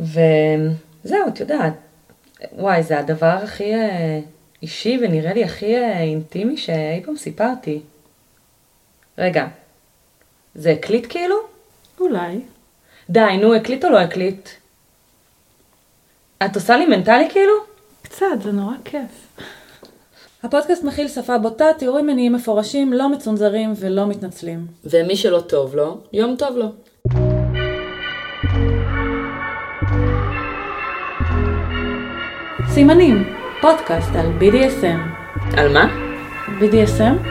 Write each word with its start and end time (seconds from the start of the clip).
וזהו, 0.00 1.28
את 1.28 1.40
יודעת, 1.40 1.72
וואי, 2.52 2.82
זה 2.82 2.98
הדבר 2.98 3.26
הכי 3.26 3.74
אה, 3.74 4.20
אישי 4.62 4.98
ונראה 5.02 5.32
לי 5.32 5.44
הכי 5.44 5.76
אה, 5.76 6.00
אינטימי 6.00 6.56
שאי 6.56 7.02
פעם 7.04 7.16
סיפרתי. 7.16 7.80
רגע, 9.18 9.46
זה 10.54 10.70
הקליט 10.70 11.06
כאילו? 11.08 11.36
אולי. 12.00 12.40
די, 13.10 13.36
נו, 13.40 13.54
הקליט 13.54 13.84
או 13.84 13.90
לא 13.90 13.98
הקליט? 13.98 14.48
את 16.44 16.54
עושה 16.54 16.76
לי 16.76 16.86
מנטלי 16.86 17.30
כאילו? 17.30 17.52
קצת, 18.02 18.26
זה 18.42 18.52
נורא 18.52 18.74
כיף. 18.84 19.38
הפודקאסט 20.42 20.84
מכיל 20.84 21.08
שפה 21.08 21.38
בוטה, 21.38 21.66
תיאורים 21.78 22.06
מיניים 22.06 22.32
מפורשים, 22.32 22.92
לא 22.92 23.08
מצונזרים 23.08 23.72
ולא 23.76 24.06
מתנצלים. 24.06 24.66
ומי 24.84 25.16
שלא 25.16 25.40
טוב 25.40 25.76
לו, 25.76 26.00
יום 26.12 26.36
טוב 26.36 26.56
לו. 26.56 27.31
סימנים, 32.74 33.34
פודקאסט 33.60 34.10
על 34.16 34.26
BDSM. 34.40 34.98
על 35.56 35.72
מה? 35.72 35.84
BDSM? 36.60 37.28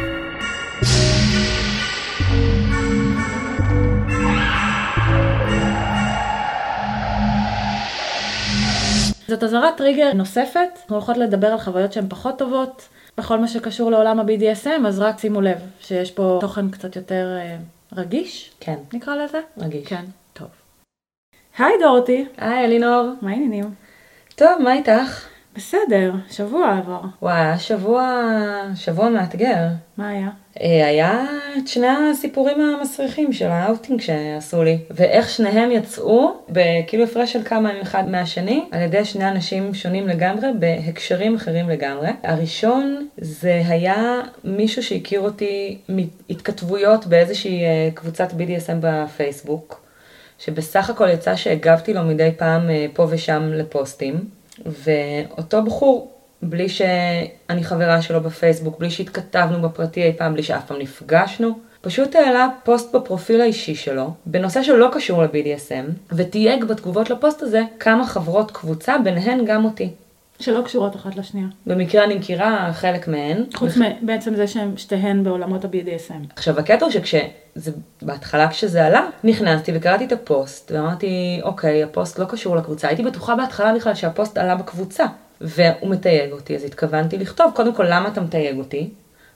זאת 9.28 9.44
אזהרת 9.44 9.78
טריגר 9.78 10.14
נוספת, 10.14 10.58
אנחנו 10.82 10.96
הולכות 10.96 11.18
לדבר 11.18 11.48
על 11.48 11.58
חוויות 11.58 11.94
שהן 11.94 12.06
פחות 12.10 12.38
טובות 12.38 12.90
בכל 13.18 13.40
מה 13.40 13.48
שקשור 13.48 13.92
לעולם 13.92 14.20
ה-BDSM, 14.20 14.88
אז 14.88 15.00
רק 15.00 15.20
שימו 15.20 15.42
לב 15.42 15.58
שיש 15.80 16.12
פה 16.12 16.38
תוכן 16.42 16.72
קצת 16.72 16.96
יותר 16.96 17.38
אה, 17.40 17.58
רגיש, 17.94 18.52
כן, 18.60 18.78
נקרא 18.94 19.16
לזה. 19.16 19.40
רגיש. 19.58 19.88
כן, 19.88 20.06
טוב. 20.34 20.48
היי 21.58 21.74
דורתי, 21.80 22.26
היי, 22.38 22.66
אלינור. 22.66 23.14
מה 23.22 23.32
העניינים? 23.32 23.74
טוב, 24.36 24.62
מה 24.64 24.74
איתך? 24.74 25.31
בסדר, 25.56 26.12
שבוע 26.30 26.78
עבר. 26.78 27.02
וואי, 27.22 27.42
היה 27.42 27.60
שבוע, 27.60 28.24
שבוע 28.76 29.10
מאתגר. 29.10 29.68
מה 29.98 30.10
היה? 30.10 30.30
אה, 30.62 30.88
היה 30.88 31.26
את 31.58 31.68
שני 31.68 31.88
הסיפורים 31.88 32.62
המסריחים 32.62 33.34
של 33.34 33.48
האוטינג 33.48 34.02
שעשו 34.02 34.64
לי, 34.64 34.78
ואיך 34.92 35.30
שניהם 35.30 35.72
יצאו 35.72 36.34
בכאילו 36.50 37.04
הפרש 37.04 37.34
של 37.34 37.44
כמה 37.44 37.70
ימים 37.70 37.82
אחד 37.82 38.10
מהשני, 38.10 38.66
על 38.72 38.82
ידי 38.82 39.06
שני 39.06 39.30
אנשים 39.30 39.74
שונים 39.74 40.08
לגמרי, 40.08 40.48
בהקשרים 40.60 41.36
אחרים 41.36 41.70
לגמרי. 41.70 42.10
הראשון 42.24 43.08
זה 43.18 43.62
היה 43.68 44.22
מישהו 44.44 44.84
שהכיר 44.84 45.20
אותי 45.20 45.78
מהתכתבויות 45.90 47.06
באיזושהי 47.06 47.64
אה, 47.64 47.90
קבוצת 47.94 48.32
BDSM 48.32 48.78
בפייסבוק, 48.80 49.82
שבסך 50.40 50.90
הכל 50.90 51.10
יצא 51.10 51.36
שהגבתי 51.36 51.94
לו 51.94 52.04
מדי 52.04 52.30
פעם 52.38 52.70
אה, 52.70 52.86
פה 52.94 53.08
ושם 53.10 53.50
לפוסטים, 53.54 54.41
ואותו 54.66 55.64
בחור 55.64 56.12
בלי 56.42 56.70
שאני 56.70 57.64
חברה 57.64 58.02
שלו 58.02 58.22
בפייסבוק, 58.22 58.80
בלי 58.80 58.90
שהתכתבנו 58.90 59.62
בפרטי 59.62 60.04
אי 60.04 60.14
פעם, 60.18 60.34
בלי 60.34 60.44
שאף 60.44 60.66
פעם 60.68 60.80
נפגשנו. 60.80 61.60
פשוט 61.82 62.16
העלה 62.16 62.48
פוסט 62.64 62.96
בפרופיל 62.96 63.42
האישי 63.42 63.76
שלו, 63.76 64.14
בנושא 64.26 64.64
שלא 64.64 64.90
קשור 64.94 65.24
ל-BDSM, 65.24 66.14
ותייג 66.16 66.64
בתגובות 66.64 67.10
לפוסט 67.10 67.42
הזה 67.42 67.62
כמה 67.80 68.08
חברות 68.08 68.52
קבוצה, 68.52 68.98
ביניהן 69.04 69.46
גם 69.46 69.66
אותי. 69.66 69.90
שלא 70.42 70.62
קשורות 70.66 70.96
אחת 70.96 71.16
לשנייה. 71.16 71.48
במקרה 71.66 72.04
אני 72.04 72.16
מכירה 72.16 72.70
חלק 72.74 73.08
מהן. 73.08 73.44
חוץ 73.56 73.72
בעצם 74.02 74.36
זה 74.36 74.48
שהן 74.48 74.78
שתיהן 74.78 75.24
בעולמות 75.24 75.66
ה-BDSM. 75.66 76.34
עכשיו 76.36 76.60
הקטע 76.60 76.86
הוא 76.86 76.92
שכשזה, 76.92 77.72
בהתחלה 78.02 78.50
כשזה 78.50 78.86
עלה, 78.86 79.08
נכנסתי 79.24 79.72
וקראתי 79.76 80.06
את 80.06 80.12
הפוסט, 80.12 80.72
ואמרתי, 80.72 81.40
אוקיי, 81.44 81.84
הפוסט 81.84 82.20
לא 82.20 82.26
קשור 82.26 82.56
לקבוצה. 82.56 82.88
הייתי 82.88 83.04
בטוחה 83.04 83.36
בהתחלה 83.36 83.74
בכלל 83.76 83.96
שהפוסט 83.96 84.38
עלה 84.38 84.56
בקבוצה, 84.56 85.06
והוא 85.42 85.90
מתייג 85.90 86.32
אותי, 86.32 86.56
אז 86.56 86.64
התכוונתי 86.64 87.18
לכתוב, 87.18 87.52
קודם 87.56 87.76
כל, 87.76 87.86
למה 87.90 88.08
אתה 88.08 88.22
מתייג 88.22 88.58
אותי? 88.58 88.90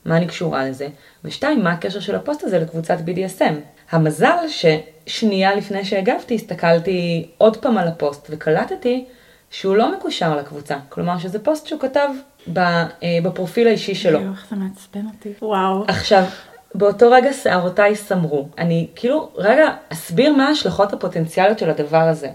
מה 0.04 0.16
אני 0.16 0.26
קשורה 0.26 0.68
לזה? 0.68 0.88
ושתיים, 1.24 1.64
מה 1.64 1.72
הקשר 1.72 2.00
של 2.00 2.14
הפוסט 2.14 2.44
הזה 2.44 2.58
לקבוצת 2.58 2.96
BDSM? 3.06 3.54
המזל 3.90 4.36
ששנייה 4.48 5.54
לפני 5.54 5.84
שהגבתי, 5.84 6.34
הסתכלתי 6.34 7.28
עוד 7.38 7.56
פעם 7.56 7.78
על 7.78 7.88
הפוסט 7.88 8.26
וקלטתי 8.30 9.04
שהוא 9.50 9.76
לא 9.76 9.96
מקושר 9.96 10.36
לקבוצה. 10.36 10.76
כלומר, 10.88 11.18
שזה 11.18 11.38
פוסט 11.38 11.66
שהוא 11.66 11.80
כתב 11.80 12.08
ב, 12.52 12.58
אה, 12.58 12.86
בפרופיל 13.22 13.66
האישי 13.66 13.94
שלו. 13.94 14.18
איך 14.18 14.46
זה 14.50 14.56
מעצבן 14.56 15.06
אותי. 15.06 15.32
וואו. 15.42 15.84
עכשיו, 15.88 16.24
באותו 16.74 17.10
רגע 17.10 17.32
שערותיי 17.32 17.96
סמרו. 17.96 18.48
אני 18.58 18.86
כאילו, 18.96 19.30
רגע, 19.34 19.74
אסביר 19.88 20.32
מה 20.32 20.48
ההשלכות 20.48 20.92
הפוטנציאליות 20.92 21.58
של 21.58 21.70
הדבר 21.70 22.02
הזה. 22.02 22.28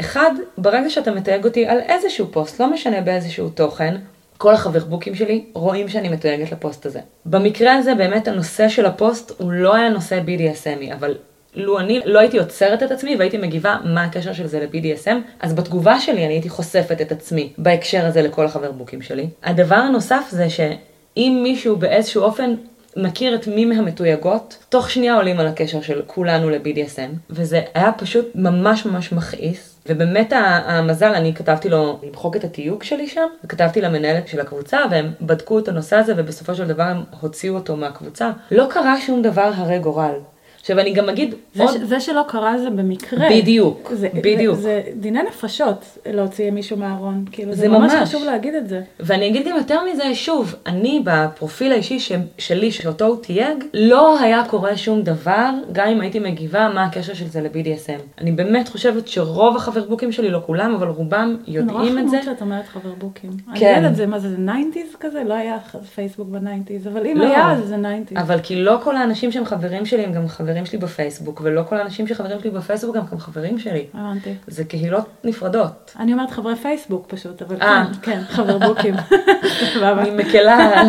אחד, 0.00 0.30
ברגע 0.58 0.90
שאתה 0.90 1.10
מתייג 1.10 1.44
אותי 1.44 1.66
על 1.66 1.78
איזשהו 1.80 2.26
פוסט, 2.30 2.60
לא 2.60 2.72
משנה 2.72 3.00
באיזשהו 3.00 3.48
תוכן, 3.48 3.96
כל 4.38 4.54
החברבוקים 4.54 5.14
שלי 5.14 5.44
רואים 5.52 5.88
שאני 5.88 6.08
מתויגת 6.08 6.52
לפוסט 6.52 6.86
הזה. 6.86 7.00
במקרה 7.26 7.74
הזה 7.74 7.94
באמת 7.94 8.28
הנושא 8.28 8.68
של 8.68 8.86
הפוסט 8.86 9.32
הוא 9.38 9.52
לא 9.52 9.74
היה 9.74 9.88
נושא 9.88 10.20
BDSMי, 10.26 10.94
אבל 10.94 11.14
לו 11.54 11.78
אני 11.78 12.00
לא 12.04 12.18
הייתי 12.18 12.38
עוצרת 12.38 12.82
את 12.82 12.90
עצמי 12.90 13.16
והייתי 13.16 13.38
מגיבה 13.38 13.76
מה 13.84 14.04
הקשר 14.04 14.32
של 14.32 14.46
זה 14.46 14.60
ל-BDSM, 14.60 15.16
אז 15.40 15.54
בתגובה 15.54 16.00
שלי 16.00 16.24
אני 16.24 16.32
הייתי 16.32 16.48
חושפת 16.48 17.00
את 17.00 17.12
עצמי 17.12 17.52
בהקשר 17.58 18.06
הזה 18.06 18.22
לכל 18.22 18.46
החברבוקים 18.46 19.02
שלי. 19.02 19.26
הדבר 19.42 19.74
הנוסף 19.74 20.24
זה 20.30 20.50
שאם 20.50 21.40
מישהו 21.42 21.76
באיזשהו 21.76 22.22
אופן 22.22 22.54
מכיר 22.96 23.34
את 23.34 23.46
מי 23.46 23.64
מהמתויגות, 23.64 24.64
תוך 24.68 24.90
שנייה 24.90 25.14
עולים 25.14 25.40
על 25.40 25.46
הקשר 25.46 25.80
של 25.80 26.02
כולנו 26.06 26.50
ל-BDSM, 26.50 27.30
וזה 27.30 27.60
היה 27.74 27.92
פשוט 27.92 28.26
ממש 28.34 28.86
ממש 28.86 29.12
מכעיס. 29.12 29.76
ובאמת 29.88 30.32
המזל, 30.36 31.12
אני 31.14 31.34
כתבתי 31.34 31.68
לו 31.68 32.00
למחוק 32.02 32.36
את 32.36 32.44
התיוג 32.44 32.82
שלי 32.82 33.08
שם, 33.08 33.26
וכתבתי 33.44 33.80
למנהלת 33.80 34.28
של 34.28 34.40
הקבוצה, 34.40 34.78
והם 34.90 35.12
בדקו 35.20 35.58
את 35.58 35.68
הנושא 35.68 35.96
הזה, 35.96 36.12
ובסופו 36.16 36.54
של 36.54 36.66
דבר 36.66 36.82
הם 36.82 37.02
הוציאו 37.20 37.54
אותו 37.54 37.76
מהקבוצה. 37.76 38.30
לא 38.50 38.66
קרה 38.70 39.00
שום 39.00 39.22
דבר 39.22 39.50
הרי 39.54 39.78
גורל. 39.78 40.14
עכשיו 40.60 40.78
אני 40.78 40.92
גם 40.92 41.08
אגיד 41.08 41.34
זה, 41.54 41.62
עוד... 41.62 41.72
ש... 41.72 41.80
זה 41.82 42.00
שלא 42.00 42.22
קרה 42.28 42.58
זה 42.58 42.70
במקרה. 42.70 43.28
בדיוק, 43.30 43.90
זה, 43.94 44.08
בדיוק. 44.14 44.56
זה, 44.56 44.62
זה 44.62 44.82
דיני 44.94 45.22
נפשות 45.22 45.98
להוציא 46.06 46.50
מישהו 46.50 46.76
מהארון. 46.76 47.24
כאילו, 47.32 47.52
זה, 47.52 47.60
זה 47.60 47.68
ממש. 47.68 47.92
חשוב 48.02 48.24
להגיד 48.24 48.54
את 48.54 48.68
זה. 48.68 48.82
ואני 49.00 49.28
אגיד 49.28 49.48
גם 49.48 49.56
יותר 49.56 49.78
מזה, 49.92 50.14
שוב, 50.14 50.54
אני 50.66 51.02
בפרופיל 51.04 51.72
האישי 51.72 52.00
ש... 52.00 52.12
שלי, 52.38 52.72
שאותו 52.72 53.06
הוא 53.06 53.16
תייג, 53.22 53.64
לא 53.74 54.20
היה 54.20 54.42
קורה 54.48 54.76
שום 54.76 55.02
דבר, 55.02 55.50
גם 55.72 55.88
אם 55.88 56.00
הייתי 56.00 56.18
מגיבה 56.18 56.68
מה 56.74 56.84
הקשר 56.84 57.14
של 57.14 57.28
זה 57.28 57.40
ל-BDSM. 57.40 58.20
אני 58.20 58.32
באמת 58.32 58.68
חושבת 58.68 59.08
שרוב 59.08 59.56
החברבוקים 59.56 60.12
שלי, 60.12 60.30
לא 60.30 60.40
כולם, 60.46 60.74
אבל 60.74 60.88
רובם 60.88 61.36
יודעים 61.46 61.98
את 61.98 62.10
זה. 62.10 62.16
נורא 62.16 62.22
חמוד 62.22 62.22
שאת 62.24 62.42
אומרת 62.42 62.66
חבר 62.68 62.92
בוקים. 62.98 63.30
אני 63.48 63.60
כן. 63.60 63.74
יודעת 63.76 63.90
את 63.90 63.96
זה, 63.96 64.06
מה 64.06 64.18
זה, 64.18 64.30
זה 64.30 64.36
90's 64.36 64.96
כזה? 65.00 65.22
לא 65.24 65.34
היה 65.34 65.58
פייסבוק 65.94 66.28
ב 66.28 66.34
nineties, 66.34 66.86
אבל 66.86 67.06
אם 67.06 67.16
לא. 67.16 67.24
היה, 67.24 67.56
זה 67.64 67.76
90's. 67.76 68.20
אבל 68.20 68.38
כי 68.42 68.56
לא 68.56 68.78
כל 68.82 68.96
האנשים 68.96 69.32
שהם 69.32 69.44
חברים 69.44 69.86
שלי 69.86 70.04
הם 70.04 70.12
גם 70.12 70.28
חברים 70.28 70.49
שלי 70.64 70.78
בפייסבוק, 70.78 71.40
ולא 71.44 71.62
כל 71.68 71.76
האנשים 71.76 72.06
שחברים 72.06 72.40
שלי 72.40 72.50
בפייסבוק 72.50 72.96
הם 72.96 73.02
גם 73.12 73.18
חברים 73.18 73.58
שלי. 73.58 73.86
הבנתי. 73.94 74.34
זה 74.46 74.64
קהילות 74.64 75.08
נפרדות. 75.24 75.92
אני 75.98 76.12
אומרת 76.12 76.30
חברי 76.30 76.56
פייסבוק 76.56 77.06
פשוט, 77.08 77.42
אבל 77.42 77.56
אה. 77.62 77.84
כן, 78.02 78.12
כן, 78.12 78.20
חבר 78.28 78.58
בוקים. 78.58 78.94
אני 79.82 80.10
מקלה, 80.10 80.82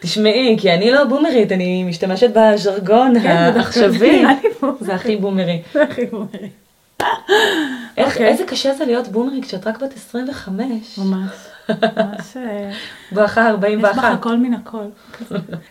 תשמעי, 0.00 0.56
כי 0.60 0.74
אני 0.74 0.90
לא 0.90 1.04
בומרית, 1.04 1.52
אני 1.52 1.84
משתמשת 1.84 2.30
בז'רגון 2.34 3.20
כן, 3.20 3.28
העכשווי. 3.28 4.24
זה 4.80 4.94
הכי 4.94 5.16
בומרי. 5.16 5.62
זה 5.72 5.82
הכי 5.82 6.06
בומרי. 6.06 6.48
איך, 7.96 8.12
אוקיי. 8.12 8.28
איזה 8.28 8.44
קשה 8.44 8.74
זה 8.74 8.84
להיות 8.84 9.08
בומרי 9.08 9.42
כשאת 9.42 9.66
רק 9.66 9.82
בת 9.82 9.96
25. 9.96 10.98
ממש. 10.98 11.30
ממש... 11.68 12.36
אה, 12.36 12.70
בואכה 13.12 13.40
יש 13.40 13.46
41. 13.46 13.96
בך 13.96 14.04
הכל 14.04 14.36
מן 14.36 14.54
הכל. 14.54 14.84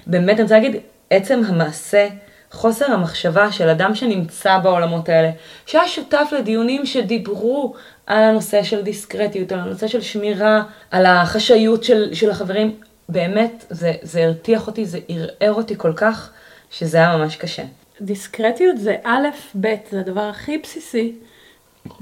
באמת, 0.07 0.35
אני 0.35 0.43
רוצה 0.43 0.55
להגיד, 0.55 0.75
עצם 1.09 1.41
המעשה, 1.47 2.07
חוסר 2.51 2.85
המחשבה 2.91 3.51
של 3.51 3.69
אדם 3.69 3.95
שנמצא 3.95 4.57
בעולמות 4.57 5.09
האלה, 5.09 5.29
שהיה 5.65 5.87
שותף 5.87 6.29
לדיונים 6.39 6.85
שדיברו 6.85 7.75
על 8.07 8.23
הנושא 8.23 8.63
של 8.63 8.81
דיסקרטיות, 8.81 9.51
על 9.51 9.59
הנושא 9.59 9.87
של 9.87 10.01
שמירה, 10.01 10.63
על 10.91 11.05
החשאיות 11.05 11.83
של, 11.83 12.13
של 12.13 12.31
החברים, 12.31 12.75
באמת, 13.09 13.65
זה, 13.69 13.93
זה 14.01 14.23
הרתיח 14.23 14.67
אותי, 14.67 14.85
זה 14.85 14.99
ערער 15.07 15.53
אותי 15.53 15.73
כל 15.77 15.93
כך, 15.95 16.29
שזה 16.71 16.97
היה 16.97 17.17
ממש 17.17 17.35
קשה. 17.35 17.63
דיסקרטיות 18.01 18.77
זה 18.77 18.95
א', 19.03 19.27
ב', 19.61 19.75
זה 19.91 19.99
הדבר 19.99 20.21
הכי 20.21 20.57
בסיסי. 20.57 21.15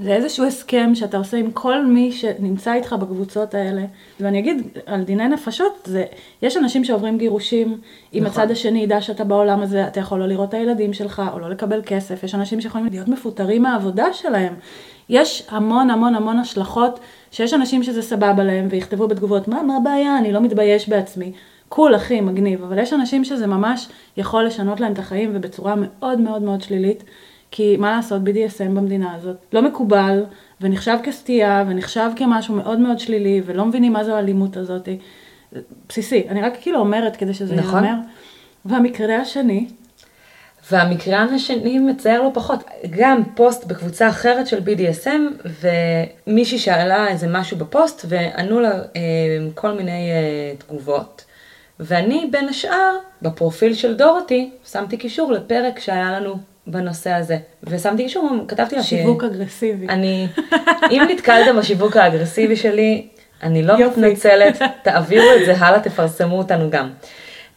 זה 0.00 0.14
איזשהו 0.14 0.46
הסכם 0.46 0.94
שאתה 0.94 1.16
עושה 1.16 1.36
עם 1.36 1.50
כל 1.50 1.86
מי 1.86 2.12
שנמצא 2.12 2.72
איתך 2.74 2.92
בקבוצות 2.92 3.54
האלה. 3.54 3.82
ואני 4.20 4.38
אגיד, 4.38 4.62
על 4.86 5.04
דיני 5.04 5.28
נפשות, 5.28 5.72
זה, 5.84 6.04
יש 6.42 6.56
אנשים 6.56 6.84
שעוברים 6.84 7.18
גירושים, 7.18 7.78
אם 8.14 8.24
נכון. 8.24 8.42
הצד 8.42 8.50
השני 8.50 8.82
ידע 8.82 9.00
שאתה 9.00 9.24
בעולם 9.24 9.60
הזה, 9.62 9.86
אתה 9.86 10.00
יכול 10.00 10.18
לא 10.18 10.26
לראות 10.26 10.48
את 10.48 10.54
הילדים 10.54 10.92
שלך, 10.92 11.22
או 11.32 11.38
לא 11.38 11.50
לקבל 11.50 11.82
כסף. 11.86 12.22
יש 12.22 12.34
אנשים 12.34 12.60
שיכולים 12.60 12.86
להיות 12.90 13.08
מפוטרים 13.08 13.62
מהעבודה 13.62 14.12
שלהם. 14.12 14.54
יש 15.08 15.46
המון 15.48 15.90
המון 15.90 16.14
המון 16.14 16.38
השלכות, 16.38 17.00
שיש 17.30 17.54
אנשים 17.54 17.82
שזה 17.82 18.02
סבבה 18.02 18.44
להם, 18.44 18.68
ויכתבו 18.70 19.08
בתגובות, 19.08 19.48
מה, 19.48 19.62
מה 19.62 19.76
הבעיה, 19.76 20.18
אני 20.18 20.32
לא 20.32 20.40
מתבייש 20.40 20.88
בעצמי. 20.88 21.32
קול, 21.68 21.96
אחי, 21.96 22.20
מגניב, 22.20 22.62
אבל 22.62 22.78
יש 22.78 22.92
אנשים 22.92 23.24
שזה 23.24 23.46
ממש 23.46 23.88
יכול 24.16 24.44
לשנות 24.44 24.80
להם 24.80 24.92
את 24.92 24.98
החיים 24.98 25.30
ובצורה 25.34 25.74
מאוד 25.76 26.20
מאוד 26.20 26.42
מאוד 26.42 26.62
שלילית. 26.62 27.04
כי 27.50 27.76
מה 27.76 27.96
לעשות, 27.96 28.22
BDSM 28.22 28.68
במדינה 28.74 29.14
הזאת 29.14 29.36
לא 29.52 29.62
מקובל, 29.62 30.24
ונחשב 30.60 30.98
כסטייה, 31.02 31.64
ונחשב 31.68 32.10
כמשהו 32.16 32.54
מאוד 32.54 32.78
מאוד 32.78 32.98
שלילי, 32.98 33.42
ולא 33.46 33.64
מבינים 33.64 33.92
מה 33.92 34.04
זו 34.04 34.14
האלימות 34.14 34.56
הזאת. 34.56 34.88
בסיסי. 35.88 36.26
אני 36.28 36.42
רק 36.42 36.52
כאילו 36.60 36.78
אומרת 36.78 37.16
כדי 37.16 37.34
שזה 37.34 37.54
נכון. 37.54 37.84
ייאמר. 37.84 38.00
והמקרה 38.64 39.16
השני, 39.16 39.66
והמקרה 40.70 41.22
השני 41.22 41.78
מצער 41.78 42.22
לא 42.22 42.30
פחות, 42.34 42.64
גם 42.90 43.22
פוסט 43.34 43.64
בקבוצה 43.64 44.08
אחרת 44.08 44.46
של 44.46 44.58
BDSM, 44.58 45.48
ומישהי 46.26 46.58
שאלה 46.58 47.08
איזה 47.08 47.26
משהו 47.28 47.56
בפוסט, 47.56 48.04
וענו 48.08 48.60
לה 48.60 48.70
אה, 48.70 49.00
כל 49.54 49.72
מיני 49.72 50.10
אה, 50.10 50.52
תגובות. 50.58 51.24
ואני 51.80 52.28
בין 52.30 52.48
השאר, 52.48 52.96
בפרופיל 53.22 53.74
של 53.74 53.94
דורותי, 53.96 54.50
שמתי 54.72 54.96
קישור 54.96 55.32
לפרק 55.32 55.78
שהיה 55.78 56.20
לנו 56.20 56.36
בנושא 56.66 57.10
הזה. 57.10 57.38
ושמתי 57.62 58.02
קישור, 58.02 58.30
כתבתי 58.48 58.76
לה 58.76 58.82
ש... 58.82 58.90
שיווק 58.90 59.24
אגרסיבי. 59.24 59.88
אני, 59.88 60.26
אם 60.90 61.02
נתקלתם 61.08 61.56
בשיווק 61.56 61.96
האגרסיבי 61.96 62.56
שלי, 62.56 63.06
אני 63.42 63.62
לא 63.62 63.72
יופי. 63.72 64.00
מתנצלת, 64.00 64.62
תעבירו 64.84 65.26
את 65.40 65.46
זה 65.46 65.56
הלאה, 65.56 65.80
תפרסמו 65.80 66.38
אותנו 66.38 66.70
גם. 66.70 66.90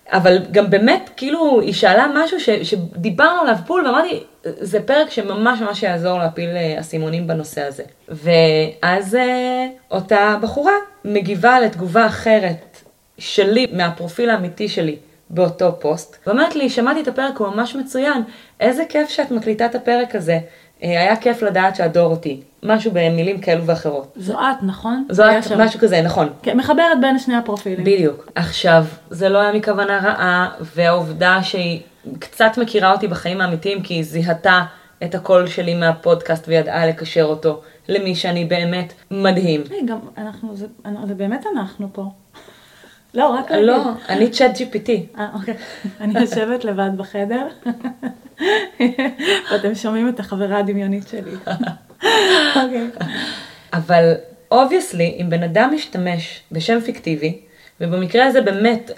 אבל 0.07 0.37
גם 0.51 0.69
באמת, 0.69 1.09
כאילו, 1.17 1.61
היא 1.61 1.73
שאלה 1.73 2.07
משהו 2.13 2.39
ש, 2.39 2.49
שדיברנו 2.49 3.41
עליו 3.41 3.55
פול, 3.67 3.85
ואמרתי, 3.87 4.23
זה 4.43 4.79
פרק 4.81 5.09
שממש 5.09 5.61
ממש 5.61 5.83
יעזור 5.83 6.19
להפיל 6.19 6.49
אה, 6.49 6.79
אסימונים 6.79 7.27
בנושא 7.27 7.61
הזה. 7.61 7.83
ואז 8.09 9.15
אה, 9.15 9.67
אותה 9.91 10.37
בחורה 10.41 10.73
מגיבה 11.05 11.59
לתגובה 11.59 12.05
אחרת 12.05 12.77
שלי, 13.17 13.67
מהפרופיל 13.71 14.29
האמיתי 14.29 14.69
שלי, 14.69 14.95
באותו 15.29 15.79
פוסט, 15.79 16.17
ואומרת 16.27 16.55
לי, 16.55 16.69
שמעתי 16.69 17.01
את 17.01 17.07
הפרק, 17.07 17.37
הוא 17.37 17.47
ממש 17.47 17.75
מצוין, 17.75 18.23
איזה 18.59 18.83
כיף 18.89 19.09
שאת 19.09 19.31
מקליטה 19.31 19.65
את 19.65 19.75
הפרק 19.75 20.15
הזה. 20.15 20.39
אה, 20.83 20.89
היה 20.89 21.15
כיף 21.15 21.41
לדעת 21.41 21.75
שהדור 21.75 22.11
אותי. 22.11 22.41
משהו 22.63 22.91
במילים 22.91 23.41
כאלו 23.41 23.65
ואחרות. 23.65 24.13
זו 24.15 24.33
את, 24.33 24.63
נכון? 24.63 25.05
זו 25.09 25.23
את, 25.23 25.43
שם. 25.43 25.61
משהו 25.61 25.79
כזה, 25.79 26.01
נכון. 26.01 26.29
כן, 26.41 26.57
מחברת 26.57 27.01
בין 27.01 27.19
שני 27.19 27.35
הפרופילים. 27.35 27.85
בדיוק. 27.85 28.31
עכשיו, 28.35 28.85
זה 29.09 29.29
לא 29.29 29.37
היה 29.41 29.53
מכוונה 29.53 29.97
רעה, 29.97 30.49
והעובדה 30.75 31.43
שהיא 31.43 31.81
קצת 32.19 32.57
מכירה 32.57 32.91
אותי 32.91 33.07
בחיים 33.07 33.41
האמיתיים, 33.41 33.81
כי 33.81 33.93
היא 33.93 34.03
זיהתה 34.03 34.61
את 35.03 35.15
הקול 35.15 35.47
שלי 35.47 35.73
מהפודקאסט 35.73 36.47
וידעה 36.47 36.85
לקשר 36.85 37.23
אותו 37.23 37.61
למי 37.89 38.15
שאני 38.15 38.45
באמת 38.45 38.93
מדהים. 39.11 39.63
היי, 39.69 39.85
גם 39.85 39.99
אנחנו, 40.17 40.55
זה, 40.55 40.67
זה 41.03 41.13
באמת 41.13 41.45
אנחנו 41.55 41.87
פה. 41.93 42.11
לא, 43.13 43.29
רק 43.29 43.51
להגיד. 43.51 43.65
לא, 43.65 43.91
אני 44.09 44.29
צ'אט 44.29 44.57
GPT. 44.57 45.17
אה, 45.19 45.27
אוקיי. 45.33 45.53
אני 46.01 46.19
יושבת 46.19 46.65
לבד 46.65 46.89
בחדר, 46.97 47.47
ואתם 49.51 49.75
שומעים 49.75 50.09
את 50.09 50.19
החברה 50.19 50.59
הדמיונית 50.59 51.07
שלי. 51.07 51.31
אוקיי. 52.63 52.87
אבל 53.73 54.13
obviously, 54.51 55.17
אם 55.21 55.29
בן 55.29 55.43
אדם 55.43 55.71
משתמש 55.75 56.41
בשם 56.51 56.79
פיקטיבי, 56.79 57.39
ובמקרה 57.81 58.25
הזה 58.25 58.41
באמת, 58.41 58.91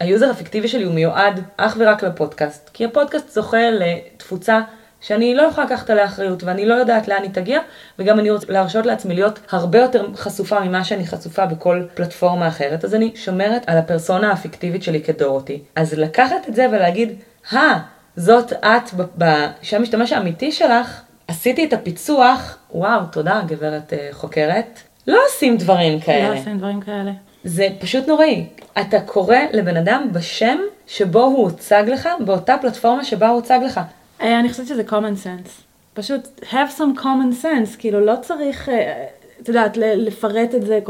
ה 0.00 0.06
user 0.06 0.30
הפיקטיבי 0.30 0.68
שלי 0.68 0.84
הוא 0.84 0.94
מיועד 0.94 1.40
אך 1.56 1.76
ורק 1.78 2.04
לפודקאסט, 2.04 2.70
כי 2.72 2.84
הפודקאסט 2.84 3.30
זוכה 3.30 3.70
לתפוצה 3.70 4.60
שאני 5.06 5.34
לא 5.34 5.42
יכולה 5.42 5.66
לקחת 5.66 5.90
עליה 5.90 6.04
אחריות, 6.04 6.42
ואני 6.42 6.66
לא 6.66 6.74
יודעת 6.74 7.08
לאן 7.08 7.22
היא 7.22 7.30
תגיע, 7.30 7.60
וגם 7.98 8.20
אני 8.20 8.30
רוצה 8.30 8.46
להרשות 8.48 8.86
לעצמי 8.86 9.14
להיות 9.14 9.38
הרבה 9.50 9.78
יותר 9.78 10.06
חשופה 10.14 10.60
ממה 10.60 10.84
שאני 10.84 11.06
חשופה 11.06 11.46
בכל 11.46 11.82
פלטפורמה 11.94 12.48
אחרת, 12.48 12.84
אז 12.84 12.94
אני 12.94 13.12
שומרת 13.14 13.62
על 13.66 13.78
הפרסונה 13.78 14.32
הפיקטיבית 14.32 14.82
שלי 14.82 15.02
כדורותי. 15.02 15.62
אז 15.76 15.94
לקחת 15.94 16.48
את 16.48 16.54
זה 16.54 16.66
ולהגיד, 16.72 17.12
אה, 17.52 17.78
זאת 18.16 18.52
את 18.52 18.94
בשם 19.18 19.76
המשתמש 19.76 20.12
האמיתי 20.12 20.52
שלך, 20.52 21.00
עשיתי 21.28 21.64
את 21.64 21.72
הפיצוח, 21.72 22.58
וואו, 22.70 23.00
תודה 23.12 23.42
גברת 23.46 23.92
אה, 23.92 24.08
חוקרת. 24.12 24.80
לא 25.06 25.18
עושים 25.26 25.56
דברים 25.56 26.00
כאלה. 26.00 26.34
לא 26.34 26.38
עושים 26.38 26.58
דברים 26.58 26.80
כאלה. 26.80 27.10
זה 27.44 27.68
פשוט 27.80 28.08
נוראי. 28.08 28.46
אתה 28.80 29.00
קורא 29.00 29.36
לבן 29.52 29.76
אדם 29.76 30.08
בשם 30.12 30.58
שבו 30.86 31.22
הוא 31.22 31.42
הוצג 31.42 31.84
לך, 31.86 32.08
באותה 32.20 32.56
פלטפורמה 32.60 33.04
שבה 33.04 33.28
הוא 33.28 33.36
הוצג 33.36 33.58
לך. 33.66 33.80
אה, 34.24 34.40
אני 34.40 34.48
חושבת 34.48 34.66
שזה 34.66 34.82
common 34.88 35.24
sense. 35.24 35.50
פשוט 35.94 36.40
have 36.42 36.78
some 36.78 37.00
common 37.00 37.42
sense, 37.44 37.78
כאילו 37.78 38.00
לא 38.00 38.14
צריך, 38.22 38.68
אה, 38.68 39.04
את 39.40 39.48
יודעת, 39.48 39.76
לפרט 39.76 40.54
את 40.54 40.66
זה. 40.66 40.80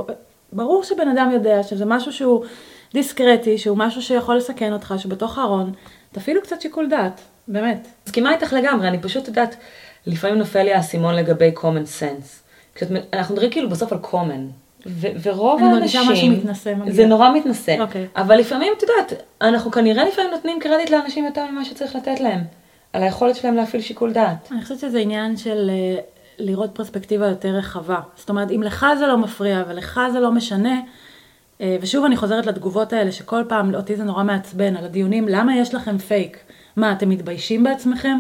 ברור 0.53 0.83
שבן 0.83 1.09
אדם 1.09 1.31
יודע 1.33 1.63
שזה 1.63 1.85
משהו 1.85 2.13
שהוא 2.13 2.45
דיסקרטי, 2.93 3.59
שהוא 3.59 3.79
משהו 3.79 4.03
שיכול 4.03 4.37
לסכן 4.37 4.73
אותך, 4.73 4.95
שבתוך 4.99 5.39
הארון, 5.39 5.73
תפעילו 6.13 6.43
קצת 6.43 6.61
שיקול 6.61 6.89
דעת, 6.89 7.21
באמת. 7.49 7.89
מסכימה 8.07 8.33
איתך 8.33 8.53
לגמרי, 8.53 8.89
אני 8.89 8.99
פשוט 8.99 9.29
יודעת, 9.29 9.57
לפעמים 10.07 10.39
נופל 10.39 10.63
לי 10.63 10.75
האסימון 10.75 11.15
לגבי 11.15 11.53
common 11.57 12.01
sense. 12.01 12.29
כשאת, 12.75 12.89
אנחנו 13.13 13.35
מדברים 13.35 13.51
כאילו 13.51 13.71
בסוף 13.71 13.93
על 13.93 13.99
common. 14.03 14.65
ו- 14.87 15.09
ורוב 15.23 15.61
אני 15.61 15.73
מרגישה 15.73 16.01
האנשים, 16.01 16.33
משהו 16.33 16.43
מתנשא 16.43 16.75
מגיע. 16.75 16.93
זה 16.93 17.07
נורא 17.07 17.31
מתנשא, 17.35 17.77
אוקיי. 17.81 18.07
אבל 18.17 18.37
לפעמים, 18.37 18.73
את 18.77 18.83
יודעת, 18.83 19.23
אנחנו 19.41 19.71
כנראה 19.71 20.05
לפעמים 20.05 20.31
נותנים 20.31 20.61
קרדיט 20.61 20.91
לאנשים 20.91 21.25
יותר 21.25 21.51
ממה 21.51 21.65
שצריך 21.65 21.97
לתת 21.97 22.21
להם, 22.21 22.41
על 22.95 23.03
היכולת 23.03 23.37
שלהם 23.37 23.55
להפעיל 23.55 23.83
שיקול 23.83 24.13
דעת. 24.13 24.49
אני 24.53 24.63
חושבת 24.63 24.79
שזה 24.79 24.99
עניין 24.99 25.37
של 25.37 25.71
אה, 25.71 26.01
לראות 26.39 26.71
פרספקטיבה 26.75 27.27
יותר 27.27 27.49
רחבה. 27.49 28.01
זאת 28.17 28.29
אומרת, 28.29 28.51
אם 28.51 28.63
לך 28.63 28.87
זה 28.99 29.07
לא 29.07 29.19
מפריע 29.19 29.65
ולך 29.69 30.01
זה 30.13 30.21
לא 30.21 30.33
משנה, 30.33 30.81
אה, 31.61 31.77
ושוב 31.81 32.05
אני 32.05 32.17
חוזרת 32.17 32.47
לתגובות 32.47 32.93
האלה, 32.93 33.13
שכל 33.13 33.43
פעם 33.49 33.75
אותי 33.75 33.97
זה 33.97 34.05
נורא 34.05 34.25
מעצבן 34.25 34.77
על 34.77 34.85
הדיונים, 34.85 35.29
למה 35.29 35.57
יש 35.57 35.75
לכם 35.75 35.99
פייק? 35.99 36.39
מה, 36.77 36.93
אתם 36.93 37.09
מתביישים 37.09 37.65
בעצמכם? 37.65 38.19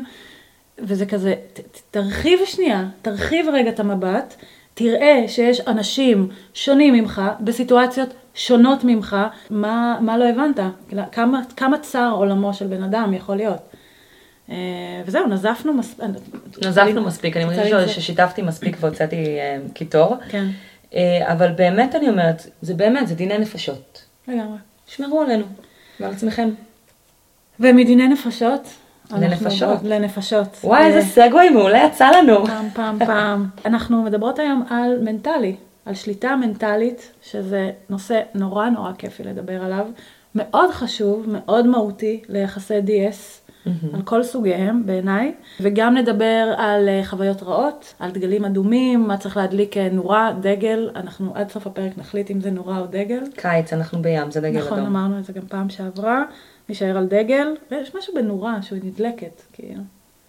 וזה 0.78 1.06
כזה, 1.06 1.34
ת, 1.52 1.60
ת, 1.60 1.80
תרחיב 1.90 2.38
שנייה, 2.44 2.84
תרחיב 3.02 3.46
רגע 3.52 3.70
את 3.70 3.80
המבט, 3.80 4.34
תראה 4.74 5.24
שיש 5.26 5.60
אנשים 5.60 6.28
שונים 6.54 6.94
ממך, 6.94 7.22
בסיטואציות 7.40 8.14
שונות 8.34 8.84
ממך, 8.84 9.16
מה, 9.50 9.98
מה 10.00 10.18
לא 10.18 10.24
הבנת? 10.24 10.60
כמה, 11.12 11.40
כמה 11.56 11.78
צר 11.78 12.12
עולמו 12.14 12.54
של 12.54 12.66
בן 12.66 12.82
אדם 12.82 13.14
יכול 13.14 13.36
להיות. 13.36 13.73
אה, 14.50 14.56
וזהו, 15.06 15.26
נזפנו 15.26 15.72
מספיק. 15.72 16.04
נזפנו 16.66 17.02
מספיק, 17.02 17.36
אני 17.36 17.44
מרגישה. 17.44 17.88
ששיתפתי 17.88 18.42
מספיק 18.42 18.76
והוצאתי 18.80 19.16
אה, 19.16 19.58
קיטור. 19.74 20.16
כן, 20.28 20.46
אה, 20.94 21.32
אבל 21.32 21.52
באמת 21.52 21.94
אני 21.94 22.08
אומרת, 22.08 22.46
זה 22.62 22.74
באמת, 22.74 23.08
זה 23.08 23.14
דיני 23.14 23.38
נפשות. 23.38 24.04
לגמרי. 24.28 24.58
שמרו 24.86 25.20
עלינו 25.22 25.44
ועל 26.00 26.12
עצמכם. 26.12 26.48
ומדיני 27.60 28.08
נפשות? 28.08 28.68
לנפשות. 29.10 29.78
לנפשות. 29.82 30.48
וואי, 30.64 30.82
אה, 30.82 30.86
איזה 30.86 31.08
סגווי 31.08 31.50
מעולה 31.50 31.78
יצא 31.78 32.10
לנו. 32.10 32.46
פעם, 32.46 32.68
פעם, 32.74 32.98
פעם. 33.06 33.46
אנחנו 33.66 34.02
מדברות 34.02 34.38
היום 34.38 34.64
על 34.70 34.98
מנטלי, 35.02 35.56
על 35.86 35.94
שליטה 35.94 36.36
מנטלית, 36.36 37.12
שזה 37.22 37.70
נושא 37.90 38.20
נורא 38.34 38.68
נורא 38.68 38.92
כיפי 38.98 39.24
לדבר 39.24 39.64
עליו. 39.64 39.86
מאוד 40.34 40.70
חשוב, 40.70 41.26
מאוד 41.28 41.66
מהותי 41.66 42.22
ליחסי 42.28 42.78
DS, 42.78 43.43
על 43.94 44.02
כל 44.04 44.22
סוגיהם 44.22 44.86
בעיניי, 44.86 45.34
וגם 45.60 45.94
נדבר 45.96 46.54
על 46.56 46.88
אה, 46.88 47.00
חוויות 47.04 47.42
רעות, 47.42 47.94
על 47.98 48.10
דגלים 48.10 48.44
אדומים, 48.44 49.08
מה 49.08 49.16
צריך 49.16 49.36
להדליק 49.36 49.76
אה, 49.76 49.88
נורה, 49.92 50.32
דגל, 50.40 50.90
אנחנו 50.96 51.32
עד 51.34 51.50
סוף 51.50 51.66
הפרק 51.66 51.98
נחליט 51.98 52.30
אם 52.30 52.40
זה 52.40 52.50
נורה 52.50 52.78
או 52.78 52.86
דגל. 52.86 53.22
קיץ, 53.36 53.72
אנחנו 53.72 54.02
בים, 54.02 54.30
זה 54.30 54.40
דגל 54.40 54.58
נכון, 54.58 54.78
אדום. 54.78 54.96
אמרנו 54.96 55.18
את 55.18 55.24
זה 55.24 55.32
גם 55.32 55.46
פעם 55.48 55.68
שעברה, 55.68 56.22
נשאר 56.68 56.96
על 56.96 57.06
דגל, 57.06 57.46
ויש 57.70 57.94
משהו 57.94 58.14
בנורה 58.14 58.62
שהוא 58.62 58.78
נדלקת, 58.82 59.42
כאילו. 59.52 59.82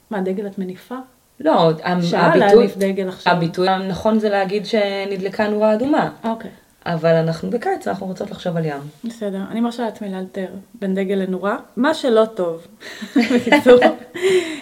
מה, 0.09 0.21
דגל 0.21 0.47
את 0.47 0.57
מניפה? 0.59 0.95
לא, 1.39 1.71
שעה 2.01 2.35
הביטוי, 2.35 2.67
דגל 2.77 3.07
עכשיו. 3.07 3.33
הביטוי 3.33 3.69
הנכון 3.69 4.19
זה 4.19 4.29
להגיד 4.29 4.65
שנדלקה 4.65 5.47
נורה 5.47 5.73
אדומה, 5.73 6.09
אוקיי, 6.23 6.51
אבל 6.85 7.15
אנחנו 7.15 7.49
בקיץ, 7.49 7.87
אנחנו 7.87 8.05
רוצות 8.05 8.31
לחשוב 8.31 8.57
על 8.57 8.65
ים. 8.65 8.81
בסדר. 9.03 9.41
אני 9.51 9.59
מרשה 9.59 9.83
לעצמי 9.83 10.09
לאלתר 10.09 10.47
בין 10.79 10.95
דגל 10.95 11.15
לנורה. 11.15 11.57
מה 11.77 11.93
שלא 11.93 12.25
טוב, 12.25 12.67
בקיצור. 13.35 13.79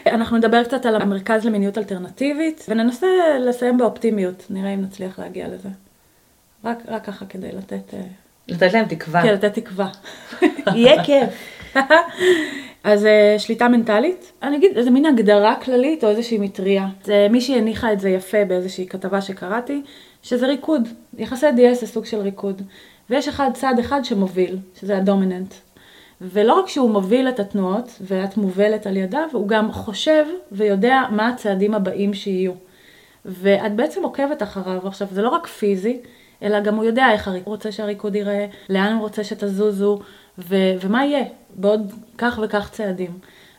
אנחנו 0.07 0.37
נדבר 0.37 0.63
קצת 0.63 0.85
על 0.85 0.95
המרכז 0.95 1.45
למיניות 1.45 1.77
אלטרנטיבית, 1.77 2.65
וננסה 2.69 3.07
לסיים 3.39 3.77
באופטימיות, 3.77 4.45
נראה 4.49 4.73
אם 4.73 4.81
נצליח 4.81 5.19
להגיע 5.19 5.47
לזה. 5.47 5.69
רק, 6.63 6.77
רק 6.87 7.05
ככה 7.05 7.25
כדי 7.25 7.51
לתת... 7.51 7.93
אה, 7.93 7.99
לתת 8.47 8.73
להם 8.73 8.85
תקווה. 8.85 9.21
כן, 9.23 9.33
לתת 9.33 9.53
תקווה. 9.53 9.89
יהיה 10.75 11.03
כיף. 11.03 11.29
אז 12.83 13.05
אה, 13.05 13.35
שליטה 13.37 13.67
מנטלית, 13.67 14.31
אני 14.43 14.57
אגיד 14.57 14.77
איזה 14.77 14.91
מין 14.91 15.05
הגדרה 15.05 15.55
כללית 15.55 16.03
או 16.03 16.09
איזושהי 16.09 16.37
מטריה. 16.37 16.87
זה 17.03 17.27
מישהי 17.29 17.57
הניחה 17.57 17.93
את 17.93 17.99
זה 17.99 18.09
יפה 18.09 18.45
באיזושהי 18.45 18.87
כתבה 18.87 19.21
שקראתי, 19.21 19.81
שזה 20.23 20.47
ריקוד. 20.47 20.87
יחסי 21.17 21.49
DS 21.49 21.73
זה 21.73 21.87
סוג 21.87 22.05
של 22.05 22.19
ריקוד. 22.19 22.61
ויש 23.09 23.27
אחד, 23.27 23.49
צד 23.53 23.73
אחד 23.79 24.05
שמוביל, 24.05 24.57
שזה 24.79 24.97
הדומיננט. 24.97 25.53
ולא 26.21 26.53
רק 26.53 26.67
שהוא 26.67 26.89
מוביל 26.89 27.29
את 27.29 27.39
התנועות, 27.39 28.01
ואת 28.01 28.37
מובלת 28.37 28.87
על 28.87 28.97
ידיו, 28.97 29.27
הוא 29.31 29.47
גם 29.47 29.71
חושב 29.71 30.25
ויודע 30.51 31.01
מה 31.11 31.27
הצעדים 31.27 31.73
הבאים 31.73 32.13
שיהיו. 32.13 32.51
ואת 33.25 33.75
בעצם 33.75 34.03
עוקבת 34.03 34.43
אחריו. 34.43 34.87
עכשיו, 34.87 35.07
זה 35.11 35.21
לא 35.21 35.29
רק 35.29 35.47
פיזי, 35.47 35.99
אלא 36.43 36.59
גם 36.59 36.75
הוא 36.75 36.83
יודע 36.83 37.11
איך 37.11 37.27
הוא 37.27 37.35
רוצה 37.45 37.71
שהריקוד 37.71 38.15
ייראה, 38.15 38.45
לאן 38.69 38.93
הוא 38.93 39.01
רוצה 39.01 39.23
שתזוזו, 39.23 39.99
ו- 40.37 40.73
ומה 40.81 41.05
יהיה 41.05 41.25
בעוד 41.55 41.93
כך 42.17 42.39
וכך 42.43 42.69
צעדים. 42.71 43.11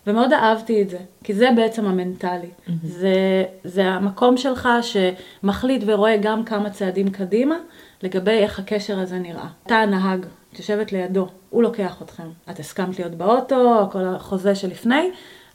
ומאוד 0.06 0.32
אהבתי 0.32 0.82
את 0.82 0.90
זה, 0.90 0.98
כי 1.24 1.34
זה 1.34 1.48
בעצם 1.56 1.86
המנטלי. 1.86 2.46
Mm-hmm. 2.46 2.70
זה, 2.82 3.44
זה 3.64 3.84
המקום 3.84 4.36
שלך 4.36 4.68
שמחליט 4.82 5.82
ורואה 5.86 6.16
גם 6.16 6.44
כמה 6.44 6.70
צעדים 6.70 7.10
קדימה 7.10 7.56
לגבי 8.02 8.30
איך 8.30 8.58
הקשר 8.58 8.98
הזה 8.98 9.18
נראה. 9.18 9.46
אתה 9.66 9.74
הנהג, 9.74 10.26
את 10.52 10.58
יושבת 10.58 10.92
לידו, 10.92 11.28
הוא 11.50 11.62
לוקח 11.62 12.02
אתכם. 12.02 12.28
את 12.50 12.58
הסכמת 12.58 12.98
להיות 12.98 13.12
באוטו, 13.12 13.88
כל 13.92 14.04
החוזה 14.04 14.54
שלפני, 14.54 15.10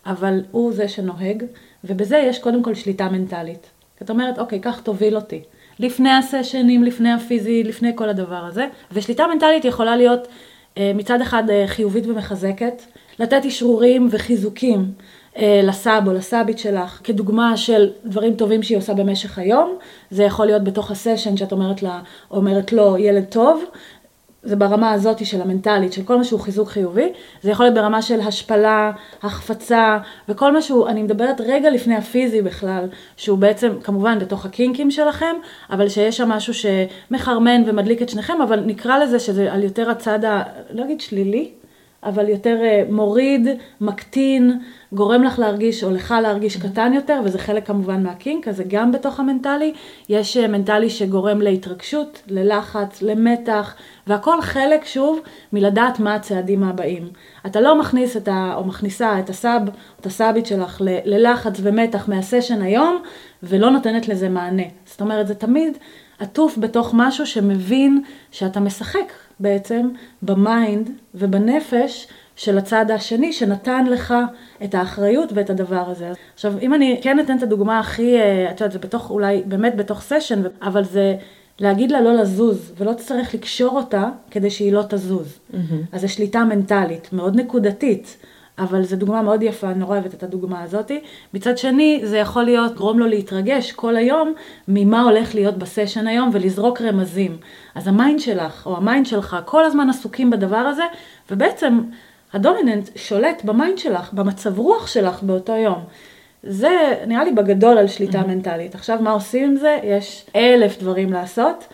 אבל 0.06 0.44
הוא 0.52 0.74
זה 0.74 0.88
שנוהג, 0.88 1.44
ובזה 1.84 2.18
יש 2.18 2.40
קודם 2.40 2.64
כל 2.64 2.74
שליטה 2.74 3.10
מנטלית. 3.10 3.70
את 4.02 4.10
אומרת, 4.10 4.40
אוקיי, 4.40 4.60
כך 4.62 4.82
תוביל 4.82 5.16
אותי. 5.16 5.42
לפני 5.80 6.10
הסשנים, 6.10 6.84
לפני 6.84 7.12
הפיזי, 7.12 7.64
לפני 7.64 7.92
כל 7.96 8.10
הדבר 8.10 8.46
הזה. 8.46 8.68
ושליטה 8.92 9.28
מנטלית 9.28 9.66
יכולה 9.66 9.96
להיות 9.96 10.28
אה, 10.78 10.92
מצד 10.96 11.22
אחד 11.22 11.50
אה, 11.50 11.64
חיובית 11.68 12.08
ומחזקת, 12.08 12.82
לתת 13.20 13.46
אישרורים 13.46 14.08
וחיזוקים 14.12 14.92
אה, 15.38 15.62
לסאב 15.64 16.08
או 16.08 16.14
לסאבית 16.14 16.60
שלך, 16.60 17.02
כדוגמה 17.04 17.58
של 17.58 17.90
דברים 18.06 18.34
טובים 18.34 18.64
שהיא 18.64 18.78
עושה 18.78 18.94
במשך 18.94 19.38
היום. 19.38 19.78
זה 20.12 20.24
יכול 20.24 20.46
להיות 20.46 20.64
בתוך 20.64 20.92
הסשן 20.92 21.38
שאת 21.38 21.52
אומרת 21.52 21.84
לה, 21.84 22.00
אומרת 22.32 22.74
לו, 22.74 22.98
ילד 22.98 23.26
טוב, 23.26 23.64
זה 24.44 24.56
ברמה 24.56 24.92
הזאת 24.92 25.26
של 25.26 25.42
המנטלית, 25.42 25.94
של 25.94 26.04
כל 26.04 26.18
מה 26.18 26.24
שהוא 26.24 26.40
חיזוק 26.40 26.70
חיובי, 26.70 27.14
זה 27.42 27.52
יכול 27.52 27.66
להיות 27.66 27.76
ברמה 27.76 28.02
של 28.02 28.20
השפלה, 28.22 28.92
החפצה, 29.24 29.98
וכל 30.30 30.54
מה 30.54 30.62
שהוא, 30.62 30.88
אני 30.88 31.04
מדברת 31.04 31.42
רגע 31.42 31.70
לפני 31.70 31.96
הפיזי 31.96 32.42
בכלל, 32.42 32.86
שהוא 33.18 33.38
בעצם 33.38 33.72
כמובן 33.84 34.20
בתוך 34.20 34.46
הקינקים 34.46 34.92
שלכם, 34.92 35.36
אבל 35.70 35.90
שיש 35.90 36.18
שם 36.18 36.30
משהו 36.30 36.54
שמחרמן 36.54 37.64
ומדליק 37.66 38.02
את 38.02 38.10
שניכם, 38.10 38.42
אבל 38.42 38.60
נקרא 38.60 38.98
לזה 38.98 39.20
שזה 39.20 39.54
על 39.54 39.64
יותר 39.64 39.90
הצד 39.90 40.26
ה... 40.26 40.44
לא 40.74 40.84
אגיד 40.84 41.02
שלילי, 41.02 41.50
אבל 42.04 42.30
יותר 42.30 42.58
אה, 42.64 42.84
מוריד, 42.90 43.48
מקטין, 43.82 44.60
גורם 44.92 45.24
לך 45.24 45.40
להרגיש, 45.40 45.84
או 45.84 45.92
לך 45.92 46.16
להרגיש 46.22 46.58
קטן 46.58 46.94
יותר, 46.94 47.22
וזה 47.24 47.40
חלק 47.40 47.68
כמובן 47.68 48.04
מהקינק, 48.04 48.48
אז 48.48 48.58
זה 48.58 48.64
גם 48.68 48.92
בתוך 48.92 49.20
המנטלי. 49.20 49.74
יש 50.10 50.38
אה, 50.38 50.48
מנטלי 50.48 50.90
שגורם 50.90 51.42
להתרגשות, 51.42 52.22
ללחץ, 52.28 53.02
למתח, 53.02 53.76
והכל 54.08 54.42
חלק, 54.42 54.86
שוב, 54.86 55.20
מלדעת 55.54 56.00
מה 56.00 56.16
הצעדים 56.16 56.64
הבאים. 56.64 57.10
אתה 57.46 57.62
לא 57.62 57.80
מכניס 57.80 58.18
את 58.18 58.28
ה... 58.28 58.54
או 58.56 58.64
מכניסה 58.64 59.20
את 59.20 59.30
ה 59.30 59.36
sub, 59.36 59.62
את 60.00 60.06
הסאבית 60.06 60.46
שלך 60.46 60.82
ל, 60.82 60.98
ללחץ 61.06 61.60
ומתח 61.62 62.10
מהסשן 62.10 62.62
היום, 62.62 63.02
ולא 63.44 63.72
נותנת 63.72 64.08
לזה 64.08 64.30
מענה. 64.30 64.64
זאת 64.86 65.02
אומרת, 65.02 65.28
זה 65.28 65.36
תמיד 65.36 65.78
עטוף 66.20 66.58
בתוך 66.58 66.92
משהו 66.94 67.26
שמבין 67.26 68.04
שאתה 68.32 68.60
משחק 68.60 69.14
בעצם 69.40 69.90
ב 70.22 70.35
mind 70.35 70.90
ובנפש 71.16 72.08
של 72.36 72.58
הצד 72.58 72.92
השני 72.92 73.34
שנתן 73.34 73.86
לך 73.86 74.14
את 74.64 74.76
האחריות 74.76 75.30
ואת 75.34 75.50
הדבר 75.50 75.90
הזה. 75.90 76.12
עכשיו, 76.34 76.54
אם 76.62 76.74
אני 76.74 77.00
כן 77.02 77.20
אתן 77.20 77.38
את 77.38 77.44
הדוגמה 77.44 77.80
הכי, 77.80 78.18
אה, 78.18 78.52
את 78.52 78.62
יודעת, 78.62 78.72
זה 78.72 78.80
בתוך, 78.80 79.10
אולי 79.10 79.44
באמת 79.46 79.76
בתוך 79.76 80.02
סשן, 80.02 80.42
אבל 80.62 80.84
זה 80.84 81.16
להגיד 81.60 81.92
לה 81.92 82.02
לא 82.02 82.14
לזוז, 82.14 82.74
ולא 82.78 82.94
תצטרך 82.94 83.34
לקשור 83.34 83.78
אותה 83.78 84.10
כדי 84.32 84.50
שהיא 84.50 84.74
לא 84.74 84.84
תזוז. 84.90 85.40
Mm-hmm. 85.54 85.56
אז 85.92 86.02
זו 86.02 86.10
שליטה 86.10 86.44
מנטלית, 86.44 87.14
מאוד 87.14 87.36
נקודתית. 87.36 88.18
אבל 88.60 88.84
זו 88.84 88.96
דוגמה 88.96 89.22
מאוד 89.22 89.44
יפה, 89.44 89.68
אני 89.68 89.80
נורא 89.80 89.98
אוהבת 89.98 90.14
את 90.14 90.24
הדוגמה 90.24 90.64
הזאתי. 90.64 91.02
מצד 91.34 91.58
שני, 91.58 92.02
זה 92.04 92.18
יכול 92.18 92.44
להיות, 92.44 92.76
גרום 92.76 93.00
לו 93.00 93.08
להתרגש 93.08 93.72
כל 93.72 93.96
היום 93.96 94.34
ממה 94.68 95.02
הולך 95.02 95.36
להיות 95.36 95.58
בסשן 95.58 96.08
היום 96.08 96.30
ולזרוק 96.34 96.82
רמזים. 96.82 97.38
אז 97.76 97.88
ה 97.88 97.94
mind 97.94 98.20
שלך, 98.20 98.66
או 98.66 98.78
ה 98.78 98.83
mind 98.83 99.06
שלך, 99.06 99.38
כל 99.46 99.66
הזמן 99.66 99.90
עסוקים 99.90 100.30
בדבר 100.30 100.58
הזה, 100.58 100.84
ובעצם 101.32 101.80
הדומיננט 102.34 102.90
שולט 102.96 103.44
ב 103.44 103.50
mind 103.50 103.78
שלך, 103.78 104.14
במצב 104.14 104.60
רוח 104.60 104.88
שלך 104.88 105.24
באותו 105.24 105.56
יום. 105.56 105.80
זה 106.44 106.94
נראה 107.08 107.24
לי 107.24 107.32
בגדול 107.32 107.78
על 107.78 107.88
שליטה 107.88 108.22
mm-hmm. 108.22 108.28
מנטלית. 108.28 108.76
עכשיו, 108.76 108.98
מה 109.02 109.12
עושים 109.12 109.50
עם 109.50 109.56
זה? 109.56 109.78
יש 109.84 110.26
אלף 110.36 110.80
דברים 110.80 111.14
לעשות. 111.14 111.68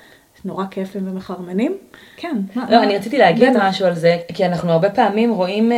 נורא 0.45 0.65
כיפים 0.71 1.07
ומחרמנים. 1.07 1.77
כן. 2.17 2.37
מה, 2.55 2.65
לא, 2.69 2.77
מה? 2.77 2.83
אני 2.83 2.97
רציתי 2.97 3.17
להגיד 3.17 3.49
בטח. 3.49 3.63
משהו 3.63 3.85
על 3.85 3.95
זה, 3.95 4.17
כי 4.33 4.45
אנחנו 4.45 4.71
הרבה 4.71 4.89
פעמים 4.89 5.33
רואים 5.33 5.71
אה, 5.71 5.77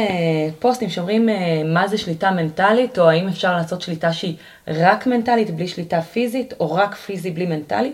פוסטים 0.60 0.90
שאומרים 0.90 1.30
אה, 1.30 1.62
מה 1.66 1.88
זה 1.88 1.98
שליטה 1.98 2.32
מנטלית, 2.32 3.00
או 3.00 3.10
האם 3.10 3.28
אפשר 3.28 3.56
לעשות 3.56 3.82
שליטה 3.82 4.14
שהיא 4.14 4.36
רק 4.68 5.08
מנטלית 5.08 5.52
בלי 5.52 5.68
שליטה 5.68 6.02
פיזית, 6.02 6.54
או 6.60 6.74
רק 6.74 6.96
פיזי 6.96 7.32
בלי 7.32 7.46
מנטלי. 7.46 7.92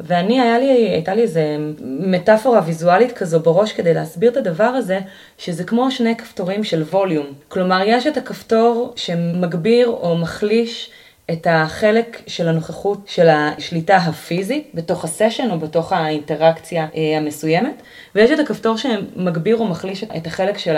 ואני, 0.00 0.40
היה 0.40 0.58
לי, 0.58 0.66
הייתה 0.66 1.14
לי 1.14 1.22
איזה 1.22 1.56
מטאפורה 1.82 2.60
ויזואלית 2.66 3.12
כזו 3.12 3.40
בראש 3.40 3.72
כדי 3.72 3.94
להסביר 3.94 4.30
את 4.30 4.36
הדבר 4.36 4.64
הזה, 4.64 5.00
שזה 5.38 5.64
כמו 5.64 5.90
שני 5.90 6.16
כפתורים 6.16 6.64
של 6.64 6.82
ווליום. 6.82 7.26
כלומר, 7.48 7.82
יש 7.86 8.06
את 8.06 8.16
הכפתור 8.16 8.92
שמגביר 8.96 9.88
או 9.88 10.16
מחליש 10.16 10.90
את 11.32 11.46
החלק 11.50 12.22
של 12.26 12.48
הנוכחות 12.48 12.98
של 13.06 13.28
השליטה 13.28 13.96
הפיזית 13.96 14.70
בתוך 14.74 15.04
הסשן 15.04 15.50
או 15.50 15.58
בתוך 15.58 15.92
האינטראקציה 15.92 16.86
אה, 16.96 17.16
המסוימת, 17.16 17.82
ויש 18.14 18.30
את 18.30 18.38
הכפתור 18.38 18.76
שמגביר 18.76 19.56
או 19.56 19.64
מחליש 19.64 20.04
את 20.04 20.26
החלק 20.26 20.58
של 20.58 20.76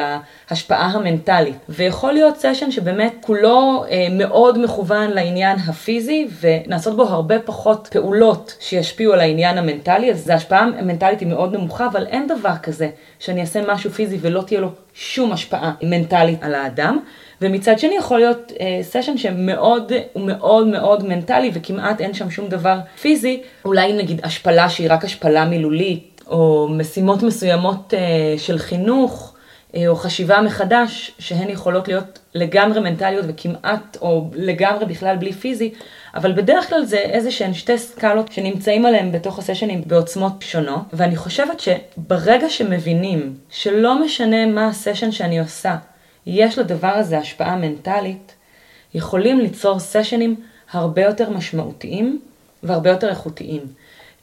ההשפעה 0.49 0.87
המנטלית. 0.87 1.56
ויכול 1.68 2.12
להיות 2.12 2.37
סשן 2.37 2.71
שבאמת 2.71 3.12
כולו 3.21 3.85
אה, 3.90 4.06
מאוד 4.11 4.64
מכוון 4.64 5.11
לעניין 5.11 5.59
הפיזי, 5.59 6.28
ונעשות 6.40 6.97
בו 6.97 7.02
הרבה 7.02 7.38
פחות 7.38 7.88
פעולות 7.92 8.56
שישפיעו 8.61 9.12
על 9.12 9.21
העניין 9.21 9.59
המנטלי, 9.59 10.11
אז 10.11 10.28
ההשפעה 10.28 10.61
המנטלית 10.61 11.21
היא 11.21 11.28
מאוד 11.28 11.54
נמוכה, 11.56 11.87
אבל 11.87 12.06
אין 12.06 12.26
דבר 12.26 12.56
כזה 12.62 12.88
שאני 13.18 13.40
אעשה 13.40 13.73
משהו 13.73 13.90
פיזי 13.90 14.18
ולא 14.21 14.42
תהיה 14.47 14.61
לו 14.61 14.68
שום 14.94 15.32
השפעה 15.32 15.73
מנטלית 15.82 16.42
על 16.42 16.54
האדם. 16.54 16.99
ומצד 17.43 17.79
שני 17.79 17.95
יכול 17.97 18.19
להיות 18.19 18.53
אה, 18.61 18.79
סשן 18.83 19.17
שמאוד, 19.17 19.93
מאוד 20.17 20.67
מאוד 20.67 21.05
מנטלי 21.07 21.51
וכמעט 21.55 22.01
אין 22.01 22.15
שם 22.15 22.31
שום 22.31 22.49
דבר 22.49 22.79
פיזי, 23.01 23.43
אולי 23.65 23.93
נגיד 23.93 24.21
השפלה 24.25 24.69
שהיא 24.69 24.87
רק 24.91 25.05
השפלה 25.05 25.45
מילולית, 25.45 26.21
או 26.27 26.69
משימות 26.71 27.23
מסוימות 27.23 27.95
אה, 27.95 28.35
של 28.39 28.59
חינוך, 28.59 29.35
אה, 29.77 29.89
או 29.89 29.97
חשיבה 29.97 30.41
מחדש, 30.41 31.13
שהן 31.19 31.49
יכולות 31.49 31.89
להיות 31.89 32.19
לגמרי 32.35 32.81
מנטליות 32.81 33.25
וכמעט, 33.29 33.97
או 34.01 34.31
לגמרי 34.35 34.85
בכלל 34.85 35.17
בלי 35.17 35.33
פיזי, 35.33 35.73
אבל 36.15 36.33
בדרך 36.33 36.69
כלל 36.69 36.85
זה 36.85 36.99
איזה 36.99 37.31
שהן 37.31 37.55
שתי 37.55 37.79
סקלות 37.79 38.33
שנמצאים 38.33 38.87
עליהן 38.87 39.13
בתוך 39.13 39.39
הסשנים 39.39 39.83
בעוצמות 39.87 40.33
שונות, 40.41 40.83
ואני 40.93 41.17
חושבת 41.17 41.61
שברגע 41.61 42.51
שמבינים 42.51 43.35
שלא 43.51 44.05
משנה 44.05 44.47
מה 44.47 44.67
הסשן 44.69 45.13
שאני 45.13 45.41
עושה, 45.41 45.77
יש 46.26 46.59
לדבר 46.59 46.88
הזה 46.88 47.19
השפעה 47.19 47.57
מנטלית, 47.57 48.35
יכולים 48.95 49.41
ליצור 49.41 49.79
סשנים 49.79 50.37
הרבה 50.73 51.02
יותר 51.02 51.31
משמעותיים 51.31 52.21
והרבה 52.62 52.91
יותר 52.91 53.09
איכותיים. 53.09 53.62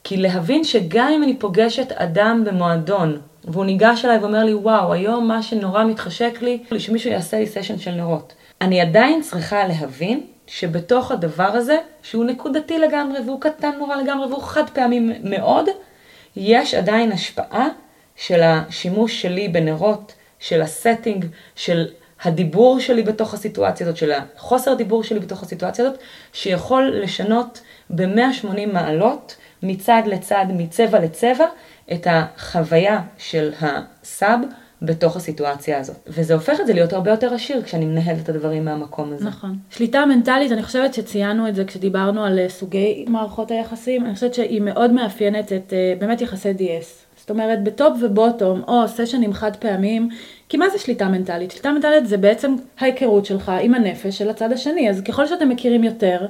כי 0.03 0.17
להבין 0.17 0.63
שגם 0.63 1.11
אם 1.15 1.23
אני 1.23 1.37
פוגשת 1.37 1.91
אדם 1.91 2.43
במועדון, 2.45 3.21
והוא 3.43 3.65
ניגש 3.65 4.05
אליי 4.05 4.17
ואומר 4.17 4.43
לי, 4.43 4.53
וואו, 4.53 4.93
היום 4.93 5.27
מה 5.27 5.43
שנורא 5.43 5.83
מתחשק 5.83 6.41
לי, 6.41 6.63
שמישהו 6.77 7.11
יעשה 7.11 7.39
לי 7.39 7.47
סשן 7.47 7.79
של 7.79 7.91
נרות. 7.91 8.33
אני 8.61 8.81
עדיין 8.81 9.21
צריכה 9.21 9.67
להבין 9.67 10.21
שבתוך 10.47 11.11
הדבר 11.11 11.43
הזה, 11.43 11.77
שהוא 12.03 12.25
נקודתי 12.25 12.79
לגמרי, 12.79 13.19
והוא 13.25 13.41
קטן 13.41 13.71
נורא 13.79 13.95
לגמרי, 13.95 14.27
והוא 14.27 14.43
חד 14.43 14.69
פעמי 14.69 14.99
מאוד, 15.23 15.65
יש 16.35 16.73
עדיין 16.73 17.11
השפעה 17.11 17.67
של 18.15 18.41
השימוש 18.43 19.21
שלי 19.21 19.47
בנרות 19.47 20.13
של 20.39 20.61
ה 20.61 20.68
setting, 20.68 21.25
של 21.55 21.87
הדיבור 22.23 22.79
שלי 22.79 23.03
בתוך 23.03 23.33
הסיטואציה 23.33 23.87
הזאת, 23.87 23.97
של 23.97 24.11
החוסר 24.11 24.73
דיבור 24.73 25.03
שלי 25.03 25.19
בתוך 25.19 25.43
הסיטואציה 25.43 25.85
הזאת, 25.85 25.99
שיכול 26.33 26.91
לשנות 27.03 27.61
ב-180 27.89 28.65
מעלות, 28.73 29.35
מצד 29.63 30.01
לצד, 30.05 30.45
מצבע 30.49 30.99
לצבע, 30.99 31.45
את 31.93 32.07
החוויה 32.09 33.01
של 33.17 33.51
ה 33.61 33.81
sub 33.81 34.39
בתוך 34.81 35.15
הסיטואציה 35.15 35.79
הזאת. 35.79 35.95
וזה 36.07 36.33
הופך 36.33 36.59
את 36.61 36.67
זה 36.67 36.73
להיות 36.73 36.93
הרבה 36.93 37.11
יותר 37.11 37.33
עשיר 37.33 37.61
כשאני 37.61 37.85
מנהלת 37.85 38.19
את 38.23 38.29
הדברים 38.29 38.65
מהמקום 38.65 39.13
הזה. 39.13 39.25
נכון. 39.25 39.57
שליטה 39.71 40.05
מנטלית, 40.05 40.51
אני 40.51 40.63
חושבת 40.63 40.93
שציינו 40.93 41.47
את 41.47 41.55
זה 41.55 41.65
כשדיברנו 41.65 42.23
על 42.23 42.39
אה, 42.39 42.49
סוגי 42.49 43.05
מערכות 43.07 43.51
היחסים, 43.51 44.05
אני 44.05 44.13
חושבת 44.13 44.33
שהיא 44.33 44.61
מאוד 44.61 44.91
מאפיינת 44.91 45.53
את 45.53 45.73
אה, 45.73 45.93
באמת 45.99 46.21
יחסי 46.21 46.51
DS. 46.51 47.08
זאת 47.29 47.33
אומרת, 47.33 47.63
ב 47.63 47.72
top 47.72 47.97
ו 48.01 48.09
bottom, 48.09 48.63
או 48.67 48.87
סשנים 48.87 49.33
חד 49.33 49.55
פעמיים, 49.55 50.09
כי 50.49 50.57
מה 50.57 50.69
זה 50.69 50.79
שליטה 50.79 51.07
מנטלית? 51.07 51.51
שליטה 51.51 51.71
מנטלית 51.71 52.07
זה 52.07 52.17
בעצם 52.17 52.55
ההיכרות 52.79 53.25
שלך 53.25 53.51
עם 53.61 53.73
הנפש 53.73 54.17
של 54.17 54.29
הצד 54.29 54.51
השני, 54.51 54.89
אז 54.89 55.01
ככל 55.01 55.27
שאתם 55.27 55.49
מכירים 55.49 55.83
יותר, 55.83 56.25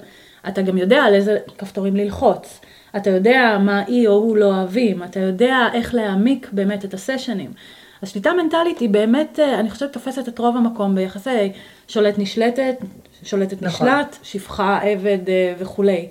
אתה 0.47 0.61
גם 0.61 0.77
יודע 0.77 1.03
על 1.03 1.13
איזה 1.13 1.37
כפתורים 1.57 1.95
ללחוץ. 1.95 2.61
אתה 2.97 3.09
יודע 3.09 3.57
מה 3.59 3.83
היא 3.87 4.07
או 4.07 4.13
הוא 4.13 4.37
לא 4.37 4.45
אוהבים, 4.45 5.03
אתה 5.03 5.19
יודע 5.19 5.57
איך 5.73 5.95
להעמיק 5.95 6.49
באמת 6.51 6.85
את 6.85 6.93
הסשנים. 6.93 7.51
אז 8.01 8.09
שליטה 8.09 8.33
מנטלית 8.33 8.79
היא 8.79 8.89
באמת, 8.89 9.39
אה, 9.39 9.59
אני 9.59 9.69
חושבת, 9.69 9.93
תופסת 9.93 10.27
את 10.27 10.39
רוב 10.39 10.57
המקום 10.57 10.95
ביחסי 10.95 11.51
שולט 11.87 12.15
נשלטת, 12.17 12.75
שולטת 13.23 13.61
נכון. 13.61 13.87
נשלט, 13.87 14.17
שפחה, 14.23 14.79
עבד 14.83 15.29
אה, 15.29 15.53
וכולי. 15.59 16.07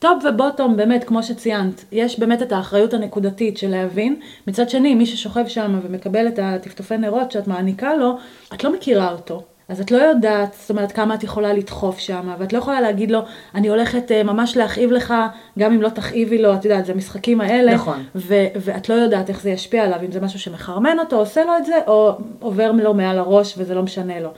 top 0.00 0.24
ו 0.24 0.31
bottom, 0.31 0.76
באמת, 0.76 1.04
כמו 1.04 1.22
שציינת, 1.22 1.84
יש 1.92 2.18
באמת 2.18 2.42
את 2.42 2.52
האחריות 2.52 2.94
הנקודתית 2.94 3.58
של 3.58 3.70
להבין. 3.70 4.16
מצד 4.46 4.70
שני, 4.70 4.94
מי 4.94 5.06
ששוכב 5.06 5.46
שם 5.46 5.80
ומקבל 5.82 6.28
את 6.28 6.38
הטפטופי 6.42 6.96
נרות 6.96 7.32
שאת 7.32 7.48
מעניקה 7.48 7.94
לו, 7.94 8.18
את 8.54 8.64
לא 8.64 8.72
מכירה 8.72 9.12
אותו. 9.12 9.42
אז 9.68 9.80
את 9.80 9.90
לא 9.90 9.96
יודעת, 9.96 10.56
זאת 10.60 10.70
אומרת, 10.70 10.92
כמה 10.92 11.14
את 11.14 11.24
יכולה 11.24 11.52
לדחוף 11.52 11.98
שם, 11.98 12.34
ואת 12.38 12.52
לא 12.52 12.58
יכולה 12.58 12.80
להגיד 12.80 13.10
לו, 13.10 13.20
אני 13.54 13.68
הולכת 13.68 14.10
uh, 14.10 14.26
ממש 14.26 14.56
להכאיב 14.56 14.92
לך, 14.92 15.14
גם 15.58 15.72
אם 15.72 15.82
לא 15.82 15.88
תכאיבי 15.88 16.38
לו, 16.38 16.54
את 16.54 16.64
יודעת, 16.64 16.86
זה 16.86 16.92
המשחקים 16.92 17.40
האלה. 17.40 17.74
נכון. 17.74 18.04
ו- 18.14 18.46
ואת 18.56 18.88
לא 18.88 18.94
יודעת 18.94 19.28
איך 19.28 19.42
זה 19.42 19.50
ישפיע 19.50 19.84
עליו, 19.84 19.98
אם 20.06 20.12
זה 20.12 20.20
משהו 20.20 20.38
שמחרמן 20.38 20.98
אותו, 20.98 21.16
עושה 21.16 21.44
לו 21.44 21.52
את 21.58 21.66
זה, 21.66 21.78
או 21.86 22.18
עובר 22.40 22.72
לו 22.72 22.94
מעל 22.94 23.18
הראש 23.18 23.54
וזה 23.58 23.74
לא 23.74 23.82
משנה 23.82 24.20
לו. 24.20 24.30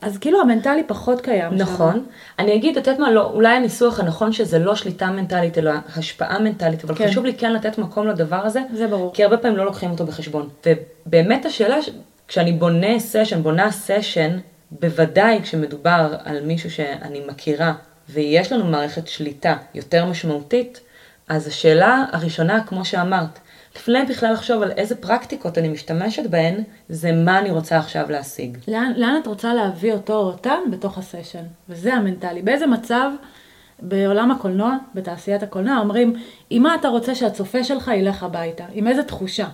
אז 0.00 0.18
כאילו 0.18 0.40
המנטלי 0.40 0.82
פחות 0.86 1.20
קיים 1.20 1.50
שם. 1.50 1.56
נכון. 1.56 2.06
אני 2.38 2.54
אגיד, 2.54 2.78
את 2.78 2.86
יודעת 2.86 3.00
מה, 3.00 3.10
לא, 3.10 3.30
אולי 3.34 3.56
הניסוח 3.56 4.00
הנכון 4.00 4.32
שזה 4.32 4.58
לא 4.58 4.74
שליטה 4.74 5.06
מנטלית, 5.06 5.58
אלא 5.58 5.72
השפעה 5.96 6.38
מנטלית, 6.38 6.84
אבל 6.84 6.94
כן. 6.94 7.08
חשוב 7.08 7.24
לי 7.24 7.34
כן 7.34 7.52
לתת 7.52 7.78
מקום 7.78 8.08
לדבר 8.08 8.46
הזה. 8.46 8.60
זה 8.74 8.86
ברור. 8.86 9.12
כי 9.14 9.24
הרבה 9.24 9.36
פעמים 9.36 9.56
לא 9.56 9.64
לוקחים 9.64 9.90
אותו 9.90 10.06
בחשבון. 10.06 10.48
ובאמת 10.66 11.46
השאלה, 11.46 11.76
כשאני 12.28 12.52
בונה 12.52 12.98
סשן, 12.98 13.42
בונה 13.42 13.70
סשן, 13.70 14.38
בוודאי 14.70 15.40
כשמדובר 15.42 16.14
על 16.24 16.40
מישהו 16.40 16.70
שאני 16.70 17.20
מכירה, 17.28 17.72
ויש 18.08 18.52
לנו 18.52 18.64
מערכת 18.64 19.08
שליטה 19.08 19.56
יותר 19.74 20.06
משמעותית, 20.06 20.80
אז 21.28 21.46
השאלה 21.46 22.04
הראשונה, 22.12 22.64
כמו 22.66 22.84
שאמרת, 22.84 23.38
לפני 23.76 24.04
בכלל 24.04 24.32
לחשוב 24.32 24.62
על 24.62 24.70
איזה 24.70 24.96
פרקטיקות 24.96 25.58
אני 25.58 25.68
משתמשת 25.68 26.30
בהן, 26.30 26.62
זה 26.88 27.12
מה 27.12 27.38
אני 27.38 27.50
רוצה 27.50 27.78
עכשיו 27.78 28.10
להשיג. 28.10 28.58
לאן, 28.68 28.92
לאן 28.96 29.18
את 29.22 29.26
רוצה 29.26 29.54
להביא 29.54 29.92
אותו 29.92 30.12
או 30.12 30.26
אותה 30.26 30.54
בתוך 30.70 30.98
הסשן? 30.98 31.44
וזה 31.68 31.94
המנטלי. 31.94 32.42
באיזה 32.42 32.66
מצב 32.66 33.10
בעולם 33.82 34.30
הקולנוע, 34.30 34.76
בתעשיית 34.94 35.42
הקולנוע, 35.42 35.78
אומרים, 35.78 36.16
עם 36.50 36.62
מה 36.62 36.74
אתה 36.74 36.88
רוצה 36.88 37.14
שהצופה 37.14 37.64
שלך 37.64 37.90
ילך 37.94 38.22
הביתה? 38.22 38.64
עם 38.72 38.86
איזה 38.86 39.02
תחושה? 39.02 39.48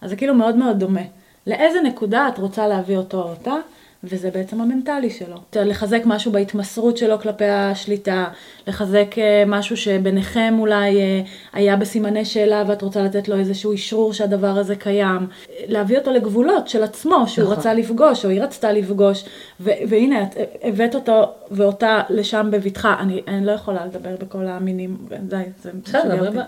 אז 0.00 0.10
זה 0.10 0.16
כאילו 0.16 0.34
מאוד 0.34 0.56
מאוד 0.56 0.78
דומה. 0.78 1.04
לאיזה 1.46 1.80
נקודה 1.80 2.28
את 2.28 2.38
רוצה 2.38 2.68
להביא 2.68 2.96
אותו 2.96 3.22
או 3.22 3.30
אותה? 3.30 3.54
וזה 4.04 4.30
בעצם 4.30 4.60
המנטלי 4.60 5.10
שלו. 5.10 5.36
לחזק 5.56 6.02
משהו 6.04 6.32
בהתמסרות 6.32 6.96
שלו 6.96 7.18
כלפי 7.20 7.44
השליטה, 7.44 8.24
לחזק 8.66 9.18
אה, 9.18 9.44
משהו 9.46 9.76
שביניכם 9.76 10.54
אולי 10.58 11.00
אה, 11.00 11.20
היה 11.52 11.76
בסימני 11.76 12.24
שאלה 12.24 12.64
ואת 12.66 12.82
רוצה 12.82 13.02
לתת 13.02 13.28
לו 13.28 13.36
איזשהו 13.36 13.72
אישרור 13.72 14.12
שהדבר 14.12 14.58
הזה 14.58 14.76
קיים. 14.76 15.26
להביא 15.66 15.98
אותו 15.98 16.10
לגבולות 16.10 16.68
של 16.68 16.82
עצמו, 16.82 17.24
שהוא 17.26 17.44
נכון. 17.44 17.58
רצה 17.58 17.74
לפגוש, 17.74 18.24
או 18.24 18.30
היא 18.30 18.42
רצתה 18.42 18.72
לפגוש, 18.72 19.24
ו- 19.60 19.70
והנה, 19.88 20.22
את 20.22 20.36
הבאת 20.62 20.94
אותו 20.94 21.32
ואותה 21.50 22.02
לשם 22.10 22.48
בבטחה. 22.52 22.96
אני, 23.00 23.22
אני 23.28 23.46
לא 23.46 23.52
יכולה 23.52 23.86
לדבר 23.86 24.16
בכל 24.20 24.46
המינים, 24.46 24.96
די, 25.22 25.42
זה 25.62 25.70
משגע 25.82 26.04
דברי 26.04 26.28
אותי. 26.28 26.38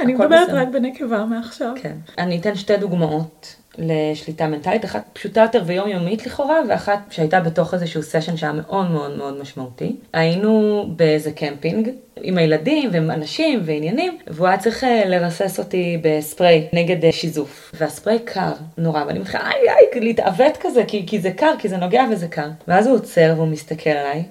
אני 0.00 0.14
מדברת. 0.14 0.48
רק 0.48 0.68
בנקבה 0.68 1.24
מעכשיו. 1.24 1.72
כן. 1.82 1.96
אני 2.18 2.38
אתן 2.38 2.54
שתי 2.54 2.76
דוגמאות 2.76 3.59
לשליטה 3.80 4.46
מנטלית, 4.46 4.84
אחת 4.84 5.04
פשוטה 5.12 5.40
יותר 5.40 5.62
ויומיומית 5.66 6.26
לכאורה, 6.26 6.56
ואחת 6.68 6.98
שהייתה 7.10 7.40
בתוך 7.40 7.74
איזשהו 7.74 8.02
סשן 8.02 8.36
שהיה 8.36 8.52
מאוד 8.52 8.90
מאוד 8.90 9.16
מאוד 9.16 9.40
משמעותי. 9.40 9.96
היינו 10.12 10.84
באיזה 10.96 11.32
קמפינג 11.32 11.90
עם 12.22 12.38
הילדים 12.38 12.90
ועם 12.92 13.10
אנשים 13.10 13.60
ועניינים, 13.64 14.18
והוא 14.26 14.46
היה 14.46 14.58
צריך 14.58 14.84
אה, 14.84 15.02
לרסס 15.06 15.58
אותי 15.58 16.00
בספרי 16.02 16.68
נגד 16.72 17.04
אה, 17.04 17.12
שיזוף. 17.12 17.72
והספרי 17.74 18.18
קר 18.24 18.52
נורא, 18.78 19.04
ואני 19.06 19.18
מתחילה 19.18 19.50
איי 19.50 19.68
איי 19.68 20.00
להתעוות 20.00 20.56
כזה, 20.60 20.84
כי, 20.88 21.06
כי 21.06 21.20
זה 21.20 21.30
קר, 21.30 21.54
כי 21.58 21.68
זה 21.68 21.76
נוגע 21.76 22.04
וזה 22.12 22.28
קר. 22.28 22.48
ואז 22.68 22.86
הוא 22.86 22.94
עוצר 22.94 23.32
והוא 23.36 23.48
מסתכל 23.48 23.90
עליי, 23.90 24.18
הוא 24.18 24.24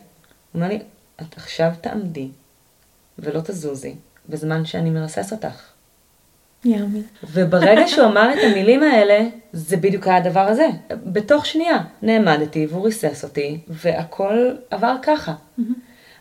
אומר 0.54 0.68
לי, 0.68 0.80
את 1.22 1.38
עכשיו 1.38 1.72
תעמדי 1.82 2.28
ולא 3.20 3.42
תזוזי, 3.42 3.96
בזמן 4.30 4.66
שאני 4.66 4.90
מרסס 4.90 5.32
אותך. 5.32 5.79
וברגע 7.24 7.88
שהוא 7.88 8.06
אמר 8.06 8.34
את 8.34 8.38
המילים 8.44 8.84
האלה, 8.84 9.20
זה 9.54 9.78
בדיוק 9.78 10.08
היה 10.08 10.18
הדבר 10.18 10.40
הזה. 10.40 10.68
בתוך 11.06 11.46
שנייה 11.46 11.78
נעמדתי 12.02 12.68
והוא 12.70 12.86
ריסס 12.86 13.24
אותי, 13.24 13.60
והכל 13.68 14.52
עבר 14.70 14.96
ככה. 15.02 15.34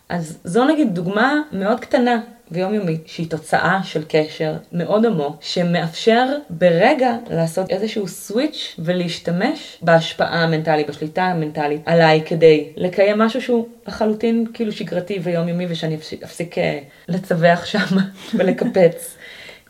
אז 0.09 0.39
זו 0.45 0.65
נגיד 0.65 0.95
דוגמה 0.95 1.35
מאוד 1.53 1.81
קטנה 1.81 2.21
ויומיומית, 2.51 3.03
שהיא 3.07 3.31
תוצאה 3.31 3.81
של 3.85 4.05
קשר 4.09 4.57
מאוד 4.73 5.07
עמוק, 5.07 5.37
שמאפשר 5.41 6.27
ברגע 6.51 7.17
לעשות 7.31 7.71
איזשהו 7.71 8.09
סוויץ' 8.09 8.77
ולהשתמש 8.79 9.79
בהשפעה 9.83 10.43
המנטלית, 10.43 10.89
בשליטה 10.89 11.23
המנטלית 11.23 11.83
עליי, 11.87 12.23
כדי 12.27 12.69
לקיים 12.77 13.19
משהו 13.19 13.43
שהוא 13.43 13.67
לחלוטין 13.87 14.47
כאילו 14.55 14.73
שגרתי 14.73 15.19
ויומיומי, 15.23 15.67
ושאני 15.69 15.95
אפסיק, 15.95 16.23
אפסיק 16.23 16.59
אה, 16.59 16.79
לצווח 17.09 17.65
שם 17.65 17.97
ולקפץ. 18.35 19.18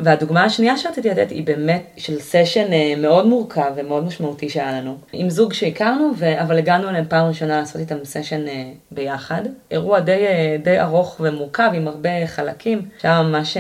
והדוגמה 0.00 0.44
השנייה 0.44 0.76
שרציתי 0.76 1.08
לתת 1.10 1.30
היא 1.30 1.46
באמת 1.46 1.82
של 1.96 2.20
סשן 2.20 2.72
אה, 2.72 2.94
מאוד 2.98 3.26
מורכב 3.26 3.72
ומאוד 3.76 4.04
משמעותי 4.04 4.48
שהיה 4.48 4.80
לנו. 4.80 4.96
עם 5.12 5.30
זוג 5.30 5.52
שהכרנו, 5.52 6.12
ו... 6.16 6.42
אבל 6.42 6.58
הגענו 6.58 6.88
אליהם 6.88 7.04
פעם 7.08 7.26
ראשונה 7.26 7.56
לעשות 7.60 7.80
איתם 7.80 7.96
סשן 8.04 8.48
אה, 8.48 8.70
ביחד. 8.90 9.42
אירוע 9.70 10.00
די, 10.00 10.26
אה, 10.26 10.56
די 10.62 10.80
ארוך 10.80 11.16
ומורכב 11.20 11.70
עם 11.74 11.88
הרבה 11.88 12.26
חלקים, 12.26 12.82
שהיה 13.02 13.22
ממש 13.22 13.56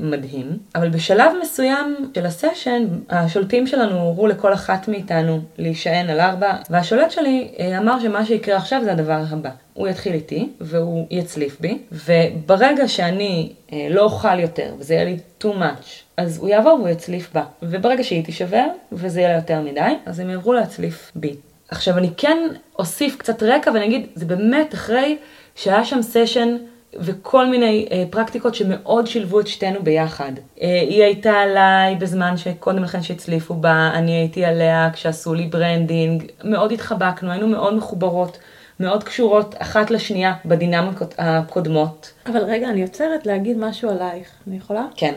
מדהים. 0.00 0.58
אבל 0.74 0.88
בשלב 0.88 1.32
מסוים 1.42 2.10
של 2.14 2.26
הסשן, 2.26 2.84
השולטים 3.10 3.66
שלנו 3.66 4.00
הורו 4.00 4.26
לכל 4.26 4.52
אחת 4.52 4.88
מאיתנו 4.88 5.40
להישען 5.58 6.10
על 6.10 6.20
ארבע, 6.20 6.56
והשולט 6.70 7.10
שלי 7.10 7.48
אמר 7.78 8.00
שמה 8.00 8.24
שיקרה 8.24 8.56
עכשיו 8.56 8.80
זה 8.84 8.92
הדבר 8.92 9.22
הבא. 9.30 9.50
הוא 9.78 9.88
יתחיל 9.88 10.14
איתי, 10.14 10.48
והוא 10.60 11.06
יצליף 11.10 11.60
בי, 11.60 11.78
וברגע 11.92 12.88
שאני 12.88 13.52
אה, 13.72 13.86
לא 13.90 14.02
אוכל 14.02 14.38
יותר, 14.40 14.74
וזה 14.78 14.94
יהיה 14.94 15.04
לי 15.04 15.16
too 15.42 15.46
much, 15.46 15.86
אז 16.16 16.38
הוא 16.38 16.48
יעבור 16.48 16.72
והוא 16.72 16.88
יצליף 16.88 17.32
בה. 17.34 17.42
וברגע 17.62 18.04
שהיא 18.04 18.24
תישבר, 18.24 18.66
וזה 18.92 19.20
יהיה 19.20 19.30
לה 19.30 19.36
יותר 19.36 19.60
מדי, 19.60 19.94
אז 20.06 20.20
הם 20.20 20.30
יעברו 20.30 20.52
להצליף 20.52 21.12
בי. 21.14 21.34
עכשיו 21.68 21.98
אני 21.98 22.10
כן 22.16 22.38
אוסיף 22.78 23.16
קצת 23.16 23.42
רקע 23.42 23.70
ואני 23.74 23.86
אגיד, 23.86 24.06
זה 24.14 24.26
באמת 24.26 24.74
אחרי 24.74 25.16
שהיה 25.54 25.84
שם 25.84 26.02
סשן 26.02 26.56
וכל 26.96 27.46
מיני 27.46 27.88
אה, 27.90 28.04
פרקטיקות 28.10 28.54
שמאוד 28.54 29.06
שילבו 29.06 29.40
את 29.40 29.46
שתינו 29.46 29.82
ביחד. 29.82 30.32
אה, 30.62 30.80
היא 30.80 31.02
הייתה 31.02 31.32
עליי 31.32 31.94
בזמן 31.94 32.36
שקודם 32.36 32.82
לכן 32.82 33.02
שהצליפו 33.02 33.54
בה, 33.54 33.90
אני 33.94 34.12
הייתי 34.12 34.44
עליה 34.44 34.90
כשעשו 34.92 35.34
לי 35.34 35.46
branding, 35.46 36.24
מאוד 36.44 36.72
התחבקנו, 36.72 37.30
היינו 37.30 37.46
מאוד 37.46 37.74
מחוברות. 37.74 38.38
מאוד 38.80 39.04
קשורות 39.04 39.54
אחת 39.58 39.90
לשנייה 39.90 40.34
בדינמיקות 40.44 41.14
הקודמות. 41.18 42.12
אבל 42.26 42.42
רגע, 42.44 42.68
אני 42.68 42.82
עוצרת 42.82 43.26
להגיד 43.26 43.58
משהו 43.58 43.90
עלייך. 43.90 44.28
אני 44.46 44.56
יכולה? 44.56 44.86
כן. 44.96 45.14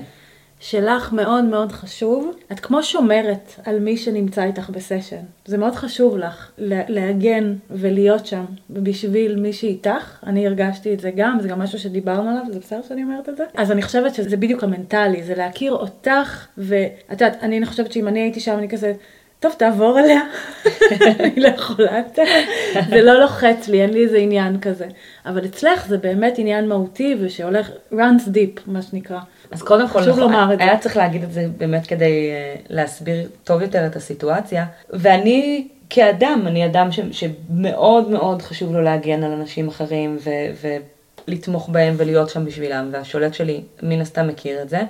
שלך 0.59 1.13
מאוד 1.13 1.43
מאוד 1.43 1.71
חשוב, 1.71 2.31
את 2.51 2.59
כמו 2.59 2.83
שומרת 2.83 3.51
על 3.65 3.79
מי 3.79 3.97
שנמצא 3.97 4.43
איתך 4.43 4.69
בסשן. 4.69 5.21
זה 5.45 5.57
מאוד 5.57 5.75
חשוב 5.75 6.17
לך 6.17 6.51
לה- 6.57 6.83
להגן 6.87 7.55
ולהיות 7.69 8.25
שם 8.25 8.45
בשביל 8.69 9.39
מי 9.39 9.53
שאיתך. 9.53 10.19
אני 10.25 10.47
הרגשתי 10.47 10.93
את 10.93 10.99
זה 10.99 11.11
גם, 11.15 11.37
זה 11.41 11.47
גם 11.47 11.59
משהו 11.59 11.79
שדיברנו 11.79 12.29
עליו, 12.29 12.43
זה 12.53 12.59
בסדר 12.59 12.81
שאני 12.87 13.03
אומרת 13.03 13.29
את 13.29 13.37
זה? 13.37 13.43
אז 13.55 13.71
אני 13.71 13.81
חושבת 13.81 14.15
שזה 14.15 14.37
בדיוק 14.37 14.63
המנטלי, 14.63 15.23
זה 15.23 15.35
להכיר 15.35 15.71
אותך, 15.73 16.47
ואת 16.57 16.91
יודעת, 17.11 17.37
אני 17.43 17.65
חושבת 17.65 17.91
שאם 17.91 18.07
אני 18.07 18.19
הייתי 18.19 18.39
שם, 18.39 18.57
אני 18.57 18.69
כזה... 18.69 18.93
טוב, 19.41 19.53
תעבור 19.57 19.99
אליה, 19.99 20.21
אני 21.19 21.35
לא 21.35 21.47
יכולה 21.47 21.97
יותר, 21.97 22.23
זה 22.89 23.01
לא 23.01 23.19
לוחץ 23.19 23.67
לי, 23.67 23.81
אין 23.81 23.89
לי 23.93 24.03
איזה 24.03 24.17
עניין 24.17 24.59
כזה. 24.59 24.87
אבל 25.25 25.45
אצלך 25.45 25.87
זה 25.87 25.97
באמת 25.97 26.33
עניין 26.37 26.67
מהותי 26.67 27.15
ושהולך, 27.21 27.69
runs 27.93 28.27
deep, 28.27 28.61
מה 28.65 28.81
שנקרא. 28.81 29.19
אז 29.51 29.61
קודם 29.61 29.87
כל, 29.87 29.99
חשוב 29.99 30.09
נכון, 30.09 30.21
לומר 30.21 30.53
את 30.53 30.57
זה. 30.57 30.63
היה 30.63 30.77
צריך 30.77 30.97
להגיד 30.97 31.23
את 31.23 31.31
זה 31.31 31.47
באמת 31.57 31.87
כדי 31.87 32.29
אה, 32.31 32.55
להסביר 32.69 33.27
טוב 33.43 33.61
יותר 33.61 33.85
את 33.85 33.95
הסיטואציה. 33.95 34.65
ואני 34.89 35.67
כאדם, 35.89 36.43
אני 36.47 36.65
אדם 36.65 36.91
ש, 36.91 36.99
שמאוד 37.11 38.09
מאוד 38.09 38.41
חשוב 38.41 38.73
לו 38.73 38.81
להגן 38.81 39.23
על 39.23 39.31
אנשים 39.31 39.67
אחרים 39.67 40.17
ו, 40.19 40.29
ולתמוך 41.27 41.69
בהם 41.69 41.93
ולהיות 41.97 42.29
שם 42.29 42.45
בשבילם, 42.45 42.89
והשולט 42.91 43.33
שלי 43.33 43.61
מן 43.83 44.01
הסתם 44.01 44.27
מכיר 44.27 44.61
את 44.61 44.69
זה. 44.69 44.81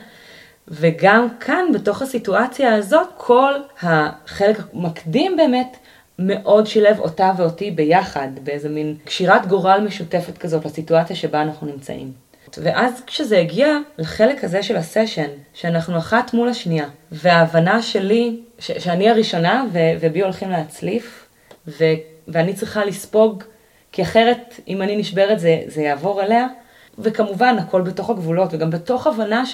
וגם 0.67 1.27
כאן, 1.39 1.65
בתוך 1.73 2.01
הסיטואציה 2.01 2.75
הזאת, 2.75 3.07
כל 3.17 3.53
החלק 3.81 4.57
המקדים 4.73 5.37
באמת 5.37 5.77
מאוד 6.19 6.67
שילב 6.67 6.99
אותה 6.99 7.31
ואותי 7.37 7.71
ביחד, 7.71 8.27
באיזה 8.43 8.69
מין 8.69 8.95
קשירת 9.05 9.45
גורל 9.45 9.81
משותפת 9.85 10.37
כזאת 10.37 10.65
לסיטואציה 10.65 11.15
שבה 11.15 11.41
אנחנו 11.41 11.67
נמצאים. 11.67 12.11
ואז 12.57 13.01
כשזה 13.07 13.37
הגיע 13.37 13.77
לחלק 13.97 14.43
הזה 14.43 14.63
של 14.63 14.77
הסשן, 14.77 15.27
שאנחנו 15.53 15.97
אחת 15.97 16.33
מול 16.33 16.49
השנייה, 16.49 16.85
וההבנה 17.11 17.81
שלי, 17.81 18.39
ש- 18.59 18.71
שאני 18.71 19.09
הראשונה 19.09 19.65
ו- 19.73 19.79
ובי 19.99 20.21
הולכים 20.21 20.49
להצליף, 20.49 21.27
ו- 21.67 21.83
ואני 22.27 22.53
צריכה 22.53 22.85
לספוג, 22.85 23.43
כי 23.91 24.01
אחרת 24.01 24.59
אם 24.67 24.81
אני 24.81 24.95
נשברת 24.95 25.39
זה, 25.39 25.61
זה 25.67 25.81
יעבור 25.81 26.23
אליה, 26.23 26.47
וכמובן 26.99 27.55
הכל 27.59 27.81
בתוך 27.81 28.09
הגבולות, 28.09 28.53
וגם 28.53 28.69
בתוך 28.69 29.07
הבנה 29.07 29.45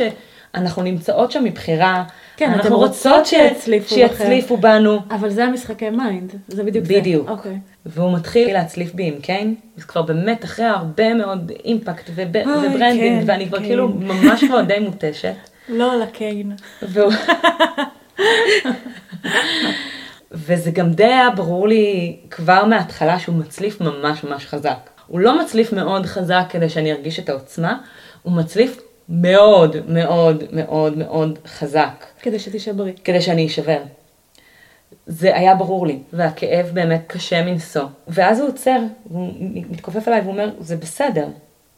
שאנחנו 0.55 0.83
נמצאות 0.83 1.31
שם 1.31 1.43
מבחירה, 1.43 2.03
כן, 2.37 2.45
אנחנו 2.45 2.61
אתן 2.61 2.73
רוצות 2.73 3.25
שיצליפו 3.25 3.95
שיצליפו 3.95 4.57
בנו. 4.57 4.99
אבל 5.11 5.29
זה 5.29 5.43
המשחקי 5.45 5.89
mind, 5.89 6.33
זה 6.47 6.63
בדיוק 6.63 6.85
זה. 6.85 6.93
בדיוק. 6.99 7.29
אוקיי. 7.29 7.57
והוא 7.85 8.13
מתחיל 8.13 8.53
להצליף 8.53 8.93
בי 8.93 9.07
עם 9.07 9.19
cane, 9.21 9.55
זה 9.77 9.83
כבר 9.85 10.01
באמת 10.01 10.43
אחרי 10.45 10.65
הרבה 10.65 11.13
מאוד 11.13 11.51
impact 11.65 12.09
וב- 12.15 12.35
אוי, 12.35 12.67
ו 12.67 12.72
branding, 12.72 13.21
כן, 13.21 13.23
ואני 13.27 13.47
כבר 13.47 13.57
cane. 13.57 13.69
כאילו 13.69 13.87
ממש 13.89 14.43
כבר 14.43 14.61
די 14.61 14.79
מותשת. 14.79 15.33
לא 15.69 15.95
ל 15.99 16.08
cane. 16.08 16.51
והוא... 16.81 17.13
וזה 20.31 20.71
גם 20.71 20.91
די 20.91 21.03
היה 21.05 21.29
ברור 21.29 21.67
לי 21.67 22.15
כבר 22.31 22.65
מההתחלה 22.65 23.19
שהוא 23.19 23.35
מצליף 23.35 23.81
ממש 23.81 24.23
ממש 24.23 24.45
חזק. 24.45 24.89
הוא 25.07 25.19
לא 25.19 25.41
מצליף 25.41 25.73
מאוד 25.73 26.05
חזק 26.05 26.43
כדי 26.49 26.69
שאני 26.69 26.91
ארגיש 26.91 27.19
את 27.19 27.29
העוצמה, 27.29 27.77
הוא 28.23 28.33
מצליף 28.33 28.79
מאוד 29.09 29.75
מאוד 29.87 30.43
מאוד 30.51 30.97
מאוד 30.97 31.39
חזק. 31.45 32.05
כדי 32.21 32.39
שתישברי. 32.39 32.93
כדי 33.03 33.21
שאני 33.21 33.47
אשבר. 33.47 33.79
זה 35.05 35.35
היה 35.35 35.55
ברור 35.55 35.87
לי, 35.87 35.99
והכאב 36.13 36.69
באמת 36.73 37.01
קשה 37.07 37.45
מנשוא. 37.45 37.83
ואז 38.07 38.39
הוא 38.39 38.47
עוצר, 38.47 38.79
הוא 39.09 39.33
מתכופף 39.69 40.07
אליי 40.07 40.21
והוא 40.21 40.31
אומר, 40.31 40.49
זה 40.59 40.77
בסדר. 40.77 41.27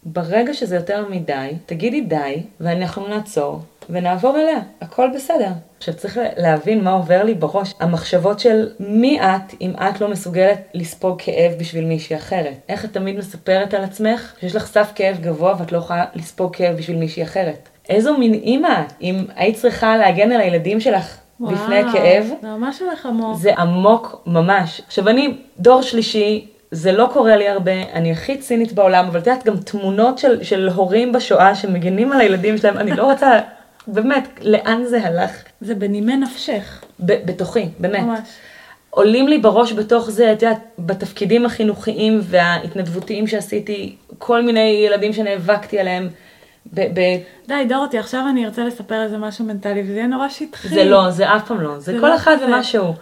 ברגע 0.04 0.54
שזה 0.54 0.76
יותר 0.76 1.06
מדי, 1.10 1.50
תגידי 1.66 2.02
די, 2.02 2.44
ואנחנו 2.60 3.08
נעצור, 3.08 3.62
ונעבור 3.90 4.38
אליה, 4.38 4.60
הכל 4.82 5.10
בסדר. 5.16 5.50
עכשיו 5.78 5.94
צריך 5.94 6.20
להבין 6.38 6.84
מה 6.84 6.92
עובר 6.92 7.24
לי 7.24 7.34
בראש, 7.34 7.74
המחשבות 7.80 8.40
של 8.40 8.70
מי 8.80 9.22
את 9.22 9.54
אם 9.62 9.74
את 9.78 10.02
לא 10.02 10.08
מסוגלת 10.08 10.62
לספוג 10.74 11.22
כאב 11.22 11.52
בשביל 11.60 11.86
מישהי 11.86 12.16
אחרת. 12.16 12.54
איך 12.70 12.86
את 12.86 12.94
תמיד 12.94 13.18
מספרת 13.18 13.74
על 13.74 13.84
עצמך 13.84 14.34
שיש 14.40 14.56
לך 14.56 14.68
סף 14.68 14.92
כאב 14.96 15.18
גבוה 15.22 15.56
ואת 15.60 15.72
לא 15.72 15.78
יכולה 15.78 16.06
לספוג 16.16 16.56
כאב 16.56 16.78
בשביל 16.78 16.98
מישהי 16.98 17.24
אחרת. 17.24 17.70
איזו 17.90 18.18
מין 18.18 18.34
אימא 18.34 18.84
אם 19.02 19.26
היית 19.36 19.56
צריכה 19.56 19.98
להגן 19.98 20.32
על 20.32 20.42
הילדים 20.42 20.80
שלך 20.80 21.18
וואו, 21.40 21.54
לפני 21.54 21.82
כאב. 21.92 22.34
זה 22.42 22.48
ממש 22.48 22.82
הולך 22.82 23.06
עמוק. 23.06 23.38
זה 23.38 23.54
עמוק 23.56 24.22
ממש. 24.26 24.82
עכשיו 24.88 25.10
אני 25.10 25.38
דור 25.60 25.82
שלישי, 25.82 26.48
זה 26.72 26.92
לא 26.92 27.10
קורה 27.14 27.36
לי 27.36 27.50
הרבה, 27.50 27.72
אני 27.94 28.12
הכי 28.12 28.38
צינית 28.38 28.74
בעולם, 28.74 29.06
אבל 29.06 29.20
את 29.20 29.28
יודעת, 29.28 29.46
גם 29.46 29.58
תמונות 29.58 30.18
של, 30.18 30.44
של 30.44 30.70
הורים 30.76 31.12
בשואה 31.12 31.56
שמגנים 31.56 32.12
על 32.12 32.22
הילדים 32.22 32.58
שלהם, 32.58 32.78
אני 32.78 32.92
לא 32.92 33.04
רוצה, 33.04 33.40
באמת, 33.88 34.28
לאן 34.42 34.84
זה 34.86 35.04
הלך? 35.08 35.32
זה 35.62 35.76
בנימי 35.76 36.16
נפשך. 36.16 36.84
ב- 37.06 37.26
בתוכי, 37.26 37.66
באמת. 37.80 38.04
ממש. 38.04 38.20
עולים 38.90 39.28
לי 39.28 39.38
בראש 39.38 39.74
בתוך 39.74 40.10
זה, 40.10 40.34
את 40.34 40.42
יודעת, 40.42 40.60
בתפקידים 40.80 41.46
החינוכיים 41.46 42.20
וההתנדבותיים 42.24 43.28
שעשיתי, 43.28 43.96
כל 44.18 44.42
מיני 44.42 44.84
ילדים 44.86 45.14
שנאבקתי 45.14 45.80
עליהם. 45.80 46.10
ב- 46.74 47.00
ב- 47.00 47.18
די, 47.48 47.66
דורותי, 47.70 47.98
עכשיו 47.98 48.26
אני 48.30 48.46
ארצה 48.46 48.64
לספר 48.66 49.04
איזה 49.04 49.18
משהו 49.18 49.46
מנטלי, 49.46 49.82
וזה 49.84 49.94
יהיה 49.94 50.08
נורא 50.08 50.30
שטחי. 50.30 50.68
זה 50.68 50.84
לא, 50.84 51.10
זה 51.10 51.36
אף 51.36 51.48
פעם 51.48 51.62
לא, 51.62 51.80
זה, 51.80 51.92
זה 51.94 51.98
כל 52.02 52.08
לא 52.08 52.16
אחד. 52.16 52.38
ומשהו. 52.48 52.94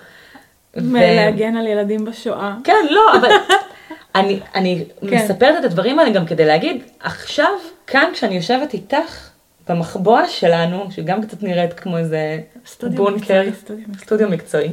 ו- 0.78 0.94
להגן 0.94 1.56
על 1.58 1.68
ילדים 1.68 2.06
בשואה. 2.06 2.56
כן, 2.64 2.86
לא, 2.90 3.02
אבל 3.20 3.30
אני, 4.16 4.40
אני 4.56 4.84
כן. 5.10 5.16
מספרת 5.16 5.60
את 5.60 5.66
הדברים 5.66 6.00
האלה 6.00 6.12
גם 6.12 6.26
כדי 6.26 6.46
להגיד, 6.46 6.84
עכשיו, 7.00 7.50
כאן 7.88 8.10
כשאני 8.14 8.36
יושבת 8.36 8.74
איתך, 8.74 9.30
במחבוע 9.70 10.28
שלנו, 10.28 10.92
שגם 10.92 11.22
קצת 11.22 11.44
נראית 11.44 11.74
כמו 11.74 11.98
איזה 11.98 12.40
סטודיו 12.66 12.98
בונקר, 12.98 13.44
מקצועי, 13.48 13.54
סטודיו 13.54 13.88
מקצועי. 13.88 14.06
סטודיו 14.06 14.30
מקצועי. 14.30 14.70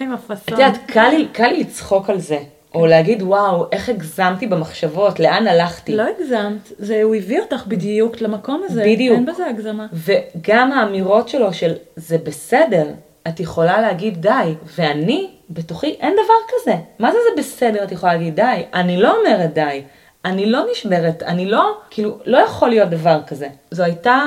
עם 0.00 0.12
את. 0.12 0.52
יודעת, 0.52 0.76
קל 0.86 1.08
לי, 1.08 1.28
קל 1.32 1.46
לי 1.46 1.60
לצחוק 1.60 2.10
על 2.10 2.18
זה, 2.18 2.38
או 2.74 2.86
להגיד, 2.86 3.22
וואו, 3.22 3.66
איך 3.72 3.88
הגזמתי 3.88 4.46
במחשבות, 4.46 5.20
לאן 5.20 5.46
הלכתי. 5.46 5.96
לא 5.96 6.02
הגזמת, 6.02 6.72
זה, 6.78 7.02
הוא 7.02 7.14
הביא 7.14 7.40
אותך 7.40 7.66
בדיוק 7.66 8.20
למקום 8.20 8.62
הזה. 8.64 8.82
בדיוק. 8.86 9.16
אין 9.16 9.26
בזה 9.26 9.46
הגזמה. 9.46 9.86
וגם 9.92 10.72
האמירות 10.72 11.28
שלו 11.28 11.52
של 11.52 11.74
זה 11.96 12.18
בסדר, 12.18 12.86
את 13.28 13.40
יכולה 13.40 13.80
להגיד 13.80 14.22
די, 14.22 14.54
ואני, 14.76 15.30
בתוכי, 15.50 15.96
אין 16.00 16.12
דבר 16.12 16.34
כזה. 16.48 16.74
מה 16.98 17.12
זה 17.12 17.18
זה 17.18 17.42
בסדר, 17.42 17.84
את 17.84 17.92
יכולה 17.92 18.12
להגיד 18.12 18.36
די? 18.36 18.62
אני 18.74 18.96
לא 18.96 19.16
אומרת 19.18 19.54
די, 19.54 19.82
אני 20.24 20.50
לא 20.50 20.66
נשברת, 20.72 21.22
אני 21.22 21.46
לא, 21.46 21.78
כאילו, 21.90 22.18
לא 22.26 22.38
יכול 22.38 22.68
להיות 22.68 22.90
דבר 22.90 23.20
כזה. 23.26 23.48
זו 23.70 23.82
הייתה 23.82 24.20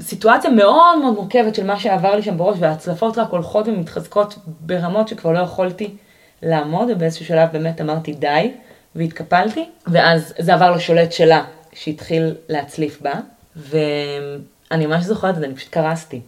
סיטואציה 0.00 0.50
מאוד 0.50 0.98
מאוד 0.98 1.14
מורכבת 1.14 1.54
של 1.54 1.66
מה 1.66 1.80
שעבר 1.80 2.16
לי 2.16 2.22
שם 2.22 2.38
בראש, 2.38 2.56
וההצלפות 2.60 3.18
רק 3.18 3.30
הולכות 3.30 3.68
ומתחזקות 3.68 4.34
ברמות 4.46 5.08
שכבר 5.08 5.32
לא 5.32 5.38
יכולתי 5.38 5.90
לעמוד, 6.42 6.88
ובאיזשהו 6.90 7.24
שלב 7.24 7.48
באמת 7.52 7.80
אמרתי 7.80 8.12
די, 8.12 8.52
והתקפלתי, 8.94 9.64
ואז 9.86 10.34
זה 10.38 10.54
עבר 10.54 10.70
לשולט 10.70 11.12
שלה, 11.12 11.44
שהתחיל 11.72 12.34
להצליף 12.48 13.02
בה, 13.02 13.12
ואני 13.56 14.86
ממש 14.86 15.04
זוכרת 15.04 15.34
את 15.34 15.40
זה, 15.40 15.46
אני 15.46 15.54
פשוט 15.54 15.70
קרסתי. 15.70 16.20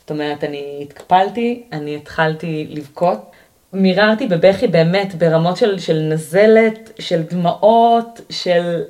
זאת 0.00 0.10
אומרת, 0.10 0.44
אני 0.44 0.78
התקפלתי, 0.82 1.62
אני 1.72 1.96
התחלתי 1.96 2.66
לבכות, 2.70 3.30
מיררתי 3.72 4.26
בבכי 4.26 4.66
באמת 4.66 5.14
ברמות 5.14 5.56
של, 5.56 5.78
של 5.78 5.98
נזלת, 5.98 6.90
של 6.98 7.22
דמעות, 7.22 8.20
של 8.30 8.82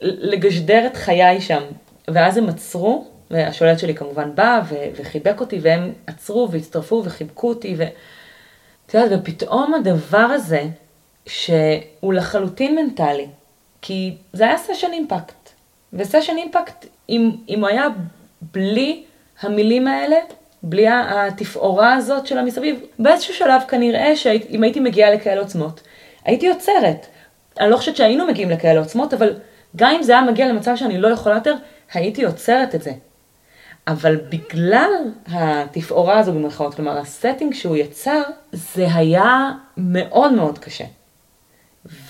לגשדר 0.00 0.86
את 0.86 0.96
חיי 0.96 1.40
שם. 1.40 1.62
ואז 2.08 2.36
הם 2.36 2.48
עצרו, 2.48 3.06
והשולט 3.30 3.78
שלי 3.78 3.94
כמובן 3.94 4.34
בא 4.34 4.60
ו- 4.68 4.74
וחיבק 4.96 5.40
אותי, 5.40 5.58
והם 5.62 5.92
עצרו 6.06 6.48
והצטרפו 6.50 7.02
וחיבקו 7.04 7.48
אותי, 7.48 7.74
ו... 7.78 7.84
יודעת, 8.94 9.20
ופתאום 9.20 9.74
הדבר 9.74 10.18
הזה, 10.18 10.64
שהוא 11.26 12.12
לחלוטין 12.12 12.74
מנטלי, 12.74 13.26
כי 13.82 14.14
זה 14.32 14.44
היה 14.44 14.58
סשן 14.58 14.92
impact. 14.92 15.50
וסשן 15.92 16.36
impact, 16.36 16.86
אם, 17.08 17.30
אם 17.48 17.60
הוא 17.60 17.68
היה 17.68 17.86
בלי 18.52 19.04
המילים 19.40 19.86
האלה, 19.86 20.16
בלי 20.68 20.86
התפאורה 20.88 21.94
הזאת 21.94 22.26
של 22.26 22.38
המסביב, 22.38 22.80
באיזשהו 22.98 23.34
שלב 23.34 23.62
כנראה 23.68 24.16
שאם 24.16 24.62
הייתי 24.62 24.80
מגיעה 24.80 25.10
לכאלה 25.10 25.40
עוצמות, 25.40 25.80
הייתי 26.24 26.48
עוצרת. 26.48 27.06
אני 27.60 27.70
לא 27.70 27.76
חושבת 27.76 27.96
שהיינו 27.96 28.26
מגיעים 28.26 28.50
לכאלה 28.50 28.80
עוצמות, 28.80 29.14
אבל 29.14 29.34
גם 29.76 29.94
אם 29.96 30.02
זה 30.02 30.12
היה 30.12 30.22
מגיע 30.22 30.48
למצב 30.48 30.76
שאני 30.76 30.98
לא 30.98 31.08
יכולה 31.08 31.34
יותר, 31.34 31.54
הייתי 31.92 32.24
עוצרת 32.24 32.74
את 32.74 32.82
זה. 32.82 32.92
אבל 33.88 34.16
בגלל 34.28 34.90
התפאורה 35.28 36.18
הזו 36.18 36.32
במרכאות, 36.32 36.74
כלומר 36.74 36.98
ה 36.98 37.05
setting 37.05 37.54
שהוא 37.54 37.76
יצר, 37.76 38.22
זה 38.52 38.86
היה 38.94 39.50
מאוד 39.76 40.32
מאוד 40.32 40.58
קשה. 40.58 40.84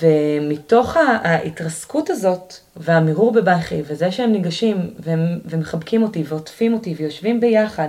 ומתוך 0.03 0.97
ההתרסקות 0.97 2.11
הזאת 2.11 2.55
והמירור 2.77 3.33
בבכי, 3.33 3.83
וזה 3.87 4.13
שהם 4.13 4.33
ניגשים 4.33 4.91
והם, 4.99 5.39
ומחבקים 5.45 6.03
אותי 6.03 6.25
ועוטפים 6.27 6.75
אותי 6.75 6.95
ויושבים 6.99 7.41
ביחד, 7.41 7.89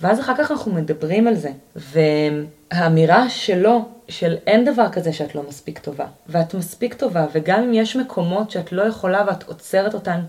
ואז 0.00 0.20
אחר 0.20 0.32
כך 0.38 0.50
אנחנו 0.50 0.72
מדברים 0.72 1.28
על 1.28 1.34
זה. 1.34 1.50
והאמירה 1.76 3.28
שלו, 3.28 3.84
של 4.08 4.36
אין 4.46 4.64
דבר 4.64 4.88
כזה 4.92 5.12
שאת 5.12 5.34
לא 5.34 5.42
מספיק 5.48 5.78
טובה, 5.78 6.06
ואת 6.28 6.54
מספיק 6.54 6.94
טובה, 6.94 7.26
וגם 7.32 7.62
אם 7.62 7.74
יש 7.74 7.96
מקומות 7.96 8.50
שאת 8.50 8.72
לא 8.72 8.82
יכולה 8.82 9.24
ואת 9.26 9.42
עוצרת 9.42 9.94
אותן, 9.94 10.20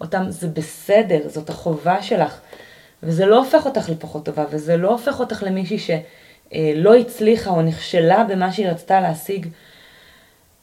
אותם, 0.00 0.24
זה 0.28 0.48
בסדר, 0.48 1.28
זאת 1.28 1.50
החובה 1.50 2.02
שלך. 2.02 2.40
וזה 3.02 3.26
לא 3.26 3.38
הופך 3.38 3.66
אותך 3.66 3.88
לפחות 3.88 4.24
טובה, 4.24 4.44
וזה 4.50 4.76
לא 4.76 4.90
הופך 4.90 5.20
אותך 5.20 5.42
למישהי 5.42 5.78
שלא 5.78 6.94
הצליחה 6.94 7.50
או 7.50 7.62
נכשלה 7.62 8.24
במה 8.24 8.52
שהיא 8.52 8.68
רצתה 8.68 9.00
להשיג. 9.00 9.46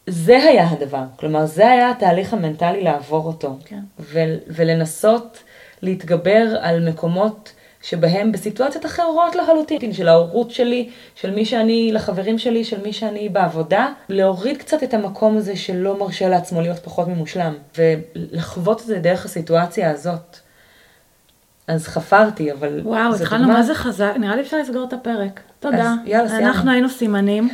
זה 0.08 0.38
היה 0.38 0.70
הדבר, 0.70 1.04
כלומר 1.16 1.46
זה 1.46 1.70
היה 1.70 1.92
התהליך 1.92 2.34
המנטלי 2.34 2.84
לעבור 2.84 3.26
אותו. 3.28 3.58
כן. 3.66 3.80
ו- 4.00 4.38
ולנסות 4.48 5.44
להתגבר 5.82 6.58
על 6.62 6.90
מקומות 6.90 7.54
שבהם 7.82 8.32
בסיטואציות 8.32 8.86
אחרות 8.86 9.36
לחלוטין, 9.36 9.94
של 9.94 10.08
ההורות 10.08 10.52
שלי, 10.52 10.90
של 11.16 11.32
מי 11.32 11.46
שאני, 11.46 11.92
לחברים 11.94 12.38
שלי, 12.38 12.64
של 12.64 12.82
מי 12.82 12.94
שאני 12.94 13.30
בעבודה, 13.30 13.88
להוריד 14.10 14.58
קצת 14.58 14.84
את 14.84 14.94
המקום 14.94 15.38
הזה 15.38 15.56
שלא 15.56 16.00
מרשה 16.00 16.30
לעצמו 16.30 16.62
להיות 16.62 16.80
פחות 16.80 17.08
ממושלם, 17.08 17.54
ולחוות 17.78 18.82
את 18.82 18.86
זה 18.86 19.00
דרך 19.00 19.26
הסיטואציה 19.26 19.92
הזאת. 19.92 20.38
אז 21.68 21.88
חפרתי, 21.88 22.52
אבל... 22.52 22.82
וואו, 22.84 23.16
התחלנו 23.16 23.48
מה 23.48 23.64
זה 23.64 23.76
חזק, 23.76 24.12
נראה 24.20 24.36
לי 24.36 24.42
אפשר 24.42 24.58
לסגור 24.58 24.84
את 24.88 24.94
הפרק. 24.94 25.40
תודה. 25.60 25.78
אז 25.78 25.88
יאללה, 26.06 26.30
סיימנו. 26.30 26.48
אנחנו 26.48 26.72
היינו 26.72 26.90
סימנים. 26.90 27.50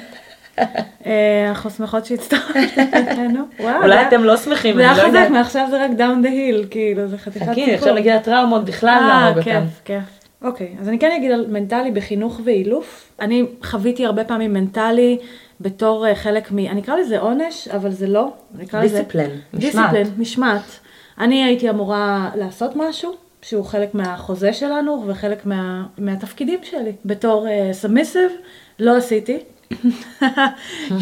אה, 1.06 1.46
אנחנו 1.50 1.70
שמחות 1.70 2.06
שהצטרפתם 2.06 2.82
אלינו. 3.12 3.44
אולי 3.60 3.98
זה- 3.98 4.08
אתם 4.08 4.24
לא 4.24 4.38
שמחים, 4.38 4.76
זה 4.76 4.82
היה 4.82 4.92
אני 4.92 4.98
לא 4.98 5.04
חזק, 5.04 5.14
יודעת. 5.16 5.30
מעכשיו 5.32 5.68
זה 5.72 5.84
רק 5.86 5.92
down 5.98 6.22
the 6.22 6.30
hill, 6.30 6.66
כאילו, 6.70 7.08
זה 7.08 7.18
חתיכת 7.18 7.40
סיפור. 7.40 7.52
חכי, 7.54 7.76
אפשר 7.76 7.92
להגיע 7.94 8.16
לטראומות 8.16 8.66
בכלל 8.66 8.90
אה, 8.90 9.08
להרוג 9.08 9.38
אותם. 9.38 9.52
כיף, 9.52 9.82
כיף. 9.86 10.17
אוקיי, 10.42 10.76
אז 10.82 10.90
אני 10.90 11.00
כן 11.00 11.12
אגיד 11.18 11.32
על 11.32 11.48
מנטלי 11.48 11.92
בחינוך 11.92 12.42
ואילוף. 12.44 13.12
אני 13.20 13.46
חוויתי 13.64 14.06
הרבה 14.06 14.24
פעמים 14.24 14.54
מנטלי 14.54 15.18
בתור 15.62 16.08
אה, 16.08 16.16
חלק 16.16 16.52
מ... 16.52 16.60
אני 16.60 16.82
אקרא 16.82 16.96
לזה 16.96 17.20
עונש, 17.20 17.68
אבל 17.68 17.92
זה 17.92 18.08
לא. 18.08 18.32
אני 18.56 18.66
אקרא 18.66 18.84
לזה... 18.84 18.98
discipline, 18.98 19.30
משמעת. 19.54 19.62
discipline, 19.62 20.08
משמעת. 20.18 20.80
אני 21.18 21.44
הייתי 21.44 21.70
אמורה 21.70 22.30
לעשות 22.36 22.72
משהו. 22.76 23.16
שהוא 23.42 23.66
חלק 23.66 23.96
מהחוזה 23.96 24.54
שלנו 24.54 25.04
וחלק 25.08 25.46
מה, 25.46 25.86
מהתפקידים 25.98 26.60
שלי. 26.64 26.92
בתור 27.06 27.48
submissive, 27.72 28.32
לא 28.80 28.98
עשיתי. 28.98 29.38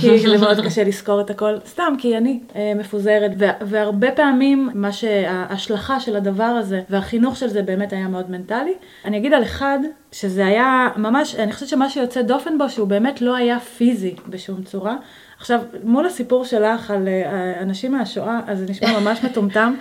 כי 0.01 0.19
זה 0.19 0.37
מאוד 0.37 0.65
קשה 0.65 0.83
לזכור 0.83 1.21
את 1.21 1.29
הכל, 1.29 1.53
סתם 1.65 1.93
כי 1.97 2.17
אני 2.17 2.39
אה, 2.55 2.73
מפוזרת, 2.75 3.31
ו- 3.37 3.45
והרבה 3.61 4.11
פעמים 4.11 4.69
מה 4.73 4.91
שההשלכה 4.91 5.99
של 5.99 6.15
הדבר 6.15 6.43
הזה 6.43 6.81
והחינוך 6.89 7.35
של 7.35 7.47
זה 7.47 7.61
באמת 7.61 7.93
היה 7.93 8.07
מאוד 8.07 8.31
מנטלי. 8.31 8.73
אני 9.05 9.17
אגיד 9.17 9.33
על 9.33 9.43
אחד, 9.43 9.79
שזה 10.11 10.45
היה 10.45 10.89
ממש, 10.95 11.35
אני 11.35 11.53
חושבת 11.53 11.69
שמה 11.69 11.89
שיוצא 11.89 12.21
דופן 12.21 12.57
בו, 12.57 12.69
שהוא 12.69 12.87
באמת 12.87 13.21
לא 13.21 13.35
היה 13.35 13.59
פיזי 13.59 14.15
בשום 14.27 14.63
צורה. 14.63 14.95
עכשיו, 15.37 15.61
מול 15.83 16.05
הסיפור 16.05 16.45
שלך 16.45 16.91
על 16.91 17.07
אה, 17.07 17.61
אנשים 17.61 17.91
מהשואה, 17.91 18.39
אז 18.47 18.59
זה 18.59 18.65
נשמע 18.69 18.99
ממש 18.99 19.23
מטומטם, 19.23 19.73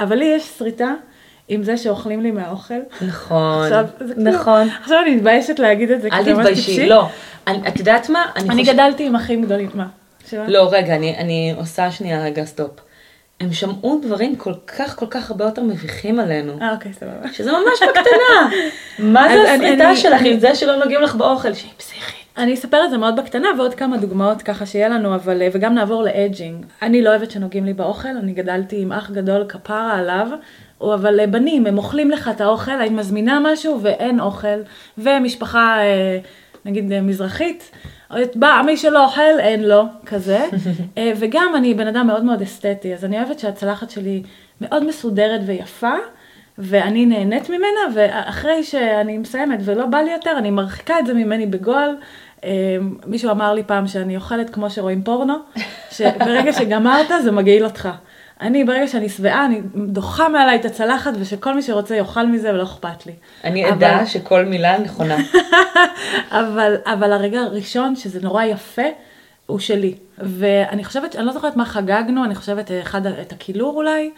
אבל 0.00 0.16
לי 0.16 0.24
יש 0.24 0.42
שריטה 0.58 0.94
עם 1.48 1.62
זה 1.62 1.76
שאוכלים 1.76 2.20
לי 2.22 2.30
מהאוכל. 2.30 2.74
נכון, 3.06 3.62
עכשיו, 3.64 3.86
כאילו- 3.98 4.30
נכון. 4.30 4.68
עכשיו 4.82 4.98
אני 5.02 5.16
מתביישת 5.16 5.58
להגיד 5.58 5.90
את 5.90 6.02
זה, 6.02 6.08
אל 6.12 6.24
תתביישי. 6.24 6.86
לא. 6.88 7.08
אני- 7.46 7.68
את 7.68 7.78
יודעת 7.78 8.08
מה? 8.08 8.24
אני 8.36 8.64
חוש- 8.64 8.68
גדלתי 8.74 9.06
עם 9.06 9.16
אחים 9.16 9.42
גדולים, 9.42 9.70
מה? 9.74 9.86
שמה? 10.30 10.48
לא, 10.48 10.68
רגע, 10.72 10.94
אני, 10.96 11.16
אני 11.18 11.54
עושה 11.56 11.90
שנייה 11.90 12.24
רגע 12.24 12.44
stop. 12.44 12.70
הם 13.40 13.52
שמעו 13.52 14.00
דברים 14.02 14.36
כל 14.36 14.52
כך 14.66 14.96
כל 14.96 15.06
כך 15.10 15.30
הרבה 15.30 15.44
יותר 15.44 15.62
מביכים 15.62 16.20
עלינו. 16.20 16.52
אה, 16.62 16.72
אוקיי, 16.72 16.92
סבבה. 16.92 17.32
שזה 17.32 17.52
ממש 17.52 17.82
בקטנה. 17.88 18.50
מה 19.12 19.28
זה 19.28 19.54
אני- 19.54 19.66
הסריטה 19.66 19.88
אני- 19.88 19.96
שלך 19.96 20.20
אני- 20.20 20.32
עם 20.32 20.38
זה 20.40 20.54
שלא 20.54 20.76
נוגעים 20.76 21.02
לך 21.02 21.14
באוכל? 21.14 21.54
שהיא 21.54 21.70
פסיכית. 21.76 22.14
אני 22.38 22.54
אספר 22.54 22.84
את 22.84 22.90
זה 22.90 22.98
מאוד 22.98 23.16
בקטנה 23.16 23.48
ועוד 23.58 23.74
כמה 23.74 23.96
דוגמאות 23.96 24.42
ככה 24.42 24.66
שיהיה 24.66 24.88
לנו, 24.88 25.14
אבל, 25.14 25.42
אה, 25.42 25.48
וגם 25.52 25.74
נעבור 25.74 26.02
ל 26.02 26.10
edging. 26.10 26.66
אני 26.82 27.02
לא 27.02 27.10
אוהבת 27.10 27.30
שנוגעים 27.30 27.64
לי 27.64 27.72
באוכל, 27.72 28.08
אני 28.08 28.32
גדלתי 28.32 28.82
עם 28.82 28.92
אח 28.92 29.10
גדול 29.10 29.44
כפרה 29.48 29.92
עליו, 29.98 30.26
אבל 30.82 31.20
אה, 31.20 31.26
בנים, 31.26 31.66
הם 31.66 31.78
אוכלים 31.78 32.10
לך 32.10 32.30
את 32.36 32.40
האוכל, 32.40 32.70
אני 32.70 32.88
מזמינה 32.88 33.40
משהו 33.44 33.78
ואין 33.82 34.20
אוכל, 34.20 34.58
ומשפחה, 34.98 35.78
אה, 35.78 36.18
נגיד 36.64 36.92
אה, 36.92 37.00
מזרחית, 37.00 37.70
בא, 38.34 38.60
מי 38.66 38.76
שלא 38.76 39.04
אוכל, 39.04 39.40
אין 39.40 39.64
לו, 39.64 39.82
כזה. 40.06 40.46
וגם 41.18 41.52
אני 41.56 41.74
בן 41.74 41.86
אדם 41.86 42.06
מאוד 42.06 42.24
מאוד 42.24 42.42
אסתטי, 42.42 42.94
אז 42.94 43.04
אני 43.04 43.18
אוהבת 43.18 43.38
שהצלחת 43.38 43.90
שלי 43.90 44.22
מאוד 44.60 44.86
מסודרת 44.86 45.40
ויפה. 45.46 45.94
ואני 46.60 47.06
נהנית 47.06 47.50
ממנה, 47.50 47.80
ואחרי 47.94 48.62
שאני 48.62 49.18
מסיימת 49.18 49.58
ולא 49.64 49.86
בא 49.86 49.98
לי 49.98 50.12
יותר, 50.12 50.34
אני 50.38 50.50
מרחיקה 50.50 50.98
את 50.98 51.06
זה 51.06 51.14
ממני 51.14 51.46
בגועל. 51.46 51.96
מישהו 53.06 53.30
אמר 53.30 53.54
לי 53.54 53.62
פעם 53.62 53.86
שאני 53.86 54.16
אוכלת 54.16 54.50
כמו 54.50 54.70
שרואים 54.70 55.02
פורנו, 55.02 55.34
שברגע 55.90 56.52
שגמרת 56.52 57.06
זה 57.22 57.32
מגעיל 57.32 57.64
אותך. 57.64 57.88
אני, 58.40 58.64
ברגע 58.64 58.88
שאני 58.88 59.08
שבעה, 59.08 59.44
אני 59.44 59.60
דוחה 59.74 60.28
מעליי 60.28 60.56
את 60.56 60.64
הצלחת, 60.64 61.12
ושכל 61.20 61.54
מי 61.54 61.62
שרוצה 61.62 61.96
יאכל 61.96 62.26
מזה 62.26 62.50
ולא 62.50 62.62
אכפת 62.62 63.06
לי. 63.06 63.12
אני 63.44 63.64
אבל- 63.64 63.72
עדה 63.84 64.06
שכל 64.06 64.44
מילה 64.44 64.78
נכונה. 64.78 65.16
אבל, 66.30 66.74
אבל 66.84 67.12
הרגע 67.12 67.40
הראשון, 67.40 67.96
שזה 67.96 68.20
נורא 68.22 68.44
יפה, 68.44 68.82
הוא 69.46 69.58
שלי. 69.58 69.94
ואני 70.18 70.84
חושבת, 70.84 71.16
אני 71.16 71.26
לא 71.26 71.32
זוכרת 71.32 71.56
מה 71.56 71.64
חגגנו, 71.64 72.24
אני 72.24 72.34
חושבת 72.34 72.70
אחד, 72.82 73.06
את 73.06 73.32
הכילור 73.32 73.76
אולי. 73.76 74.10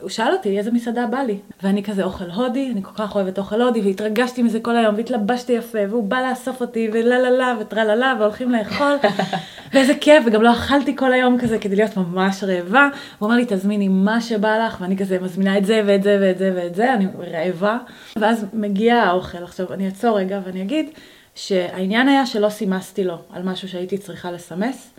הוא 0.00 0.10
שאל 0.10 0.32
אותי 0.32 0.58
איזה 0.58 0.70
מסעדה 0.70 1.06
בא 1.06 1.18
לי, 1.18 1.38
ואני 1.62 1.82
כזה 1.82 2.04
אוכל 2.04 2.30
הודי, 2.30 2.70
אני 2.72 2.82
כל 2.82 2.90
כך 2.94 3.14
אוהבת 3.14 3.38
אוכל 3.38 3.62
הודי, 3.62 3.80
והתרגשתי 3.80 4.42
מזה 4.42 4.60
כל 4.60 4.76
היום, 4.76 4.94
והתלבשתי 4.94 5.52
יפה, 5.52 5.78
והוא 5.90 6.04
בא 6.04 6.30
לאסוף 6.30 6.60
אותי, 6.60 6.88
ולה 6.92 7.18
לה 7.18 7.30
לה, 7.30 7.54
וטרה 7.60 7.84
לה 7.84 7.94
לה, 7.94 8.14
והולכים 8.18 8.50
לאכול, 8.50 8.96
ואיזה 9.72 9.94
כיף, 10.00 10.24
וגם 10.26 10.42
לא 10.42 10.52
אכלתי 10.52 10.96
כל 10.96 11.12
היום 11.12 11.38
כזה 11.38 11.58
כדי 11.58 11.76
להיות 11.76 11.96
ממש 11.96 12.44
רעבה. 12.44 12.88
הוא 13.18 13.26
אומר 13.26 13.36
לי, 13.36 13.44
תזמיני 13.48 13.88
מה 13.88 14.20
שבא 14.20 14.66
לך, 14.66 14.76
ואני 14.80 14.96
כזה 14.96 15.18
מזמינה 15.18 15.58
את 15.58 15.64
זה 15.64 15.82
ואת 15.86 16.02
זה 16.02 16.18
ואת 16.20 16.38
זה 16.38 16.52
ואת 16.54 16.74
זה, 16.74 16.94
אני 16.94 17.06
רעבה. 17.18 17.78
ואז 18.16 18.46
מגיע 18.52 18.96
האוכל. 18.96 19.42
עכשיו, 19.42 19.72
אני 19.72 19.86
אעצור 19.86 20.18
רגע 20.18 20.40
ואני 20.44 20.62
אגיד 20.62 20.90
שהעניין 21.34 22.08
היה 22.08 22.26
שלא 22.26 22.48
סימסתי 22.48 23.04
לו 23.04 23.16
על 23.32 23.42
משהו 23.42 23.68
שהייתי 23.68 23.98
צריכה 23.98 24.32
לסמס, 24.32 24.94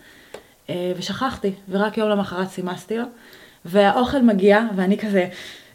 אה, 0.70 0.92
ושכחתי, 0.96 1.52
ורק 1.68 1.98
יום 1.98 2.08
למחרת 2.08 2.48
סימסתי 2.48 2.98
לו, 2.98 3.04
והאוכל 3.66 4.22
מגיע, 4.22 4.60
ואני 4.76 4.98
כזה, 4.98 5.28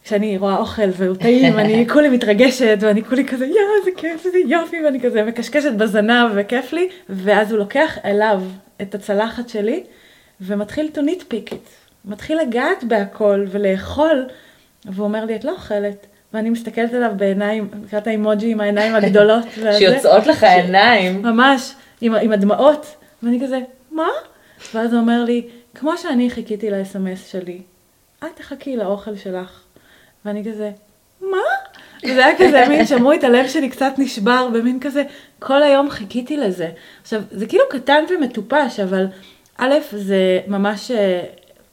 כשאני 0.04 0.38
רואה 0.38 0.58
אוכל 0.58 0.90
והוא 0.98 1.16
טעים, 1.16 1.60
אני 1.60 1.86
כולי 1.94 2.10
מתרגשת, 2.10 2.78
ואני 2.82 3.04
כולי 3.04 3.26
כזה, 3.26 3.46
יואו, 3.46 3.58
איזה 3.80 3.92
כיף, 3.98 4.26
איזה 4.26 4.38
יופי, 4.38 4.78
ואני 4.86 5.02
כזה 5.02 5.24
מקשקשת 5.24 5.74
בזנב, 5.74 6.32
וכיף 6.36 6.74
לי, 6.74 6.90
ואז 7.10 7.52
הוא 7.52 7.60
לוקח 7.60 7.98
אליו 8.06 8.42
את 8.82 8.96
הצלחת 8.96 9.50
שלי, 9.50 9.84
ומתחיל 10.42 10.90
to 10.96 11.00
nitpick 11.00 11.52
it, 11.52 11.70
מתחיל 12.06 12.40
לגעת 12.40 12.84
בהכל 12.84 13.46
ולאכול, 13.52 14.26
והוא 14.86 15.06
אומר 15.06 15.26
לי, 15.26 15.36
את 15.36 15.44
לא 15.44 15.52
אוכלת. 15.52 16.08
ואני 16.34 16.50
מסתכלת 16.50 16.94
עליו 16.94 17.12
בעיניים, 17.18 17.70
לקראת 17.86 18.08
האימוג'י 18.08 18.52
עם 18.52 18.62
העיניים 18.62 18.96
הגדולות. 18.96 19.46
שיוצאות 19.78 20.28
לך 20.28 20.44
העיניים. 20.44 21.22
ממש, 21.22 21.74
עם, 22.02 22.16
עם 22.16 22.32
הדמעות, 22.32 22.96
ואני 23.24 23.40
כזה, 23.44 23.60
מה? 23.92 24.08
ואז 24.74 24.94
הוא 24.94 25.02
אומר 25.02 25.24
לי, 25.24 25.48
כמו 25.76 25.98
שאני 25.98 26.30
חיכיתי 26.30 26.70
ל-SMS 26.70 27.32
שלי, 27.32 27.62
את 28.26 28.36
תחכי 28.36 28.78
לאוכל 28.78 29.16
שלך. 29.16 29.62
ואני 30.26 30.44
כזה, 30.46 30.72
מה? 31.22 31.38
וזה 32.04 32.26
היה 32.26 32.38
כזה, 32.38 32.66
מין, 32.70 32.86
שמעו 32.86 33.14
את 33.14 33.24
הלב 33.24 33.48
שלי 33.48 33.70
קצת 33.70 33.94
נשבר, 33.98 34.50
במין 34.54 34.80
כזה, 34.80 35.04
כל 35.40 35.64
היום 35.64 35.90
חיכיתי 35.90 36.38
לזה. 36.38 36.70
עכשיו, 37.02 37.22
זה 37.32 37.48
כאילו 37.48 37.64
קטן 37.70 38.04
ומטופש, 38.10 38.80
אבל 38.80 39.08
א', 39.58 39.74
זה 39.92 40.40
ממש, 40.48 40.92
אה, 40.92 41.24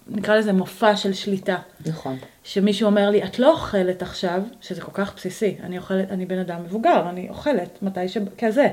נקרא 0.08 0.36
לזה 0.36 0.52
מופע 0.52 0.96
של 0.96 1.12
שליטה. 1.12 1.56
נכון. 1.86 2.16
שמישהו 2.44 2.86
אומר 2.86 3.10
לי, 3.10 3.24
את 3.24 3.38
לא 3.38 3.50
אוכלת 3.50 4.02
עכשיו, 4.02 4.42
שזה 4.60 4.80
כל 4.80 4.92
כך 4.94 5.14
בסיסי, 5.16 5.56
אני 5.62 5.78
אוכלת, 5.78 6.10
אני 6.10 6.26
בן 6.26 6.38
אדם 6.38 6.62
מבוגר, 6.64 7.08
אני 7.10 7.28
אוכלת 7.28 7.82
מתי 7.82 8.08
שכזה. 8.08 8.68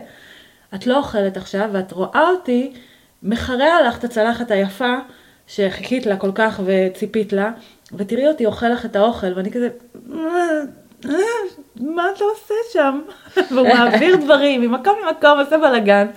את 0.75 0.87
לא 0.87 0.97
אוכלת 0.97 1.37
עכשיו, 1.37 1.69
ואת 1.73 1.91
רואה 1.91 2.29
אותי 2.29 2.73
מחרע 3.23 3.87
לך 3.87 3.97
את 3.97 4.03
הצלחת 4.03 4.51
היפה, 4.51 4.95
שחיכית 5.47 6.05
לה 6.05 6.17
כל 6.17 6.31
כך 6.35 6.61
וציפית 6.65 7.33
לה, 7.33 7.51
ותראי 7.93 8.27
אותי 8.27 8.45
אוכל 8.45 8.69
לך 8.69 8.85
את 8.85 8.95
האוכל, 8.95 9.33
ואני 9.35 9.51
כזה, 9.51 9.69
"מה, 10.05 10.39
אה, 11.05 12.11
אתה 12.15 12.23
עושה 12.23 12.53
שם? 12.73 13.01
והוא 13.51 13.67
מעביר 13.67 14.15
דברים 14.15 14.61
ממקום 14.61 14.95
למקום, 15.07 15.39
עושה 15.39 15.57
בלאגן. 15.57 16.07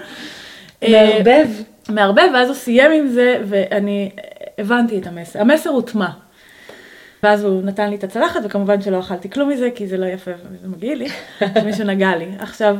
מערבב. 0.83 1.49
מערבב, 1.89 2.29
ואז 2.35 2.49
הוא 2.49 2.57
סיים 2.57 2.93
עם 2.93 3.09
זה, 3.09 3.41
ואני 3.45 4.11
הבנתי 4.59 4.99
את 4.99 5.07
המסר. 5.07 5.41
המסר 5.41 5.71
הוטמע. 5.71 6.09
ואז 7.23 7.45
הוא 7.45 7.63
נתן 7.63 7.91
לי 7.91 7.97
את 7.97 8.05
הצלחת, 8.05 8.41
וכמובן 8.45 8.83
שלא 8.83 9.01
אכלתי 9.01 9.31
כלום 9.31 9.49
מזה, 9.49 9.69
כי 9.75 9.87
זה 9.87 9.97
לא 9.97 10.07
יפה 10.07 10.31
וזה 10.51 10.69
מגעיל 10.69 10.99
לי, 10.99 11.09
שמישהו 11.61 11.85
נגע 11.85 12.17
לי. 12.17 12.29
עכשיו, 12.39 12.77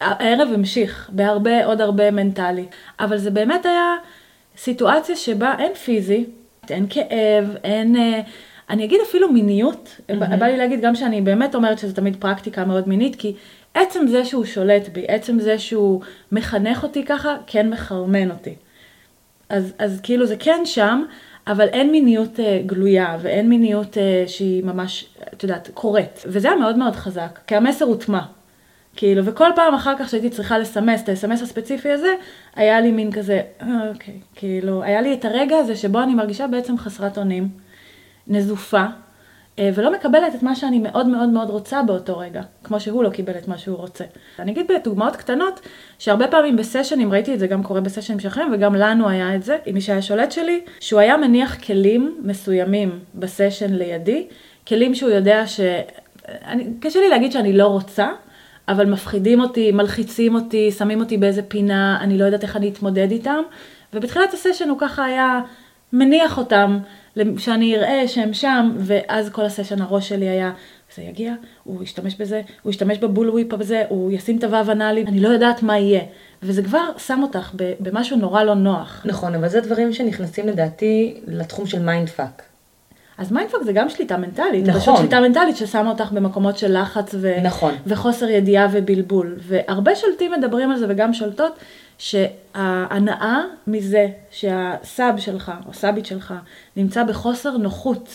הערב 0.00 0.48
המשיך 0.54 1.10
בהרבה, 1.12 1.64
עוד 1.64 1.80
הרבה 1.80 2.10
מנטלי, 2.10 2.66
אבל 3.00 3.16
זה 3.18 3.30
באמת 3.30 3.66
היה 3.66 3.94
סיטואציה 4.56 5.16
שבה 5.16 5.54
אין 5.58 5.74
פיזי, 5.74 6.24
אין 6.70 6.86
כאב, 6.90 7.56
אין... 7.64 7.96
אה, 7.96 8.20
אני 8.70 8.84
אגיד 8.84 9.00
אפילו 9.08 9.32
מיניות, 9.32 9.88
mm-hmm. 9.98 10.36
בא 10.36 10.46
לי 10.46 10.56
להגיד 10.56 10.80
גם 10.80 10.94
שאני 10.94 11.20
באמת 11.20 11.54
אומרת 11.54 11.78
שזו 11.78 11.94
תמיד 11.94 12.16
פרקטיקה 12.16 12.64
מאוד 12.64 12.88
מינית, 12.88 13.16
כי 13.16 13.34
עצם 13.74 14.06
זה 14.06 14.24
שהוא 14.24 14.44
שולט 14.44 14.88
בי, 14.88 15.04
עצם 15.08 15.40
זה 15.40 15.58
שהוא 15.58 16.00
מחנך 16.32 16.82
אותי 16.82 17.04
ככה, 17.04 17.36
כן 17.46 17.70
מחרמן 17.70 18.30
אותי. 18.30 18.54
אז, 19.48 19.72
אז 19.78 20.00
כאילו 20.02 20.26
זה 20.26 20.36
כן 20.38 20.60
שם, 20.64 21.02
אבל 21.46 21.68
אין 21.68 21.92
מיניות 21.92 22.38
uh, 22.38 22.66
גלויה 22.66 23.16
ואין 23.20 23.48
מיניות 23.48 23.94
uh, 23.94 24.28
שהיא 24.28 24.64
ממש, 24.64 25.06
את 25.34 25.42
יודעת, 25.42 25.70
קורית. 25.74 26.24
וזה 26.26 26.48
היה 26.48 26.56
מאוד 26.56 26.78
מאוד 26.78 26.96
חזק, 26.96 27.38
כי 27.46 27.56
המסר 27.56 27.84
הוטמע. 27.84 28.20
כאילו, 28.96 29.24
וכל 29.24 29.48
פעם 29.54 29.74
אחר 29.74 29.94
כך 29.98 30.08
שהייתי 30.08 30.30
צריכה 30.30 30.58
לסמס 30.58 31.02
את 31.02 31.08
ה-SMS 31.08 31.42
הספציפי 31.42 31.90
הזה, 31.90 32.14
היה 32.56 32.80
לי 32.80 32.90
מין 32.90 33.12
כזה, 33.12 33.40
"אה, 33.62 33.88
אוקיי, 33.88 34.14
כאילו, 34.34 34.82
היה 34.82 35.00
לי 35.00 35.14
את 35.14 35.24
הרגע 35.24 35.56
הזה 35.56 35.76
שבו 35.76 36.02
אני 36.02 36.14
מרגישה 36.14 36.46
בעצם 36.46 36.78
חסרת 36.78 37.18
אונים, 37.18 37.48
נזופה, 38.26 38.84
אה, 39.58 39.70
ולא 39.74 39.92
מקבלת 39.92 40.34
את 40.34 40.42
מה 40.42 40.54
שאני 40.54 40.78
מאוד 40.78 41.06
מאוד 41.06 41.28
מאוד 41.28 41.50
רוצה 41.50 41.82
באותו 41.82 42.18
רגע, 42.18 42.42
כמו 42.64 42.80
שהוא 42.80 43.04
לא 43.04 43.10
קיבל 43.10 43.32
את 43.38 43.48
מה 43.48 43.58
שהוא 43.58 43.76
רוצה. 43.76 44.04
אני 44.38 44.52
אגיד 44.52 44.66
בדוגמאות 44.68 45.16
קטנות, 45.16 45.60
שהרבה 45.98 46.28
פעמים 46.28 46.56
בסשנים, 46.56 47.12
ראיתי 47.12 47.34
את 47.34 47.38
זה 47.38 47.46
גם 47.46 47.62
קורה 47.62 47.80
בסשנים 47.80 48.20
שלכם, 48.20 48.46
וגם 48.52 48.74
לנו 48.74 49.08
היה 49.08 49.34
את 49.34 49.42
זה, 49.42 49.56
עם 49.66 49.74
מי 49.74 49.80
שהיה 49.80 50.02
שולט 50.02 50.32
שלי, 50.32 50.60
שהוא 50.80 51.00
היה 51.00 51.16
מניח 51.16 51.64
כלים 51.64 52.20
מסוימים 52.22 52.98
בסשן 53.14 53.74
לידי, 53.74 54.26
כלים 54.68 54.94
שהוא 54.94 55.10
יודע 55.10 55.46
ש... 55.46 55.60
אני, 56.28 56.66
קשה 56.80 57.00
לי 57.00 57.08
להגיד 57.08 57.32
שאני 57.32 57.52
לא 57.52 57.66
רוצה, 57.66 58.08
אבל 58.68 58.90
מפחידים 58.90 59.40
אותי, 59.40 59.72
מלחיצים 59.72 60.34
אותי, 60.34 60.70
שמים 60.70 61.00
אותי 61.00 61.16
באיזה 61.16 61.42
פינה, 61.42 61.98
אני 62.00 62.18
לא 62.18 62.24
יודעת 62.24 62.42
איך 62.42 62.56
אני 62.56 62.68
אתמודד 62.68 63.10
איתם, 63.10 63.42
ובתחילת 63.94 64.34
הסשן 64.34 64.68
הוא 64.68 64.78
ככה 64.80 65.04
היה 65.04 65.40
מניח 65.92 66.38
אותם, 66.38 66.78
שאני 67.38 67.76
אראה 67.76 68.08
שהם 68.08 68.34
שם, 68.34 68.72
ואז 68.78 69.30
כל 69.30 69.44
הסשן 69.44 69.82
הראש 69.82 70.08
שלי 70.08 70.28
היה, 70.28 70.52
זה 70.96 71.02
יגיע, 71.02 71.34
הוא 71.64 71.82
ישתמש 71.82 72.14
בזה, 72.14 72.42
הוא 72.62 72.70
ישתמש 72.70 72.98
ב 72.98 73.04
bullwhip 73.04 73.52
הזה, 73.52 73.82
הוא 73.88 74.12
ישים 74.12 74.38
את 74.38 74.44
הוו 74.44 74.72
אנאלי, 74.72 75.02
אני 75.02 75.20
לא 75.20 75.28
יודעת 75.28 75.62
מה 75.62 75.78
יהיה. 75.78 76.00
וזה 76.42 76.62
כבר 76.62 76.84
שם 76.98 77.20
אותך 77.22 77.52
במשהו 77.80 78.16
נורא 78.16 78.42
לא 78.42 78.54
נוח. 78.54 79.02
נכון, 79.04 79.34
אבל 79.34 79.48
זה 79.48 79.60
דברים 79.60 79.92
שנכנסים 79.92 80.48
לדעתי 80.48 81.20
לתחום 81.26 81.66
של 81.66 81.82
mind 81.82 82.08
fuck. 82.08 82.42
אז 83.22 83.32
mindfuck 83.32 83.62
זה 83.62 83.72
גם 83.72 83.88
שליטה 83.88 84.16
מנטלית. 84.16 84.66
נכון. 84.66 84.80
פשוט 84.80 84.96
שליטה 84.96 85.20
מנטלית 85.20 85.56
ששמה 85.56 85.90
אותך 85.90 86.12
במקומות 86.12 86.58
של 86.58 86.80
לחץ 86.80 87.14
ו... 87.20 87.34
נכון. 87.42 87.74
וחוסר 87.86 88.28
ידיעה 88.28 88.68
ובלבול. 88.72 89.36
והרבה 89.38 89.94
שולטים 89.94 90.32
מדברים 90.32 90.70
על 90.70 90.78
זה 90.78 90.86
וגם 90.88 91.14
שולטות, 91.14 91.58
שההנאה 91.98 93.40
מזה 93.66 94.08
שה 94.30 94.74
sub 94.74 95.18
שלך, 95.18 95.52
או 95.68 95.74
סאבית 95.74 96.06
שלך, 96.06 96.34
נמצא 96.76 97.04
בחוסר 97.04 97.56
נוחות, 97.56 98.08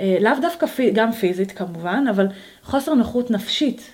אה, 0.00 0.16
לאו 0.20 0.32
דווקא 0.42 0.66
פי, 0.66 0.90
גם 0.90 1.12
פיזית 1.12 1.52
כמובן, 1.52 2.04
אבל 2.10 2.26
חוסר 2.62 2.94
נוחות 2.94 3.30
נפשית, 3.30 3.90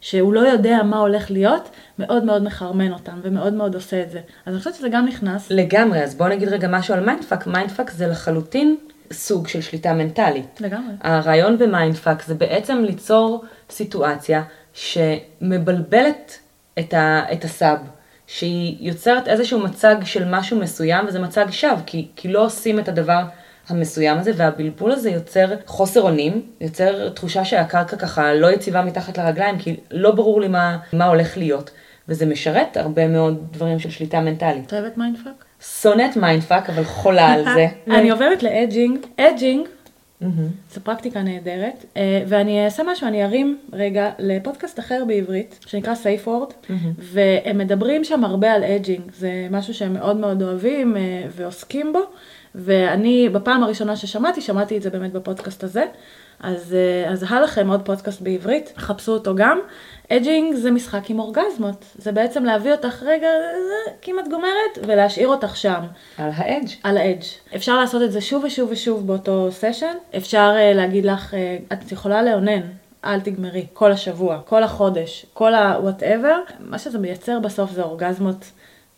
שהוא 0.00 0.32
לא 0.32 0.40
יודע 0.40 0.82
מה 0.82 0.98
הולך 0.98 1.30
להיות, 1.30 1.70
מאוד 1.98 2.24
מאוד 2.24 2.42
מחרמן 2.42 2.92
אותם 2.92 3.20
ומאוד 3.22 3.54
מאוד 3.54 3.74
עושה 3.74 4.02
את 4.02 4.10
זה. 4.10 4.18
אז 4.18 4.52
אני 4.52 4.58
חושבת 4.58 4.74
שזה 4.74 4.88
גם 4.88 5.06
נכנס. 5.06 5.50
לגמרי, 5.50 6.02
אז 6.02 6.14
בואו 6.14 6.28
נגיד 6.28 6.48
רגע 6.48 6.68
משהו 6.68 6.94
על 6.94 7.04
mindfuck. 7.04 7.46
mindfuck 7.46 7.90
זה 7.90 8.06
לחלוטין 8.06 8.76
סוג 9.12 9.48
של 9.48 9.60
שליטה 9.60 9.92
מנטלית. 9.92 10.60
לגמרי. 10.60 10.94
הרעיון 11.00 11.58
ב 11.58 11.65
mindfuck 11.65 12.22
זה 12.22 12.34
בעצם 12.34 12.84
ליצור 12.84 13.44
סיטואציה 13.70 14.42
שמבלבלת 14.72 16.38
את, 16.78 16.94
ה, 16.94 17.22
את 17.32 17.44
ה 17.44 17.51
sub, 17.51 17.78
שהיא 18.26 18.76
יוצרת 18.80 19.28
איזשהו 19.28 19.60
מצג 19.60 19.96
של 20.04 20.24
משהו 20.30 20.58
מסוים, 20.58 21.06
וזה 21.06 21.18
מצג 21.18 21.46
שווא, 21.50 21.76
כי, 21.86 22.08
כי 22.16 22.28
לא 22.28 22.44
עושים 22.44 22.78
את 22.78 22.88
הדבר 22.88 23.22
המסוים 23.68 24.18
הזה, 24.18 24.32
והבלבול 24.36 24.92
הזה 24.92 25.10
יוצר 25.10 25.54
חוסר 25.66 26.00
אונים, 26.00 26.42
יוצר 26.60 27.08
תחושה 27.08 27.44
שהקרקע 27.44 27.96
ככה 27.96 28.34
לא 28.34 28.50
יציבה 28.52 28.82
מתחת 28.82 29.18
לרגליים, 29.18 29.58
כי 29.58 29.76
לא 29.90 30.10
ברור 30.10 30.40
לי 30.40 30.48
מה, 30.48 30.78
מה 30.92 31.04
הולך 31.04 31.36
להיות. 31.36 31.70
וזה 32.08 32.26
משרת 32.26 32.76
הרבה 32.76 33.08
מאוד 33.08 33.46
דברים 33.52 33.78
של 33.78 33.90
שליטה 33.90 34.20
מנטלית. 34.20 34.66
את 34.66 34.72
אוהבת 34.72 34.96
mindfuck? 34.96 35.45
שונאת 35.82 36.16
mindfuck, 36.16 36.70
אבל 36.70 36.84
חולה 36.84 37.32
על 37.32 37.44
זה. 37.44 37.66
אני 37.96 38.10
עוברת 38.10 38.42
ל 38.42 38.49
edging. 38.49 38.98
edging 39.16 39.68
זו 40.74 40.80
פרקטיקה 40.82 41.22
נהדרת, 41.22 41.84
אה, 41.96 42.22
ואני 42.28 42.64
אעשה 42.64 42.82
משהו, 42.86 43.06
אני 43.06 43.24
ארים 43.24 43.58
רגע 43.72 44.10
לפודקאסט 44.18 44.78
אחר 44.78 45.04
בעברית, 45.06 45.58
שנקרא 45.66 45.94
Safe 45.94 46.26
Word, 46.26 46.72
והם 46.98 47.58
מדברים 47.58 48.04
שם 48.04 48.24
הרבה 48.24 48.52
על 48.52 48.64
edging, 48.64 49.10
זה 49.12 49.46
משהו 49.50 49.74
שהם 49.74 49.92
מאוד 49.92 50.16
מאוד 50.16 50.42
אוהבים 50.42 50.96
אה, 50.96 51.22
ועוסקים 51.36 51.92
בו, 51.92 52.00
ואני 52.54 53.28
בפעם 53.28 53.62
הראשונה 53.62 53.96
ששמעתי, 53.96 54.40
שמעתי 54.40 54.76
את 54.76 54.82
זה 54.82 54.90
באמת 54.90 55.12
בפודקאסט 55.12 55.64
הזה, 55.64 55.84
אז, 56.40 56.74
אה, 56.74 57.12
אז 57.12 57.24
הלאה 57.28 57.40
לכם 57.40 57.70
עוד 57.70 57.82
פודקאסט 57.84 58.20
בעברית, 58.20 58.72
חפשו 58.76 59.12
אותו 59.12 59.34
גם. 59.34 59.58
edging 60.12 60.54
זה 60.54 60.70
משחק 60.70 61.10
עם 61.10 61.18
אורגזמות, 61.18 61.84
זה 61.98 62.12
בעצם 62.12 62.44
להביא 62.44 62.72
אותך 62.72 63.02
רגע 63.02 63.28
כמעט 64.02 64.28
גומרת 64.28 64.78
ולהשאיר 64.86 65.28
אותך 65.28 65.56
שם. 65.56 65.80
על 66.18 66.30
ה 66.34 66.40
edge. 66.40 66.68
על 66.82 66.96
ה 66.96 67.01
edge. 67.01 67.24
אפשר 67.56 67.76
לעשות 67.76 68.02
את 68.02 68.12
זה 68.12 68.20
שוב 68.20 68.44
ושוב 68.44 68.70
ושוב 68.72 69.06
באותו 69.06 69.48
סשן. 69.50 69.94
אפשר 70.16 70.54
אה, 70.56 70.76
להגיד 70.76 71.04
לך, 71.04 71.34
אה, 71.34 71.36
את 71.72 71.92
יכולה 71.92 72.22
לאונן, 72.22 72.60
אל 73.04 73.20
תגמרי, 73.20 73.66
כל 73.72 73.92
השבוע, 73.92 74.40
כל 74.44 74.62
החודש, 74.62 75.26
כל 75.32 75.54
ה-whatever. 75.54 76.52
מה 76.60 76.78
שזה 76.78 76.98
מייצר 76.98 77.40
בסוף 77.40 77.70
זה 77.70 77.82
אורגזמות 77.82 78.44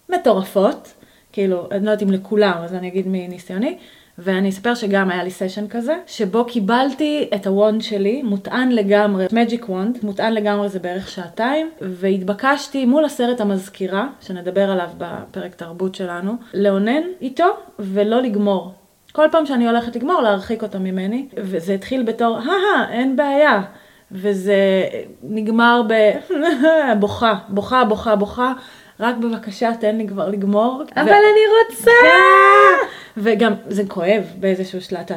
מטורפות. 0.09 0.93
כאילו, 1.33 1.69
אני 1.71 1.87
לא 1.87 1.91
יודעת 1.91 2.03
אם 2.03 2.13
לכולם, 2.13 2.57
אז 2.65 2.75
אני 2.75 2.89
אגיד 2.89 3.07
מניסיוני. 3.09 3.79
ואני 4.19 4.49
אספר 4.49 4.75
שגם 4.75 5.11
היה 5.11 5.25
לי 5.25 5.31
סשן 5.31 5.69
כזה, 5.69 5.97
שבו 6.07 6.45
קיבלתי 6.45 7.31
את 7.35 7.47
ה 7.47 7.54
wand 7.54 7.83
שלי, 7.83 8.23
מוטען 8.23 8.73
לגמרי, 8.73 9.27
magic 9.33 9.69
wand, 9.69 9.99
מוטען 10.03 10.33
לגמרי 10.33 10.69
זה 10.69 10.79
בערך 10.79 11.09
שעתיים, 11.09 11.71
והתבקשתי 11.81 12.87
מול 12.87 13.05
הסרט 13.05 13.41
המזכירה, 13.41 14.09
שנדבר 14.21 14.71
עליו 14.71 14.89
בפרק 14.99 15.55
תרבות 15.55 15.95
שלנו, 15.95 16.33
לאונן 16.55 17.03
איתו 17.21 17.47
ולא 17.79 18.23
לגמור. 18.23 18.73
כל 19.13 19.27
פעם 19.33 19.47
שאני 19.47 19.67
הולכת 19.67 19.97
לגמור, 19.97 20.21
להרחיק 20.21 20.63
אותו 20.63 20.81
ממני, 20.81 21.29
וזה 21.37 21.75
התחיל 21.75 22.03
בתור, 22.03 22.39
הא, 22.39 22.91
אין 22.91 23.17
בעיה. 23.17 23.63
וזה 24.13 24.85
נגמר 25.23 25.83
בבוכה, 26.97 27.35
בוכה, 27.49 27.85
בוכה, 27.85 28.17
בוכה. 28.17 28.53
רק 29.01 29.17
בבקשה 29.17 29.71
תן 29.81 29.97
לי 29.97 30.09
כבר 30.09 30.29
לגמור. 30.29 30.83
אבל 30.97 31.09
ו... 31.09 31.11
אני 31.11 31.41
רוצה! 31.69 31.91
וגם 33.17 33.53
זה 33.69 33.83
כואב 33.89 34.25
באיזשהו 34.41 34.81
שלט, 34.81 35.11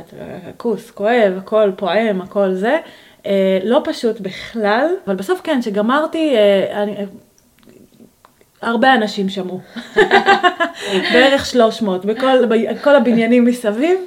כוס, 0.58 0.92
כואב, 0.92 1.34
הכל 1.38 1.72
פועם, 1.76 2.22
הכל 2.22 2.54
זה. 2.54 2.78
אה, 3.26 3.60
לא 3.64 3.82
פשוט 3.84 4.20
בכלל, 4.20 4.88
אבל 5.08 5.16
בסוף 5.16 5.42
כן, 5.44 5.62
כשגמרתי, 5.62 6.36
אה, 6.36 6.84
אני, 6.84 6.96
הרבה 8.62 8.94
אנשים 8.94 9.30
שמעו. 9.30 9.60
בערך 11.14 11.46
300, 11.46 12.06
בכל 12.06 12.96
הבניינים 12.96 13.46
מסביב. 13.46 13.98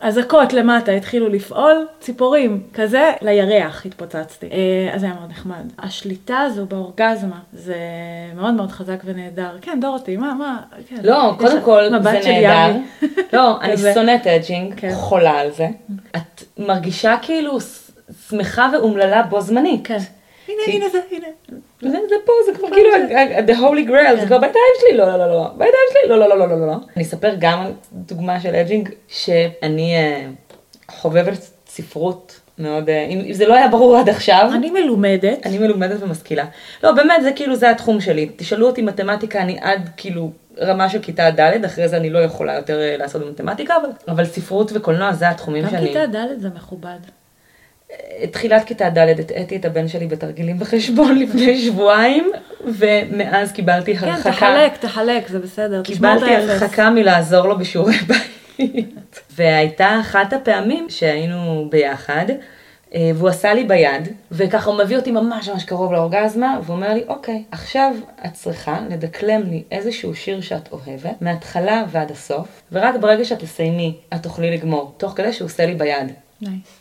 אזעקות 0.00 0.52
למטה 0.52 0.92
התחילו 0.92 1.28
לפעול, 1.28 1.86
ציפורים, 2.00 2.62
כזה, 2.74 3.12
לירח 3.22 3.86
התפוצצתי. 3.86 4.46
אה, 4.46 4.94
אז 4.94 5.00
זה 5.00 5.06
היה 5.06 5.14
מאוד 5.14 5.30
נחמד. 5.30 5.72
השליטה 5.78 6.38
הזו 6.38 6.66
באורגזמה, 6.66 7.38
זה 7.52 7.76
מאוד 8.36 8.54
מאוד 8.54 8.70
חזק 8.70 8.96
ונהדר. 9.04 9.56
כן, 9.60 9.78
דורותי, 9.80 10.16
מה, 10.16 10.34
מה, 10.34 10.60
כן. 10.88 10.96
לא, 11.02 11.34
קודם 11.38 11.62
כל, 11.62 11.82
זה 12.02 12.20
נהדר. 12.24 12.78
לא, 13.36 13.60
אני 13.60 13.76
שונאת 13.94 14.26
edging, 14.26 14.74
כן. 14.76 14.90
חולה 14.94 15.38
על 15.38 15.50
זה. 15.50 15.68
את 16.16 16.42
מרגישה 16.58 17.16
כאילו 17.22 17.58
שמחה 18.28 18.70
ואומללה 18.72 19.22
בו 19.22 19.40
זמנית. 19.40 19.80
כן. 19.86 19.98
הנה, 20.48 20.62
הנה 20.66 20.88
זה, 20.88 20.98
הנה. 21.10 21.26
זה, 21.82 21.88
זה 22.08 22.14
פה, 22.24 22.32
זה 22.46 22.58
כבר 22.58 22.68
כאילו 22.70 22.88
the 23.46 23.58
holy 23.58 23.88
grail, 23.90 24.20
זה 24.20 24.26
כבר 24.26 24.38
בידיים 24.38 24.74
שלי, 24.80 24.96
לא, 24.98 25.06
לא, 25.06 25.16
לא, 25.16 25.26
לא, 25.26 25.48
בידיים 25.52 25.88
שלי, 25.92 26.08
לא, 26.08 26.18
לא, 26.18 26.28
לא, 26.28 26.38
לא, 26.38 26.48
לא, 26.48 26.66
לא. 26.66 26.76
אני 26.96 27.04
אספר 27.04 27.34
גם 27.38 27.60
על 27.60 27.72
דוגמה 27.92 28.40
של 28.40 28.54
edging, 28.54 28.88
שאני 29.08 29.94
חובבת 30.90 31.50
ספרות 31.66 32.40
מאוד, 32.58 32.90
אם 32.90 33.32
זה 33.32 33.46
לא 33.46 33.54
היה 33.54 33.68
ברור 33.68 33.96
עד 33.96 34.08
עכשיו. 34.08 34.50
אני 34.54 34.70
מלומדת. 34.70 35.46
אני 35.46 35.58
מלומדת 35.58 36.02
ומשכילה. 36.02 36.44
לא, 36.84 36.92
באמת, 36.92 37.22
זה 37.22 37.32
כאילו, 37.32 37.56
זה 37.56 37.70
התחום 37.70 38.00
שלי. 38.00 38.30
תשאלו 38.36 38.66
אותי 38.66 38.82
מתמטיקה, 38.82 39.42
אני 39.42 39.58
עד 39.60 39.90
כאילו 39.96 40.30
רמה 40.58 40.88
של 40.88 40.98
כיתה 41.02 41.30
ד', 41.30 41.64
אחרי 41.64 41.88
זה 41.88 41.96
אני 41.96 42.10
לא 42.10 42.18
יכולה 42.18 42.54
יותר 42.54 42.78
לעשות 42.98 43.22
במתמטיקה, 43.22 43.76
אבל, 43.76 43.88
אבל 44.08 44.24
ספרות 44.24 44.70
וקולנוע 44.74 45.12
זה 45.12 45.28
התחומים 45.28 45.64
גם 45.64 45.70
שאני... 45.70 45.80
גם 45.80 45.86
כיתה 45.86 46.06
ד' 46.06 46.40
זה 46.40 46.48
מכובד. 46.54 46.98
תחילת 48.30 48.64
כיתה 48.64 48.90
ד' 48.90 49.20
הטעיתי 49.20 49.56
את 49.56 49.64
הבן 49.64 49.88
שלי 49.88 50.06
בתרגילים 50.06 50.58
בחשבון 50.58 51.18
לפני 51.22 51.58
שבועיים, 51.58 52.30
ומאז 52.64 53.52
קיבלתי 53.52 53.96
כן, 53.96 54.08
הרחקה. 54.08 54.30
כן, 54.32 54.36
תחלק, 54.36 54.76
תחלק, 54.76 55.28
זה 55.28 55.38
בסדר. 55.38 55.82
קיבלתי 55.82 56.34
הרחקה 56.34 56.90
מלעזור 56.90 57.48
לו 57.48 57.58
בשיעורי 57.58 57.96
בית. 58.08 59.20
והייתה 59.30 60.00
אחת 60.00 60.32
הפעמים 60.32 60.86
שהיינו 60.88 61.66
ביחד, 61.70 62.26
אה, 62.94 63.10
והוא 63.14 63.28
עשה 63.28 63.54
לי 63.54 63.64
ביד, 63.64 64.08
וככה 64.32 64.70
הוא 64.70 64.78
מביא 64.78 64.96
אותי 64.96 65.10
ממש 65.10 65.48
ממש 65.48 65.64
קרוב 65.64 65.92
לאורגזמה, 65.92 66.58
והוא 66.62 66.76
אומר 66.76 66.94
לי, 66.94 67.04
אוקיי, 67.08 67.44
עכשיו 67.50 67.94
את 68.26 68.32
צריכה 68.32 68.78
לדקלם 68.90 69.42
לי 69.42 69.62
איזשהו 69.70 70.14
שיר 70.14 70.40
שאת 70.40 70.72
אוהבת, 70.72 71.16
מההתחלה 71.20 71.84
ועד 71.90 72.10
הסוף, 72.10 72.62
ורק 72.72 72.94
ברגע 73.00 73.24
שאת 73.24 73.38
תסיימי, 73.38 73.96
את 74.14 74.22
תוכלי 74.22 74.50
לגמור, 74.50 74.94
תוך 74.96 75.12
כדי 75.16 75.32
שהוא 75.32 75.46
עושה 75.46 75.66
לי 75.66 75.74
ביד. 75.74 76.12
נייס. 76.40 76.52
Nice. 76.52 76.79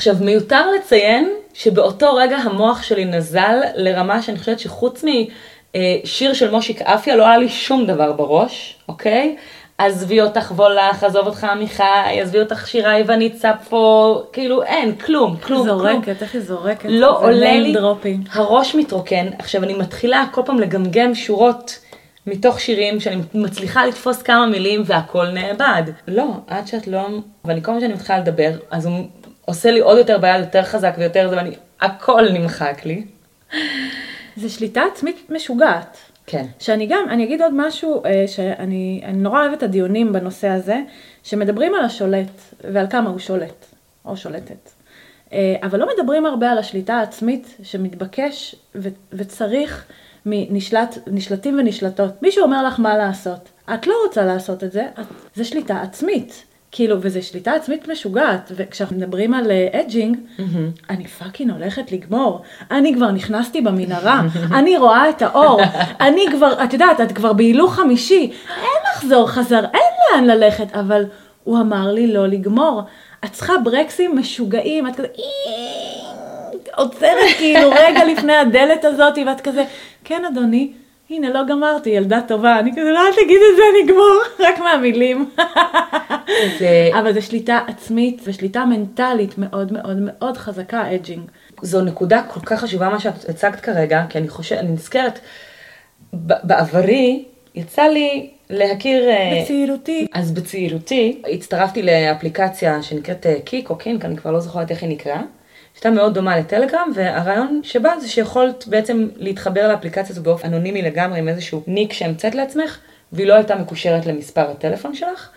עכשיו, 0.00 0.16
מיותר 0.20 0.70
לציין 0.70 1.30
שבאותו 1.54 2.14
רגע 2.14 2.36
המוח 2.36 2.82
שלי 2.82 3.04
נזל 3.04 3.60
לרמה 3.74 4.22
שאני 4.22 4.38
חושבת 4.38 4.58
שחוץ 4.58 5.04
משיר 5.04 6.34
של 6.34 6.50
מושיק 6.50 6.82
אפיה 6.82 7.16
לא 7.16 7.26
היה 7.26 7.38
לי 7.38 7.48
שום 7.48 7.86
דבר 7.86 8.12
בראש, 8.12 8.76
אוקיי? 8.88 9.36
עזבי 9.78 10.20
אותך 10.20 10.52
וולך, 10.56 11.04
עזוב 11.04 11.26
אותך 11.26 11.44
עמיחי, 11.44 12.20
עזבי 12.20 12.40
אותך 12.40 12.68
שירה 12.68 12.98
יוונית 12.98 13.34
צפו, 13.34 14.22
כאילו 14.32 14.62
אין, 14.62 14.94
כלום, 14.94 15.36
כלום, 15.36 15.66
זורקת, 15.66 16.04
כלום. 16.04 16.16
איך 16.20 16.34
היא 16.34 16.42
זורקת? 16.42 16.88
לא 16.88 17.18
עולה 17.18 17.52
לי, 17.52 17.72
דרופים. 17.72 18.22
הראש 18.32 18.74
מתרוקן. 18.74 19.26
עכשיו 19.38 19.64
אני 19.64 19.74
מתחילה 19.74 20.24
כל 20.32 20.42
פעם 20.44 20.58
לגמגם 20.58 21.14
שורות 21.14 21.78
מתוך 22.26 22.60
שירים 22.60 23.00
שאני 23.00 23.16
מצליחה 23.34 23.86
לתפוס 23.86 24.22
כמה 24.22 24.46
מילים 24.46 24.82
והכל 24.86 25.26
נאבד. 25.28 25.82
לא, 26.08 26.26
עד 26.46 26.66
שאת 26.66 26.86
לא, 26.86 27.06
ואני 27.44 27.62
כל 27.62 27.66
פעם 27.66 27.80
שאני 27.80 27.92
מתחילה 27.92 28.18
לדבר, 28.18 28.50
אז 28.70 28.86
הוא 28.86 29.04
עושה 29.50 29.70
לי 29.70 29.80
עוד 29.80 29.98
יותר 29.98 30.18
ביד, 30.18 30.40
יותר 30.40 30.62
חזק 30.62 30.94
ויותר 30.98 31.28
זה, 31.30 31.36
ואני, 31.36 31.50
הכל 31.80 32.28
נמחק 32.32 32.80
לי. 32.84 33.04
זה 34.36 34.48
שליטה 34.48 34.82
עצמית 34.92 35.30
משוגעת. 35.30 35.96
כן. 36.26 36.46
שאני 36.58 36.86
גם, 36.86 37.04
אני 37.08 37.24
אגיד 37.24 37.42
עוד 37.42 37.52
משהו, 37.54 38.04
אה, 38.04 38.24
שאני 38.26 39.02
נורא 39.14 39.40
אוהבת 39.40 39.58
את 39.58 39.62
הדיונים 39.62 40.12
בנושא 40.12 40.48
הזה, 40.48 40.80
שמדברים 41.22 41.74
על 41.74 41.84
השולט 41.84 42.40
ועל 42.72 42.86
כמה 42.90 43.10
הוא 43.10 43.18
שולט, 43.18 43.66
או 44.04 44.16
שולטת. 44.16 44.70
אה, 45.32 45.56
אבל 45.62 45.78
לא 45.78 45.86
מדברים 45.94 46.26
הרבה 46.26 46.50
על 46.50 46.58
השליטה 46.58 46.94
העצמית 46.94 47.56
שמתבקש 47.62 48.54
ו- 48.74 48.88
וצריך 49.12 49.86
מנשלטים 50.26 51.58
ונשלטות. 51.58 52.22
מישהו 52.22 52.44
אומר 52.44 52.66
לך 52.66 52.80
מה 52.80 52.96
לעשות, 52.96 53.48
את 53.74 53.86
לא 53.86 53.94
רוצה 54.06 54.24
לעשות 54.24 54.64
את 54.64 54.72
זה, 54.72 54.86
את, 55.00 55.06
זה 55.34 55.44
שליטה 55.44 55.82
עצמית. 55.82 56.49
כאילו, 56.72 56.96
וזו 57.00 57.22
שליטה 57.22 57.52
עצמית 57.52 57.88
משוגעת, 57.88 58.52
וכשאנחנו 58.56 58.96
מדברים 58.96 59.34
על 59.34 59.50
edging, 59.72 60.16
uh, 60.16 60.40
mm-hmm. 60.40 60.90
אני 60.90 61.06
fucking 61.06 61.50
הולכת 61.50 61.92
לגמור, 61.92 62.42
אני 62.70 62.94
כבר 62.94 63.10
נכנסתי 63.10 63.60
במנהרה, 63.60 64.22
אני 64.58 64.78
רואה 64.78 65.10
את 65.10 65.22
האור, 65.22 65.60
אני 66.06 66.24
כבר, 66.32 66.64
את 66.64 66.72
יודעת, 66.72 67.00
את 67.00 67.12
כבר 67.12 67.32
בהילוך 67.32 67.74
חמישי, 67.74 68.32
אין 68.48 68.92
לחזור 68.92 69.28
חזרה, 69.28 69.64
אין 69.74 69.92
לאן 70.12 70.24
ללכת, 70.24 70.74
אבל 70.74 71.04
הוא 71.44 71.60
אמר 71.60 71.92
לי 71.92 72.12
לא 72.12 72.26
לגמור. 72.26 72.82
את 73.24 73.32
צריכה 73.32 73.52
ברקסים 73.64 74.18
משוגעים, 74.18 74.86
את 74.86 74.96
כזה, 74.96 75.08
עוצרת 76.76 77.36
כאילו 77.38 77.70
רגע 77.86 78.04
לפני 78.04 78.36
הדלת 78.36 78.84
הזאת, 78.84 79.18
ואת 79.26 79.40
כזה, 79.40 79.64
כן 80.04 80.24
אדוני, 80.24 80.72
הנה, 81.10 81.30
לא 81.30 81.40
גמרתי, 81.48 81.90
ילדה 81.90 82.20
טובה. 82.28 82.58
אני 82.58 82.72
כזה, 82.72 82.90
לא, 82.90 82.98
אל 82.98 83.12
תגיד 83.24 83.40
את 83.52 83.56
זה, 83.56 83.62
אני 83.72 83.84
אגמור, 83.84 84.20
רק 84.48 84.58
מהמילים. 84.58 85.30
זה... 86.58 86.90
אבל 86.98 87.12
זו 87.12 87.22
שליטה 87.22 87.60
עצמית 87.66 88.20
ושליטה 88.24 88.64
מנטלית 88.64 89.38
מאוד 89.38 89.72
מאוד 89.72 89.96
מאוד 90.00 90.36
חזקה, 90.36 90.94
edging. 90.94 91.22
זו 91.62 91.80
נקודה 91.80 92.22
כל 92.28 92.40
כך 92.40 92.60
חשובה 92.60 92.88
מה 92.88 93.00
שאת 93.00 93.28
הצגת 93.28 93.60
כרגע, 93.60 94.04
כי 94.08 94.18
אני 94.18 94.28
חושבת, 94.28 94.58
אני 94.58 94.72
נזכרת, 94.72 95.18
בעברי, 96.12 97.24
יצא 97.54 97.82
לי 97.82 98.30
להכיר... 98.50 99.08
אה, 99.08 99.40
בצעירותי. 99.42 100.06
אז 100.12 100.32
בצעירותי 100.32 101.22
הצטרפתי 101.32 101.82
לאפליקציה 101.82 102.82
שנקראת 102.82 103.26
קיק 103.44 103.70
או 103.70 103.76
קינק, 103.76 104.04
אני 104.04 104.16
כבר 104.16 104.30
לא 104.30 104.40
זוכרת 104.40 104.70
איך 104.70 104.82
היא 104.82 104.90
נקראה. 104.90 105.22
שהייתה 105.82 106.00
מאוד 106.00 106.14
דומה 106.14 106.38
לטלגרם, 106.38 106.92
והרעיון 106.94 107.60
שבה 107.62 107.92
זה 108.00 108.08
שיכולת 108.08 108.64
בעצם 108.66 109.08
להתחבר 109.16 109.68
לאפליקציה 109.68 110.12
הזו 110.12 110.22
באופן 110.22 110.48
אנונימי 110.48 110.82
לגמרי 110.82 111.18
עם 111.18 111.28
איזשהו 111.28 111.62
ניק 111.66 111.92
שהמצאת 111.92 112.34
לעצמך, 112.34 112.78
והיא 113.12 113.26
לא 113.26 113.34
הייתה 113.34 113.54
מקושרת 113.54 114.06
למספר 114.06 114.50
הטלפון 114.50 114.94
שלך, 114.94 115.30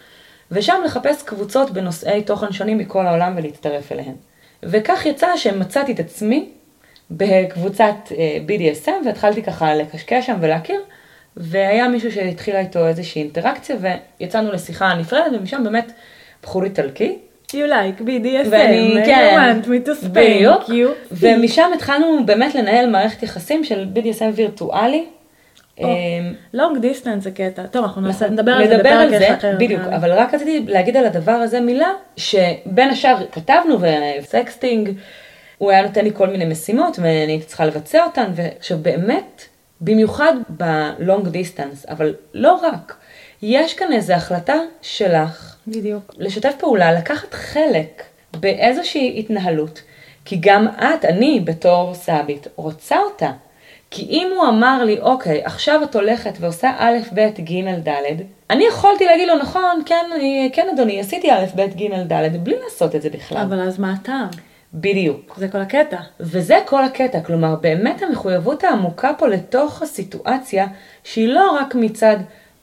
ושם 0.52 0.82
לחפש 0.86 1.24
קבוצות 1.24 1.72
בנושאי 1.72 2.24
תוכן 2.24 2.52
שונים 2.52 2.78
מכל 2.78 3.08
העולם 3.08 3.34
ולהצטרף 3.38 3.92
אליהן. 3.92 4.16
וכך 4.64 5.06
יצא 5.06 5.38
שמצאתי 5.38 5.92
את 5.92 6.00
עצמי 6.00 6.50
בקבוצת 7.12 7.96
אה, 8.12 8.38
BDSM, 8.48 9.06
והתחלתי 9.06 9.44
ככה 9.44 9.76
לקשקש 9.76 10.26
שם 10.26 10.38
ולהכיר, 10.42 10.82
והיה 11.38 11.88
מישהו 11.88 12.12
שהתחילה 12.12 12.60
איתו 12.60 12.88
איזושהי 12.88 13.22
אינטראקציה, 13.22 13.76
ויצאנו 14.20 14.52
לשיחה 14.52 14.96
נפרדת, 14.96 15.32
ומשם 15.40 15.64
באמת 15.64 15.92
בחור 16.44 16.64
איטלקי, 16.64 17.18
You 17.54 17.70
like 17.70 18.02
BDSM, 18.02 18.48
ואני, 18.50 19.02
כן, 19.06 19.38
you 19.62 19.66
want 19.66 19.68
me 19.68 19.88
to 19.88 20.06
spank 20.06 20.70
you. 20.70 20.74
ומשם 21.12 21.72
התחלנו 21.76 22.26
באמת 22.26 22.56
לנהל 22.56 22.90
מערכת 22.90 23.24
יחסים 23.24 23.64
של 23.64 23.86
BDSM 23.96 24.36
וירטואלי. 24.36 25.06
long 26.56 26.76
distance 26.82 27.20
זה 27.20 27.32
קטע. 27.32 27.64
טוב, 27.72 27.84
אנחנו 27.86 28.02
נעשה- 28.02 28.26
נכון. 28.26 28.34
נדבר 28.40 28.52
על 28.52 28.68
זה 28.68 28.78
נדבר 28.78 28.90
בפרק 28.90 29.14
על 29.14 29.20
זה, 29.20 29.36
אחר. 29.36 29.56
בדיוק. 29.60 29.82
אבל 29.82 30.12
רק 30.12 30.34
רציתי 30.34 30.66
להגיד 30.68 30.98
על 30.98 31.06
הדבר 31.06 31.32
הזה 31.32 31.60
מילה, 31.60 31.92
שבין 32.18 32.90
השאר 32.90 33.16
כתבנו 33.32 33.78
וסקסטינג, 34.22 34.90
הוא 35.58 35.72
היה 35.72 35.82
נותן 35.82 36.04
לי 36.04 36.12
כל 36.14 36.28
מיני 36.28 36.46
משימות 36.46 37.00
ואני 37.02 37.42
צריכה 37.46 37.66
לבצע 37.66 38.04
אותן, 38.04 38.32
ועכשיו 38.36 38.78
באמת, 38.78 39.42
במיוחד 39.82 40.34
ב 40.50 40.65
long 40.65 41.28
distance, 41.28 41.86
אבל 41.90 42.14
לא 42.34 42.54
רק, 42.54 42.96
יש 43.42 43.74
כאן 43.74 43.94
איזו 43.94 44.14
החלטה 44.14 44.56
שלך 44.82 45.53
בדיוק. 45.68 46.16
לשתף 46.18 46.54
פעולה, 46.60 46.94
לקחת 46.94 47.34
חלק 47.34 48.04
באיזושהי 48.40 49.20
התנהלות, 49.20 49.82
כי 50.26 50.38
גם 50.40 50.68
את, 50.68 51.06
אני 51.06 51.40
בתור 51.40 51.94
סאבית, 51.94 52.48
רוצה 52.56 53.00
אותה. 53.00 53.32
כי 53.92 54.02
אם 54.10 54.32
הוא 54.36 54.48
אמר 54.48 54.84
לי, 54.84 55.00
אוקיי, 55.00 55.42
עכשיו 55.46 55.84
את 55.84 55.96
הולכת 55.96 56.34
ועושה 56.40 56.72
א', 56.78 56.98
ב', 57.14 57.20
ג', 57.40 57.90
ד', 57.90 58.22
אני 58.50 58.64
יכולתי 58.64 59.06
להגיד 59.06 59.28
לו, 59.28 59.38
נכון, 59.38 59.82
כן, 59.86 60.06
כן 60.54 60.68
אדוני, 60.74 61.00
עשיתי 61.00 61.32
א', 61.32 61.46
ב', 61.56 61.62
ג', 61.62 62.14
ד', 62.14 62.44
בלי 62.44 62.56
לעשות 62.64 62.96
את 62.96 63.02
זה 63.02 63.10
בכלל. 63.10 63.38
אבל 63.38 63.60
אז 63.60 63.80
מה 63.80 63.94
הטעם? 63.94 64.30
בדיוק. 64.74 65.36
זה 65.38 65.48
כל 65.48 65.62
הקטע. 65.62 65.98
וזה 66.20 66.60
כל 66.66 66.84
הקטע, 66.84 67.22
כלומר 67.22 67.56
באמת 67.56 68.02
המחויבות 68.02 68.64
העמוקה 68.64 69.12
פה 69.18 69.28
לתוך 69.28 69.82
הסיטואציה, 69.82 70.68
שהיא 71.04 71.28
לא 71.28 71.52
רק 71.52 71.76
מצד 71.76 72.18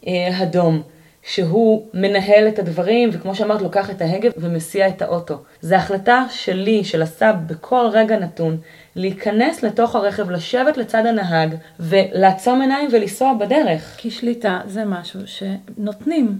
אה, 0.07 0.39
הדום, 0.39 0.83
שהוא 1.23 1.87
מנהל 1.95 2.49
את 2.49 2.59
הדברים, 2.59 3.11
וכמו 3.13 3.35
שאמרת, 3.35 3.63
לוקח 3.63 3.91
את 3.91 4.03
ההגה 4.03 4.29
ומסיע 4.37 4.89
את 4.89 5.03
האוטו. 5.03 5.39
זו 5.61 5.75
החלטה 5.75 6.25
שלי, 6.31 6.85
של 6.85 7.03
הסאב, 7.03 7.37
בכל 7.47 7.87
רגע 7.93 8.19
נתון, 8.19 8.57
להיכנס 8.97 9.63
לתוך 9.63 9.97
הרכב, 9.97 10.31
לשבת 10.31 10.77
לצד 10.77 11.07
הנהג, 11.07 11.55
ולעצום 11.81 12.61
עיניים 12.61 12.89
ולנסוע 12.93 13.35
בדרך. 13.41 13.95
כי 13.97 14.11
שליטה 14.11 14.61
זה 14.67 14.85
משהו 14.85 15.21
שנותנים. 15.27 16.39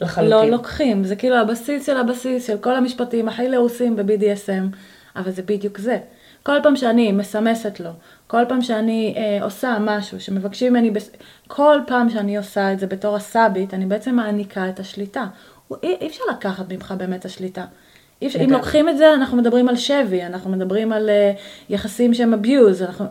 לחלוטין. 0.00 0.30
לא 0.30 0.50
לוקחים, 0.50 1.04
זה 1.04 1.16
כאילו 1.16 1.36
הבסיס 1.36 1.86
של 1.86 1.96
הבסיס 1.96 2.46
של 2.46 2.58
כל 2.58 2.76
המשפטים 2.76 3.28
הכי 3.28 3.48
לעוסים 3.48 3.96
ב-BDSM, 3.96 4.76
אבל 5.16 5.30
זה 5.30 5.42
בדיוק 5.42 5.78
זה. 5.78 5.98
כל 6.42 6.58
פעם 6.62 6.76
שאני 6.76 7.12
מסמסת 7.12 7.80
לו, 7.80 7.90
כל 8.28 8.44
פעם 8.48 8.62
שאני 8.62 9.14
אה, 9.16 9.44
עושה 9.44 9.76
משהו 9.80 10.20
שמבקשים 10.20 10.72
ממני, 10.72 10.90
בס... 10.90 11.10
כל 11.46 11.78
פעם 11.86 12.10
שאני 12.10 12.36
עושה 12.36 12.72
את 12.72 12.78
זה 12.78 12.86
בתור 12.86 13.16
הסאבית, 13.16 13.74
אני 13.74 13.86
בעצם 13.86 14.14
מעניקה 14.14 14.68
את 14.68 14.80
השליטה. 14.80 15.26
אי, 15.82 15.96
אי 16.00 16.06
אפשר 16.06 16.22
לקחת 16.30 16.72
ממך 16.72 16.94
באמת 16.98 17.24
השליטה. 17.24 17.64
אי 18.22 18.26
אפשר, 18.26 18.40
אם. 18.44 18.50
לוקחים 18.50 18.88
את 18.88 18.98
זה, 18.98 19.14
אנחנו 19.14 19.36
מדברים 19.36 19.68
על 19.68 19.76
שבי, 19.76 20.22
אנחנו 20.22 20.50
מדברים 20.50 20.92
על 20.92 21.10
אה, 21.10 21.32
יחסים 21.68 22.14
שהם 22.14 22.34
abuse, 22.34 22.84
אנחנו... 22.84 23.06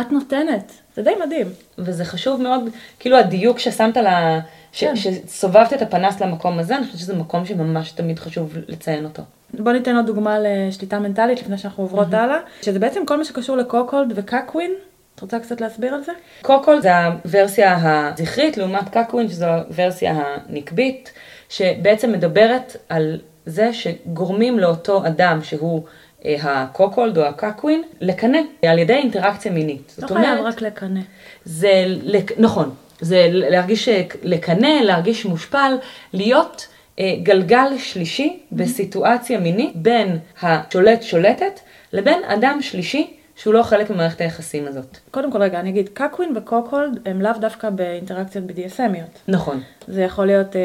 את 0.00 0.12
נותנת, 0.12 0.72
זה 0.96 1.02
די 1.02 1.10
מדהים. 1.26 1.46
וזה 1.78 2.04
חשוב 2.04 2.42
מאוד, 2.42 2.62
כאילו 2.98 3.16
הדיוק 3.16 3.58
ששמת 3.58 3.96
לה, 3.96 4.40
ש, 4.40 4.42
כן. 4.42 4.46
שסובבת 4.72 5.72
את 5.72 5.82
הפנס 5.82 6.20
למקום 6.20 6.58
הזה, 6.58 6.76
אני 6.76 6.84
חושבת 6.84 6.98
שזה 7.00 7.14
מקום 7.16 7.44
שממש 7.46 7.90
תמיד 7.92 8.18
חשוב 8.18 8.52
לציין 8.68 9.04
אותו. 9.04 9.22
בוא 9.58 9.72
ניתן 9.72 9.96
עוד 9.96 10.06
דוגמה 10.06 10.36
לשליטה 10.40 10.98
מנטלית 10.98 11.40
לפני 11.40 11.58
שאנחנו 11.58 11.82
עוברות 11.84 12.14
הלאה, 12.14 12.36
שזה 12.62 12.78
בעצם 12.78 13.06
כל 13.06 13.16
מה 13.18 13.24
שקשור 13.24 13.56
לקוקולד 13.56 14.12
וקקווין. 14.16 14.72
את 15.14 15.20
רוצה 15.20 15.38
קצת 15.40 15.60
להסביר 15.60 15.94
על 15.94 16.02
זה? 16.04 16.12
קוקול 16.42 16.80
זה 16.80 16.90
הוורסיה 17.06 17.78
הזכרית 17.82 18.56
לעומת 18.56 18.88
קקווין 18.88 19.28
שזו 19.28 19.46
הוורסיה 19.46 20.22
הנקבית, 20.48 21.12
שבעצם 21.48 22.12
מדברת 22.12 22.76
על 22.88 23.18
זה 23.46 23.70
שגורמים 23.72 24.58
לאותו 24.58 25.06
אדם 25.06 25.38
שהוא 25.42 25.82
אה, 26.24 26.36
הקוקולד 26.44 27.18
או 27.18 27.22
הקקווין 27.24 27.82
לקנא 28.00 28.38
על 28.66 28.78
ידי 28.78 28.94
אינטראקציה 28.94 29.52
מינית. 29.52 29.94
לא 29.98 30.06
חייב 30.06 30.40
רק 30.44 30.62
לקנא. 30.62 31.00
זה, 31.44 31.84
לק- 31.86 32.32
נכון, 32.38 32.70
זה 33.02 33.28
להרגיש 33.32 33.88
אה, 33.88 34.02
לקנא, 34.22 34.80
להרגיש 34.82 35.24
מושפל, 35.24 35.72
להיות 36.12 36.68
אה, 36.98 37.14
גלגל 37.22 37.78
שלישי 37.78 38.40
בסיטואציה 38.52 39.40
מינית 39.40 39.76
בין 39.76 40.18
השולט 40.42 41.02
שולטת 41.02 41.60
לבין 41.92 42.24
אדם 42.24 42.58
שלישי 42.62 43.16
שהוא 43.36 43.54
לא 43.54 43.62
חלק 43.62 43.90
ממערכת 43.90 44.20
היחסים 44.20 44.66
הזאת. 44.66 44.98
קודם 45.10 45.32
כל 45.32 45.42
רגע, 45.42 45.60
אני 45.60 45.70
אגיד, 45.70 45.88
קקווין 45.88 46.36
וקוקולד 46.36 46.98
הם 47.04 47.22
לאו 47.22 47.32
דווקא 47.40 47.70
באינטראקציות 47.70 48.44
BDSMיות. 48.44 49.18
נכון. 49.28 49.60
זה 49.88 50.02
יכול 50.02 50.26
להיות 50.26 50.56
אה, 50.56 50.60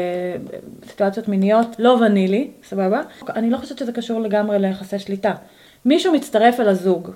סיטואציות 0.88 1.28
מיניות 1.28 1.76
לא 1.78 1.90
ונילי, 1.90 2.50
סבבה? 2.64 3.00
אני 3.36 3.50
לא 3.50 3.56
חושבת 3.56 3.78
שזה 3.78 3.92
קשור 3.92 4.20
לגמרי 4.20 4.58
ליחסי 4.58 4.98
שליטה. 4.98 5.32
מישהו 5.84 6.12
מצטרף 6.12 6.60
אל 6.60 6.68
הזוג, 6.68 7.10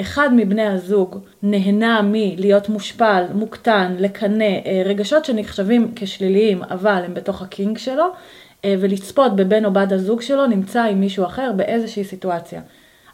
אחד 0.00 0.28
מבני 0.36 0.66
הזוג 0.66 1.18
נהנה 1.42 2.00
מלהיות 2.04 2.68
מושפל, 2.68 3.24
מוקטן, 3.34 3.94
לקנא, 3.98 4.44
אה, 4.44 4.82
רגשות 4.84 5.24
שנחשבים 5.24 5.92
כשליליים, 5.96 6.62
אבל 6.62 7.02
הם 7.04 7.14
בתוך 7.14 7.42
הקינג 7.42 7.78
שלו, 7.78 8.04
אה, 8.64 8.74
ולצפות 8.80 9.36
בבן 9.36 9.64
או 9.64 9.72
בת 9.72 9.92
הזוג 9.92 10.20
שלו 10.20 10.46
נמצא 10.46 10.82
עם 10.82 11.00
מישהו 11.00 11.24
אחר 11.26 11.52
באיזושהי 11.56 12.04
סיטואציה. 12.04 12.60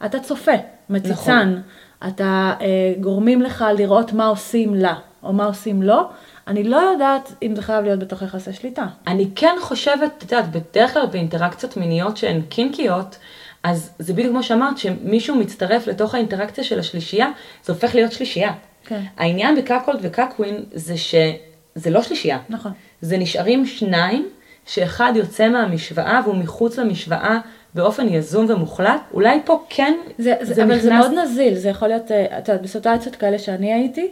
אתה 0.05 0.19
צופה, 0.19 0.53
מציצן, 0.91 1.49
נכון. 1.51 1.63
אתה 2.09 2.55
אה, 2.61 2.95
גורמים 3.01 3.43
לך 3.43 3.65
לראות 3.79 4.13
מה 4.13 4.27
עושים 4.27 4.75
לה, 4.75 4.95
או 5.23 5.33
מה 5.33 5.45
עושים 5.45 5.83
לו. 5.83 6.03
אני 6.47 6.65
לא 6.65 6.77
יודעת 6.77 7.33
אם 7.43 7.57
זה 7.57 7.63
חייב 7.63 7.85
להיות 7.85 7.99
בתוך 7.99 8.23
יחסי 8.23 8.53
שליטה. 8.53 8.87
אני 9.07 9.29
כן 9.35 9.57
חושבת, 9.61 10.11
את 10.19 10.33
יודעת, 10.33 10.51
בדרך 10.51 10.93
כלל 10.93 11.07
באינטראקציות 11.07 11.77
מיניות 11.77 12.17
שהן 12.17 12.41
קינקיות, 12.49 13.17
אז 13.63 13.91
זה 13.99 14.13
בדיוק 14.13 14.31
כמו 14.31 14.43
שאמרת, 14.43 14.79
שמישהו 14.79 15.37
מצטרף 15.37 15.87
לתוך 15.87 16.15
האינטראקציה 16.15 16.65
של 16.65 16.79
השלישייה, 16.79 17.31
זה 17.65 17.73
הופך 17.73 17.95
להיות 17.95 18.13
שלישייה. 18.13 18.53
כן. 18.85 19.01
העניין 19.17 19.57
בקקולד 19.57 19.99
וקקווין 20.03 20.65
זה 20.73 20.97
שזה 20.97 21.91
לא 21.91 22.03
שלישייה. 22.03 22.39
נכון. 22.49 22.73
זה 23.01 23.19
נשארים 23.19 23.67
שניים, 23.67 24.29
שאחד 24.67 25.13
יוצא 25.17 25.49
מהמשוואה 25.49 26.21
והוא 26.25 26.37
מחוץ 26.37 26.79
למשוואה 26.79 27.39
באופן 27.75 28.09
יזום 28.09 28.47
ומוחלט. 28.49 29.01
אולי 29.13 29.41
פה 29.45 29.65
כן 29.69 29.95
זה, 30.19 30.35
זה, 30.41 30.65
אבל 30.65 30.79
זה 30.79 30.91
מאוד 30.91 31.11
נזיל, 31.11 31.55
זה 31.55 31.69
יכול 31.69 31.89
להיות, 31.89 32.11
אה, 32.11 32.39
את 32.39 32.49
יודעת, 32.49 32.63
בסיטואציות 32.63 33.17
כאלה 33.17 33.39
שאני 33.39 33.73
הייתי, 33.73 34.11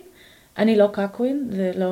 אני 0.59 0.76
לא 0.76 0.88
קקווין, 0.92 1.49
זה 1.51 1.72
לא, 1.76 1.90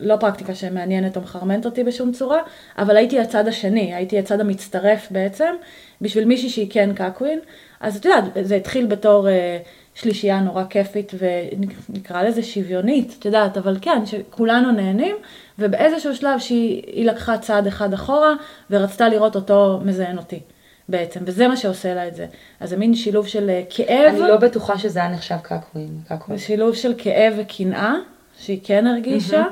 לא 0.00 0.16
פרקטיקה 0.16 0.54
שמעניינת 0.54 1.16
או 1.16 1.22
מחרמנת 1.22 1.66
אותי 1.66 1.84
בשום 1.84 2.12
צורה, 2.12 2.40
אבל 2.78 2.96
הייתי 2.96 3.20
הצד 3.20 3.48
השני, 3.48 3.94
הייתי 3.94 4.18
הצד 4.18 4.40
המצטרף 4.40 5.06
בעצם, 5.10 5.54
בשביל 6.00 6.24
מישהי 6.24 6.48
שהיא 6.48 6.70
כן 6.70 6.90
קקווין, 6.94 7.38
אז 7.80 7.96
את 7.96 8.04
יודעת, 8.04 8.24
זה 8.42 8.56
התחיל 8.56 8.86
בתור 8.86 9.28
אה, 9.28 9.58
שלישייה 9.94 10.40
נורא 10.40 10.64
כיפית 10.70 11.12
ונקרא 11.18 12.22
לזה 12.22 12.42
שוויונית, 12.42 13.16
את 13.18 13.24
יודעת, 13.24 13.56
אבל 13.56 13.76
כן, 13.80 14.06
שכולנו 14.06 14.72
נהנים, 14.72 15.16
ובאיזשהו 15.58 16.16
שלב 16.16 16.38
שהיא 16.38 16.82
היא 16.86 17.06
לקחה 17.06 17.38
צעד 17.38 17.66
אחד 17.66 17.92
אחורה 17.92 18.32
ורצתה 18.70 19.08
לראות 19.08 19.36
אותו 19.36 19.80
מזיין 19.84 20.18
אותי. 20.18 20.40
בעצם, 20.88 21.20
וזה 21.24 21.48
מה 21.48 21.56
שעושה 21.56 21.94
לה 21.94 22.08
את 22.08 22.14
זה. 22.14 22.26
אז 22.60 22.70
זה 22.70 22.76
מין 22.76 22.94
שילוב 22.94 23.26
של 23.26 23.50
אה, 23.50 23.62
כאב, 23.70 24.08
אני 24.08 24.18
לא 24.18 24.36
בטוחה 24.36 24.78
שזה 24.78 24.98
היה 24.98 25.08
נחשב 25.08 25.36
קקווין. 25.42 25.88
קקווין. 26.08 26.38
ושילוב 26.38 26.74
של 26.74 26.94
כאב 26.98 27.34
וקנאה, 27.36 27.94
שהיא 28.38 28.60
כן 28.64 28.86
הרגישה, 28.86 29.44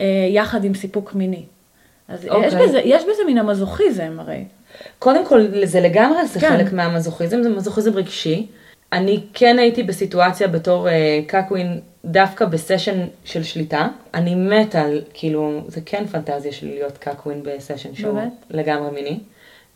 אה, 0.00 0.06
יחד 0.30 0.64
עם 0.64 0.74
סיפוק 0.74 1.14
מיני. 1.14 1.44
אז 2.08 2.26
אוקיי. 2.28 2.48
יש, 2.48 2.54
בזה, 2.54 2.80
יש 2.84 3.02
בזה 3.02 3.22
מן 3.26 3.38
המזוכיזם 3.38 4.16
הרי. 4.18 4.44
קודם 4.98 5.26
כל, 5.26 5.46
זה 5.64 5.80
לגמרי, 5.80 6.26
זה 6.26 6.40
כן. 6.40 6.48
חלק 6.48 6.72
מהמזוכיזם, 6.72 7.42
זה 7.42 7.48
מזוכיזם 7.48 7.94
רגשי. 7.94 8.46
אני 8.92 9.20
כן 9.34 9.58
הייתי 9.58 9.82
בסיטואציה 9.82 10.48
בתור 10.48 10.88
אה, 10.88 11.20
קקווין, 11.26 11.80
דווקא 12.04 12.44
בסשן 12.44 13.06
של 13.24 13.42
שליטה. 13.42 13.88
אני 14.14 14.34
מתה 14.34 14.80
על, 14.80 15.02
כאילו, 15.14 15.60
זה 15.68 15.80
כן 15.86 16.06
פנטזיה 16.06 16.52
שלי 16.52 16.74
להיות 16.74 16.98
קקווין 16.98 17.42
בסשן 17.42 17.94
שהוא 17.94 18.14
באמת? 18.14 18.32
לגמרי 18.50 18.90
מיני. 18.90 19.18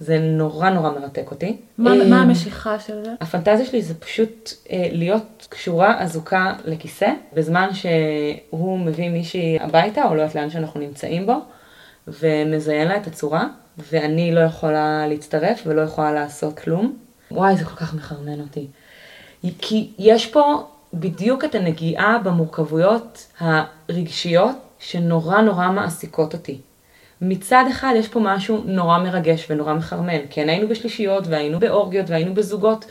זה 0.01 0.19
נורא 0.19 0.71
נורא 0.71 0.91
מרתק 0.91 1.31
אותי. 1.31 1.57
מה, 1.79 1.91
אה, 1.91 2.09
מה 2.09 2.23
המשיכה 2.23 2.79
של 2.79 3.05
זה? 3.05 3.11
הפנטזיה 3.21 3.67
שלי 3.67 3.83
זה 3.83 3.95
פשוט 3.95 4.53
אה, 4.73 4.89
להיות 4.93 5.47
קשורה 5.51 6.03
אזוקה 6.03 6.55
לכיסא, 6.65 7.13
בזמן 7.33 7.69
שהוא 7.73 8.79
מביא 8.79 9.11
מישהי 9.11 9.59
הביתה, 9.61 10.05
או 10.05 10.15
לא 10.15 10.23
יודעת 10.23 10.35
לאן 10.35 10.51
שאנחנו 10.51 10.81
נמצאים 10.81 11.27
בו, 11.27 11.35
ומזיין 12.21 12.89
לה 12.89 12.97
את 12.97 13.07
הצורה, 13.07 13.47
ואני 13.91 14.35
לא 14.35 14.41
יכולה 14.41 15.07
להצטרף 15.09 15.63
ולא 15.67 15.81
יכולה 15.81 16.13
לעשות 16.13 16.59
כלום. 16.59 16.97
וואי, 17.31 17.57
זה 17.57 17.65
כל 17.65 17.77
כך 17.77 17.95
מחרמן 17.95 18.41
אותי. 18.41 18.67
כי 19.59 19.91
יש 19.99 20.27
פה 20.27 20.67
בדיוק 20.95 21.45
את 21.45 21.55
הנגיעה 21.55 22.19
במורכבויות 22.19 23.27
הרגשיות 23.41 24.57
שנורא 24.79 25.41
נורא 25.41 25.71
מעסיקות 25.71 26.35
אותי. 26.35 26.61
מצד 27.21 27.65
אחד 27.71 27.93
יש 27.97 28.09
פה 28.09 28.21
משהו 28.21 28.63
נורא 28.67 28.99
מרגש 28.99 29.47
ונורא 29.51 29.75
מחרמן, 29.75 30.19
כן 30.31 30.49
היינו 30.49 30.69
בשלישיות 30.69 31.27
והיינו 31.27 31.61
באורגיות 31.61 32.11
והיינו 32.11 32.35
בזוגות. 32.35 32.85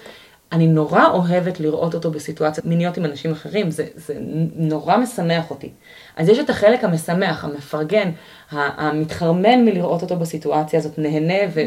אני 0.52 0.68
נורא 0.68 1.06
אוהבת 1.06 1.60
לראות 1.60 1.94
אותו 1.94 2.12
בסיטואציות 2.12 2.66
מיניות 2.66 2.98
עם 2.98 3.06
אנשים 3.06 3.32
אחרים, 3.32 3.72
זה, 3.72 3.86
זה 3.96 4.14
נורא 4.56 4.98
משמח 4.98 5.52
אותי. 5.52 5.70
אז 6.16 6.30
יש 6.30 6.40
את 6.40 6.50
החלק 6.50 6.84
המשמח, 6.84 7.46
המפרגן, 7.46 8.12
המתחרמן 8.52 9.66
מלראות 9.66 10.02
אותו 10.02 10.16
בסיטואציה 10.16 10.80
הזאת, 10.80 11.00
נהנה 11.00 11.34
ו- 11.54 11.66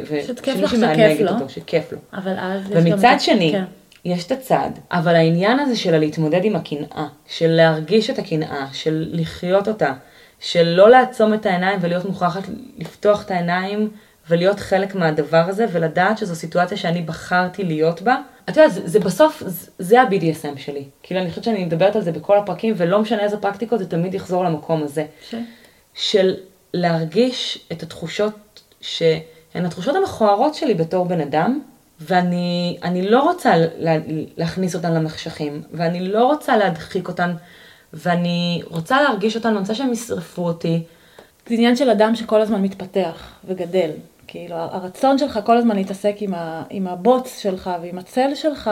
לך 0.61 0.70
שכיף 0.70 1.20
לו. 1.20 1.31
אותו, 1.31 1.49
שכיף 1.49 1.93
לו. 1.93 1.99
אבל 2.12 2.35
אז 2.39 2.70
יש 2.70 2.76
ומצד 2.76 3.12
גם... 3.12 3.18
שני, 3.18 3.53
כן. 3.53 3.64
יש 4.05 4.26
את 4.26 4.33
הצד, 4.33 4.70
אבל 4.93 5.14
העניין 5.14 5.59
הזה 5.59 5.76
של 5.76 5.99
להתמודד 5.99 6.41
עם 6.45 6.57
הקנאה, 6.57 7.07
של 7.28 7.49
להרגיש 7.51 8.11
את 8.11 8.18
הקנאה, 8.18 8.66
של 8.72 9.09
לחיות 9.12 9.68
אותה, 9.68 9.93
של 10.41 10.62
לא 10.62 10.91
לעצום 10.91 11.35
את 11.35 11.47
העיניים 11.47 11.78
ולהיות 11.83 12.05
מוכרחת 12.05 12.43
לפתוח 12.78 13.24
את 13.24 13.31
העיניים 13.31 13.91
ולהיות 14.31 14.61
חלק 14.61 14.95
מהדבר 14.95 15.45
הזה 15.49 15.66
ולדעת 15.72 16.18
שזו 16.18 16.35
סיטואציה 16.35 16.76
שאני 16.76 17.03
בחרתי 17.03 17.64
להיות 17.64 18.03
בה. 18.03 18.16
את 18.49 18.57
יודעת, 18.57 18.72
זה, 18.72 18.81
זה 18.89 19.01
בסוף, 19.01 19.43
זה, 19.47 19.70
זה 19.78 20.01
ה-BDSM 20.01 20.59
שלי. 20.59 20.85
כאילו 21.03 21.20
אני 21.20 21.31
חושבת 21.31 21.45
שאני 21.45 21.64
מדברת 21.64 21.97
על 21.97 22.03
זה 22.03 22.12
בכל 22.12 22.39
הפרקים 22.39 22.74
ולא 22.76 23.01
משנה 23.01 23.22
איזה 23.22 23.37
פרקטיקות, 23.37 23.78
זה 23.78 23.89
תמיד 23.89 24.14
יחזור 24.14 24.45
למקום 24.45 24.83
הזה. 24.83 25.07
ש... 25.31 25.35
של 25.95 26.35
להרגיש 26.74 27.66
את 27.72 27.83
התחושות 27.83 28.61
שהן 28.81 29.66
התחושות 29.66 29.97
המכוערות 29.97 30.55
שלי 30.55 30.74
בתור 30.74 31.05
בן 31.05 31.20
אדם, 31.20 31.61
ואני 32.01 32.78
אני 32.83 33.09
לא 33.09 33.22
רוצה 33.22 33.53
לה, 33.57 33.97
להכניס 34.37 34.74
אותן 34.74 34.95
למחשכים, 34.95 35.62
ואני 35.72 36.09
לא 36.09 36.24
רוצה 36.24 36.57
להדחיק 36.57 37.09
אותן, 37.09 37.35
ואני 37.93 38.62
רוצה 38.66 39.03
להרגיש 39.03 39.37
אותן, 39.37 39.49
אני 39.49 39.59
רוצה 39.59 39.74
שהם 39.74 39.93
ישרפו 39.93 40.43
אותי. 40.43 40.83
זה 41.49 41.55
עניין 41.55 41.76
של 41.76 41.91
אדם 41.91 42.14
שכל 42.14 42.41
הזמן 42.41 42.62
מתפתח 42.62 43.35
וגדל. 43.45 43.91
כאילו, 44.31 44.57
הרצון 44.57 45.18
שלך 45.18 45.41
כל 45.45 45.57
הזמן 45.57 45.76
להתעסק 45.76 46.16
עם, 46.20 46.35
ה, 46.35 46.62
עם 46.70 46.87
הבוץ 46.87 47.39
שלך 47.39 47.70
ועם 47.83 47.99
הצל 47.99 48.35
שלך, 48.35 48.70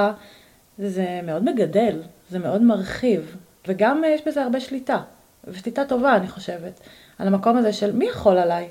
זה 0.79 1.21
מאוד 1.23 1.45
מגדל, 1.45 2.03
זה 2.31 2.39
מאוד 2.39 2.63
מרחיב, 2.63 3.37
וגם 3.69 4.03
יש 4.07 4.21
בזה 4.27 4.43
הרבה 4.43 4.61
שליטה, 4.61 4.99
ושליטה 5.45 5.85
טובה, 5.85 6.17
אני 6.17 6.29
חושבת, 6.29 6.81
על 7.19 7.27
המקום 7.27 7.57
הזה 7.57 7.73
של 7.73 7.93
מי 7.93 8.05
יכול 8.05 8.39
עליי? 8.39 8.69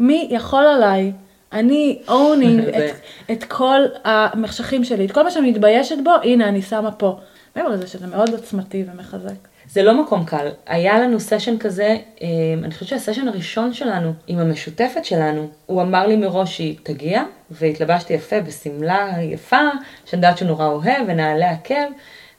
מי 0.00 0.28
יכול 0.30 0.64
עליי? 0.66 1.12
אני 1.52 2.02
אונינג 2.08 2.68
את, 2.78 2.94
את 3.32 3.44
כל 3.44 3.80
המחשכים 4.04 4.84
שלי, 4.84 5.06
את 5.06 5.12
כל 5.12 5.22
מה 5.22 5.30
שאני 5.30 5.50
מתביישת 5.50 5.96
בו, 6.04 6.12
הנה, 6.22 6.48
אני 6.48 6.62
שמה 6.62 6.92
פה. 6.92 7.18
מעבר 7.56 7.68
לזה 7.68 7.86
שזה 7.86 8.06
מאוד 8.06 8.30
עוצמתי 8.30 8.84
ומחזק. 8.92 9.48
זה 9.72 9.82
לא 9.82 10.02
מקום 10.02 10.24
קל. 10.24 10.48
היה 10.66 10.98
לנו 11.00 11.20
סשן 11.20 11.58
כזה, 11.58 11.96
אה, 12.22 12.26
אני 12.64 12.74
חושבת 12.74 12.88
שהסשן 12.88 13.28
הראשון 13.28 13.72
שלנו, 13.72 14.12
עם 14.26 14.38
המשותפת 14.38 15.04
שלנו, 15.04 15.48
הוא 15.66 15.82
אמר 15.82 16.06
לי 16.06 16.16
מראש 16.16 16.56
שהיא 16.56 16.76
תגיע, 16.82 17.22
והתלבשתי 17.50 18.12
יפה 18.12 18.40
בשמלה 18.40 19.08
יפה, 19.22 19.60
שאני 20.04 20.22
יודעת 20.22 20.38
שהוא 20.38 20.48
נורא 20.48 20.66
אוהב, 20.66 21.02
ונעלי 21.06 21.44
עקב, 21.44 21.74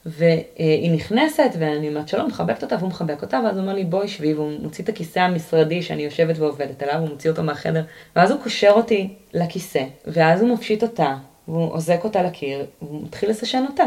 והיא 0.05 0.91
נכנסת, 0.91 1.49
ואני 1.59 1.89
אומרת 1.89 2.07
שלום, 2.07 2.27
מחבקת 2.27 2.63
אותה, 2.63 2.75
והוא 2.75 2.89
מחבק 2.89 3.21
אותה, 3.21 3.39
ואז 3.45 3.57
הוא 3.57 3.61
אומר 3.61 3.73
לי 3.73 3.83
בואי 3.83 4.07
שבי, 4.07 4.33
והוא 4.33 4.51
מוציא 4.59 4.83
את 4.83 4.89
הכיסא 4.89 5.19
המשרדי 5.19 5.81
שאני 5.81 6.03
יושבת 6.03 6.39
ועובדת 6.39 6.83
עליו, 6.83 6.99
הוא 6.99 7.09
מוציא 7.09 7.29
אותו 7.29 7.43
מהחדר, 7.43 7.83
ואז 8.15 8.31
הוא 8.31 8.39
קושר 8.43 8.71
אותי 8.71 9.13
לכיסא, 9.33 9.83
ואז 10.07 10.41
הוא 10.41 10.49
מפשיט 10.49 10.83
אותה, 10.83 11.15
והוא 11.47 11.71
אוזק 11.71 12.03
אותה 12.03 12.23
לקיר, 12.23 12.65
והוא 12.81 13.03
מתחיל 13.03 13.29
לסשן 13.29 13.65
אותה. 13.69 13.85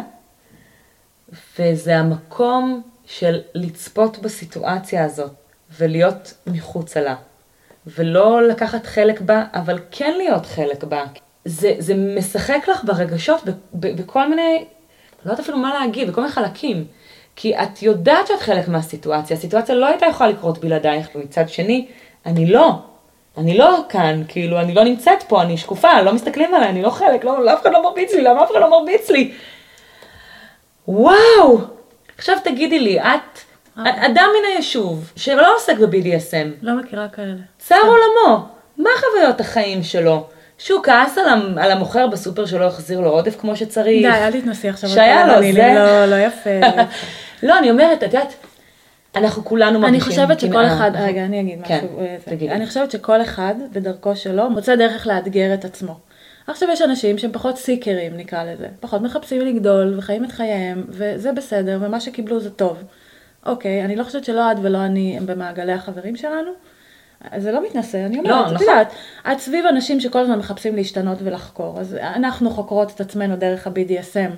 וזה 1.58 1.96
המקום 1.96 2.82
של 3.06 3.40
לצפות 3.54 4.18
בסיטואציה 4.18 5.04
הזאת 5.04 5.32
ולהיות 5.78 6.34
מחוצה 6.46 7.00
לה. 7.00 7.14
ולא 7.86 8.48
לקחת 8.48 8.86
חלק 8.86 9.20
בה, 9.20 9.44
אבל 9.54 9.78
כן 9.90 10.14
להיות 10.16 10.46
חלק 10.46 10.84
בה. 10.84 11.04
זה, 11.44 11.74
זה 11.78 11.94
משחק 11.94 12.68
לך 12.68 12.84
ברגשות 12.84 13.40
ב, 13.44 13.50
ב, 13.74 14.02
בכל 14.02 14.28
מיני, 14.28 14.64
לא 15.24 15.30
יודעת 15.30 15.40
אפילו 15.40 15.58
מה 15.58 15.74
להגיד, 15.74 16.10
בכל 16.10 16.20
מיני 16.20 16.32
חלקים. 16.32 16.84
כי 17.36 17.58
את 17.58 17.82
יודעת 17.82 18.26
שאת 18.26 18.40
חלק 18.40 18.68
מהסיטואציה, 18.68 19.36
הסיטואציה 19.36 19.74
לא 19.74 19.86
הייתה 19.86 20.06
יכולה 20.06 20.30
לקרות 20.30 20.58
בלעדייך, 20.58 21.08
ומצד 21.14 21.48
שני, 21.48 21.86
אני 22.26 22.46
לא. 22.46 22.72
אני 23.38 23.58
לא 23.58 23.78
כאן, 23.88 24.22
כאילו, 24.28 24.60
אני 24.60 24.74
לא 24.74 24.84
נמצאת 24.84 25.22
פה, 25.22 25.42
אני 25.42 25.56
שקופה, 25.56 26.02
לא 26.02 26.12
מסתכלים 26.12 26.54
עליי, 26.54 26.68
אני 26.68 26.82
לא 26.82 26.90
חלק, 26.90 27.24
לא, 27.24 27.54
אף 27.54 27.62
אחד 27.62 27.72
לא 27.72 27.82
מרביץ 27.82 28.12
לי, 28.14 28.22
למה 28.22 28.44
אף 28.44 28.50
אחד 28.50 28.60
לא 28.60 28.70
מרביץ 28.70 29.10
לי? 29.10 29.32
וואו! 30.88 31.73
עכשיו 32.18 32.36
תגידי 32.44 32.78
לי, 32.80 33.00
את 33.00 33.40
אדם 33.82 34.26
מן 34.38 34.54
היישוב, 34.54 35.12
שלא 35.16 35.56
עוסק 35.56 35.76
ב-BDSM, 35.78 36.48
לא 36.62 36.72
מכירה 36.76 37.08
כאלה. 37.08 37.34
צר 37.58 37.76
עולמו, 37.82 38.46
מה 38.78 38.90
חוויות 39.00 39.40
החיים 39.40 39.82
שלו? 39.82 40.26
שהוא 40.58 40.80
כעס 40.82 41.18
על, 41.18 41.28
המ- 41.28 41.58
על 41.58 41.70
המוכר 41.70 42.06
בסופר 42.06 42.46
שלא 42.46 42.64
החזיר 42.64 43.00
לו 43.00 43.10
עודף 43.10 43.36
כמו 43.40 43.56
שצריך. 43.56 44.02
די, 44.02 44.08
אל 44.08 44.40
תתנסי 44.40 44.68
עכשיו. 44.68 44.90
שהיה 44.90 45.26
לו, 45.26 45.52
זה- 45.52 45.72
לא, 45.74 46.06
לא 46.06 46.16
יפה. 46.16 46.50
לא, 47.42 47.58
אני 47.58 47.70
אומרת, 47.70 47.98
את 48.04 48.12
יודעת, 48.14 48.34
אנחנו 49.16 49.44
כולנו 49.44 49.70
אני 49.70 49.78
מרגישים 49.78 50.08
חושבת 50.10 50.40
שכל. 50.40 50.66
אחד, 50.66 50.90
רגע, 50.94 51.24
אני 51.24 51.40
אגיד 51.40 51.58
כן, 51.64 51.76
משהו. 51.76 52.00
אה, 52.00 52.16
זה. 52.24 52.30
תגידי. 52.30 52.50
אני 52.52 52.66
חושבת 52.66 52.90
שכל 52.90 53.22
אחד, 53.22 53.54
בדרכו 53.72 54.16
שלו, 54.16 54.50
מוצא 54.50 54.74
דרך 54.76 55.06
לאתגר 55.06 55.54
את 55.54 55.64
עצמו. 55.64 55.98
עכשיו 56.46 56.68
יש 56.72 56.82
אנשים 56.82 57.18
שהם 57.18 57.32
פחות 57.32 57.56
סיקרים, 57.58 58.16
נקרא 58.16 58.44
לזה. 58.44 58.68
פחות 58.80 59.02
מחפשים 59.02 59.40
לגדול 59.40 59.94
וחיים 59.98 60.24
את 60.24 60.32
חייהם, 60.32 60.84
וזה 60.88 61.32
בסדר, 61.32 61.78
ומה 61.80 62.00
שקיבלו 62.00 62.40
זה 62.40 62.50
טוב. 62.50 62.82
אוקיי, 63.46 63.84
אני 63.84 63.96
לא 63.96 64.04
חושבת 64.04 64.24
שלא 64.24 64.52
את 64.52 64.56
ולא 64.62 64.84
אני 64.84 65.16
הם 65.16 65.26
במעגלי 65.26 65.72
החברים 65.72 66.16
שלנו. 66.16 66.50
זה 67.36 67.52
לא 67.52 67.64
מתנשא, 67.64 68.06
אני 68.06 68.18
אומרת, 68.18 68.30
לא, 68.30 68.46
את 68.46 68.52
נכון. 68.52 68.66
יודעת, 68.68 68.92
את 69.32 69.38
סביב 69.38 69.66
אנשים 69.66 70.00
שכל 70.00 70.18
הזמן 70.18 70.38
מחפשים 70.38 70.76
להשתנות 70.76 71.18
ולחקור, 71.22 71.80
אז 71.80 71.94
אנחנו 71.94 72.50
חוקרות 72.50 72.92
את 72.94 73.00
עצמנו 73.00 73.36
דרך 73.36 73.66
ה-BDSM 73.66 74.30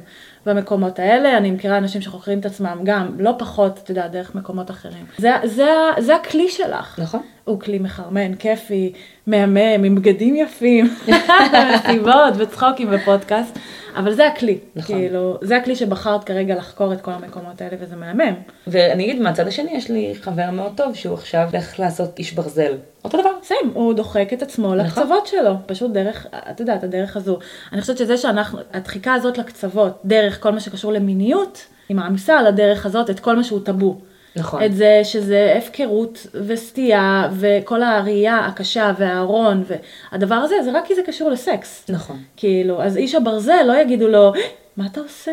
במקומות 0.47 0.99
האלה, 0.99 1.37
אני 1.37 1.51
מכירה 1.51 1.79
אנשים 1.79 2.01
שחוקרים 2.01 2.39
את 2.41 2.47
עצמם 2.47 2.81
גם, 2.85 3.21
לא 3.21 3.35
פחות, 3.39 3.79
את 3.85 3.89
יודעת, 3.89 4.11
דרך 4.11 4.35
מקומות 4.35 4.71
אחרים. 4.71 5.05
זה, 5.19 5.31
זה, 5.45 5.71
זה 5.99 6.17
הכלי 6.17 6.49
שלך. 6.49 6.99
נכון. 6.99 7.23
הוא 7.47 7.61
כלי 7.61 7.79
מחרמן, 7.79 8.35
כיפי, 8.35 8.93
מהמם, 9.27 9.85
עם 9.85 9.95
בגדים 9.95 10.37
יפים, 10.37 10.95
מסיבות 11.75 12.35
וצחוקים 12.37 12.89
ופודקאסט, 12.93 13.59
אבל 13.97 14.13
זה 14.13 14.27
הכלי. 14.27 14.59
נכון. 14.77 14.97
כאילו, 14.97 15.39
זה 15.43 15.57
הכלי 15.57 15.77
שבחרת 15.77 16.25
כרגע 16.25 16.55
לחקור 16.55 16.93
את 16.93 17.01
כל 17.01 17.11
המקומות 17.11 17.61
האלה, 17.61 17.77
וזה 17.81 17.97
מהמם. 17.97 18.35
ואני 18.67 19.05
אגיד, 19.05 19.21
מהצד 19.21 19.47
השני, 19.47 19.71
יש 19.71 19.91
לי 19.91 20.15
חבר 20.21 20.51
מאוד 20.51 20.73
טוב 20.77 20.95
שהוא 20.95 21.15
עכשיו 21.15 21.49
הולך 21.53 21.81
לעשות 21.81 22.19
איש 22.19 22.33
ברזל. 22.33 22.73
אותו 23.05 23.21
דבר. 23.21 23.31
סיים, 23.43 23.71
הוא 23.75 23.95
דוחק 23.95 24.29
את 24.33 24.43
עצמו 24.43 24.75
נכון. 24.75 24.87
לקצוות 24.87 25.27
שלו, 25.27 25.53
פשוט 25.67 25.91
דרך, 25.91 26.27
את 26.51 26.61
יודעת, 26.61 26.85
הדרך 26.85 27.17
הזו. 27.17 27.39
אני 27.73 27.81
חושבת 27.81 27.99
שזה 27.99 28.17
שאנחנו, 28.17 28.59
הדחיקה 28.73 29.15
הזאת 29.15 29.39
לקצוות, 29.39 30.01
דרך 30.05 30.43
כל 30.43 30.51
מה 30.51 30.61
שקשור 30.61 30.93
למיניות, 30.93 31.67
היא 31.89 31.97
מעמיסה 31.97 32.39
על 32.39 32.47
הדרך 32.47 32.87
הזאת 32.87 33.11
את 33.11 33.21
כל 33.21 33.37
מה 33.37 33.45
שהוא 33.45 33.61
טאבו. 33.65 33.97
נכון. 34.37 34.63
את 34.65 34.75
זה 34.75 35.01
שזה 35.05 35.55
הפקרות 35.59 36.27
וסטייה 36.47 37.29
וכל 37.33 37.83
הראייה 37.83 38.39
הקשה 38.39 38.93
והארון 38.99 39.65
והדבר 40.13 40.35
הזה, 40.35 40.55
זה 40.65 40.73
רק 40.73 40.87
כי 40.87 40.95
זה 40.95 41.03
קשור 41.07 41.31
לסקס. 41.31 41.87
נכון. 41.89 42.19
כאילו, 42.37 42.83
אז 42.83 42.97
איש 42.97 43.15
הברזל 43.15 43.63
לא 43.67 43.81
יגידו 43.81 44.09
לו, 44.09 44.35
"אה, 44.35 44.41
מה 44.77 44.87
אתה 44.87 45.01
עושה? 45.01 45.33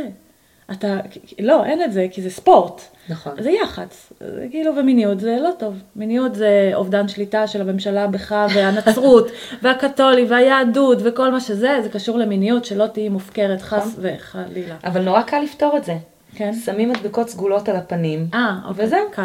אתה, 0.71 0.97
לא, 1.39 1.65
אין 1.65 1.83
את 1.83 1.93
זה, 1.93 2.07
כי 2.11 2.21
זה 2.21 2.29
ספורט. 2.29 2.81
נכון. 3.09 3.31
זה 3.39 3.51
יח"צ, 3.51 4.13
זה 4.19 4.47
כאילו, 4.51 4.75
ומיניות 4.75 5.19
זה 5.19 5.37
לא 5.41 5.49
טוב. 5.59 5.73
מיניות 5.95 6.35
זה 6.35 6.71
אובדן 6.73 7.07
שליטה 7.07 7.47
של 7.47 7.61
הממשלה 7.61 8.07
בך, 8.07 8.35
והנצרות, 8.55 9.27
והקתולי, 9.61 10.25
והיהדות, 10.29 10.97
וכל 11.03 11.31
מה 11.31 11.39
שזה, 11.39 11.79
זה 11.83 11.89
קשור 11.89 12.17
למיניות, 12.17 12.65
שלא 12.65 12.87
תהיי 12.87 13.09
מופקרת, 13.09 13.61
חס 13.61 13.95
וחלילה. 14.01 14.75
אבל 14.83 15.01
נורא 15.01 15.21
קל 15.21 15.39
לפתור 15.39 15.77
את 15.77 15.83
זה. 15.83 15.93
כן? 16.35 16.53
שמים 16.53 16.89
מדבקות 16.89 17.29
סגולות 17.29 17.69
על 17.69 17.75
הפנים. 17.75 18.27
אה, 18.33 18.55
אוקיי, 18.65 18.85
וזהו. 18.85 19.11
קל. 19.11 19.23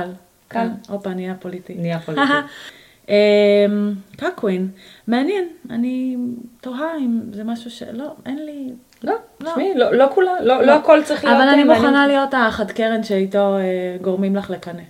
קל. 0.48 0.58
קל. 0.58 0.92
הופה, 0.92 1.14
נהיה 1.14 1.34
פוליטי. 1.34 1.74
נהיה 1.74 2.00
פוליטי. 2.06 2.32
אמ, 3.08 3.14
קקווין, 4.16 4.68
מעניין, 5.06 5.48
אני 5.70 6.16
תוהה 6.60 6.96
אם 6.96 7.20
זה 7.32 7.44
משהו 7.44 7.70
ש... 7.70 7.82
לא, 7.82 8.12
אין 8.26 8.44
לי... 8.46 8.72
לא, 9.02 9.14
לא. 9.40 9.50
תשמעי, 9.50 9.74
לא 9.74 9.92
לא 9.92 10.06
כולה, 10.14 10.40
לא 10.40 10.62
לא 10.62 10.72
הכל 10.72 11.02
צריך 11.04 11.24
להיות... 11.24 11.36
אבל 11.36 11.48
אני 11.48 11.62
אה. 11.62 11.74
מוכנה 11.74 12.06
להיות 12.06 12.34
האחד 12.34 12.70
קרן 12.70 13.02
שאיתו 13.02 13.56
אה, 13.56 13.96
גורמים 14.02 14.36
לך 14.36 14.50
לקנא, 14.50 14.82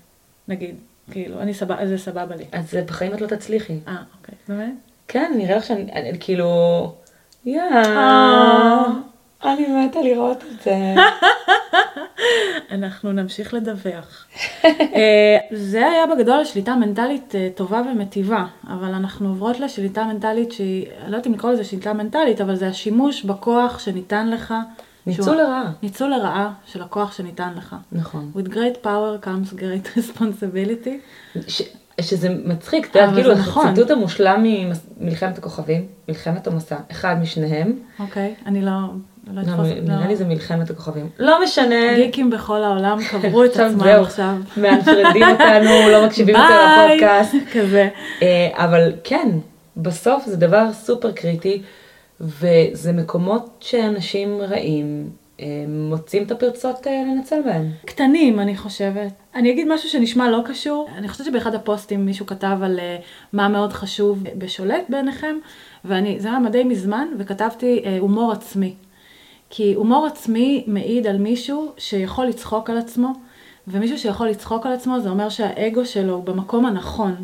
נגיד. 0.49 0.75
כאילו, 1.11 1.41
אני 1.41 1.55
סבבה, 1.55 1.87
זה 1.87 1.99
סבבה 1.99 2.37
לי. 2.37 2.45
אז 2.53 2.75
בחיים 2.87 3.14
את 3.14 3.21
לא 3.21 3.27
תצליחי. 3.27 3.79
אה, 3.89 3.97
אוקיי. 4.19 4.35
באמת? 4.49 4.75
כן, 5.09 5.33
נראה 5.37 5.57
לך 5.57 5.64
שאני, 5.64 5.93
אני, 5.93 6.12
כאילו, 6.21 6.93
יאה, 7.45 8.85
אני 9.45 9.66
מתה 9.86 10.01
לראות 10.01 10.45
את 10.53 10.62
זה. 10.64 10.95
אנחנו 12.70 13.12
נמשיך 13.12 13.55
לדווח. 13.55 14.26
אה, 14.64 15.39
זה 15.53 15.86
היה 15.86 16.07
בגדול 16.07 16.45
שליטה 16.45 16.74
מנטלית 16.76 17.34
אה, 17.34 17.49
טובה 17.55 17.82
ומטיבה, 17.93 18.45
אבל 18.68 18.95
אנחנו 18.95 19.28
עוברות 19.28 19.61
לשליטה 19.61 20.05
מנטלית 20.05 20.53
שהיא, 20.53 20.86
אני 20.86 21.11
לא 21.11 21.16
יודעת 21.16 21.26
אם 21.26 21.32
לקרוא 21.32 21.53
לזה 21.53 21.64
שליטה 21.64 21.93
מנטלית, 21.93 22.41
אבל 22.41 22.57
זה 22.57 22.68
השימוש 22.68 23.22
בכוח 23.24 23.78
שניתן 23.78 24.28
לך. 24.30 24.55
ניצול 25.07 25.36
לרעה. 25.36 25.72
ניצול 25.82 26.11
לרעה 26.11 26.53
של 26.66 26.82
הכוח 26.82 27.12
שניתן 27.12 27.53
לך. 27.57 27.76
נכון. 27.93 28.32
With 28.36 28.49
great 28.49 28.84
power 28.84 29.24
comes 29.26 29.55
great 29.55 29.89
responsibility. 29.99 30.91
ש- 31.49 31.62
שזה 32.01 32.28
מצחיק, 32.45 32.86
את 32.91 32.97
יודעת, 32.97 33.09
אבל 33.12 33.20
כאילו, 33.22 33.34
נכון. 33.34 33.66
הציטוט 33.66 33.91
המושלם 33.91 34.45
ממלחמת 35.01 35.39
הכוכבים, 35.39 35.86
מלחמת 36.09 36.47
המסע, 36.47 36.76
אחד 36.91 37.16
משניהם, 37.22 37.72
אוקיי, 37.99 38.34
אני 38.47 38.62
לא, 38.62 38.70
לא 39.33 39.43
לא, 39.43 39.64
נראה 39.83 40.07
לי 40.07 40.16
זה 40.16 40.24
מלחמת 40.24 40.70
הכוכבים, 40.70 41.09
לא 41.18 41.43
משנה, 41.43 41.95
גיקים 41.95 42.31
בכל 42.31 42.62
העולם 42.62 42.99
קברו 43.11 43.45
את 43.45 43.57
עצמם 43.57 43.79
זהו. 43.79 44.03
עכשיו. 44.03 44.35
מאנפרדים 44.57 45.29
אותנו, 45.33 45.70
לא 45.93 46.07
מקשיבים 46.07 46.35
יותר 46.35 46.87
לפודקאסט, 46.87 47.37
כזה. 47.53 47.89
אה, 48.22 48.51
אבל 48.55 48.93
כן, 49.05 49.29
בסוף 49.76 50.26
זה 50.26 50.37
דבר 50.37 50.72
סופר 50.72 51.12
קריטי, 51.12 51.62
וזה 52.20 52.93
מקומות 52.93 53.57
שאנשים 53.61 54.41
רעים 54.41 55.11
אה, 55.41 55.64
מוצאים 55.68 56.22
את 56.22 56.31
הפרצות 56.31 56.87
אה, 56.87 57.03
לנצל 57.07 57.43
בהם. 57.45 57.70
קטנים, 57.87 58.41
אני 58.41 58.57
חושבת. 58.57 59.12
אני 59.35 59.51
אגיד 59.51 59.68
משהו 59.70 59.89
שנשמע 59.89 60.31
לא 60.31 60.43
קשור. 60.47 60.89
אני 60.97 61.09
חושבת 61.09 61.26
שבאחד 61.26 61.55
הפוסטים 61.55 62.07
מישהו 62.07 62.26
כתב 62.26 62.59
על 62.62 62.81
מה 63.33 63.49
מאוד 63.49 63.72
חשוב 63.72 64.24
בשולט 64.39 64.85
בעיניכם, 64.89 65.37
ואני, 65.85 66.20
זה 66.20 66.29
היה 66.29 66.39
די 66.51 66.64
מזמן, 66.64 67.09
וכתבתי 67.18 67.83
הומור 68.01 68.33
עצמי. 68.33 68.74
כי 69.51 69.75
הומור 69.75 70.07
עצמי 70.07 70.65
מעיד 70.67 71.07
על 71.07 71.19
מישהו 71.19 71.73
שיכול 71.79 72.27
לצחוק 72.27 72.71
על 72.71 72.79
עצמו, 72.79 73.13
ומישהו 73.69 73.99
שיכול 73.99 74.29
לצחוק 74.29 74.67
על 74.67 74.73
עצמו 74.73 75.01
זה 75.01 75.11
אומר 75.11 75.29
שהאגו 75.29 75.87
שלו 75.87 76.15
הוא 76.15 76.25
במקום 76.25 76.67
הנכון. 76.67 77.15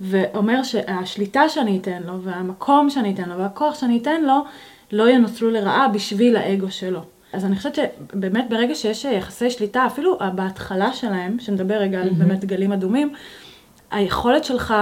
ואומר 0.00 0.62
שהשליטה 0.62 1.48
שאני 1.48 1.78
אתן 1.78 2.02
לו, 2.02 2.22
והמקום 2.22 2.90
שאני 2.90 3.14
אתן 3.14 3.28
לו, 3.28 3.38
והכוח 3.38 3.80
שאני 3.80 3.98
אתן 3.98 4.24
לו, 4.24 4.44
לא 4.92 5.10
ינוצלו 5.10 5.50
לרעה 5.50 5.88
בשביל 5.88 6.36
האגו 6.36 6.70
שלו. 6.70 7.00
אז 7.32 7.44
אני 7.44 7.56
חושבת 7.56 7.74
שבאמת 7.74 8.48
ברגע 8.50 8.74
שיש 8.74 9.04
יחסי 9.04 9.50
שליטה, 9.50 9.86
אפילו 9.86 10.18
בהתחלה 10.34 10.92
שלהם, 10.92 11.38
שנדבר 11.40 11.74
רגע 11.74 12.00
על 12.00 12.10
באמת 12.10 12.44
גלים 12.44 12.72
אדומים, 12.72 13.12
היכולת 13.90 14.44
שלך 14.44 14.74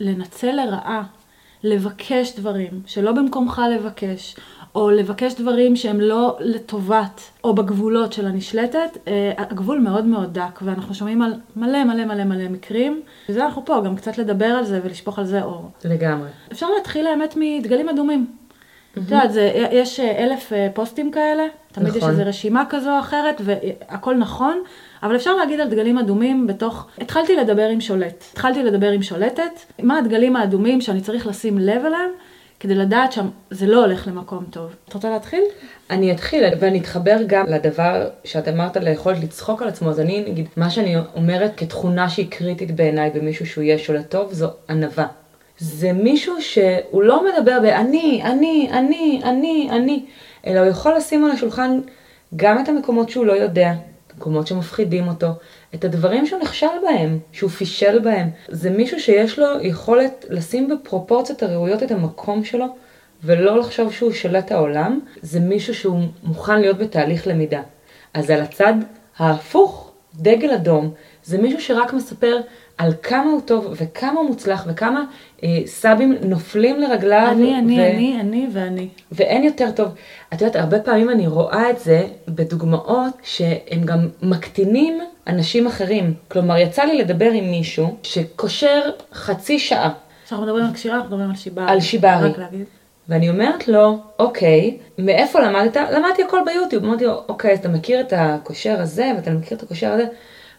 לנצל 0.00 0.52
לרעה, 0.52 1.02
לבקש 1.62 2.36
דברים 2.36 2.82
שלא 2.86 3.12
במקומך 3.12 3.62
לבקש, 3.74 4.36
או 4.76 4.90
לבקש 4.90 5.34
דברים 5.34 5.76
שהם 5.76 6.00
לא 6.00 6.36
לטובת, 6.40 7.20
או 7.44 7.54
בגבולות 7.54 8.12
של 8.12 8.26
הנשלטת, 8.26 8.98
אה, 9.08 9.32
הגבול 9.38 9.78
מאוד 9.78 10.04
מאוד 10.04 10.34
דק, 10.34 10.60
ואנחנו 10.62 10.94
שומעים 10.94 11.22
על 11.22 11.34
מלא 11.56 11.84
מלא 11.84 12.04
מלא 12.04 12.24
מלא 12.24 12.48
מקרים, 12.48 13.02
וזה 13.28 13.44
אנחנו 13.44 13.64
פה, 13.64 13.82
גם 13.84 13.96
קצת 13.96 14.18
לדבר 14.18 14.46
על 14.46 14.64
זה 14.64 14.80
ולשפוך 14.84 15.18
על 15.18 15.24
זה 15.24 15.42
אור. 15.42 15.70
לגמרי. 15.84 16.28
אפשר 16.52 16.66
להתחיל 16.76 17.06
האמת 17.06 17.34
מדגלים 17.36 17.88
אדומים. 17.88 18.26
את 18.92 18.96
יודעת, 18.96 19.30
יש 19.72 20.00
אה, 20.00 20.24
אלף 20.24 20.52
אה, 20.52 20.68
פוסטים 20.74 21.10
כאלה, 21.10 21.46
תמיד 21.72 21.88
יש 21.88 21.96
נכון. 21.96 22.10
איזו 22.10 22.22
רשימה 22.26 22.64
כזו 22.68 22.90
או 22.90 23.00
אחרת, 23.00 23.40
והכל 23.44 24.16
נכון, 24.16 24.58
אבל 25.02 25.16
אפשר 25.16 25.34
להגיד 25.34 25.60
על 25.60 25.68
דגלים 25.68 25.98
אדומים 25.98 26.46
בתוך... 26.46 26.86
התחלתי 26.98 27.36
לדבר 27.36 27.68
עם 27.68 27.80
שולט. 27.80 28.24
התחלתי 28.32 28.62
לדבר 28.62 28.90
עם 28.90 29.02
שולטת, 29.02 29.60
מה 29.82 29.98
הדגלים 29.98 30.36
האדומים 30.36 30.80
שאני 30.80 31.00
צריך 31.00 31.26
לשים 31.26 31.58
לב 31.58 31.84
אליהם, 31.84 32.10
כדי 32.60 32.74
לדעת 32.74 33.12
שזה 33.12 33.66
לא 33.66 33.84
הולך 33.84 34.08
למקום 34.08 34.44
טוב. 34.50 34.74
את 34.88 34.94
רוצה 34.94 35.10
להתחיל? 35.10 35.42
אני 35.90 36.12
אתחיל, 36.12 36.44
ואני 36.60 36.78
אתחבר 36.78 37.16
גם 37.26 37.46
לדבר 37.46 38.08
שאת 38.24 38.48
אמרת 38.48 38.76
ליכולת 38.76 39.22
לצחוק 39.22 39.62
על 39.62 39.68
עצמו, 39.68 39.90
אז 39.90 40.00
אני 40.00 40.24
נגיד, 40.28 40.48
מה 40.56 40.70
שאני 40.70 40.96
אומרת 41.14 41.52
כתכונה 41.56 42.08
שהיא 42.08 42.30
קריטית 42.30 42.76
בעיניי 42.76 43.10
במישהו 43.10 43.46
שהוא 43.46 43.64
יהיה 43.64 43.78
שולט 43.78 44.10
טוב, 44.10 44.32
זו 44.32 44.50
ענווה. 44.68 45.06
זה 45.58 45.92
מישהו 45.92 46.42
שהוא 46.42 47.02
לא 47.02 47.24
מדבר 47.28 47.58
ב"אני, 47.62 48.22
אני, 48.24 48.68
אני, 48.72 49.20
אני, 49.24 49.68
אני", 49.70 50.04
אלא 50.46 50.60
הוא 50.60 50.68
יכול 50.68 50.96
לשים 50.96 51.24
על 51.24 51.30
השולחן 51.30 51.80
גם 52.36 52.62
את 52.62 52.68
המקומות 52.68 53.10
שהוא 53.10 53.26
לא 53.26 53.32
יודע, 53.32 53.72
את 54.06 54.12
המקומות 54.12 54.46
שמפחידים 54.46 55.08
אותו, 55.08 55.28
את 55.76 55.84
הדברים 55.84 56.26
שהוא 56.26 56.40
נכשל 56.40 56.66
בהם, 56.82 57.18
שהוא 57.32 57.50
פישל 57.50 57.98
בהם. 57.98 58.30
זה 58.48 58.70
מישהו 58.70 59.00
שיש 59.00 59.38
לו 59.38 59.46
יכולת 59.62 60.24
לשים 60.28 60.68
בפרופורציות 60.68 61.42
הראויות 61.42 61.82
את 61.82 61.90
המקום 61.90 62.44
שלו, 62.44 62.66
ולא 63.24 63.58
לחשוב 63.58 63.92
שהוא 63.92 64.12
שולט 64.12 64.52
העולם, 64.52 65.00
זה 65.22 65.40
מישהו 65.40 65.74
שהוא 65.74 66.00
מוכן 66.22 66.60
להיות 66.60 66.78
בתהליך 66.78 67.26
למידה. 67.26 67.62
אז 68.14 68.30
על 68.30 68.40
הצד 68.40 68.74
ההפוך, 69.18 69.92
דגל 70.14 70.50
אדום, 70.50 70.92
זה 71.24 71.38
מישהו 71.38 71.60
שרק 71.60 71.92
מספר 71.92 72.36
על 72.78 72.92
כמה 73.02 73.30
הוא 73.30 73.40
טוב 73.40 73.74
וכמה 73.76 74.20
הוא 74.20 74.28
מוצלח 74.28 74.64
וכמה 74.68 75.04
אה, 75.42 75.48
סאבים 75.66 76.16
נופלים 76.22 76.80
לרגליו. 76.80 77.28
אני, 77.32 77.58
אני, 77.58 77.80
ו- 77.80 77.94
אני, 77.94 78.20
אני 78.20 78.48
ואני. 78.52 78.88
ואין 79.12 79.44
יותר 79.44 79.70
טוב. 79.70 79.88
את 80.32 80.40
יודעת, 80.40 80.56
הרבה 80.56 80.80
פעמים 80.80 81.10
אני 81.10 81.26
רואה 81.26 81.70
את 81.70 81.78
זה 81.78 82.06
בדוגמאות 82.28 83.14
שהם 83.22 83.84
גם 83.84 84.08
מקטינים 84.22 84.98
אנשים 85.26 85.66
אחרים. 85.66 86.14
כלומר, 86.28 86.56
יצא 86.56 86.82
לי 86.82 86.98
לדבר 86.98 87.30
עם 87.30 87.50
מישהו 87.50 87.96
שקושר 88.02 88.80
חצי 89.12 89.58
שעה, 89.58 89.90
כשאנחנו 90.26 90.46
מדברים 90.46 90.64
על 90.64 90.72
קשירה, 90.72 90.94
אנחנו 90.94 91.08
מדברים 91.08 91.30
על 91.30 91.36
שיברי. 91.36 91.64
על. 91.68 92.30
רק 92.30 92.38
להגיד. 92.38 92.64
ואני 93.08 93.30
אומרת 93.30 93.68
לו, 93.68 93.98
אוקיי, 94.18 94.76
מאיפה 94.98 95.40
למדת? 95.40 95.76
למדתי 95.76 96.22
הכל 96.22 96.40
ביוטיוב. 96.46 96.84
אמרתי 96.84 97.04
לו, 97.04 97.22
אוקיי, 97.28 97.52
אז 97.52 97.58
אתה 97.58 97.68
מכיר 97.68 98.00
את 98.00 98.12
הקושר 98.16 98.80
הזה, 98.80 99.12
ואתה 99.16 99.30
מכיר 99.30 99.56
את 99.58 99.62
הקושר 99.62 99.92
הזה? 99.92 100.04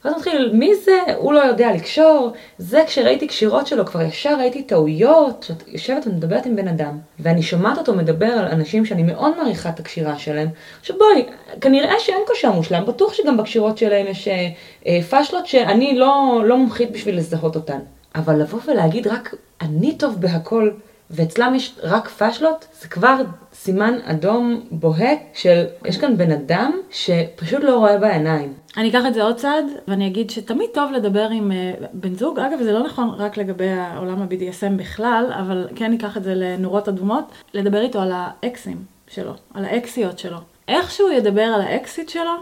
ואז 0.06 0.14
מתחיל, 0.16 0.52
מי 0.54 0.76
זה? 0.76 1.00
הוא 1.18 1.34
לא 1.34 1.40
יודע 1.40 1.72
לקשור. 1.76 2.32
זה 2.58 2.84
כשראיתי 2.88 3.28
קשירות 3.28 3.68
שלו, 3.68 3.86
כבר 3.86 4.02
ישר 4.02 4.36
ראיתי 4.38 4.64
טעויות. 4.64 5.40
כשאת 5.40 5.68
יושבת 5.68 6.08
ומדברת 6.08 6.46
עם 6.46 6.56
בן 6.56 6.68
אדם, 6.68 6.98
ואני 7.20 7.42
שומעת 7.42 7.78
אותו 7.78 7.94
מדבר 7.94 8.26
על 8.26 8.46
אנשים 8.46 8.86
שאני 8.86 9.04
מאוד 9.04 9.38
מעריכה 9.38 9.70
את 9.70 9.80
הקשירה 9.80 10.18
שלהם. 10.20 10.48
עכשיו 10.80 10.96
בואי, 10.98 11.26
כנראה 11.62 12.00
שאין 12.00 12.22
קושר 12.28 12.52
מושלם, 12.52 12.86
בטוח 12.86 13.14
שגם 13.14 13.38
בקשירות 13.38 13.78
שלהם 13.78 14.08
יש 14.08 14.28
אה, 14.28 14.50
אה, 14.88 15.02
פאשלות 15.10 15.48
שאני 15.48 15.96
לא, 15.96 16.42
לא 16.46 16.58
מומחית 16.58 16.92
בשביל 16.92 17.18
לזהות 17.18 17.56
אותן. 17.56 17.80
אבל 18.16 18.42
לבוא 18.42 18.60
ולהגיד 18.68 19.08
רק, 19.08 19.36
אני 19.62 19.98
טוב 19.98 20.16
בהכל, 20.20 20.72
ואצלם 21.12 21.56
יש 21.56 21.76
רק 21.84 22.08
פאשלות, 22.08 22.68
זה 22.82 22.88
כבר 22.88 23.16
סימן 23.54 23.94
אדום 24.04 24.62
בוהק 24.72 25.20
של, 25.34 25.66
יש 25.86 25.98
כאן 25.98 26.18
בן 26.18 26.32
אדם 26.32 26.72
שפשוט 26.92 27.64
לא 27.64 27.78
רואה 27.78 27.98
בעיניים. 27.98 28.54
אני 28.78 28.90
אקח 28.90 29.04
את 29.08 29.14
זה 29.14 29.24
עוד 29.24 29.36
צעד, 29.36 29.66
ואני 29.88 30.08
אגיד 30.08 30.30
שתמיד 30.30 30.70
טוב 30.74 30.92
לדבר 30.92 31.30
עם 31.30 31.52
uh, 31.52 31.86
בן 31.94 32.16
זוג. 32.16 32.40
אגב, 32.40 32.64
זה 32.64 32.72
לא 32.72 32.84
נכון 32.84 33.10
רק 33.10 33.38
לגבי 33.38 33.70
העולם 33.70 34.22
ה-BDSM 34.22 34.78
בכלל, 34.78 35.34
אבל 35.40 35.68
כן 35.76 35.92
ניקח 35.92 36.18
את 36.18 36.24
זה 36.24 36.36
לנורות 36.36 36.88
אדומות, 36.88 37.32
לדבר 37.54 37.82
איתו 37.82 38.02
על 38.02 38.12
האקסים 38.14 38.78
שלו, 39.08 39.34
על 39.54 39.66
האקסיות 39.66 40.20
שלו. 40.20 40.38
איך 40.68 40.92
שהוא 40.92 41.10
ידבר 41.10 41.42
על 41.42 41.62
האקסית 41.62 42.10
שלו, 42.10 42.34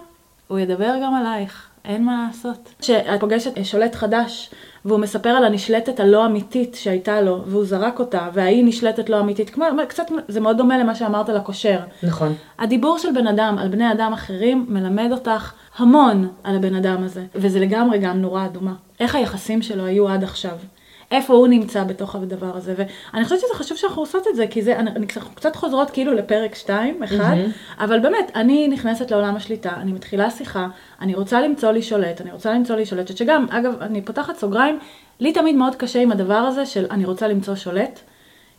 הוא 0.48 0.60
ידבר 0.60 0.94
גם 1.04 1.16
עלייך. 1.16 1.70
אין 1.86 2.04
מה 2.04 2.28
לעשות. 2.28 2.74
כשאת 2.80 3.20
פוגשת 3.20 3.52
שולט 3.64 3.96
חדש, 3.96 4.52
והוא 4.86 5.00
מספר 5.00 5.30
על 5.30 5.46
הנשלטת 5.46 6.00
הלא 6.00 6.26
אמיתית 6.26 6.76
שהייתה 6.76 7.22
לו, 7.22 7.44
והוא 7.48 7.66
זרק 7.66 8.00
אותה, 8.00 8.30
וההיא 8.34 8.66
נשלטת 8.66 9.10
לא 9.10 9.20
אמיתית, 9.20 9.50
כמו, 9.50 9.66
קצת, 9.88 10.04
זה 10.28 10.40
מאוד 10.40 10.58
דומה 10.58 10.78
למה 10.78 10.96
שאמרת 10.96 11.30
לקושר. 11.30 11.80
נכון. 12.04 12.34
הדיבור 12.60 12.98
של 12.98 13.12
בן 13.16 13.28
אדם 13.28 13.58
על 13.60 13.68
בני 13.68 13.92
אדם 13.92 14.14
אחרים 14.14 14.66
מלמד 14.70 15.10
אותך 15.12 15.54
המון 15.78 16.28
על 16.44 16.56
הבן 16.56 16.76
אדם 16.76 17.04
הזה, 17.04 17.26
וזה 17.36 17.60
לגמרי 17.60 18.00
גם 18.00 18.22
נורה 18.22 18.46
אדומה. 18.46 18.74
איך 19.00 19.16
היחסים 19.16 19.62
שלו 19.62 19.86
היו 19.86 20.10
עד 20.10 20.24
עכשיו? 20.24 20.58
איפה 21.12 21.34
הוא 21.34 21.48
נמצא 21.48 21.84
בתוך 21.84 22.16
הדבר 22.16 22.58
הזה, 22.58 22.74
ואני 22.78 23.24
חושבת 23.24 23.40
שזה 23.40 23.54
חשוב 23.54 23.78
שאנחנו 23.78 24.02
עושות 24.02 24.28
את 24.28 24.36
זה, 24.36 24.48
כי 24.48 24.62
זה, 24.62 24.80
אני, 24.80 24.92
אנחנו 24.92 25.36
קצת 25.36 25.56
חוזרות 25.56 25.90
כאילו 25.90 26.14
לפרק 26.14 26.56
2, 26.56 27.04
1, 27.04 27.14
mm-hmm. 27.14 27.84
אבל 27.84 28.00
באמת, 28.00 28.32
אני 28.36 28.68
נכנסת 28.68 29.12
לעולם 29.12 29.36
השליטה, 29.36 29.74
אני 29.76 29.92
מתחילה 29.92 30.30
שיחה, 30.30 30.68
אני 31.02 31.16
רוצה 31.16 31.42
למצוא 31.42 31.72
לי 31.72 31.82
שולט, 31.82 32.22
אני 32.22 32.32
רוצה 32.32 32.54
למצוא 32.54 32.76
לי 32.76 32.86
שולטת, 32.86 33.18
שגם, 33.18 33.46
אגב, 33.50 33.82
אני 33.82 34.02
פותחת 34.02 34.36
סוגריים, 34.36 34.80
לי 35.20 35.34
תמיד 35.34 35.56
מאוד 35.56 35.76
קשה 35.76 36.02
עם 36.02 36.12
הדבר 36.12 36.34
הזה 36.34 36.66
של 36.66 36.86
אני 36.92 37.06
רוצה 37.06 37.28
למצוא 37.28 37.56
שולט, 37.56 38.00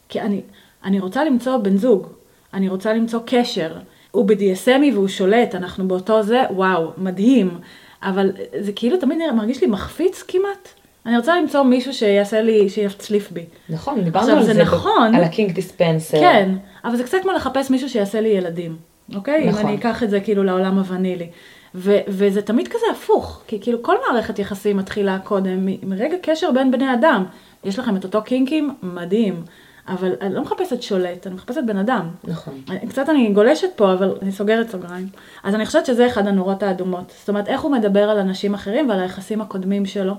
כי 0.09 0.20
אני, 0.20 0.42
אני 0.84 1.01
רוצה 1.01 1.24
למצוא 1.24 1.57
בן 1.57 1.76
זוג, 1.76 2.07
אני 2.55 2.68
רוצה 2.68 2.92
למצוא 2.92 3.20
קשר. 3.26 3.76
הוא 4.11 4.24
ב-DSMי 4.24 4.92
והוא 4.92 5.09
שולט, 5.09 5.55
אנחנו 5.55 5.88
באותו 5.88 6.22
זה, 6.22 6.42
וואו, 6.51 6.92
מדהים. 6.99 7.59
אבל 8.03 8.30
זה 8.61 8.72
כאילו 8.72 8.97
תמיד 8.97 9.18
מרגיש 9.34 9.61
לי 9.61 9.66
מחפיץ 9.66 10.22
כמעט. 10.22 10.68
אני 11.07 11.17
רוצה 11.17 11.41
למצוא 11.41 11.63
מישהו 11.63 11.93
שיעשה 11.95 12.43
לי, 12.43 12.69
שיצליף 12.69 13.31
בי. 13.33 13.45
נכון, 13.69 14.05
דיברנו 14.05 14.33
על 14.33 14.43
זה 14.43 14.55
זה, 14.55 14.63
נכון. 14.63 15.15
על 15.15 15.25
הקינג 15.25 15.53
דיספנסר. 15.53 16.21
כן, 16.21 16.51
אבל 16.85 16.97
זה 16.97 17.05
קצת 17.05 17.19
כמו 17.23 17.33
לחפש 17.33 17.71
מישהו 17.71 17.89
שיעשה 17.89 18.21
לי 18.21 18.29
ילדים, 18.29 18.77
אוקיי? 19.15 19.47
נכון. 19.47 19.61
אם 19.61 19.67
אני 19.67 19.77
אקח 19.77 20.03
את 20.03 20.11
זה 20.11 20.21
כאילו 20.21 20.45
לעולם 20.45 20.79
הוונילי. 20.79 21.31
ו- 21.75 21.99
וזה 22.09 22.43
תמיד 22.43 22.69
כזה 22.69 22.87
הפוך, 22.93 23.43
כי 23.47 23.61
כאילו 23.61 23.83
כל 23.83 23.97
מערכת 24.09 24.39
יחסים 24.39 24.77
מתחילה 24.77 25.19
קודם 25.19 25.69
מרגע 25.83 26.17
קשר 26.23 26.51
בין 26.51 26.71
בני 26.71 26.95
אדם. 26.95 27.25
יש 27.65 27.79
לכם 27.79 27.97
את 27.97 28.05
אותו 28.05 28.23
קינקים, 28.23 28.75
מדהים. 28.83 29.43
אבל 29.89 30.13
אני 30.21 30.35
לא 30.35 30.43
מחפשת 30.43 30.83
שולט, 30.83 31.27
אני 31.27 31.35
מחפשת 31.35 31.61
בן 31.67 31.77
אדם. 31.77 32.09
נכון. 32.25 32.61
קצת 32.89 33.09
אני 33.09 33.33
גולשת 33.33 33.69
פה, 33.77 33.93
אבל 33.93 34.15
אני 34.23 34.33
סוגרת 34.33 34.71
סוגריים. 34.71 35.09
אז 35.45 35.55
אני 35.55 35.67
חושבת 35.67 35.87
שזה 35.87 36.07
אחד 36.07 36.27
הנורות 36.27 36.63
האדומות. 36.63 37.13
זאת 37.19 37.29
אומרת, 37.29 37.49
איך 37.49 37.61
הוא 37.61 37.73
מדבר 37.73 38.11
על 38.11 38.19
אנשים 38.19 38.55
אחרים 38.55 38.89
ועל 38.89 39.01
היחסים 39.01 39.41
הקודמים 39.41 39.87
שלו. 39.87 40.15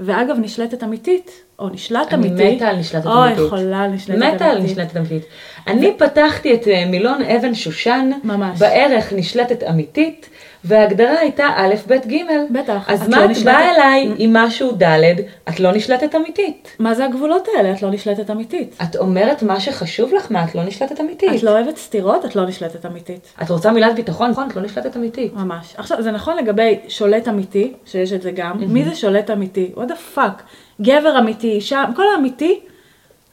ואגב, 0.00 0.36
נשלטת 0.38 0.82
אמיתית, 0.82 1.30
או 1.58 1.68
נשלט 1.68 2.12
אני 2.12 2.28
אמיתי. 2.28 2.56
מתה 2.56 2.68
על 2.68 2.76
נשלטת 2.76 3.06
או, 3.06 3.24
אמיתית. 3.24 3.44
יכולה 3.46 3.86
נשלטת 3.86 4.18
אמיתית. 4.18 4.34
מתה 4.34 4.46
על 4.46 4.62
נשלטת 4.62 4.96
אמיתית. 4.96 5.22
אני 5.66 5.92
פתחתי 5.98 6.54
את 6.54 6.68
אה, 6.68 6.84
מילון 6.86 7.22
אבן 7.22 7.54
שושן, 7.54 8.10
ממש. 8.24 8.58
בערך 8.58 9.12
נשלטת 9.12 9.62
אמיתית, 9.62 10.28
וההגדרה 10.64 11.18
הייתה 11.18 11.46
א', 11.56 11.74
ב', 11.88 11.92
ג'. 11.92 12.16
בטח, 12.50 12.84
אז 12.90 13.08
מה 13.08 13.18
לא 13.18 13.24
את 13.24 13.30
נשלטת- 13.30 13.44
באה 13.46 13.70
אליי 13.74 14.10
עם 14.18 14.32
משהו 14.36 14.72
ד', 14.82 15.00
את 15.48 15.60
לא 15.60 15.72
נשלטת 15.72 16.14
אמיתית. 16.14 16.76
מה 16.78 16.94
זה 16.94 17.04
הגבולות 17.04 17.48
האלה? 17.56 17.72
את 17.72 17.82
לא 17.82 17.90
נשלטת 17.90 18.30
אמיתית. 18.30 18.76
את 18.82 18.96
אומרת 18.96 19.42
מה 19.42 19.60
שחשוב 19.60 20.14
לך, 20.14 20.26
מה 20.30 20.44
את 20.44 20.54
לא 20.54 20.64
נשלטת 20.64 21.00
אמיתית. 21.00 21.30
את 21.34 21.42
לא 21.42 21.50
אוהבת 21.50 21.76
סתירות, 21.76 22.24
את 22.24 22.36
לא 22.36 22.46
נשלטת 22.46 22.86
אמיתית. 22.86 23.32
את 23.42 23.50
רוצה 23.50 23.72
מילת 23.72 23.94
ביטחון, 23.94 24.30
נכון? 24.30 24.48
את 24.50 24.56
לא 24.56 24.62
נשלטת 24.62 24.96
אמיתית. 24.96 25.34
ממש. 25.34 25.74
עכשיו, 25.76 26.02
זה 26.02 26.10
נכון 26.10 26.36
לגבי 26.36 26.78
שולט 26.88 27.28
אמיתי, 27.28 27.72
שיש 27.86 28.12
את 28.12 28.22
זה 28.22 28.30
גם. 28.30 28.52
מי 28.68 28.84
זה 28.84 28.94
שולט 28.94 29.30
אמיתי? 29.30 29.70
what 29.76 29.90
the 29.90 30.18
fuck? 30.18 30.42
גבר 30.80 31.18
אמיתי, 31.18 31.50
אישה, 31.50 31.84
כל 31.96 32.04
האמיתי, 32.14 32.60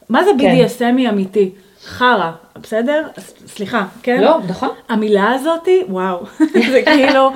מה 0.10 0.24
זה 0.24 0.32
כן. 0.40 0.56
BDSMי 0.66 1.10
אמיתי? 1.10 1.52
חרא, 1.86 2.32
בסדר? 2.62 3.08
סליחה, 3.48 3.86
כן? 4.04 4.22
לא, 4.22 4.40
נכון. 4.48 4.70
המילה 4.90 5.34
הזאתי, 5.34 5.84
וואו, 5.90 6.26
זה 6.72 6.82
כאילו, 6.86 7.30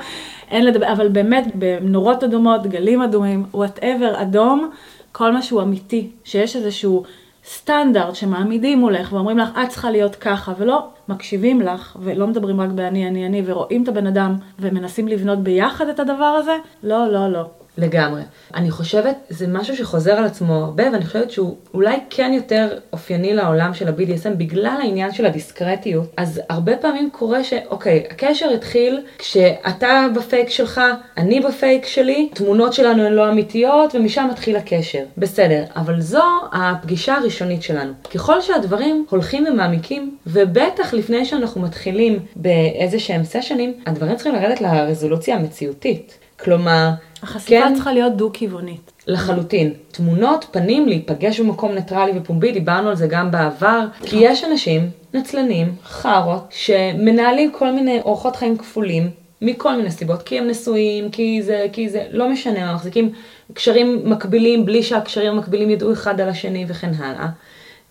אין 0.50 0.64
לדבר, 0.64 0.92
אבל 0.92 1.08
באמת, 1.08 1.44
בנורות 1.54 2.24
אדומות, 2.24 2.66
גלים 2.66 3.02
אדומים, 3.02 3.44
whatever, 3.54 4.22
אדום, 4.22 4.70
כל 5.12 5.32
מה 5.32 5.42
שהוא 5.42 5.62
אמיתי, 5.62 6.10
שיש 6.24 6.56
איזשהו 6.56 7.04
סטנדרט 7.44 8.14
שמעמידים 8.14 8.78
מולך 8.78 9.12
ואומרים 9.12 9.38
לך, 9.38 9.48
את 9.62 9.68
צריכה 9.68 9.90
להיות 9.90 10.16
ככה, 10.16 10.52
ולא 10.58 10.88
מקשיבים 11.08 11.60
לך, 11.60 11.96
ולא 12.00 12.26
מדברים 12.26 12.60
רק 12.60 12.70
באני, 12.70 13.08
אני, 13.08 13.26
אני, 13.26 13.42
ורואים 13.46 13.82
את 13.82 13.88
הבן 13.88 14.06
אדם, 14.06 14.36
ומנסים 14.58 15.08
לבנות 15.08 15.38
ביחד 15.38 15.88
את 15.88 16.00
הדבר 16.00 16.24
הזה, 16.24 16.56
לא, 16.82 17.12
לא, 17.12 17.28
לא. 17.28 17.44
לגמרי. 17.78 18.22
אני 18.54 18.70
חושבת, 18.70 19.16
זה 19.28 19.46
משהו 19.48 19.76
שחוזר 19.76 20.12
על 20.12 20.24
עצמו 20.24 20.54
הרבה, 20.54 20.84
ואני 20.92 21.04
חושבת 21.06 21.30
שהוא 21.30 21.56
אולי 21.74 21.96
כן 22.10 22.32
יותר 22.34 22.78
אופייני 22.92 23.34
לעולם 23.34 23.74
של 23.74 23.88
ה-BDSM 23.88 24.34
בגלל 24.38 24.78
העניין 24.82 25.12
של 25.12 25.26
הדיסקרטיות. 25.26 26.12
אז 26.16 26.40
הרבה 26.48 26.76
פעמים 26.76 27.10
קורה 27.12 27.44
שאוקיי, 27.44 28.04
הקשר 28.10 28.50
התחיל 28.54 29.00
כשאתה 29.18 30.06
בפייק 30.14 30.50
שלך, 30.50 30.80
אני 31.16 31.40
בפייק 31.40 31.86
שלי, 31.86 32.28
תמונות 32.34 32.72
שלנו 32.72 33.02
הן 33.02 33.12
לא 33.12 33.28
אמיתיות, 33.28 33.94
ומשם 33.94 34.28
מתחיל 34.30 34.56
הקשר. 34.56 35.02
בסדר, 35.18 35.64
אבל 35.76 36.00
זו 36.00 36.24
הפגישה 36.52 37.14
הראשונית 37.14 37.62
שלנו. 37.62 37.92
ככל 38.14 38.40
שהדברים 38.40 39.06
הולכים 39.10 39.46
ומעמיקים, 39.48 40.16
ובטח 40.26 40.94
לפני 40.94 41.24
שאנחנו 41.24 41.60
מתחילים 41.60 42.18
באיזה 42.36 42.98
שהם 42.98 43.24
סשנים, 43.24 43.74
הדברים 43.86 44.14
צריכים 44.14 44.34
לרדת 44.34 44.60
לרזולוציה 44.60 45.36
המציאותית. 45.36 46.18
כלומר, 46.44 46.90
החשיפה 47.22 47.60
כן, 47.60 47.74
צריכה 47.74 47.92
להיות 47.92 48.16
דו-כיוונית. 48.16 48.92
לחלוטין. 49.06 49.72
תמונות, 49.90 50.46
פנים, 50.50 50.88
להיפגש 50.88 51.40
במקום 51.40 51.72
ניטרלי 51.72 52.12
ופומבי, 52.18 52.52
דיברנו 52.52 52.88
על 52.88 52.96
זה 52.96 53.06
גם 53.06 53.30
בעבר, 53.30 53.86
כי 54.02 54.16
יש 54.20 54.44
אנשים 54.44 54.90
נצלנים, 55.14 55.74
חארות, 55.84 56.46
שמנהלים 56.50 57.52
כל 57.52 57.72
מיני 57.72 58.00
אורחות 58.00 58.36
חיים 58.36 58.58
כפולים, 58.58 59.10
מכל 59.42 59.76
מיני 59.76 59.90
סיבות, 59.90 60.22
כי 60.22 60.38
הם 60.38 60.46
נשואים, 60.46 61.10
כי 61.10 61.42
זה, 61.42 61.66
כי 61.72 61.88
זה, 61.88 62.06
לא 62.10 62.28
משנה, 62.30 62.74
מחזיקים 62.74 63.12
קשרים 63.54 64.10
מקבילים 64.10 64.66
בלי 64.66 64.82
שהקשרים 64.82 65.32
המקבילים 65.32 65.70
ידעו 65.70 65.92
אחד 65.92 66.20
על 66.20 66.28
השני 66.28 66.64
וכן 66.68 66.90
הלאה. 66.98 67.28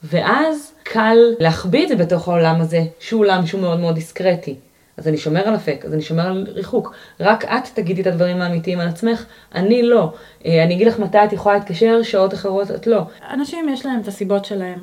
ואז 0.04 0.72
קל 0.84 1.18
להחביא 1.40 1.84
את 1.84 1.88
זה 1.88 1.96
בתוך 1.96 2.28
העולם 2.28 2.62
הזה, 2.62 2.82
שהוא 3.00 3.22
עולם 3.22 3.46
שהוא 3.46 3.62
מאוד 3.62 3.80
מאוד 3.80 3.96
דיסקרטי. 3.96 4.56
אז 4.98 5.08
אני 5.08 5.18
שומר 5.18 5.48
על 5.48 5.56
אפק, 5.56 5.86
אז 5.86 5.94
אני 5.94 6.02
שומר 6.02 6.28
על 6.28 6.48
ריחוק. 6.50 6.96
רק 7.20 7.46
את 7.46 7.68
תגידי 7.74 8.02
את 8.02 8.08
הדברים 8.08 8.42
האמיתיים 8.42 8.80
על 8.80 8.88
עצמך, 8.88 9.26
אני 9.56 9.84
לא. 9.84 10.14
אה, 10.46 10.64
אני 10.64 10.74
אגיד 10.74 10.88
לך 10.88 11.00
מתי 11.00 11.24
את 11.24 11.34
יכולה 11.34 11.56
להתקשר, 11.56 12.04
שעות 12.04 12.34
אחרות 12.34 12.72
את 12.72 12.88
לא. 12.88 13.02
אנשים 13.34 13.70
יש 13.70 13.86
להם 13.86 14.00
את 14.00 14.08
הסיבות 14.08 14.46
שלהם. 14.46 14.80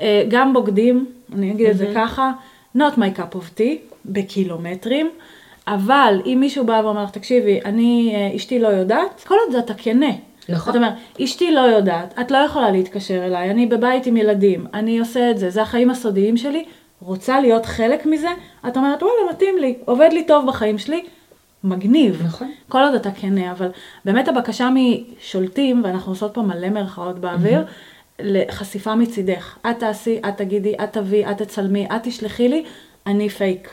אה, 0.00 0.24
גם 0.28 0.52
בוגדים, 0.52 1.06
אני 1.34 1.52
אגיד 1.52 1.68
את 1.68 1.76
זה 1.76 1.92
ככה, 1.94 2.32
not 2.76 2.94
my 2.96 3.18
cup 3.18 3.34
of 3.34 3.58
tea, 3.58 3.94
בקילומטרים, 4.04 5.10
אבל 5.68 6.22
אם 6.26 6.36
מישהו 6.40 6.66
בא 6.66 6.80
ואומר 6.84 7.04
לך, 7.04 7.10
תקשיבי, 7.10 7.60
אני, 7.64 8.12
אה, 8.14 8.36
אשתי 8.36 8.58
לא 8.58 8.68
יודעת, 8.68 9.24
כל 9.26 9.34
עוד 9.46 9.56
אתה 9.56 9.74
כנה. 9.74 10.10
נכון. 10.48 10.70
אתה 10.70 10.78
אומר, 10.78 10.90
אשתי 11.24 11.54
לא 11.54 11.60
יודעת, 11.60 12.14
את 12.20 12.30
לא 12.30 12.38
יכולה 12.38 12.70
להתקשר 12.70 13.26
אליי, 13.26 13.50
אני 13.50 13.66
בבית 13.66 14.06
עם 14.06 14.16
ילדים, 14.16 14.66
אני 14.74 14.98
עושה 14.98 15.30
את 15.30 15.38
זה, 15.38 15.50
זה 15.50 15.62
החיים 15.62 15.90
הסודיים 15.90 16.36
שלי, 16.36 16.64
רוצה 17.02 17.40
להיות 17.40 17.66
חלק 17.66 18.06
מזה, 18.06 18.28
את 18.68 18.76
אומרת, 18.76 19.02
וואלה, 19.02 19.32
מתאים 19.32 19.58
לי, 19.58 19.74
עובד 19.84 20.08
לי 20.12 20.24
טוב 20.24 20.46
בחיים 20.46 20.78
שלי, 20.78 21.04
מגניב. 21.64 22.22
נכון. 22.26 22.52
כל 22.68 22.78
עוד 22.78 22.94
אתה 22.94 23.10
כנה, 23.10 23.52
אבל 23.52 23.70
באמת 24.04 24.28
הבקשה 24.28 24.68
משולטים, 24.74 25.80
ואנחנו 25.84 26.12
עושות 26.12 26.34
פה 26.34 26.42
מלא 26.42 26.68
מירכאות 26.68 27.18
באוויר, 27.18 27.64
לחשיפה 28.18 28.94
מצידך. 28.94 29.56
את 29.70 29.78
תעשי, 29.78 30.20
את 30.28 30.36
תגידי, 30.36 30.74
את 30.84 30.92
תביאי, 30.92 31.30
את 31.30 31.42
תצלמי, 31.42 31.86
את 31.86 32.00
תשלחי 32.02 32.48
לי, 32.48 32.64
אני 33.06 33.28
פייק. 33.28 33.68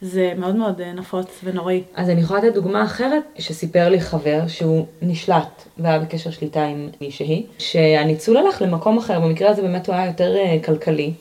זה 0.00 0.32
מאוד 0.36 0.56
מאוד 0.56 0.80
אה, 0.80 0.92
נפוץ 0.92 1.40
ונוראי. 1.44 1.82
אז 1.94 2.10
אני 2.10 2.20
יכולה 2.20 2.40
לתת 2.40 2.54
דוגמה 2.54 2.84
אחרת, 2.84 3.22
שסיפר 3.38 3.88
לי 3.88 4.00
חבר 4.00 4.40
שהוא 4.48 4.86
נשלט 5.02 5.62
והיה 5.78 5.98
בקשר 5.98 6.30
שליטה 6.30 6.64
עם 6.64 6.88
מישהי, 7.00 7.46
שהניצול 7.58 8.36
הלך 8.36 8.62
למקום 8.62 8.98
אחר, 8.98 9.20
במקרה 9.20 9.50
הזה 9.50 9.62
באמת 9.62 9.86
הוא 9.86 9.94
היה 9.94 10.06
יותר 10.06 10.36
אה, 10.36 10.56
כלכלי, 10.64 11.12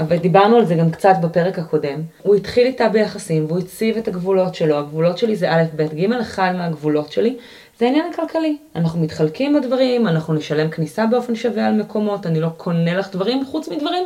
אבל 0.00 0.16
דיברנו 0.16 0.56
על 0.56 0.64
זה 0.64 0.74
גם 0.74 0.90
קצת 0.90 1.14
בפרק 1.22 1.58
הקודם. 1.58 2.00
הוא 2.22 2.34
התחיל 2.34 2.66
איתה 2.66 2.88
ביחסים 2.88 3.46
והוא 3.46 3.58
הציב 3.58 3.96
את 3.96 4.08
הגבולות 4.08 4.54
שלו, 4.54 4.78
הגבולות 4.78 5.18
שלי 5.18 5.36
זה 5.36 5.52
א', 5.52 5.62
ב', 5.76 5.82
ג', 5.82 6.12
אחד 6.12 6.52
מהגבולות 6.56 7.12
שלי, 7.12 7.36
זה 7.78 7.86
העניין 7.86 8.06
הכלכלי. 8.12 8.56
אנחנו 8.76 9.00
מתחלקים 9.00 9.54
בדברים, 9.54 10.06
אנחנו 10.06 10.34
נשלם 10.34 10.70
כניסה 10.70 11.06
באופן 11.06 11.34
שווה 11.34 11.66
על 11.66 11.74
מקומות, 11.74 12.26
אני 12.26 12.40
לא 12.40 12.48
קונה 12.56 12.94
לך 12.94 13.12
דברים 13.12 13.44
חוץ 13.44 13.68
מדברים 13.68 14.04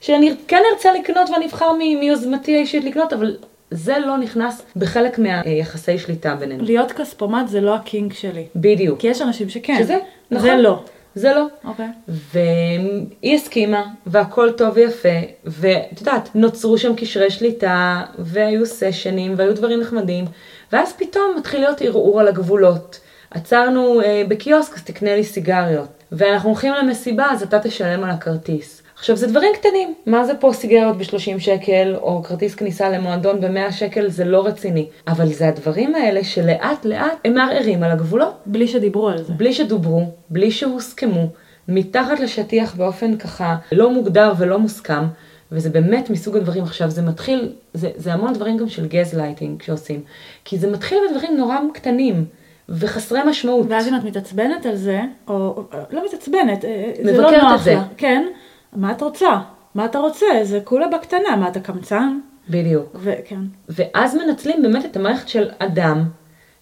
שאני 0.00 0.34
כן 0.48 0.62
ארצה 0.72 0.92
לקנות 0.92 1.30
ואני 1.30 1.46
אבחר 1.46 1.72
מיוזמתי 1.72 2.56
האישית 2.56 2.84
לקנות, 2.84 3.12
אבל 3.12 3.36
זה 3.70 3.98
לא 3.98 4.18
נכנס 4.18 4.62
בחלק 4.76 5.18
מהיחסי 5.18 5.98
שליטה 5.98 6.34
בינינו. 6.34 6.64
להיות 6.64 6.92
כספומט 6.92 7.48
זה 7.48 7.60
לא 7.60 7.74
הקינג 7.74 8.12
שלי. 8.12 8.46
בדיוק. 8.56 9.00
כי 9.00 9.06
יש 9.06 9.22
אנשים 9.22 9.48
שכן. 9.48 9.76
שזה, 9.78 9.96
נכון. 10.30 10.48
זה 10.48 10.56
לא. 10.56 10.82
זה 11.14 11.32
לא. 11.34 11.46
אוקיי. 11.64 11.88
והיא 12.08 13.34
הסכימה, 13.34 13.84
והכל 14.06 14.52
טוב 14.52 14.72
ויפה, 14.74 15.08
ואת 15.44 16.00
יודעת, 16.00 16.28
נוצרו 16.34 16.78
שם 16.78 16.96
קשרי 16.96 17.30
שליטה, 17.30 18.02
והיו 18.18 18.66
סשנים, 18.66 19.34
והיו 19.36 19.54
דברים 19.54 19.80
נחמדים, 19.80 20.24
ואז 20.72 20.92
פתאום 20.92 21.34
מתחיל 21.38 21.60
להיות 21.60 21.82
ערעור 21.82 22.20
על 22.20 22.28
הגבולות. 22.28 23.00
עצרנו 23.30 24.00
אה, 24.00 24.22
בקיוסק, 24.28 24.74
אז 24.74 24.82
תקנה 24.82 25.16
לי 25.16 25.24
סיגריות. 25.24 25.88
ואנחנו 26.12 26.48
הולכים 26.48 26.72
למסיבה, 26.74 27.26
אז 27.30 27.42
אתה 27.42 27.58
תשלם 27.58 28.04
על 28.04 28.10
הכרטיס. 28.10 28.79
עכשיו, 29.00 29.16
זה 29.16 29.26
דברים 29.26 29.52
קטנים. 29.54 29.94
מה 30.06 30.24
זה 30.24 30.34
פה 30.34 30.50
סיגריות 30.52 30.96
ב-30 30.96 31.38
שקל, 31.38 31.94
או 32.00 32.22
כרטיס 32.22 32.54
כניסה 32.54 32.90
למועדון 32.90 33.40
ב-100 33.40 33.72
שקל, 33.72 34.10
זה 34.10 34.24
לא 34.24 34.46
רציני. 34.46 34.86
אבל 35.08 35.26
זה 35.32 35.48
הדברים 35.48 35.94
האלה 35.94 36.24
שלאט 36.24 36.84
לאט 36.84 37.18
הם 37.24 37.34
מערערים 37.34 37.82
על 37.82 37.90
הגבולות. 37.90 38.34
בלי 38.46 38.68
שדיברו 38.68 39.08
על 39.08 39.22
זה. 39.22 39.32
בלי 39.32 39.52
שדוברו, 39.52 40.02
בלי 40.30 40.50
שהוסכמו, 40.50 41.26
מתחת 41.68 42.20
לשטיח 42.20 42.74
באופן 42.74 43.16
ככה 43.16 43.56
לא 43.72 43.90
מוגדר 43.90 44.32
ולא 44.38 44.58
מוסכם, 44.58 45.04
וזה 45.52 45.70
באמת 45.70 46.10
מסוג 46.10 46.36
הדברים 46.36 46.62
עכשיו, 46.62 46.90
זה 46.90 47.02
מתחיל, 47.02 47.52
זה, 47.74 47.90
זה 47.96 48.12
המון 48.12 48.32
דברים 48.32 48.56
גם 48.56 48.68
של 48.68 48.86
גז 48.86 49.14
לייטינג 49.14 49.62
שעושים, 49.62 50.00
כי 50.44 50.58
זה 50.58 50.70
מתחיל 50.70 50.98
בדברים 51.10 51.36
נורא 51.36 51.56
קטנים 51.74 52.24
וחסרי 52.68 53.20
משמעות. 53.26 53.66
ואז 53.68 53.88
אם 53.88 53.96
את 53.96 54.04
מתעצבנת 54.04 54.66
על 54.66 54.76
זה, 54.76 55.00
או 55.28 55.34
או- 55.34 55.62
לא 55.90 56.04
מתעצבנת, 56.06 56.64
אה, 56.64 56.92
זה 57.02 57.12
לא 57.12 57.24
מבקרת 57.28 57.42
את 57.42 57.48
נוח 57.48 57.62
זה. 57.62 57.74
לה. 57.74 57.82
כן, 57.96 58.26
מה 58.72 58.92
את 58.92 59.02
רוצה? 59.02 59.38
מה 59.74 59.84
אתה 59.84 59.98
רוצה? 59.98 60.26
זה 60.42 60.60
כולה 60.64 60.88
בקטנה, 60.88 61.36
מה 61.36 61.48
אתה 61.48 61.60
קמצן? 61.60 62.18
בדיוק. 62.48 62.86
וכן. 62.94 63.40
ואז 63.68 64.14
מנצלים 64.14 64.62
באמת 64.62 64.84
את 64.84 64.96
המערכת 64.96 65.28
של 65.28 65.48
אדם 65.58 66.04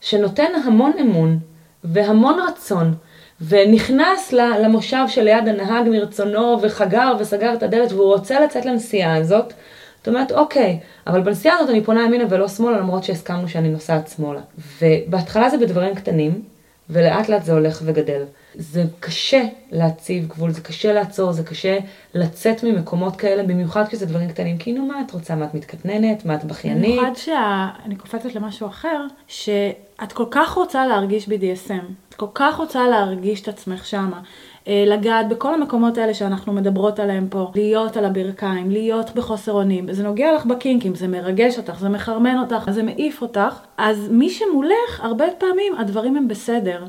שנותן 0.01 0.53
המון 0.65 0.93
אמון 1.01 1.39
והמון 1.85 2.39
רצון, 2.49 2.95
ונכנס 3.41 4.33
למושב 4.33 5.05
שליד 5.09 5.49
הנהג 5.49 5.89
מרצונו 5.89 6.59
וחגר 6.63 7.13
וסגר 7.19 7.55
את 7.55 7.63
הדלת 7.63 7.93
והוא 7.93 8.15
רוצה 8.15 8.41
לצאת 8.41 8.67
לנסיעה 8.67 9.17
הזאת. 9.17 9.53
זאת 9.99 10.09
אומרת, 10.09 10.33
אוקיי, 10.33 10.79
אבל 11.07 11.21
בנסיעה 11.21 11.57
הזאת 11.59 11.71
אני 11.71 11.85
פונה 11.85 12.05
ימינה 12.05 12.25
ולא 12.31 12.49
שמאלה 12.49 12.79
למרות 12.79 13.05
שהסכמנו 13.05 13.49
שאני 13.49 13.69
נוסעת 13.69 14.09
שמאלה. 14.09 14.41
ובהתחלה 14.83 15.51
זה 15.51 15.59
בדברים 15.59 15.95
קטנים, 15.95 16.43
ולאט 16.91 17.29
לאט 17.29 17.45
זה 17.45 17.53
הולך 17.53 17.83
וגדל. 17.85 18.23
זה 18.59 18.85
קשה 19.01 19.43
להציב 19.73 20.27
גבול, 20.29 20.51
זה 20.51 20.61
קשה 20.61 20.93
לעצור, 20.93 21.33
זה 21.33 21.45
קשה 21.45 21.79
לצאת 22.15 22.65
ממקומות 22.65 23.17
כאלה, 23.17 23.43
במיוחד 23.43 23.89
כשזה 23.89 24.07
דברים 24.07 24.29
קטנים. 24.29 24.59
כי 24.59 24.73
נו, 24.73 24.87
מה 24.87 25.01
את 25.01 25.11
רוצה? 25.11 25.35
מה 25.35 25.45
את 25.45 25.55
מתקטננת? 25.55 26.25
מה 26.25 26.35
את 26.35 26.45
בכיינית? 26.45 26.91
במיוחד 26.91 27.17
שאני 27.17 27.97
קופצת 27.97 28.35
למשהו 28.35 28.67
אחר, 28.67 29.07
שאת 29.29 30.13
כל 30.13 30.25
כך 30.31 30.53
רוצה 30.53 30.87
להרגיש 30.87 31.29
BDSM, 31.29 31.93
את 32.09 32.15
כל 32.15 32.27
כך 32.35 32.57
רוצה 32.57 32.89
להרגיש 32.89 33.43
את 33.43 33.49
עצמך 33.49 33.87
שמה. 33.87 34.21
אה, 34.69 34.85
לגעת 34.87 35.29
בכל 35.29 35.55
המקומות 35.55 35.99
האלה 35.99 36.15
שאנחנו 36.15 36.53
מדברות 36.53 36.99
עליהם 36.99 37.27
פה, 37.31 37.51
להיות 37.55 37.97
על 37.97 38.05
הברכיים, 38.05 38.71
להיות 38.71 39.15
בחוסר 39.15 39.53
אונים, 39.53 39.93
זה 39.93 40.03
נוגע 40.03 40.35
לך 40.35 40.47
בקינקים, 40.47 40.95
זה 40.95 41.09
מרגש 41.09 41.59
אותך, 41.59 41.79
זה 41.81 41.89
מחרמן 41.89 42.39
אותך, 42.39 42.71
זה 42.71 42.83
מעיף 42.83 43.23
אותך, 43.23 43.61
אז 43.79 44.09
מי 44.11 44.31
שמולך, 44.31 45.01
הרבה 45.01 45.25
פעמים 45.39 45.75
הדברים 45.79 46.17
הם 46.17 46.29
בסדר. 46.29 46.85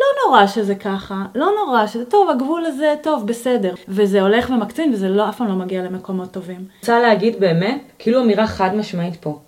לא 0.00 0.06
נורא 0.26 0.46
שזה 0.46 0.74
ככה, 0.74 1.24
לא 1.34 1.50
נורא 1.64 1.86
שזה 1.86 2.04
טוב, 2.04 2.30
הגבול 2.30 2.64
הזה 2.64 2.94
טוב, 3.02 3.26
בסדר. 3.26 3.74
וזה 3.88 4.22
הולך 4.22 4.50
ומקצין 4.50 4.92
וזה 4.92 5.08
לא, 5.08 5.28
אף 5.28 5.36
פעם 5.38 5.48
לא 5.48 5.54
מגיע 5.54 5.82
למקומות 5.82 6.30
טובים. 6.30 6.64
רוצה 6.80 7.00
להגיד 7.00 7.40
באמת, 7.40 7.80
כאילו 7.98 8.22
אמירה 8.22 8.46
חד 8.46 8.74
משמעית 8.74 9.16
פה. 9.16 9.38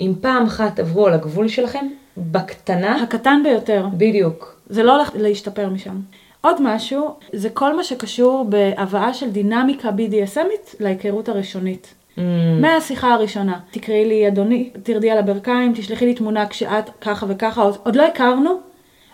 אם 0.00 0.12
פעם 0.20 0.44
אחת 0.44 0.80
עברו 0.80 1.06
על 1.06 1.14
הגבול 1.14 1.48
שלכם, 1.48 1.86
בקטנה, 2.16 3.02
הקטן 3.02 3.40
ביותר, 3.44 3.86
בדיוק. 3.96 4.56
זה 4.68 4.82
לא 4.82 4.96
הולך 4.96 5.10
להשתפר 5.14 5.68
משם. 5.68 6.00
עוד 6.40 6.62
משהו, 6.62 7.14
זה 7.32 7.50
כל 7.50 7.76
מה 7.76 7.84
שקשור 7.84 8.44
בהבאה 8.48 9.14
של 9.14 9.30
דינמיקה 9.30 9.88
BDSMית 9.88 10.76
להיכרות 10.80 11.28
הראשונית. 11.28 11.94
Mm, 12.16 12.20
מהשיחה 12.60 13.14
הראשונה, 13.14 13.58
תקראי 13.70 14.04
לי 14.04 14.28
אדוני, 14.28 14.70
תרדי 14.82 15.10
על 15.10 15.18
הברכיים, 15.18 15.72
תשלחי 15.76 16.06
לי 16.06 16.14
תמונה 16.14 16.46
כשאת 16.46 16.90
ככה 17.00 17.26
וככה, 17.28 17.62
עוד, 17.62 17.96
לא 17.96 18.06
הכרנו, 18.06 18.60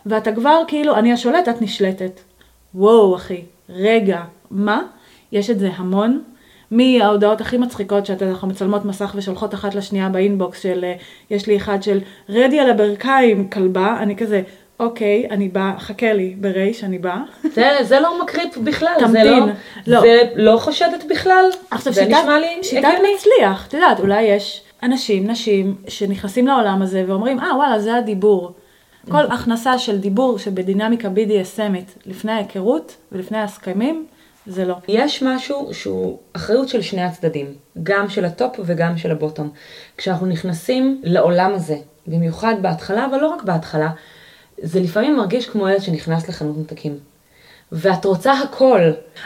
ואתה 0.07 0.32
כבר 0.32 0.62
כאילו, 0.68 0.96
אני 0.96 1.12
השולט, 1.12 1.49
את 1.49 1.62
נשלטת. 1.62 2.20
וואו 2.74 3.16
אחי, 3.16 3.42
רגע, 3.68 4.20
מה? 4.51 4.82
יש 5.32 5.51
את 5.51 5.59
זה 5.59 5.70
המון. 5.76 6.22
מההודעות 6.70 7.40
הכי 7.40 7.59
מצחיקות 7.59 8.07
שאנחנו 8.07 8.49
מצלמות 8.49 8.84
מסך 8.84 9.12
ושולחות 9.16 9.55
אחת 9.55 9.74
לשנייה 9.74 10.09
באינבוקס 10.09 10.62
של, 10.62 10.84
אה, 10.84 10.94
יש 11.30 11.46
לי 11.46 11.57
אחד 11.57 11.82
של 11.82 12.01
רדי 12.28 12.61
על 12.61 12.70
הברכיים 12.70 13.49
כלבה, 13.49 13.96
אני 14.01 14.16
כזה, 14.16 14.42
אוקיי, 14.80 15.26
אני 15.30 15.49
באה, 15.49 15.74
חכה 15.78 16.12
לי 16.12 16.34
ברייש, 16.40 16.84
אני 16.84 16.99
באה. 16.99 17.22
זה, 17.55 17.70
זה 17.82 18.01
לא 18.01 18.22
מקריפ 18.22 18.57
בכלל, 18.57 18.94
זה 18.99 19.07
תמתין. 19.07 19.42
לא, 19.42 19.46
לא. 19.86 20.01
זה 20.01 20.22
לא 20.36 20.57
חושדת 20.59 21.05
בכלל, 21.11 21.44
עכשיו 21.70 21.92
זה 21.92 22.05
שיטת, 22.05 22.16
נשמע 22.22 22.38
לי 22.38 22.59
שיטת 22.62 22.84
הגיוני. 22.84 23.14
מצליח, 23.14 23.66
את 23.66 23.74
יודעת, 23.74 24.01
אולי 24.01 24.22
יש 24.22 24.62
אנשים, 24.82 25.26
נשים, 25.26 25.74
שנכנסים 25.88 26.46
לעולם 26.46 26.82
הזה 26.82 27.05
ואומרים, 27.07 27.40
אה 27.40 27.57
וואלה, 27.57 27.78
זה 27.78 27.96
הדיבור. 27.96 28.53
כל 29.09 29.32
הכנסה 29.32 29.78
של 29.78 29.98
דיבור 29.98 30.38
שבדינמיקה 30.38 31.09
BDSMית 31.09 31.98
לפני 32.06 32.32
ההיכרות 32.32 32.96
ולפני 33.12 33.38
ההסכמים, 33.38 34.06
זה 34.46 34.64
לא. 34.64 34.74
יש 34.88 35.22
משהו 35.22 35.74
שהוא 35.74 36.18
אחריות 36.32 36.68
של 36.68 36.82
שני 36.82 37.02
הצדדים, 37.02 37.46
גם 37.82 38.09
של 38.09 38.24
ה 38.24 38.34
top 38.34 38.61
וגם 38.64 38.98
של 38.98 39.11
ה 39.11 39.15
bottom. 39.15 39.50
כשאנחנו 39.96 40.26
נכנסים 40.26 41.00
לעולם 41.04 41.54
הזה, 41.54 41.76
במיוחד 42.06 42.54
בהתחלה, 42.61 43.06
אבל 43.06 43.18
לא 43.18 43.26
רק 43.28 43.42
בהתחלה, 43.42 43.90
זה 44.62 44.80
לפעמים 44.80 45.16
מרגיש 45.16 45.46
כמו 45.46 45.68
ילד 45.68 45.80
שנכנס 45.80 46.28
לחנות 46.28 46.56
ממתקים. 46.56 46.98
ואת 47.72 48.04
רוצה 48.04 48.32
הכל. 48.32 48.80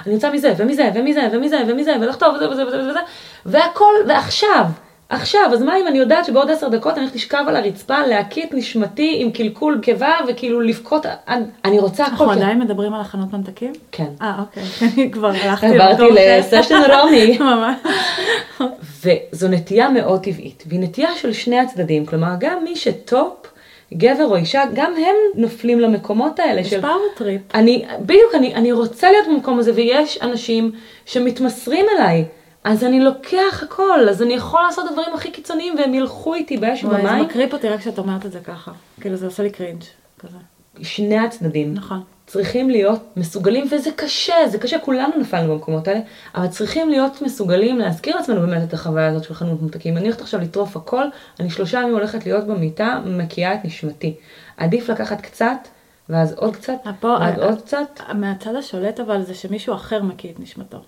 אני 0.07 0.15
רוצה 0.15 0.31
מזה, 0.31 0.55
ומזה, 0.57 0.91
ומזה, 0.95 1.21
ומזה, 1.33 1.63
ומזה, 1.69 1.93
ולכתוב 2.01 2.35
וזה 2.35 2.51
וזה 2.51 2.67
וזה 2.67 2.91
וזה, 2.91 2.99
והכל, 3.47 3.93
ועכשיו. 4.09 4.67
עכשיו, 5.09 5.51
אז 5.53 5.63
מה 5.63 5.77
אם 5.81 5.87
אני 5.87 5.99
יודעת 5.99 6.25
שבעוד 6.25 6.51
עשר 6.51 6.69
דקות 6.69 6.93
אני 6.93 7.01
הולכת 7.01 7.17
לשכב 7.17 7.45
על 7.49 7.57
הרצפה, 7.57 8.07
להקיא 8.07 8.45
את 8.45 8.55
נשמתי 8.55 9.17
עם 9.19 9.31
קלקול 9.33 9.79
קיבה, 9.83 10.13
וכאילו 10.29 10.61
לבכות, 10.61 11.07
אני 11.65 11.79
רוצה 11.79 12.05
הכל. 12.05 12.13
אנחנו 12.13 12.29
כי- 12.29 12.39
עדיין 12.41 12.59
מדברים 12.59 12.95
על 12.95 13.01
חנות 13.01 13.33
ממתקים? 13.33 13.73
כן. 13.93 14.07
אה, 14.23 14.33
אוקיי. 14.41 14.63
אני 14.97 15.11
כבר 15.11 15.29
הלכתי 15.29 15.67
עברתי 15.67 16.03
למקום 16.03 16.17
אחר. 16.17 16.39
לסשן 16.59 16.81
רומי. 17.01 17.39
ממש. 17.55 17.77
וזו 19.05 19.49
נטייה 19.49 19.89
מאוד 19.89 20.21
טבעית, 20.25 20.65
והיא 20.67 20.81
נטייה 20.81 21.11
של 21.17 21.33
שני 21.33 21.59
הצדדים, 21.59 22.07
כלומר 22.07 22.33
גם 22.39 22.65
מי 22.65 22.77
ש 22.77 22.96
top, 22.96 23.33
גבר 23.95 24.25
או 24.25 24.37
אישה, 24.37 24.63
גם 24.75 24.93
הם 24.97 25.15
נופלים 25.35 25.81
למקומות 25.81 26.39
האלה 26.41 26.61
יש 26.61 26.71
של... 26.71 26.81
power 26.81 27.03
trip. 27.17 27.41
אני, 27.55 27.85
בדיוק, 28.01 28.35
אני, 28.35 28.55
אני 28.55 28.73
רוצה 28.73 29.11
להיות 29.11 29.27
במקום 29.29 29.59
הזה, 29.59 29.73
ויש 29.75 30.19
אנשים 30.23 30.73
שמתמסרים 31.07 31.87
אליי, 31.97 32.25
אז 32.65 32.85
אני 32.85 33.01
לוקח 33.01 33.63
הכל, 33.63 34.09
אז 34.11 34.23
אני 34.23 34.35
יכול 34.35 34.63
לעשות 34.63 34.85
את 34.85 34.91
הדברים 34.91 35.15
הכי 35.15 35.31
קיצוניים, 35.31 35.75
והם 35.79 35.95
ילכו 35.95 36.35
איתי 36.35 36.57
באש 36.57 36.85
וואי, 36.85 36.97
זה 36.97 37.03
ובמים. 37.03 37.25
מקריפ 37.25 37.53
אותי 37.53 37.69
רק 37.69 37.81
כשאת 37.81 37.99
אומרת 37.99 38.27
את 38.27 38.33
זה 38.33 38.41
ככה. 38.41 38.73
כאילו 39.01 39.17
זה 39.17 39.27
עושה 39.27 39.43
לי 39.43 39.51
קרינג' 39.51 39.83
כזה. 40.19 40.37
שני 40.83 41.19
הצדדים. 41.19 41.75
נכון. 41.75 42.03
צריכים 42.27 42.71
להיות 42.71 43.01
מסוגלים, 43.17 43.67
וזה 43.71 43.91
קשה, 43.97 44.35
זה 44.47 44.59
קשה, 44.59 44.79
כולנו 44.79 45.13
נפלנו 45.21 45.55
במקומות 45.55 45.89
האלה, 45.89 46.01
אבל 46.35 46.47
צריכים 46.47 46.91
להיות 46.91 47.23
מסוגלים 47.23 47.79
להזכיר 47.79 48.17
לעצמנו 48.17 48.41
באמת 48.41 48.69
את 48.69 48.75
החוויה 48.75 49.09
הזאת 49.09 49.25
של 49.25 49.35
חנות 49.35 49.63
ממתקים. 49.63 49.97
אני 49.97 50.05
הולכת 50.05 50.21
עכשיו 50.21 50.41
לטרוף 50.41 50.77
הכל, 50.77 51.05
אני 51.41 51.51
שלושה 51.51 51.81
ימים 51.81 51.95
הולכת 51.95 52.27
להיות 52.27 52.47
במיטה, 52.47 53.01
מקיאה 53.07 53.55
את 53.55 53.65
נשמתי. 53.65 54.15
עדיף 54.57 54.91
לקחת 54.91 55.21
קצת, 55.21 55.69
ואז 56.09 56.33
עוד 56.33 56.57
קצת, 56.57 56.75
פה, 57.01 57.17
ואז 57.21 57.39
אה, 57.39 57.45
עוד 57.45 57.63
קצת. 57.63 58.01
מהצד 58.15 58.55
השולט 58.55 59.01
אבל 59.01 59.23
זה 59.23 59.35
שמישהו 59.35 59.75
אחר 59.75 60.03
מקיא 60.03 60.31
את 60.31 60.41
נשמתו. 60.41 60.79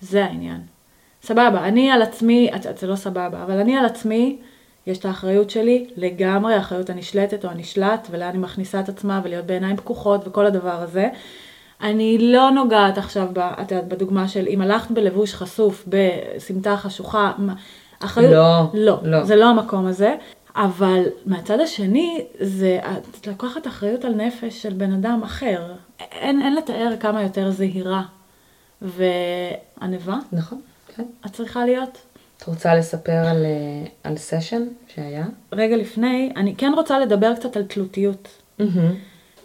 זה 0.00 0.24
העניין. 0.24 0.77
סבבה, 1.22 1.64
אני 1.64 1.90
על 1.90 2.02
עצמי, 2.02 2.50
זה 2.76 2.86
לא 2.86 2.96
סבבה, 2.96 3.42
אבל 3.42 3.58
אני 3.58 3.76
על 3.76 3.84
עצמי, 3.84 4.38
יש 4.86 4.98
את 4.98 5.04
האחריות 5.04 5.50
שלי, 5.50 5.86
לגמרי 5.96 6.54
האחריות 6.54 6.90
הנשלטת 6.90 7.44
או 7.44 7.50
הנשלט, 7.50 8.08
ולאן 8.10 8.32
היא 8.32 8.40
מכניסה 8.40 8.80
את 8.80 8.88
עצמה, 8.88 9.20
ולהיות 9.24 9.46
בעיניים 9.46 9.76
פקוחות 9.76 10.28
וכל 10.28 10.46
הדבר 10.46 10.82
הזה. 10.82 11.08
אני 11.80 12.18
לא 12.20 12.50
נוגעת 12.50 12.98
עכשיו, 12.98 13.28
ב- 13.32 13.38
את 13.38 13.70
יודעת, 13.70 13.88
בדוגמה 13.88 14.28
של 14.28 14.46
אם 14.48 14.60
הלכת 14.60 14.90
בלבוש 14.90 15.34
חשוף, 15.34 15.84
בסמטה 15.88 16.76
חשוכה, 16.76 17.32
אחריות, 18.00 18.32
לא, 18.32 18.62
לא, 18.74 18.98
לא. 19.02 19.24
זה 19.24 19.36
לא 19.36 19.44
המקום 19.44 19.86
הזה. 19.86 20.14
אבל 20.56 21.02
מהצד 21.26 21.60
השני, 21.60 22.24
זה, 22.40 22.80
את 23.18 23.26
לוקחת 23.26 23.66
אחריות 23.66 24.04
על 24.04 24.14
נפש 24.14 24.62
של 24.62 24.72
בן 24.72 24.92
אדם 24.92 25.20
אחר. 25.24 25.62
אין, 26.00 26.42
אין 26.42 26.54
לתאר 26.54 26.94
כמה 27.00 27.22
יותר 27.22 27.50
זהירה 27.50 28.02
וענווה 28.82 30.18
נכון. 30.32 30.60
את 31.26 31.32
צריכה 31.32 31.64
להיות. 31.64 31.98
את 32.36 32.42
רוצה 32.42 32.74
לספר 32.74 33.12
על, 33.12 33.44
אה, 33.44 33.90
על 34.04 34.16
סשן 34.16 34.62
שהיה? 34.94 35.26
רגע 35.52 35.76
לפני, 35.76 36.32
אני 36.36 36.54
כן 36.56 36.72
רוצה 36.76 36.98
לדבר 36.98 37.34
קצת 37.34 37.56
על 37.56 37.62
תלותיות. 37.62 38.28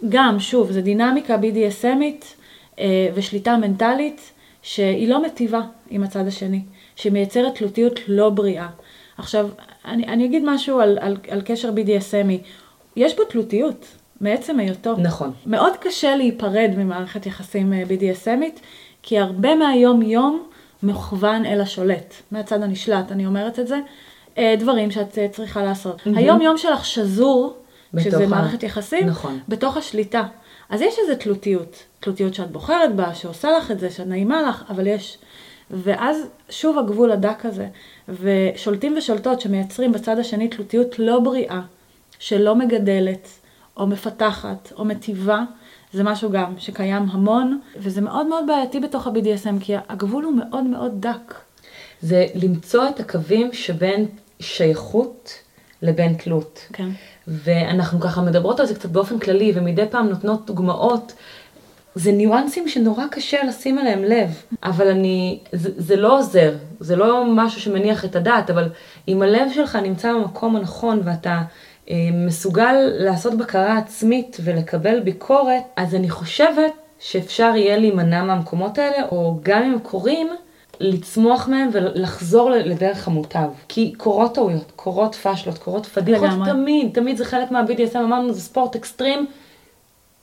גם, 0.09 0.39
שוב, 0.39 0.71
זה 0.71 0.81
דינמיקה 0.81 1.37
BDSMית 1.37 2.25
אה, 2.79 3.09
ושליטה 3.13 3.57
מנטלית 3.57 4.31
שהיא 4.61 5.07
לא 5.07 5.23
מטיבה 5.23 5.61
עם 5.89 6.03
הצד 6.03 6.27
השני, 6.27 6.61
שמייצרת 6.95 7.55
תלותיות 7.55 7.99
לא 8.07 8.29
בריאה. 8.29 8.67
עכשיו, 9.17 9.49
אני, 9.85 10.07
אני 10.07 10.25
אגיד 10.25 10.43
משהו 10.45 10.79
על, 10.79 10.97
על, 11.01 11.17
על 11.29 11.41
קשר 11.45 11.69
BDSMי. 11.69 12.47
יש 12.95 13.15
בו 13.15 13.23
תלותיות, 13.23 13.85
מעצם 14.21 14.59
היותו. 14.59 14.95
נכון. 14.97 15.31
מאוד 15.45 15.73
קשה 15.79 16.15
להיפרד 16.15 16.71
ממערכת 16.77 17.25
יחסים 17.25 17.73
אה, 17.73 17.83
BDSMית, 17.83 18.59
כי 19.03 19.19
הרבה 19.19 19.55
מהיום-יום 19.55 20.47
מוכוון 20.83 21.45
אל 21.45 21.61
השולט, 21.61 22.13
מהצד 22.31 22.61
הנשלט, 22.63 23.11
אני 23.11 23.25
אומרת 23.25 23.59
את 23.59 23.67
זה. 23.67 23.79
אה, 24.37 24.55
דברים 24.59 24.91
שאת 24.91 25.17
אה, 25.17 25.27
צריכה 25.31 25.63
לעשות. 25.63 26.01
היום-יום 26.15 26.57
שלך 26.57 26.85
שזור, 26.85 27.57
שזה 27.99 28.23
ה- 28.23 28.27
מערכת 28.27 28.63
יחסים, 28.63 29.07
נכון. 29.07 29.39
בתוך 29.47 29.77
השליטה. 29.77 30.23
אז 30.69 30.81
יש 30.81 30.95
איזו 30.99 31.19
תלותיות, 31.19 31.83
תלותיות 31.99 32.33
שאת 32.33 32.51
בוחרת 32.51 32.95
בה, 32.95 33.13
שעושה 33.15 33.51
לך 33.57 33.71
את 33.71 33.79
זה, 33.79 33.89
שנעימה 33.89 34.41
לך, 34.41 34.63
אבל 34.69 34.87
יש... 34.87 35.17
ואז 35.71 36.17
שוב 36.49 36.77
הגבול 36.77 37.11
הדק 37.11 37.45
הזה, 37.45 37.67
ושולטים 38.09 38.95
ושולטות 38.97 39.41
שמייצרים 39.41 39.91
בצד 39.91 40.19
השני 40.19 40.47
תלותיות 40.47 40.99
לא 40.99 41.19
בריאה, 41.19 41.61
שלא 42.19 42.55
מגדלת, 42.55 43.27
או 43.77 43.87
מפתחת, 43.87 44.71
או 44.77 44.85
מטיבה, 44.85 45.43
זה 45.93 46.03
משהו 46.03 46.31
גם 46.31 46.53
שקיים 46.57 47.07
המון, 47.11 47.59
וזה 47.77 48.01
מאוד 48.01 48.27
מאוד 48.27 48.47
בעייתי 48.47 48.79
בתוך 48.79 49.07
ה-BDSM, 49.07 49.59
כי 49.59 49.73
הגבול 49.89 50.23
הוא 50.23 50.33
מאוד 50.33 50.63
מאוד 50.63 50.91
דק. 50.99 51.33
זה 52.01 52.25
למצוא 52.35 52.89
את 52.89 52.99
הקווים 52.99 53.53
שבין 53.53 54.05
שייכות 54.39 55.33
לבין 55.81 56.13
תלות. 56.13 56.67
כן. 56.73 56.89
ואנחנו 57.27 57.99
ככה 57.99 58.21
מדברות 58.21 58.59
על 58.59 58.65
זה 58.65 58.75
קצת 58.75 58.89
באופן 58.89 59.19
כללי, 59.19 59.51
ומדי 59.55 59.85
פעם 59.89 60.09
נותנות 60.09 60.45
דוגמאות. 60.45 61.13
זה 61.95 62.11
ניואנסים 62.11 62.69
שנורא 62.69 63.03
קשה 63.11 63.43
לשים 63.43 63.79
אליהם 63.79 64.03
לב, 64.03 64.41
אבל 64.63 64.87
אני, 64.87 65.39
זה, 65.51 65.69
זה 65.77 65.95
לא 65.95 66.19
עוזר, 66.19 66.55
זה 66.79 66.95
לא 66.95 67.25
משהו 67.27 67.61
שמניח 67.61 68.05
את 68.05 68.15
הדעת, 68.15 68.49
אבל 68.49 68.69
אם 69.07 69.21
הלב 69.21 69.51
שלך 69.55 69.75
נמצא 69.75 70.13
במקום 70.13 70.55
הנכון 70.55 71.01
ואתה 71.03 71.41
מסוגל 72.13 72.75
לעשות 72.79 73.33
בקרה 73.37 73.77
עצמית 73.77 74.37
ולקבל 74.43 74.99
ביקורת, 74.99 75.63
אז 75.75 75.95
אני 75.95 76.09
חושבת 76.09 76.71
שאפשר 76.99 77.51
יהיה 77.55 77.77
להימנע 77.77 78.23
מהמקומות 78.23 78.77
האלה, 78.77 79.07
או 79.11 79.39
גם 79.43 79.63
אם 79.63 79.79
קורים, 79.79 80.29
לצמוח 80.79 81.47
מהם 81.47 81.69
ולחזור 81.73 82.49
לדרך 82.49 83.07
המוטב. 83.07 83.49
כי 83.67 83.93
קורות 83.97 84.35
טעויות, 84.35 84.71
קורות 84.75 85.15
פאשלות, 85.15 85.57
קורות 85.57 85.85
פדיחות. 85.85 86.29
תמיד, 86.45 86.89
תמיד 86.93 87.17
זה 87.17 87.25
חלק 87.25 87.51
מה-BDSM, 87.51 87.97
אמרנו, 87.97 88.33
זה 88.33 88.41
ספורט 88.41 88.75
אקסטרים. 88.75 89.25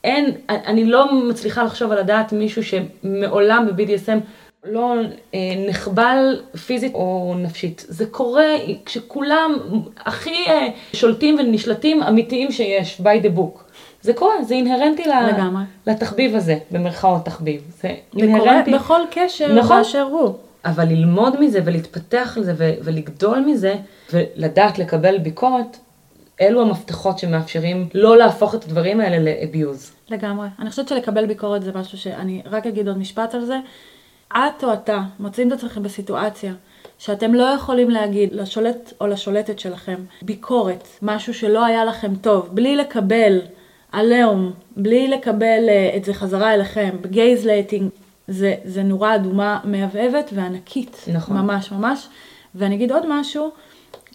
אין, 0.04 0.34
אני 0.48 0.84
לא 0.84 1.14
מצליחה 1.28 1.62
לחשוב 1.62 1.92
על 1.92 1.98
הדעת 1.98 2.32
מישהו 2.32 2.62
שמעולם 2.64 3.66
ב-BDSM 3.66 4.18
לא 4.64 4.94
אה, 5.34 5.38
נחבל 5.68 6.40
פיזית 6.66 6.94
או 6.94 7.34
נפשית. 7.38 7.84
זה 7.88 8.06
קורה 8.06 8.56
כשכולם 8.84 9.54
הכי 9.98 10.44
אה, 10.48 10.66
שולטים 10.92 11.36
ונשלטים 11.38 12.02
אמיתיים 12.02 12.52
שיש, 12.52 13.00
by 13.00 13.24
the 13.24 13.38
book. 13.38 13.60
זה 14.02 14.14
קורה, 14.14 14.44
זה 14.44 14.54
אינהרנטי 14.54 15.02
לגמרי. 15.04 15.62
לתחביב 15.86 16.36
הזה, 16.36 16.58
במרכאות 16.70 17.24
תחביב. 17.24 17.62
זה 17.68 17.88
זה 17.88 17.94
קורה 18.12 18.22
אינהרנטי. 18.22 18.70
בכל 18.70 19.00
קשר 19.10 19.54
נכון. 19.54 19.76
באשר 19.76 20.02
הוא. 20.02 20.34
אבל 20.64 20.84
ללמוד 20.84 21.40
מזה 21.40 21.60
ולהתפתח 21.64 22.34
על 22.36 22.44
זה 22.44 22.54
ו- 22.56 22.74
ולגדול 22.82 23.38
מזה 23.38 23.74
ולדעת 24.12 24.78
לקבל 24.78 25.18
ביקורת, 25.18 25.76
אלו 26.40 26.62
המפתחות 26.62 27.18
שמאפשרים 27.18 27.88
לא 27.94 28.18
להפוך 28.18 28.54
את 28.54 28.64
הדברים 28.64 29.00
האלה 29.00 29.18
ל 29.18 29.29
abuse. 29.29 29.92
לגמרי. 30.10 30.48
אני 30.58 30.70
חושבת 30.70 30.88
שלקבל 30.88 31.26
ביקורת 31.26 31.62
זה 31.62 31.72
משהו 31.74 31.98
שאני 31.98 32.42
רק 32.44 32.66
אגיד 32.66 32.88
עוד 32.88 32.98
משפט 32.98 33.34
על 33.34 33.44
זה. 33.44 33.58
את 34.32 34.64
או 34.64 34.72
אתה 34.72 35.00
מוצאים 35.20 35.48
את 35.48 35.52
עצמכם 35.52 35.82
בסיטואציה 35.82 36.52
שאתם 36.98 37.34
לא 37.34 37.42
יכולים 37.42 37.90
להגיד 37.90 38.32
לשולט 38.32 38.92
או 39.00 39.06
לשולטת 39.06 39.58
שלכם 39.58 39.96
ביקורת, 40.22 40.88
משהו 41.02 41.34
שלא 41.34 41.64
היה 41.64 41.84
לכם 41.84 42.14
טוב, 42.14 42.48
בלי 42.52 42.76
לקבל 42.76 43.40
עליהום, 43.92 44.52
בלי 44.76 45.08
לקבל 45.08 45.68
אה, 45.68 45.96
את 45.96 46.04
זה 46.04 46.14
חזרה 46.14 46.54
אליכם, 46.54 46.96
בגייזלייטינג, 47.00 47.90
זה, 48.28 48.54
זה 48.64 48.82
נורה 48.82 49.14
אדומה 49.14 49.60
מהבהבת 49.64 50.30
וענקית. 50.34 51.04
נכון. 51.12 51.36
ממש 51.36 51.72
ממש. 51.72 52.08
ואני 52.54 52.74
אגיד 52.74 52.92
עוד 52.92 53.02
משהו, 53.08 53.50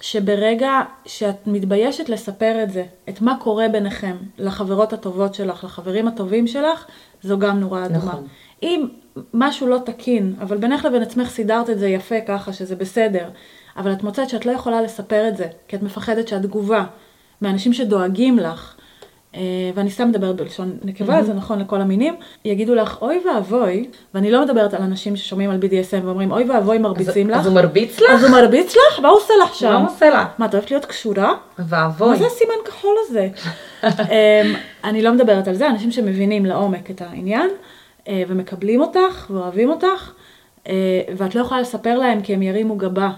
שברגע 0.01 0.82
שאת 1.05 1.47
מתביישת 1.47 2.09
לספר 2.09 2.63
את 2.63 2.72
זה, 2.72 2.84
את 3.09 3.22
מה 3.22 3.38
קורה 3.39 3.68
ביניכם, 3.68 4.16
לחברות 4.38 4.93
הטובות 4.93 5.34
שלך, 5.36 5.63
לחברים 5.63 6.07
הטובים 6.07 6.47
שלך, 6.47 6.86
זו 7.24 7.39
גם 7.39 7.59
נורה 7.59 7.86
אדומה. 7.86 7.97
נכון. 7.97 8.28
אם 8.66 8.86
משהו 9.34 9.68
לא 9.68 9.78
תקין, 9.86 10.34
אבל 10.41 10.57
בינך 10.57 10.86
לבין 10.86 11.01
עצמך 11.01 11.30
סידרת 11.30 11.70
את 11.70 11.80
זה 11.80 11.88
יפה 11.89 12.22
ככה, 12.28 12.53
שזה 12.53 12.76
בסדר, 12.76 13.30
אבל 13.78 13.91
את 13.91 14.03
מוצאת 14.03 14.30
שאת 14.30 14.45
לא 14.45 14.51
יכולה 14.51 14.82
לספר 14.82 15.28
את 15.28 15.38
זה, 15.38 15.45
כי 15.68 15.76
את 15.76 15.84
מפחדת 15.84 16.28
שהתגובה 16.28 16.84
מאנשים 17.41 17.74
שדואגים 17.74 18.39
לך, 18.39 18.76
אה, 19.36 19.41
ואני 19.76 19.91
סתם 19.91 20.07
מדברת 20.09 20.36
בלשון 20.36 20.78
נקבה, 20.84 21.24
זה 21.24 21.34
נכון 21.34 21.59
לכל 21.59 21.82
המינים, 21.82 22.16
יגידו 22.45 22.76
לך, 22.76 23.01
אוי 23.01 23.22
ואבוי, 23.28 23.89
ואני 24.13 24.32
לא 24.32 24.45
מדברת 24.45 24.74
על 24.74 24.82
אנשים 24.82 25.16
ששומעים 25.16 25.49
על 25.49 25.57
BDSM 25.61 26.05
ואומרים, 26.05 26.32
אוי 26.32 26.49
ואבוי 26.49 26.78
מרביצים 26.78 27.28
אז- 27.30 27.34
לך. 27.34 27.39
אז 27.39 27.45
הוא 27.47 27.55
מרביץ 27.55 27.99
לך? 28.01 28.09
אז 28.11 28.24
הוא 28.24 28.32
מרביץ 28.32 28.76
לך? 28.76 28.99
מה 28.99 29.09
הוא 29.09 29.18
עושה 29.18 29.34
לך 29.43 29.55
שם? 29.55 29.70
מה 29.72 29.78
הוא 29.78 29.88
עושה 29.88 30.09
לה? 30.09 30.26
מה, 30.38 30.45
את 30.45 30.53
אוהבת 30.53 30.72
להיות 30.72 30.86
קשורה? 30.86 31.34
ואבוי. 31.59 32.09
מה 32.09 32.16
זה 32.16 32.26
הסימן 32.26 32.53
כחול 32.66 32.95
הזה? 33.05 33.30
אמ, 33.84 34.55
אני 34.84 35.01
לא 35.01 35.13
מדברת 35.13 35.47
על 35.47 35.55
זה, 35.55 35.70
אנשים 35.70 35.91
שמבינים 35.91 36.45
לעומק 36.45 36.91
את 36.91 37.01
העניין, 37.01 37.49
ומקבלים 38.10 38.82
אותך, 38.82 39.28
ואוהבים 39.30 39.70
אותך, 39.70 40.12
אה, 40.68 41.01
ואת 41.18 41.36
לא 41.36 41.41
יכולה 41.41 41.62
לספר 41.62 41.97
להם 41.97 42.22
כי 42.22 42.34
הם 42.34 42.41
ירימו 42.41 42.76
גבה. 42.76 43.12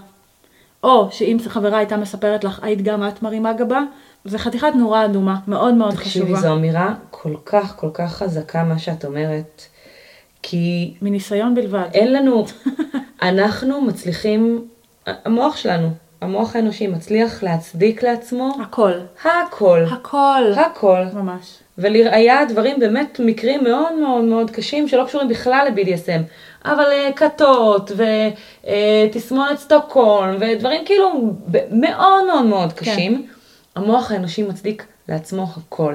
או 0.82 1.08
שאם 1.10 1.36
חברה 1.48 1.78
הייתה 1.78 1.96
מספרת 1.96 2.44
לך, 2.44 2.60
היית 2.62 2.82
גם 2.82 3.08
את 3.08 3.22
מרימה 3.22 3.52
גבה, 3.52 3.80
זה 4.24 4.38
חתיכת 4.38 4.72
נורה 4.74 5.04
אדומה, 5.04 5.36
מאוד 5.48 5.74
מאוד 5.74 5.94
תקשיבי, 5.94 6.24
חשובה. 6.24 6.40
זו 6.40 6.54
אמירה 6.54 6.94
כל 7.10 7.34
כך 7.44 7.76
כל 7.76 7.90
כך 7.94 8.12
חזקה 8.12 8.64
מה 8.64 8.78
שאת 8.78 9.04
אומרת, 9.04 9.62
כי 10.42 10.94
מניסיון 11.02 11.54
בלבד. 11.54 11.88
אין 11.94 12.12
לנו, 12.12 12.44
אנחנו 13.22 13.80
מצליחים, 13.80 14.68
המוח 15.06 15.56
שלנו, 15.56 15.88
המוח 16.20 16.56
האנושי 16.56 16.86
מצליח 16.86 17.42
להצדיק 17.42 18.02
לעצמו 18.02 18.56
הכל. 18.62 18.92
הכל, 19.24 19.84
הכל. 19.90 20.52
הכל. 20.56 21.02
ממש. 21.14 21.58
ולראיה 21.78 22.44
דברים 22.44 22.80
באמת 22.80 23.20
מקרים 23.24 23.64
מאוד 23.64 23.92
מאוד 23.92 24.24
מאוד 24.24 24.50
קשים 24.50 24.88
שלא 24.88 25.04
קשורים 25.04 25.28
בכלל 25.28 25.68
ל-BDSM, 25.70 26.22
אבל 26.64 26.84
אה, 26.92 27.10
כתות 27.16 27.92
ותסמונת 29.10 29.58
סטוקהולם 29.58 30.36
ודברים 30.40 30.84
כאילו 30.84 31.34
מאוד 31.70 32.26
מאוד 32.26 32.44
מאוד 32.44 32.72
קשים, 32.72 33.26
המוח 33.76 34.10
האנושי 34.10 34.42
מצדיק 34.42 34.86
לעצמו 35.08 35.46
הכל. 35.56 35.94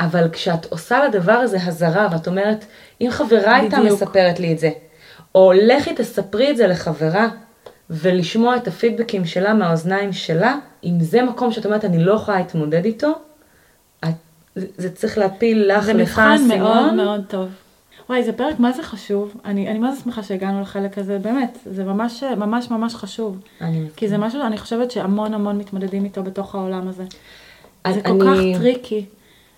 אבל 0.00 0.28
כשאת 0.32 0.66
עושה 0.66 1.04
לדבר 1.04 1.32
הזה 1.32 1.58
הזרה 1.62 2.08
ואת 2.12 2.26
אומרת, 2.26 2.64
אם 3.00 3.08
חברה 3.10 3.56
הייתה. 3.56 3.80
מספרת 3.80 4.40
לי 4.40 4.52
את 4.52 4.58
זה, 4.58 4.70
או 5.34 5.52
לכי 5.52 5.94
תספרי 5.94 6.50
את 6.50 6.56
זה 6.56 6.66
לחברה, 6.66 7.28
ולשמוע 7.90 8.56
את 8.56 8.68
הפידבקים 8.68 9.24
שלה 9.24 9.54
מהאוזניים 9.54 10.12
שלה, 10.12 10.56
אם 10.84 11.00
זה 11.00 11.22
מקום 11.22 11.52
שאת 11.52 11.66
אומרת, 11.66 11.84
אני 11.84 12.04
לא 12.04 12.12
יכולה 12.14 12.38
להתמודד 12.38 12.84
איתו, 12.84 13.12
את, 14.04 14.08
זה, 14.56 14.66
זה 14.76 14.90
צריך 14.94 15.18
להפיל 15.18 15.72
לך, 15.72 15.84
זה 15.84 15.92
לך, 15.92 16.00
מבחן 16.00 16.36
מאוד 16.48 16.50
סימון. 16.52 16.96
מאוד 16.96 17.24
טוב. 17.28 17.48
וואי, 18.08 18.22
זה 18.22 18.32
פרק 18.32 18.60
מה 18.60 18.72
זה 18.72 18.82
חשוב. 18.82 19.34
אני, 19.44 19.68
אני 19.70 19.92
זה 19.94 20.00
שמחה 20.04 20.22
שהגענו 20.22 20.60
לחלק 20.60 20.98
הזה, 20.98 21.18
באמת, 21.18 21.58
זה 21.66 21.84
ממש 21.84 22.22
ממש 22.22 22.70
ממש 22.70 22.94
חשוב. 22.94 23.38
אני. 23.60 23.86
כי 23.96 24.08
זה 24.08 24.18
משהו, 24.18 24.40
אני 24.42 24.58
חושבת 24.58 24.90
שהמון 24.90 25.34
המון 25.34 25.58
מתמודדים 25.58 26.04
איתו 26.04 26.22
בתוך 26.22 26.54
העולם 26.54 26.88
הזה. 26.88 27.04
אז 27.84 27.94
זה 27.94 28.00
כל 28.02 28.28
אני- 28.28 28.54
כך 28.54 28.60
טריקי. 28.60 29.04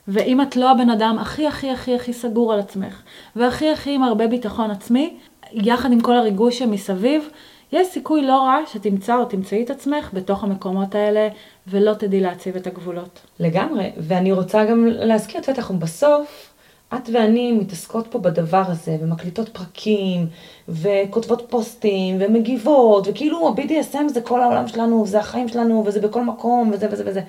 ואם 0.09 0.43
את 0.43 0.57
לא 0.57 0.71
הבן 0.71 0.91
אדם 0.91 1.19
הכי 1.21 1.47
הכי 1.47 1.71
הכי 1.71 1.95
הכי 1.95 2.13
סגור 2.13 2.53
על 2.53 2.59
עצמך, 2.61 3.03
והכי 3.37 3.71
הכי 3.71 3.95
עם 3.95 4.03
הרבה 4.03 4.27
ביטחון 4.27 4.71
עצמי, 4.71 5.17
יחד 5.53 5.93
עם 5.93 6.01
כל 6.01 6.17
הריגוש 6.17 6.59
שמסביב, 6.59 7.29
יש 7.75 7.87
סיכוי 7.87 8.23
לא 8.23 8.43
רע 8.43 8.59
שתמצא 8.67 9.17
או 9.17 9.25
תמצאי 9.25 9.63
את 9.63 9.71
עצמך 9.71 10.11
בתוך 10.13 10.45
המקומות 10.45 10.95
האלה, 10.95 11.29
ולא 11.67 11.95
תדעי 11.95 12.21
להציב 12.21 12.57
את 12.57 12.67
הגבולות. 12.67 13.21
לגמרי, 13.41 13.91
ואני 13.97 14.33
רוצה 14.33 14.65
גם 14.65 14.87
להזכיר, 14.87 15.41
את 15.41 15.49
יודעת, 15.49 15.59
אנחנו 15.59 15.79
בסוף, 15.79 16.55
את 16.95 17.11
ואני 17.13 17.53
מתעסקות 17.53 18.07
פה 18.07 18.19
בדבר 18.19 18.63
הזה, 18.67 18.97
ומקליטות 19.01 19.49
פרקים, 19.49 20.27
וכותבות 20.69 21.47
פוסטים, 21.51 22.17
ומגיבות, 22.21 23.09
וכאילו 23.09 23.49
ה-BDSM 23.49 24.09
זה 24.09 24.21
כל 24.21 24.43
העולם 24.43 24.69
שלנו, 24.69 25.07
זה 25.07 25.19
החיים 25.19 25.49
שלנו, 25.49 25.83
וזה 25.87 26.01
בכל 26.01 26.23
מקום, 26.25 26.71
וזה 26.73 26.89
וזה 26.91 27.03
וזה. 27.07 27.21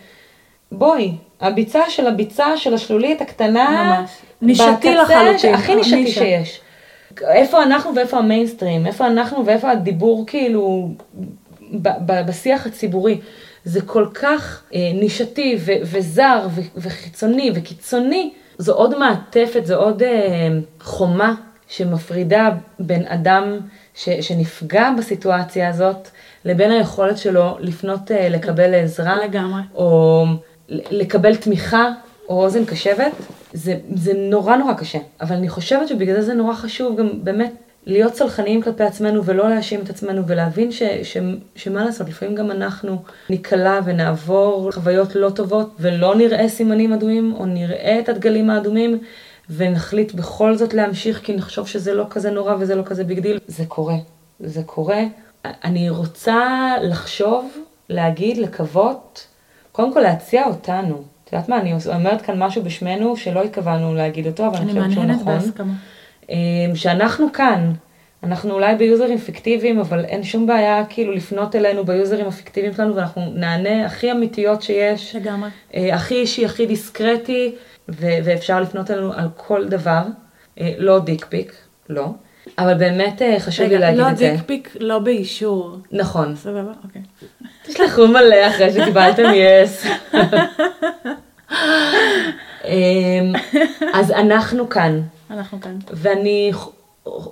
בואי, 0.72 1.12
הביצה 1.42 1.90
של 1.90 2.08
הביצה 2.08 2.58
של 2.58 2.74
השלולית 2.74 3.22
הקטנה, 3.22 4.00
ממש. 4.00 4.12
נישתי 4.42 4.96
לחלוטין, 4.96 5.54
הכי 5.54 5.76
נישתי. 5.76 6.08
שיש. 6.08 6.62
איפה 7.22 7.64
אנחנו 7.64 7.96
ואיפה 7.96 8.18
המיינסטרים, 8.18 8.88
איפה 8.88 9.08
אנחנו 9.08 9.46
ואיפה 9.46 9.72
הדיבור 9.72 10.24
כאילו 10.28 10.90
ב- 11.82 11.90
ב- 12.06 12.28
בשיח 12.28 12.66
הציבורי. 12.66 13.20
זה 13.66 13.82
כל 13.82 14.08
כך 14.14 14.62
אה, 14.74 14.92
נישתי 14.94 15.58
ו- 15.60 15.72
וזר 15.84 16.48
ו- 16.56 16.62
וחיצוני 16.76 17.52
וקיצוני. 17.56 18.34
זו 18.58 18.74
עוד 18.74 19.00
מעטפת, 19.00 19.66
זו 19.66 19.76
עוד 19.76 20.04
אה, 20.04 20.48
חומה 20.82 21.36
שמפרידה 21.68 22.50
בין 22.80 23.06
אדם 23.08 23.58
ש- 23.96 24.10
שנפגע 24.10 24.90
בסיטואציה 24.98 25.70
הזאת 25.70 26.08
לבין 26.46 26.72
היכולת 26.72 27.18
שלו 27.18 27.58
לפנות 27.60 28.12
אה, 28.12 28.30
לקבל 28.30 28.76
עזרה. 28.76 29.16
לגמרי. 29.26 29.62
או 29.76 30.26
לקבל 30.70 31.36
תמיכה 31.36 31.90
או 32.30 32.44
אוזן 32.44 32.66
קשבת, 32.66 33.12
זה, 33.54 33.78
זה 33.96 34.14
נורא 34.14 34.56
נורא 34.56 34.74
קשה. 34.74 35.00
אבל 35.22 35.36
אני 35.36 35.50
חושבת 35.50 35.88
שבגלל 35.88 36.16
זה 36.16 36.22
זה 36.22 36.34
נורא 36.34 36.54
חשוב 36.54 36.98
גם 36.98 37.10
באמת 37.24 37.54
להיות 37.86 38.16
סלחניים 38.16 38.62
כלפי 38.62 38.84
עצמנו 38.84 39.26
ולא 39.26 39.50
להאשים 39.50 39.80
את 39.82 39.90
עצמנו 39.90 40.28
ולהבין 40.28 40.72
ש, 40.72 40.84
ש, 41.04 41.18
שמה 41.56 41.86
לעשות, 41.86 42.10
לפעמים 42.10 42.36
גם 42.36 42.52
אנחנו 42.52 43.02
ניקלע 43.30 43.80
ונעבור 43.86 44.72
חוויות 44.72 45.16
לא 45.16 45.30
טובות 45.30 45.76
ולא 45.80 46.16
נראה 46.16 46.50
סימנים 46.50 46.94
אדומים 46.94 47.34
או 47.34 47.46
נראה 47.46 48.00
את 48.00 48.10
הדגלים 48.10 48.50
האדומים 48.50 49.00
ונחליט 49.50 50.14
בכל 50.14 50.56
זאת 50.56 50.74
להמשיך 50.74 51.22
כי 51.24 51.36
נחשוב 51.36 51.68
שזה 51.68 51.94
לא 51.94 52.06
כזה 52.10 52.32
נורא 52.32 52.56
וזה 52.60 52.76
לא 52.76 52.84
כזה 52.84 53.04
big 53.04 53.20
deal. 53.20 53.40
זה 53.48 53.66
קורה, 53.66 53.96
זה 54.40 54.64
קורה. 54.64 55.04
אני 55.46 55.90
רוצה 55.90 56.74
לחשוב, 56.82 57.58
להגיד, 57.90 58.38
לקוות, 58.38 59.28
קודם 59.72 59.94
כל 59.94 60.00
להציע 60.00 60.48
אותנו. 60.48 61.04
יודעת 61.36 61.50
מה, 61.50 61.60
אני 61.60 61.74
אומרת 61.94 62.22
כאן 62.22 62.44
משהו 62.44 62.64
בשמנו 62.64 63.18
שלא 63.18 63.44
התכוונו 63.44 63.96
להגיד 63.96 64.28
אותו, 64.28 64.48
אבל 64.48 64.58
אני 64.58 64.72
אני 64.72 64.80
חושבת 64.80 64.92
שהוא 64.92 65.04
מהנהנת 65.04 65.22
נכון. 65.22 65.34
בהסכמה. 65.34 65.74
אמ, 66.30 66.36
שאנחנו 66.76 67.34
כאן, 67.34 67.72
אנחנו 68.24 68.54
אולי 68.54 68.76
ביוזרים 68.76 69.18
פיקטיביים, 69.18 69.80
אבל 69.80 70.06
אין 70.06 70.24
שום 70.24 70.48
בעיה 70.48 70.86
כאילו 70.90 71.12
לפנות 71.12 71.56
אלינו 71.56 71.86
ביוזרים 71.86 72.28
הפיקטיביים 72.28 72.74
שלנו, 72.74 72.96
ואנחנו 72.96 73.32
נענה 73.36 73.86
הכי 73.86 74.12
אמיתיות 74.12 74.62
שיש, 74.62 75.16
לגמרי. 75.16 75.50
אה, 75.76 75.96
הכי 75.96 76.16
אישי, 76.16 76.46
הכי 76.46 76.66
דיסקרטי, 76.66 77.56
ו- 77.90 78.18
ואפשר 78.24 78.62
לפנות 78.62 78.92
אלינו 78.92 79.14
על 79.14 79.28
כל 79.38 79.68
דבר, 79.68 80.02
אה, 80.60 80.74
לא 80.78 81.00
דיק 81.00 81.26
פיק, 81.26 81.56
לא. 81.90 82.08
אבל 82.58 82.74
באמת 82.74 83.22
אה, 83.22 83.40
חשוב 83.40 83.66
לי 83.66 83.76
רגע, 83.76 83.80
להגיד 83.86 84.00
לא 84.00 84.10
את 84.10 84.18
זה. 84.18 84.32
דיק 84.32 84.46
פיק, 84.46 84.78
לא 84.80 85.00
באישור. 85.00 85.78
נכון. 85.92 86.36
סבבה? 86.36 86.72
אוקיי. 86.84 87.02
תשלחו 87.68 88.08
מלא 88.08 88.48
אחרי 88.48 88.72
שקיבלתם 88.72 89.24
יס. 89.34 89.86
אמ, 92.66 93.34
אז 93.94 94.12
אנחנו 94.12 94.70
כאן, 94.70 95.02
אנחנו 95.32 95.62
כאן. 95.62 95.78
ואני 95.92 96.52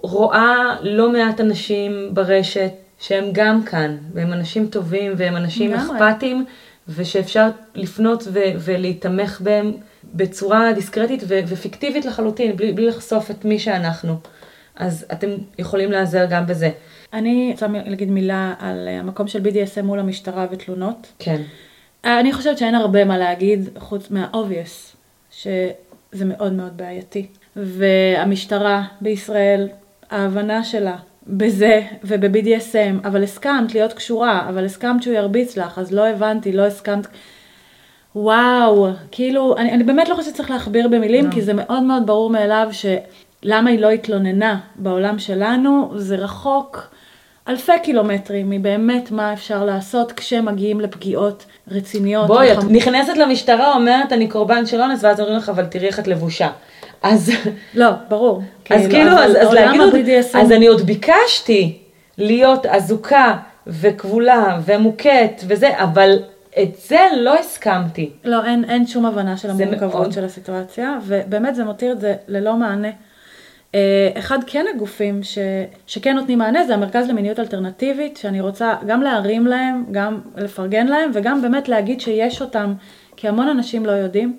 רואה 0.02 0.76
לא 0.82 1.12
מעט 1.12 1.42
אנשים 1.42 2.10
ברשת 2.14 2.72
שהם 3.00 3.30
גם 3.32 3.64
כאן, 3.64 3.98
והם 4.14 4.34
אנשים 4.34 4.68
טובים, 4.68 5.14
והם 5.18 5.36
אנשים. 5.36 5.74
אכפתיים, 5.74 6.46
ושאפשר 6.90 7.50
לפנות 7.76 8.24
ו- 8.34 8.40
ולהיתמך 8.60 9.42
בהם 9.42 9.72
בצורה 10.14 10.74
דיסקרטית 10.74 11.24
ו- 11.28 11.40
ופיקטיבית 11.48 12.06
לחלוטין, 12.06 12.56
בלי, 12.56 12.74
בלי 12.74 12.88
לחשוף 12.88 13.32
את 13.32 13.46
מי 13.46 13.60
שאנחנו. 13.60 14.16
אז 14.76 15.06
אתם 15.12 15.28
יכולים 15.60 15.92
להיעזר 15.92 16.26
גם 16.30 16.48
בזה. 16.48 16.70
אני 17.14 17.50
רוצה 17.52 17.68
להגיד 17.68 18.12
מילה 18.12 18.54
על 18.60 18.88
אה, 18.88 19.00
המקום 19.00 19.28
של 19.28 19.42
BDSM 19.44 19.82
מול 19.82 20.00
המשטרה 20.00 20.48
ותלונות. 20.52 21.14
כן. 21.20 21.42
אה, 22.06 22.20
אני 22.20 22.34
חושבת 22.34 22.58
שאין 22.58 22.76
הרבה 22.76 23.06
מה 23.06 23.18
להגיד 23.18 23.70
חוץ 23.78 24.12
מה-obvious, 24.12 24.96
שזה 25.32 26.26
מאוד 26.26 26.54
מאוד 26.54 26.78
בעייתי. 26.78 27.28
והמשטרה 27.56 28.84
בישראל, 29.02 29.68
ההבנה 30.12 30.64
שלה 30.64 30.96
בזה 31.28 31.82
וב-BDSM, 32.04 33.08
אבל 33.08 33.24
הסכמת 33.24 33.74
להיות 33.74 33.94
קשורה, 33.94 34.50
אבל 34.50 34.66
הסכמת 34.66 35.04
שהוא 35.04 35.14
ירביץ 35.14 35.58
לך, 35.58 35.80
אז 35.80 35.92
לא 35.92 36.08
הבנתי, 36.08 36.52
לא 36.52 36.66
הסכמת. 36.66 37.08
וואו, 38.16 38.88
כאילו, 39.12 39.58
אני, 39.58 39.72
אני 39.72 39.84
באמת 39.84 40.10
לא 40.10 40.16
חושבת 40.16 40.34
שצריך 40.34 40.52
להכביר 40.52 40.88
במילים, 40.88 41.26
לא. 41.26 41.32
כי 41.32 41.42
זה 41.42 41.54
מאוד 41.54 41.84
מאוד 41.84 42.08
ברור 42.08 42.30
מאליו 42.30 42.70
שלמה 42.72 43.70
היא 43.70 43.80
לא 43.80 43.90
התלוננה 43.90 44.60
בעולם 44.76 45.20
שלנו, 45.20 45.92
זה 45.96 46.16
רחוק 46.16 46.94
אלפי 47.48 47.72
קילומטרים 47.84 48.50
מבאמת 48.50 49.12
מה 49.12 49.34
אפשר 49.34 49.66
לעשות 49.66 50.12
כשמגיעים 50.12 50.82
לפגיעות 50.82 51.46
רציניות. 51.72 52.28
בואי, 52.28 52.54
את 52.54 52.58
נכנסת 52.70 53.18
למשטרה, 53.18 53.74
אומרת 53.74 54.14
אני 54.14 54.28
קורבן 54.28 54.66
של 54.66 54.82
אונס, 54.82 55.04
ואז 55.04 55.20
אומרים 55.20 55.38
לך, 55.38 55.50
אבל 55.50 55.66
תראי 55.66 55.88
איך 55.88 56.00
את 56.00 56.08
לבושה. 56.08 56.50
אז, 57.04 57.32
לא, 57.74 57.90
ברור. 58.10 58.42
אז 58.70 58.88
כאילו, 58.88 59.12
אבל 59.12 59.22
אז, 59.22 59.48
אז 59.48 59.54
להגיד, 59.54 59.82
עוד, 59.82 59.96
אז 60.34 60.52
אני 60.52 60.68
עוד 60.68 60.82
ביקשתי 60.82 61.78
להיות 62.18 62.66
אזוקה 62.66 63.36
וכבולה 63.68 64.60
ומוכת 64.66 65.42
וזה, 65.48 65.80
אבל 65.80 66.20
את 66.62 66.76
זה 66.88 67.00
לא 67.18 67.40
הסכמתי. 67.40 68.10
לא, 68.24 68.46
אין, 68.46 68.64
אין 68.64 68.88
שום 68.88 69.06
הבנה 69.06 69.38
של 69.38 69.50
המורכבות 69.50 69.94
מאוד. 69.94 70.12
של 70.12 70.26
הסיטואציה, 70.26 70.98
ובאמת 71.06 71.56
זה 71.56 71.64
מותיר 71.64 71.92
את 71.92 72.00
זה 72.00 72.16
ללא 72.28 72.56
מענה. 72.56 72.90
אה, 73.76 74.10
אחד 74.18 74.38
כן 74.48 74.66
הגופים 74.76 75.24
ש, 75.24 75.38
שכן 75.88 76.16
נותנים 76.16 76.40
מענה 76.40 76.66
זה 76.66 76.74
המרכז 76.74 77.10
למיניות 77.10 77.40
אלטרנטיבית, 77.40 78.18
שאני 78.18 78.42
רוצה 78.42 78.76
גם 78.88 79.02
להרים 79.02 79.48
להם, 79.48 79.84
גם 79.92 80.20
לפרגן 80.38 80.88
להם, 80.88 81.12
וגם 81.14 81.42
באמת 81.42 81.70
להגיד 81.70 82.02
שיש 82.02 82.42
אותם, 82.42 82.74
כי 83.16 83.28
המון 83.28 83.48
אנשים 83.48 83.86
לא 83.86 83.92
יודעים. 83.92 84.38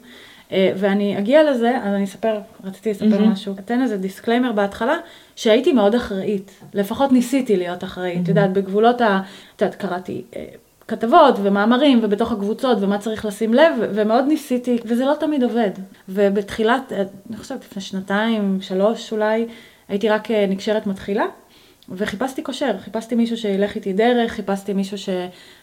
אה, 0.53 0.73
ואני 0.77 1.19
אגיע 1.19 1.51
לזה, 1.51 1.79
אז 1.83 1.95
אני 1.95 2.05
אספר, 2.05 2.39
רציתי 2.65 2.91
לספר 2.91 3.09
מהמם. 3.09 3.33
משהו. 3.33 3.55
אתן 3.59 3.83
איזה 3.83 3.97
disclaimer 3.97 4.53
בהתחלה, 4.53 4.97
שהייתי 5.37 5.73
מאוד 5.73 5.95
אחראית. 5.95 6.51
לפחות 6.75 7.13
ניסיתי 7.13 7.57
להיות 7.57 7.85
אחראית. 7.85 8.23
את 8.23 8.29
יודעת, 8.29 8.53
בגבולות 8.53 9.01
ה... 9.01 9.21
את 9.57 9.63
יודעת, 9.63 9.75
קראתי 9.75 10.23
אה, 10.37 10.45
כתבות 10.89 11.35
ומאמרים 11.43 12.01
ובתוך 12.03 12.33
הקבוצות 12.33 12.79
ומה 12.81 12.99
צריך 12.99 13.25
לשים 13.25 13.55
לב, 13.55 13.73
ומאוד 13.95 14.25
ניסיתי, 14.29 14.79
וזה 14.85 15.05
לא 15.05 15.15
תמיד 15.21 15.43
עובד. 15.43 15.71
ובתחילת, 16.09 16.93
אני 17.29 17.37
חושבת 17.37 17.65
לפני 17.65 17.83
שנתיים, 17.83 18.59
שלוש 18.61 19.13
אולי, 19.13 19.47
הייתי 19.89 20.09
רק 20.09 20.31
אה, 20.31 20.47
נקשרת 20.49 20.87
מתחילה. 20.87 21.25
וחיפשתי 21.89 22.43
קושר, 22.43 22.79
חיפשתי 22.79 23.15
מישהו 23.15 23.37
שילך 23.37 23.75
איתי 23.75 23.93
דרך, 23.93 24.33
חיפשתי 24.33 24.73
מישהו 24.73 24.99
ש... 24.99 25.09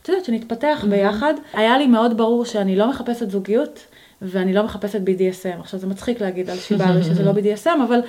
את 0.01 0.09
יודעת, 0.09 0.25
שנתפתח 0.25 0.85
ביחד. 0.89 1.33
היה 1.53 1.77
לי 1.77 1.87
מאוד 1.87 2.17
ברור 2.17 2.45
שאני 2.45 2.75
לא 2.75 2.89
מחפשת 2.89 3.29
זוגיות, 3.29 3.79
ואני 4.21 4.53
לא 4.53 4.63
מחפשת 4.63 4.99
BDSM. 4.99 5.59
עכשיו, 5.59 5.79
זה 5.79 5.87
מצחיק 5.87 6.21
להגיד 6.21 6.49
על 6.49 6.57
שיבארי 6.57 7.03
שזה 7.09 7.23
לא 7.23 7.31
BDSM, 7.31 7.83
אבל 7.87 7.99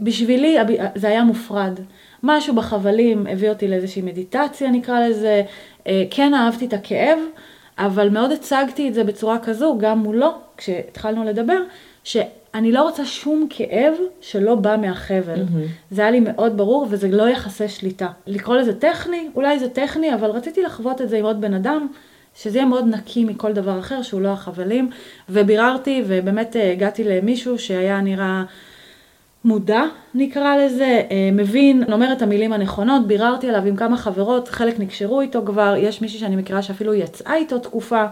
בשבילי 0.00 0.56
זה 0.94 1.08
היה 1.08 1.24
מופרד. 1.24 1.80
משהו 2.22 2.54
בחבלים 2.54 3.26
הביא 3.26 3.48
אותי 3.48 3.68
לאיזושהי 3.68 4.02
מדיטציה, 4.02 4.70
נקרא 4.70 5.00
לזה. 5.00 5.42
אה, 5.86 6.04
כן 6.10 6.34
אהבתי 6.34 6.66
את 6.66 6.72
הכאב, 6.72 7.18
אבל 7.78 8.08
מאוד 8.08 8.32
הצגתי 8.32 8.88
את 8.88 8.94
זה 8.94 9.04
בצורה 9.04 9.38
כזו, 9.38 9.76
גם 9.80 9.98
מולו, 9.98 10.34
כשהתחלנו 10.56 11.24
לדבר, 11.24 11.58
שאני 12.04 12.72
לא 12.72 12.82
רוצה 12.82 13.04
שום 13.04 13.46
כאב 13.50 13.94
שלא 14.20 14.54
בא 14.54 14.76
מהחבל. 14.80 15.42
זה 15.90 16.02
היה 16.02 16.10
לי 16.10 16.20
מאוד 16.20 16.56
ברור, 16.56 16.86
וזה 16.90 17.08
לא 17.08 17.28
יחסי 17.28 17.68
שליטה. 17.68 18.08
לקרוא 18.26 18.56
לזה 18.56 18.80
טכני, 18.80 19.28
אולי 19.34 19.58
זה 19.58 19.68
טכני, 19.68 20.14
אבל 20.14 20.30
רציתי 20.30 20.62
לחוות 20.62 21.00
את 21.00 21.08
זה 21.08 21.18
עם 21.18 21.24
עוד 21.24 21.40
בן 21.40 21.54
אדם, 21.54 21.86
שזה 22.34 22.58
יהיה 22.58 22.66
מאוד 22.66 22.86
נקי 22.88 23.24
מכל 23.24 23.52
דבר 23.52 23.78
אחר 23.78 24.02
שהוא 24.02 24.20
לא 24.20 24.28
החבלים. 24.28 24.90
וביררתי, 25.28 26.02
ובאמת 26.06 26.56
אה, 26.56 26.72
הגעתי 26.72 27.04
למישהו 27.04 27.58
שהיה 27.58 28.00
נראה... 28.00 28.42
מודע, 29.44 29.82
נקרא 30.14 30.56
לזה, 30.56 30.84
אה, 31.10 31.30
מבין, 31.32 31.84
אומר 31.92 32.12
את 32.12 32.22
המילים 32.22 32.52
הנכונות, 32.52 33.06
ביררתי 33.06 33.48
עליו 33.48 33.66
עם 33.66 33.76
כמה 33.76 33.96
חברות, 33.96 34.48
חלק 34.48 34.80
נקשרו 34.80 35.20
איתו 35.20 35.42
כבר, 35.46 35.74
יש 35.78 36.02
מישהי 36.02 36.18
שאני 36.18 36.36
מכירה 36.36 36.62
שאפילו 36.62 36.94
יצאה 36.94 37.34
איתו 37.34 37.58
תקופה 37.58 38.04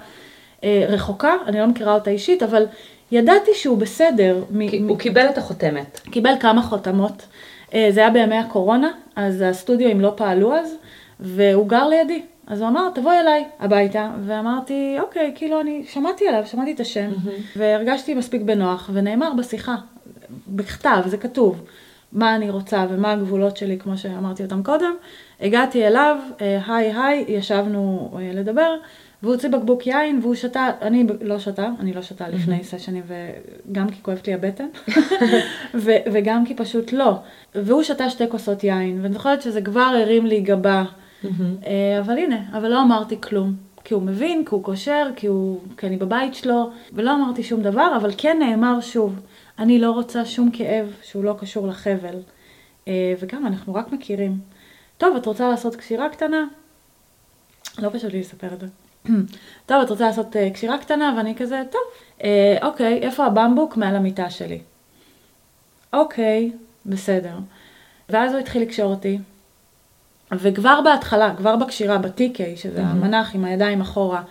אה, 0.65 0.85
רחוקה, 0.89 1.33
אני 1.47 1.59
לא 1.61 1.67
מכירה 1.67 1.95
אותה 1.95 2.11
אישית, 2.11 2.43
אבל 2.43 2.67
ידעתי 3.13 3.51
שהוא 3.55 3.79
בסדר. 3.79 4.45
מ- 4.51 4.69
כי 4.69 4.79
מ- 4.79 4.89
הוא 4.89 4.99
קיבל 4.99 5.27
את 5.31 5.39
החותמת. 5.39 6.01
קיבל 6.11 6.33
כמה 6.41 6.63
חותמות. 6.63 7.23
אה, 7.75 7.89
זה 7.91 8.01
היה 8.01 8.11
בימי 8.11 8.37
הקורונה, 8.37 8.91
אז 9.17 9.45
הסטודיואים 9.47 10.01
לא 10.01 10.13
פעלו 10.17 10.55
אז, 10.55 10.75
והוא 11.21 11.69
גר 11.69 11.89
לידי. 11.89 12.23
אז 12.47 12.61
הוא 12.61 12.69
אמר, 12.69 12.89
תבואי 12.95 13.19
אליי 13.19 13.45
הביתה, 13.61 14.11
ואמרתי, 14.27 14.97
אוקיי, 15.01 15.33
כאילו 15.35 15.61
אני 15.61 15.85
שמעתי 15.89 16.29
עליו, 16.29 16.43
שמעתי 16.47 16.73
את 16.73 16.81
השם, 16.81 17.11
והרגשתי 17.57 18.15
מספיק 18.15 18.43
בנוח, 18.43 18.91
ונאמר 18.93 19.33
בשיחה, 19.39 19.75
בכתב, 20.49 21.03
זה 21.07 21.17
כתוב, 21.17 21.65
מה 22.13 22.37
אני 22.37 22.51
רוצה 22.51 22.87
ומה 22.91 23.13
הגבולות 23.13 23.57
שלי, 23.57 23.79
כמו 23.79 23.99
שאמרתי 23.99 24.43
אותם 24.43 24.63
קודם. 24.63 24.95
הגעתי 25.41 25.87
אליו, 25.87 26.17
אה, 26.41 26.61
היי 26.67 26.93
היי, 26.97 27.25
ישבנו 27.29 28.11
אה, 28.19 28.31
לדבר, 28.35 28.75
והוא 29.23 29.35
הוציא 29.35 29.49
בקבוק 29.49 29.87
יין, 29.87 30.19
והוא 30.23 30.35
שתה, 30.35 30.71
אני 30.83 31.07
לא 31.21 31.39
שתה, 31.39 31.69
אני 31.81 31.93
לא 31.93 32.03
שתה 32.03 32.29
לפני 32.29 32.65
סשנים, 32.65 33.03
וגם 33.07 33.91
כי 33.91 34.03
כואבת 34.03 34.27
לי 34.27 34.35
הבטן, 34.35 34.67
ו- 35.85 36.03
וגם 36.13 36.47
כי 36.47 36.55
פשוט 36.55 36.93
לא. 36.93 37.13
והוא 37.55 37.83
שתה 37.83 38.11
שתי 38.11 38.25
כוסות 38.29 38.65
יין, 38.65 38.99
ואני 39.03 39.15
זוכרת 39.15 39.43
שזה 39.43 39.63
כבר 39.63 39.81
הרים 39.81 40.27
לי 40.27 40.41
גבה, 40.41 40.85
אה, 41.67 41.99
אבל 42.01 42.19
הנה, 42.19 42.41
אבל 42.53 42.69
לא 42.69 42.83
אמרתי 42.83 43.21
כלום. 43.21 43.55
כי 43.85 43.95
הוא 43.95 44.03
מבין, 44.03 44.45
כי 44.45 44.55
הוא 44.55 44.65
קושר, 44.65 45.09
כי, 45.17 45.27
הוא, 45.27 45.61
כי 45.77 45.87
אני 45.87 45.97
בבית 45.97 46.35
שלו, 46.35 46.71
ולא 46.93 47.15
אמרתי 47.15 47.43
שום 47.43 47.63
דבר, 47.63 47.97
אבל 47.97 48.11
כן 48.19 48.37
נאמר 48.39 48.81
שוב, 48.81 49.21
אני 49.61 49.79
לא 49.79 49.91
רוצה 49.91 50.25
שום 50.25 50.51
כאב 50.51 50.95
שהוא 51.03 51.25
לא 51.25 51.37
קשור 51.41 51.67
לחבל. 51.67 52.17
אה, 52.89 53.15
וגם 53.21 53.47
אנחנו 53.47 53.75
רק 53.75 53.93
מכירים. 53.93 54.39
טוב, 54.99 55.17
את 55.17 55.27
רוצה 55.27 55.49
לעשות 55.49 55.77
קשירה 55.77 56.09
קטנה? 56.09 56.45
לא 57.79 57.91
פשוט 57.93 58.13
לי 58.13 58.21
לספר 58.21 58.49
את 58.53 58.61
זה. 58.61 58.67
טוב, 59.67 59.83
את 59.83 59.91
רוצה 59.91 60.07
לעשות 60.07 60.37
אה, 60.37 60.51
קשירה 60.51 60.79
קטנה? 60.79 61.15
ואני 61.17 61.35
כזה, 61.35 61.63
טוב. 61.71 61.81
אה, 62.25 62.57
אוקיי, 62.63 62.99
איפה 63.03 63.27
הבמבוק? 63.27 63.77
מעל 63.77 63.97
המיטה 63.97 64.31
שלי. 64.31 64.61
אוקיי, 65.93 66.53
בסדר. 66.87 67.35
ואז 68.09 68.33
הוא 68.33 68.41
התחיל 68.41 68.63
לקשור 68.63 68.91
אותי, 68.91 69.19
וכבר 70.33 70.81
בהתחלה, 70.85 71.35
כבר 71.37 71.57
בקשירה, 71.57 71.99
ב-TK, 71.99 72.57
שזה 72.57 72.83
המנח 72.83 73.35
עם 73.35 73.45
הידיים 73.45 73.81
אחורה, 73.81 74.23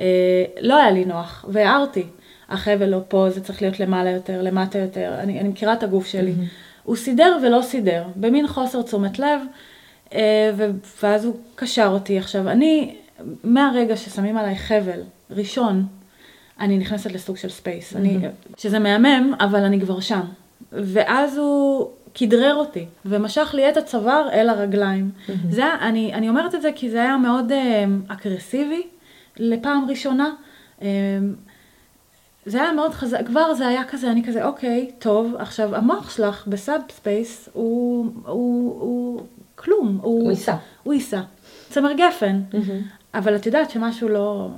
אה, 0.00 0.44
לא 0.60 0.76
היה 0.76 0.90
לי 0.90 1.04
נוח, 1.04 1.44
והערתי. 1.48 2.06
החבל 2.48 2.88
לא 2.88 3.00
פה, 3.08 3.26
זה 3.30 3.40
צריך 3.40 3.62
להיות 3.62 3.80
למעלה 3.80 4.10
יותר, 4.10 4.42
למטה 4.42 4.78
יותר, 4.78 5.14
אני, 5.18 5.40
אני 5.40 5.48
מכירה 5.48 5.72
את 5.72 5.82
הגוף 5.82 6.06
שלי. 6.06 6.32
הוא 6.82 6.96
סידר 6.96 7.38
ולא 7.42 7.62
סידר, 7.62 8.04
במין 8.16 8.46
חוסר 8.48 8.82
תשומת 8.82 9.18
לב, 9.18 9.40
אה, 10.14 10.50
ואז 11.02 11.24
הוא 11.24 11.36
קשר 11.54 11.86
אותי. 11.86 12.18
עכשיו, 12.18 12.48
אני, 12.48 12.94
מהרגע 13.44 13.96
ששמים 13.96 14.36
עליי 14.36 14.56
חבל 14.56 15.00
ראשון, 15.30 15.86
אני 16.60 16.78
נכנסת 16.78 17.12
לסוג 17.12 17.36
של 17.36 17.48
space, 17.48 17.96
אני, 17.96 18.18
שזה 18.58 18.78
מהמם, 18.78 19.34
אבל 19.40 19.62
אני 19.64 19.80
כבר 19.80 20.00
שם. 20.00 20.20
ואז 20.72 21.36
הוא 21.36 21.88
כדרר 22.14 22.54
אותי, 22.54 22.86
ומשך 23.04 23.50
לי 23.54 23.68
את 23.68 23.76
הצוואר 23.76 24.28
אל 24.32 24.48
הרגליים. 24.48 25.10
זה, 25.50 25.64
היה- 25.64 25.78
אני, 25.88 26.14
אני 26.14 26.28
אומרת 26.28 26.54
את 26.54 26.62
זה 26.62 26.70
כי 26.74 26.90
זה 26.90 27.02
היה 27.02 27.16
מאוד 27.16 27.52
אה, 27.52 27.84
אגרסיבי 28.08 28.82
לפעם 29.36 29.84
ראשונה. 29.88 30.30
אה, 30.82 30.88
זה 32.46 32.62
היה 32.62 32.72
מאוד 32.72 32.92
חזק, 32.92 33.26
כבר 33.26 33.54
זה 33.54 33.68
היה 33.68 33.84
כזה, 33.84 34.10
אני 34.10 34.24
כזה, 34.24 34.44
אוקיי, 34.44 34.90
טוב, 34.98 35.34
עכשיו 35.38 35.76
המוח 35.76 36.10
שלך 36.16 36.46
ב 36.46 36.55
sub 36.55 36.80
space 36.90 37.48
הוא, 37.52 38.06
הוא, 38.26 38.80
הוא 38.80 39.22
כלום, 39.54 39.98
הוא, 40.02 40.30
ייסע. 40.30 40.56
הוא 40.82 40.94
ייסע. 40.94 41.20
צמר 41.70 41.92
גפן, 41.92 42.40
אבל 43.14 43.36
את 43.36 43.46
יודעת 43.46 43.70
שמשהו 43.70 44.08
לא, 44.08 44.48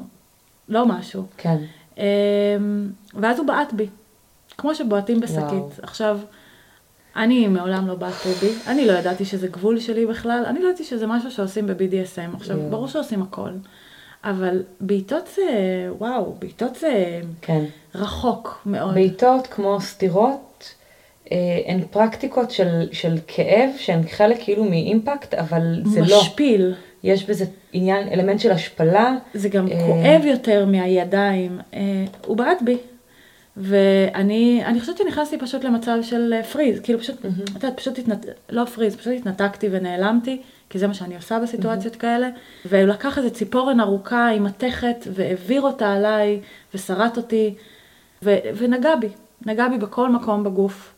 לא 0.69 0.87
משהו. 0.87 1.23
כן. 1.37 1.57
אמ, 1.99 2.03
ואז 3.15 3.39
הוא 3.39 3.47
בעט 3.47 3.73
בי, 3.73 3.87
כמו 4.59 4.75
שבועטים 4.75 5.17
וואו. 5.19 5.47
בשקית. 5.47 5.85
עכשיו, 5.85 6.19
אני 7.17 7.49
מעולם 7.49 7.87
לא 7.87 7.95
בעטו 7.95 8.29
בי, 8.41 8.53
אני 8.67 8.87
לא 8.87 8.93
ידעתי 8.93 9.25
שזה 9.25 9.49
גבול 9.49 9.81
שלי 9.81 10.07
בכלל, 10.07 10.45
אני 10.47 10.63
לא 10.63 10.69
ידעתי 10.69 10.85
שזה 10.85 11.07
משהו 11.07 11.31
שעושים 11.31 11.67
ב-BDSM. 11.67 12.37
עכשיו, 12.37 12.59
יואו. 12.59 12.71
ברור 12.71 12.89
שעושים 12.89 13.23
הכל, 13.23 13.51
אבל 14.27 14.63
בעיטות 14.81 15.29
זה, 15.37 15.43
וואו, 15.99 16.35
בעיטות 16.39 16.77
זה 16.77 17.21
כן. 17.41 17.65
רחוק 17.95 18.63
מאוד. 18.67 18.95
בעיטות 18.95 19.47
כמו 19.47 19.81
סטירות, 19.81 20.75
אה, 21.33 21.37
הן 21.67 21.81
פרקטיקות 21.91 22.51
של, 22.51 22.89
של 22.93 23.19
כאב, 23.27 23.71
שהן 23.79 24.03
חלק 24.09 24.37
כאילו 24.43 24.65
מאימפקט, 24.65 25.35
אבל 25.35 25.83
זה 25.85 26.01
לא. 26.01 26.21
משפיל. 26.21 26.75
יש 27.05 27.31
בזה 27.31 27.45
עניין, 27.73 28.09
אלמנט 28.09 28.41
של 28.41 28.51
השפלה. 28.51 29.17
זה 29.35 29.49
גם 29.49 29.69
אה, 29.69 29.87
כואב 29.87 30.25
יותר 30.25 30.67
מהידיים. 30.67 31.59
אה, 31.75 32.05
הוא 32.27 32.37
בעט 32.37 32.63
בי. 32.63 32.77
ואני 33.57 34.63
אני 34.65 34.81
חושבת 34.81 34.97
שנכנסתי 34.97 35.39
פשוט 35.39 35.65
למצב 35.65 35.99
של 36.03 36.35
אה, 36.37 36.43
פריז, 36.43 36.81
כאילו 36.81 36.99
פשוט, 36.99 37.27
את 37.27 37.55
יודעת, 37.55 37.77
פשוט 37.77 37.99
התנת... 37.99 38.27
לא 38.51 38.65
פריז, 38.65 38.97
פשוט 38.97 39.13
התנתקתי 39.17 39.69
ונעלמתי, 39.71 40.43
כי 40.71 40.79
זה 40.79 40.87
מה 40.87 40.95
שאני 40.95 41.17
עושה 41.17 41.39
בסיטואציות 41.39 41.97
כאלה. 41.97 42.29
והוא 42.65 42.89
לקח 42.89 43.19
איזה 43.19 43.31
ציפורן 43.31 43.81
ארוכה 43.81 44.29
עם 44.29 44.45
מתכת 44.45 44.97
והעביר 45.13 45.63
אותה 45.63 45.93
עליי 45.93 46.41
ושרט 46.75 47.17
אותי. 47.17 47.55
ו- 48.23 48.39
ונגע 48.57 48.97
בי, 48.97 49.09
נגע 49.47 49.69
בי 49.69 49.79
בכל 49.79 50.09
מקום 50.09 50.45
בגוף 50.45 50.95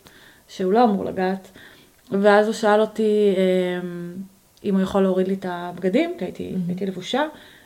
שהוא 0.48 0.72
לא 0.72 0.84
אמור 0.84 1.04
לגעת. 1.04 1.48
ואז 2.10 2.46
הוא 2.46 2.54
שאל 2.54 2.80
אותי 2.80 3.34
אמ, 3.36 4.14
אם 4.64 4.74
הוא 4.74 4.82
יכול 4.82 5.02
להוריד 5.02 5.28
לי 5.28 5.34
את 5.34 5.46
הבגדים, 5.48 6.14
כי 6.18 6.24
הייתי, 6.24 6.50
mm-hmm. 6.52 6.68
הייתי 6.68 6.86
לבושה, 6.86 7.22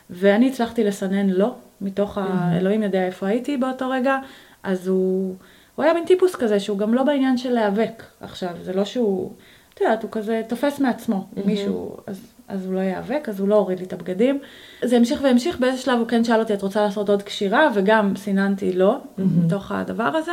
ואני 0.09 0.49
הצלחתי 0.49 0.83
לסנן 0.83 1.29
לא, 1.29 1.55
מתוך 1.81 2.17
mm-hmm. 2.17 2.21
האלוהים 2.21 2.83
יודע 2.83 3.05
איפה 3.05 3.27
הייתי 3.27 3.57
באותו 3.57 3.89
רגע, 3.89 4.17
אז 4.63 4.87
הוא, 4.87 5.35
הוא 5.75 5.83
היה 5.83 5.93
מין 5.93 6.05
טיפוס 6.05 6.35
כזה 6.35 6.59
שהוא 6.59 6.77
גם 6.77 6.93
לא 6.93 7.03
בעניין 7.03 7.37
של 7.37 7.51
להיאבק 7.51 8.03
עכשיו, 8.21 8.49
זה 8.61 8.73
לא 8.73 8.85
שהוא, 8.85 9.33
את 9.73 9.81
יודעת, 9.81 10.03
הוא 10.03 10.11
כזה 10.11 10.41
תופס 10.49 10.79
מעצמו, 10.79 11.15
mm-hmm. 11.15 11.47
מישהו, 11.47 11.97
אז, 12.07 12.21
אז 12.47 12.65
הוא 12.65 12.73
לא 12.73 12.79
ייאבק, 12.79 13.29
אז 13.29 13.39
הוא 13.39 13.47
לא 13.47 13.55
הוריד 13.55 13.79
לי 13.79 13.85
את 13.85 13.93
הבגדים. 13.93 14.39
זה 14.83 14.97
המשיך 14.97 15.21
והמשיך, 15.23 15.59
באיזה 15.59 15.77
שלב 15.77 15.99
הוא 15.99 16.07
כן 16.07 16.23
שאל 16.23 16.39
אותי, 16.39 16.53
את 16.53 16.61
רוצה 16.61 16.81
לעשות 16.81 17.09
עוד 17.09 17.23
קשירה, 17.23 17.69
וגם 17.73 18.15
סיננתי 18.15 18.73
לא, 18.73 18.95
mm-hmm. 18.95 19.21
מתוך 19.21 19.71
הדבר 19.71 20.03
הזה, 20.03 20.31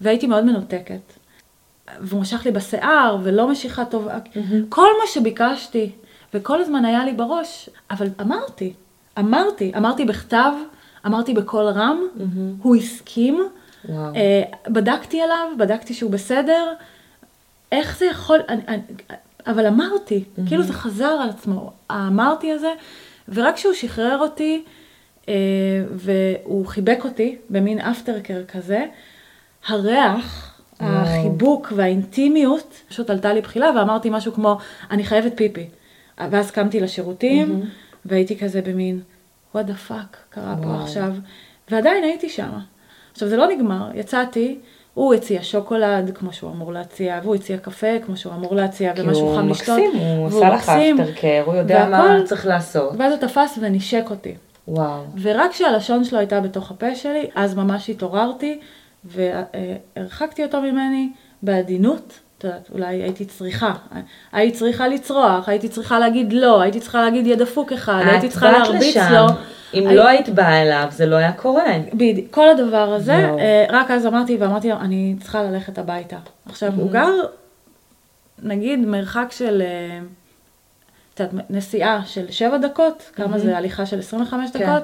והייתי 0.00 0.26
מאוד 0.26 0.44
מנותקת. 0.44 1.12
והוא 2.00 2.20
משך 2.20 2.42
לי 2.44 2.52
בשיער, 2.52 3.18
ולא 3.22 3.48
משיכה 3.48 3.84
טובה, 3.84 4.18
mm-hmm. 4.18 4.38
כל 4.68 4.88
מה 5.00 5.06
שביקשתי, 5.06 5.90
וכל 6.34 6.60
הזמן 6.60 6.84
היה 6.84 7.04
לי 7.04 7.12
בראש, 7.12 7.70
אבל 7.90 8.06
אמרתי, 8.20 8.72
אמרתי, 9.18 9.72
אמרתי 9.76 10.04
בכתב, 10.04 10.52
אמרתי 11.06 11.34
בקול 11.34 11.64
רם, 11.64 12.00
mm-hmm. 12.16 12.62
הוא 12.62 12.76
הסכים, 12.76 13.48
וואו. 13.88 14.12
Uh, 14.12 14.70
בדקתי 14.70 15.20
עליו, 15.20 15.46
בדקתי 15.58 15.94
שהוא 15.94 16.10
בסדר, 16.10 16.72
איך 17.72 17.98
זה 17.98 18.06
יכול, 18.06 18.38
אני, 18.48 18.62
אני, 18.68 18.80
אבל 19.46 19.66
אמרתי, 19.66 20.24
mm-hmm. 20.24 20.48
כאילו 20.48 20.62
זה 20.62 20.72
חזר 20.72 21.04
על 21.04 21.28
עצמו, 21.28 21.72
האמרתי 21.90 22.52
הזה, 22.52 22.72
ורק 23.28 23.54
כשהוא 23.54 23.74
שחרר 23.74 24.18
אותי, 24.18 24.64
uh, 25.22 25.28
והוא 25.92 26.66
חיבק 26.66 26.98
אותי 27.04 27.36
במין 27.50 27.78
אפטרקר 27.78 28.44
כזה, 28.44 28.86
הריח, 29.66 30.54
החיבוק 30.80 31.72
והאינטימיות, 31.76 32.82
פשוט 32.88 33.10
עלתה 33.10 33.32
לי 33.32 33.40
בחילה 33.40 33.70
ואמרתי 33.76 34.10
משהו 34.10 34.32
כמו, 34.32 34.58
אני 34.90 35.04
חייבת 35.04 35.32
פיפי. 35.36 35.66
ואז 36.30 36.50
קמתי 36.50 36.80
לשירותים, 36.80 37.62
mm-hmm. 37.62 37.66
והייתי 38.04 38.38
כזה 38.38 38.62
במין, 38.62 39.00
what 39.54 39.58
the 39.58 39.90
fuck 39.90 40.16
קרה 40.30 40.54
וואו. 40.58 40.78
פה 40.78 40.82
עכשיו, 40.82 41.12
ועדיין 41.70 42.04
הייתי 42.04 42.28
שם. 42.28 42.50
עכשיו 43.12 43.28
זה 43.28 43.36
לא 43.36 43.46
נגמר, 43.48 43.90
יצאתי, 43.94 44.58
הוא 44.98 45.14
הציע 45.14 45.38
שוקולד 45.42 46.10
כמו 46.14 46.32
שהוא 46.32 46.50
אמור 46.50 46.72
להציע, 46.72 47.20
והוא 47.22 47.34
הציע 47.34 47.58
קפה 47.58 47.98
כמו 48.06 48.16
שהוא 48.16 48.32
אמור 48.32 48.54
להציע, 48.54 48.92
ומשהו 48.96 49.36
חם 49.36 49.48
לשתות. 49.48 49.76
כי 49.76 49.84
הוא 49.84 49.90
מקסים, 49.90 50.18
הוא 50.18 50.26
עושה 50.26 50.48
לך 50.48 50.68
אפטרקר, 50.68 51.42
הוא 51.46 51.54
יודע 51.54 51.88
והכל, 51.90 52.08
מה 52.08 52.22
צריך 52.24 52.46
לעשות. 52.46 52.92
ואז 52.98 53.12
הוא 53.12 53.20
תפס 53.20 53.58
ונשק 53.62 54.04
אותי. 54.10 54.34
וואו. 54.68 55.02
ורק 55.22 55.50
כשהלשון 55.50 56.04
שלו 56.04 56.18
הייתה 56.18 56.40
בתוך 56.40 56.70
הפה 56.70 56.94
שלי, 56.94 57.26
אז 57.34 57.54
ממש 57.54 57.90
התעוררתי, 57.90 58.58
והרחקתי 59.04 60.44
אותו 60.44 60.60
ממני 60.60 61.08
בעדינות. 61.42 62.12
את 62.38 62.44
יודעת, 62.44 62.70
אולי 62.74 63.02
הייתי 63.02 63.24
צריכה, 63.24 63.72
הייתי 64.32 64.56
צריכה 64.58 64.88
לצרוח, 64.88 65.48
הייתי 65.48 65.68
צריכה 65.68 65.98
להגיד 65.98 66.32
לא, 66.32 66.60
הייתי 66.60 66.80
צריכה 66.80 67.02
להגיד 67.02 67.26
יד 67.26 67.38
דפוק 67.38 67.72
אחד, 67.72 68.02
הייתי 68.06 68.28
צריכה 68.28 68.52
להרביץ 68.52 68.96
לו. 68.96 69.26
אם 69.74 69.86
לא 69.86 70.08
היית 70.08 70.28
באה 70.28 70.62
אליו, 70.62 70.86
זה 70.90 71.06
לא 71.06 71.16
היה 71.16 71.32
קורה. 71.32 71.78
בדיוק, 71.94 72.26
כל 72.30 72.48
הדבר 72.48 72.94
הזה, 72.94 73.12
אה, 73.12 73.66
רק 73.68 73.90
אז 73.90 74.06
אמרתי, 74.06 74.36
ואמרתי 74.36 74.68
לו, 74.68 74.76
אני 74.76 75.16
צריכה 75.20 75.42
ללכת 75.42 75.78
הביתה. 75.78 76.16
עכשיו, 76.46 76.72
הוא 76.76 76.90
גר, 76.90 77.12
נגיד, 78.42 78.78
מרחק 78.78 79.28
של, 79.30 79.62
אה, 79.62 80.00
את 81.14 81.20
יודעת, 81.20 81.50
נסיעה 81.50 82.02
של 82.06 82.30
שבע 82.30 82.58
דקות, 82.58 83.10
כמה 83.14 83.38
זה 83.38 83.56
הליכה 83.56 83.86
של 83.86 83.98
25 83.98 84.50
כן. 84.50 84.58
דקות, 84.58 84.82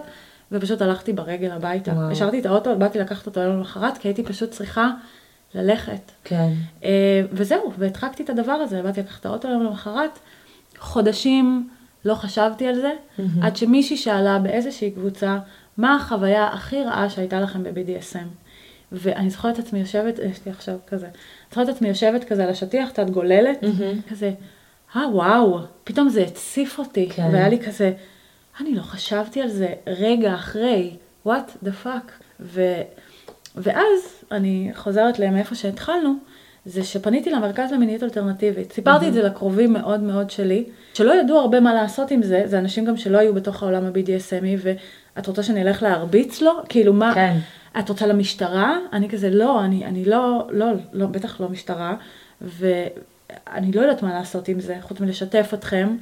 ופשוט 0.52 0.82
הלכתי 0.82 1.12
ברגל 1.12 1.50
הביתה. 1.50 1.92
השארתי 2.10 2.40
את 2.40 2.46
האוטו, 2.46 2.78
באתי 2.78 2.98
לקחת 2.98 3.26
אותו 3.26 3.40
יום 3.40 3.56
למחרת, 3.56 3.98
כי 3.98 4.08
הייתי 4.08 4.22
פשוט 4.22 4.50
צריכה 4.50 4.90
ללכת. 5.54 6.12
כן. 6.24 6.48
אה, 6.84 7.22
וזהו, 7.32 7.72
והדחקתי 7.78 8.22
את 8.22 8.30
הדבר 8.30 8.52
הזה, 8.52 8.82
באתי 8.82 9.00
לקחת 9.00 9.20
את 9.20 9.26
האוטו 9.26 9.48
יום 9.48 9.62
למחרת, 9.62 10.18
חודשים 10.78 11.68
לא 12.04 12.14
חשבתי 12.14 12.66
על 12.66 12.74
זה, 12.74 12.92
mm-hmm. 12.92 13.22
עד 13.42 13.56
שמישהי 13.56 13.96
שאלה 13.96 14.38
באיזושהי 14.38 14.90
קבוצה, 14.90 15.38
מה 15.76 15.96
החוויה 15.96 16.46
הכי 16.46 16.82
רעה 16.82 17.10
שהייתה 17.10 17.40
לכם 17.40 17.62
ב-BDSM? 17.62 18.26
ואני 18.92 19.30
זוכרת 19.30 19.58
את 19.58 19.64
עצמי 19.64 19.80
יושבת, 19.80 20.18
יש 20.18 20.40
לי 20.46 20.52
עכשיו 20.52 20.76
כזה, 20.86 21.08
זוכרת 21.50 21.68
את 21.68 21.74
עצמי 21.74 21.88
יושבת 21.88 22.24
כזה 22.24 22.44
על 22.44 22.50
השטיח, 22.50 22.88
קצת 22.88 23.10
גוללת, 23.10 23.62
mm-hmm. 23.62 24.10
כזה, 24.10 24.32
אה 24.96 25.08
וואו, 25.08 25.60
פתאום 25.84 26.08
זה 26.08 26.22
הציף 26.22 26.78
אותי, 26.78 27.08
כן. 27.10 27.28
והיה 27.32 27.48
לי 27.48 27.58
כזה, 27.58 27.92
אני 28.60 28.74
לא 28.74 28.82
חשבתי 28.82 29.42
על 29.42 29.48
זה 29.48 29.74
רגע 29.86 30.34
אחרי, 30.34 30.96
what 31.26 31.64
the 31.64 31.86
fuck. 31.86 32.10
ו, 32.40 32.80
ואז 33.56 34.24
אני 34.32 34.70
חוזרת 34.74 35.18
למאיפה 35.18 35.54
שהתחלנו, 35.54 36.14
זה 36.66 36.84
שפניתי 36.84 37.30
למרכז 37.30 37.72
למיניות 37.72 38.02
אלטרנטיבית. 38.02 38.72
סיפרתי 38.72 39.04
mm-hmm. 39.04 39.08
את 39.08 39.12
זה 39.12 39.22
לקרובים 39.22 39.72
מאוד 39.72 40.02
מאוד 40.02 40.30
שלי, 40.30 40.64
שלא 40.94 41.20
ידעו 41.20 41.38
הרבה 41.38 41.60
מה 41.60 41.74
לעשות 41.74 42.10
עם 42.10 42.22
זה, 42.22 42.42
זה 42.44 42.58
אנשים 42.58 42.84
גם 42.84 42.96
שלא 42.96 43.18
היו 43.18 43.34
בתוך 43.34 43.62
העולם 43.62 43.84
ה-BDSMי, 43.84 44.66
ואת 45.16 45.26
רוצה 45.26 45.42
שאני 45.42 45.62
אלך 45.62 45.82
להרביץ 45.82 46.42
לו? 46.42 46.52
כאילו 46.68 46.92
מה, 46.92 47.14
כן. 47.14 47.36
את 47.78 47.88
רוצה 47.88 48.06
למשטרה? 48.06 48.78
אני 48.92 49.08
כזה, 49.08 49.30
לא, 49.30 49.64
אני, 49.64 49.84
אני 49.84 50.04
לא, 50.04 50.48
לא, 50.50 50.66
לא, 50.92 51.06
בטח 51.06 51.40
לא 51.40 51.48
משטרה, 51.48 51.96
ואני 52.40 53.72
לא 53.72 53.80
יודעת 53.80 54.02
מה 54.02 54.14
לעשות 54.14 54.48
עם 54.48 54.60
זה, 54.60 54.76
חוץ 54.80 55.00
מלשתף 55.00 55.50
אתכם. 55.54 55.96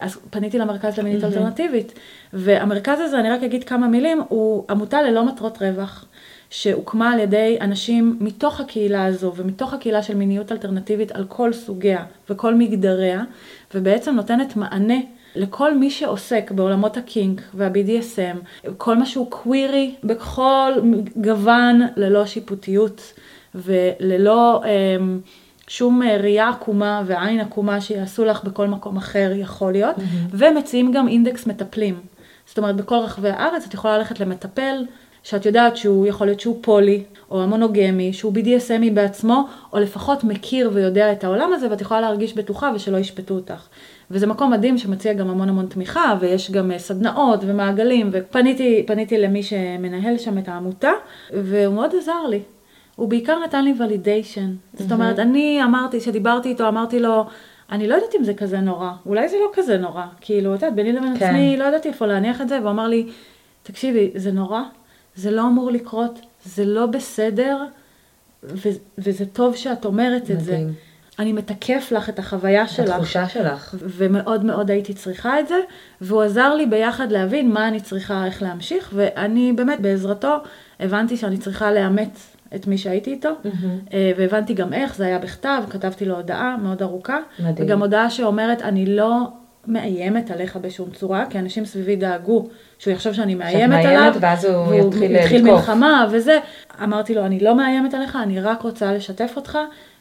אז 0.00 0.18
פניתי 0.30 0.58
למרכז 0.58 0.98
למינית 0.98 1.22
mm-hmm. 1.22 1.26
אלטרנטיבית, 1.26 1.92
והמרכז 2.32 3.00
הזה, 3.00 3.20
אני 3.20 3.30
רק 3.30 3.42
אגיד 3.42 3.64
כמה 3.64 3.88
מילים, 3.88 4.22
הוא 4.28 4.64
עמותה 4.70 5.02
ללא 5.02 5.24
מטרות 5.24 5.62
רווח. 5.62 6.06
שהוקמה 6.56 7.12
על 7.12 7.18
ידי 7.18 7.56
אנשים 7.60 8.16
מתוך 8.20 8.60
הקהילה 8.60 9.06
הזו 9.06 9.32
ומתוך 9.36 9.72
הקהילה 9.72 10.02
של 10.02 10.14
מיניות 10.14 10.52
אלטרנטיבית 10.52 11.12
על 11.12 11.24
כל 11.28 11.52
סוגיה 11.52 12.04
וכל 12.30 12.54
מגדריה, 12.54 13.22
ובעצם 13.74 14.14
נותנת 14.14 14.56
מענה 14.56 14.98
לכל 15.36 15.78
מי 15.78 15.90
שעוסק 15.90 16.50
בעולמות 16.50 16.96
הקינק 16.96 17.40
וה-BDSM, 17.54 18.68
כל 18.78 18.96
מה 18.96 19.06
שהוא 19.06 19.30
קווירי 19.30 19.94
בכל 20.04 20.72
גוון 21.16 21.80
ללא 21.96 22.26
שיפוטיות 22.26 23.12
וללא 23.54 24.62
um, 24.62 24.66
שום 25.68 26.02
ראייה 26.02 26.48
עקומה 26.48 27.02
ועין 27.06 27.40
עקומה 27.40 27.80
שיעשו 27.80 28.24
לך 28.24 28.44
בכל 28.44 28.66
מקום 28.66 28.96
אחר 28.96 29.32
יכול 29.36 29.72
להיות, 29.72 29.96
mm-hmm. 29.96 30.30
ומציעים 30.30 30.92
גם 30.92 31.08
אינדקס 31.08 31.46
מטפלים. 31.46 32.00
זאת 32.46 32.58
אומרת, 32.58 32.76
בכל 32.76 32.94
רחבי 32.94 33.30
הארץ 33.30 33.66
את 33.66 33.74
יכולה 33.74 33.98
ללכת 33.98 34.20
למטפל 34.20 34.84
שאת 35.24 35.46
יודעת 35.46 35.76
שהוא 35.76 36.06
יכול 36.06 36.26
להיות 36.26 36.40
שהוא 36.40 36.58
פולי, 36.60 37.02
או 37.30 37.42
המונוגמי, 37.42 38.12
שהוא 38.12 38.32
BDSMי 38.34 38.92
בעצמו, 38.94 39.48
או 39.72 39.78
לפחות 39.78 40.24
מכיר 40.24 40.70
ויודע 40.72 41.12
את 41.12 41.24
העולם 41.24 41.52
הזה, 41.52 41.70
ואת 41.70 41.80
יכולה 41.80 42.00
להרגיש 42.00 42.34
בטוחה 42.34 42.72
ושלא 42.74 42.96
ישפטו 42.98 43.34
אותך. 43.34 43.66
וזה 44.10 44.26
מקום 44.26 44.52
מדהים 44.52 44.78
שמציע 44.78 45.12
גם 45.12 45.30
המון 45.30 45.48
המון 45.48 45.66
תמיכה, 45.66 46.16
ויש 46.20 46.50
גם 46.50 46.70
אה, 46.70 46.78
סדנאות 46.78 47.40
ומעגלים, 47.42 48.10
ופניתי 48.12 49.18
למי 49.18 49.42
שמנהל 49.42 50.18
שם 50.18 50.38
את 50.38 50.48
העמותה, 50.48 50.90
והוא 51.32 51.74
מאוד 51.74 51.94
עזר 51.98 52.26
לי. 52.28 52.40
הוא 52.96 53.08
בעיקר 53.08 53.38
נתן 53.44 53.64
לי 53.64 53.74
ולידיישן. 53.78 54.50
Mm-hmm. 54.50 54.82
זאת 54.82 54.92
אומרת, 54.92 55.18
אני 55.18 55.64
אמרתי, 55.64 56.00
כשדיברתי 56.00 56.48
איתו, 56.48 56.68
אמרתי 56.68 57.00
לו, 57.00 57.24
אני 57.72 57.88
לא 57.88 57.94
יודעת 57.94 58.14
אם 58.18 58.24
זה 58.24 58.34
כזה 58.34 58.60
נורא, 58.60 58.90
אולי 59.06 59.28
זה 59.28 59.36
לא 59.36 59.50
כזה 59.54 59.78
נורא. 59.78 60.04
כאילו, 60.20 60.54
את 60.54 60.62
יודעת, 60.62 60.74
ביני 60.74 60.92
לבין 60.92 61.18
כן. 61.18 61.26
עצמי, 61.26 61.56
לא 61.56 61.64
ידעתי 61.64 61.88
איפה 61.88 62.06
להניח 62.06 62.40
את 62.40 62.48
זה, 62.48 62.58
והוא 62.60 62.70
אמר 62.70 62.88
לי, 62.88 63.06
תקשיבי, 63.62 64.10
זה 64.14 64.32
נורא, 64.32 64.62
זה 65.16 65.30
לא 65.30 65.42
אמור 65.42 65.70
לקרות, 65.70 66.20
זה 66.44 66.64
לא 66.64 66.86
בסדר, 66.86 67.64
ו- 68.42 68.68
וזה 68.98 69.26
טוב 69.26 69.56
שאת 69.56 69.84
אומרת 69.84 70.22
מדהים. 70.22 70.38
את 70.38 70.44
זה. 70.44 70.66
אני 71.18 71.32
מתקף 71.32 71.92
לך 71.92 72.08
את 72.08 72.18
החוויה 72.18 72.66
שלך. 72.66 72.88
התחושה 72.90 73.28
שלך. 73.28 73.74
ומאוד 73.80 74.44
מאוד 74.44 74.70
הייתי 74.70 74.94
צריכה 74.94 75.40
את 75.40 75.48
זה, 75.48 75.58
והוא 76.00 76.22
עזר 76.22 76.54
לי 76.54 76.66
ביחד 76.66 77.12
להבין 77.12 77.52
מה 77.52 77.68
אני 77.68 77.80
צריכה, 77.80 78.26
איך 78.26 78.42
להמשיך, 78.42 78.90
ואני 78.94 79.52
באמת 79.52 79.80
בעזרתו 79.80 80.36
הבנתי 80.80 81.16
שאני 81.16 81.38
צריכה 81.38 81.72
לאמץ 81.72 82.36
את 82.54 82.66
מי 82.66 82.78
שהייתי 82.78 83.10
איתו, 83.10 83.28
mm-hmm. 83.28 83.94
והבנתי 84.16 84.54
גם 84.54 84.72
איך, 84.72 84.96
זה 84.96 85.06
היה 85.06 85.18
בכתב, 85.18 85.62
כתבתי 85.70 86.04
לו 86.04 86.16
הודעה 86.16 86.56
מאוד 86.56 86.82
ארוכה, 86.82 87.18
מדהים. 87.38 87.68
וגם 87.68 87.80
הודעה 87.80 88.10
שאומרת, 88.10 88.62
אני 88.62 88.86
לא 88.86 89.28
מאיימת 89.66 90.30
עליך 90.30 90.56
בשום 90.56 90.90
צורה, 90.90 91.24
כי 91.30 91.38
אנשים 91.38 91.64
סביבי 91.64 91.96
דאגו 91.96 92.48
שהוא 92.78 92.92
יחשוב 92.94 93.12
שאני 93.12 93.34
מאיימת 93.34 93.84
עליו, 93.84 94.14
ואז 94.20 94.44
הוא 94.44 94.74
יתחיל 94.74 95.12
לתקוף. 95.12 95.24
התחיל 95.24 95.42
מלחמה 95.42 96.06
וזה. 96.10 96.38
אמרתי 96.82 97.14
לו, 97.14 97.26
אני 97.26 97.40
לא 97.40 97.54
מאיימת 97.54 97.94
עליך, 97.94 98.18
אני 98.22 98.40
רק 98.40 98.62
רוצה 98.62 98.92
לשתף 98.92 99.32
אותך, 99.36 99.58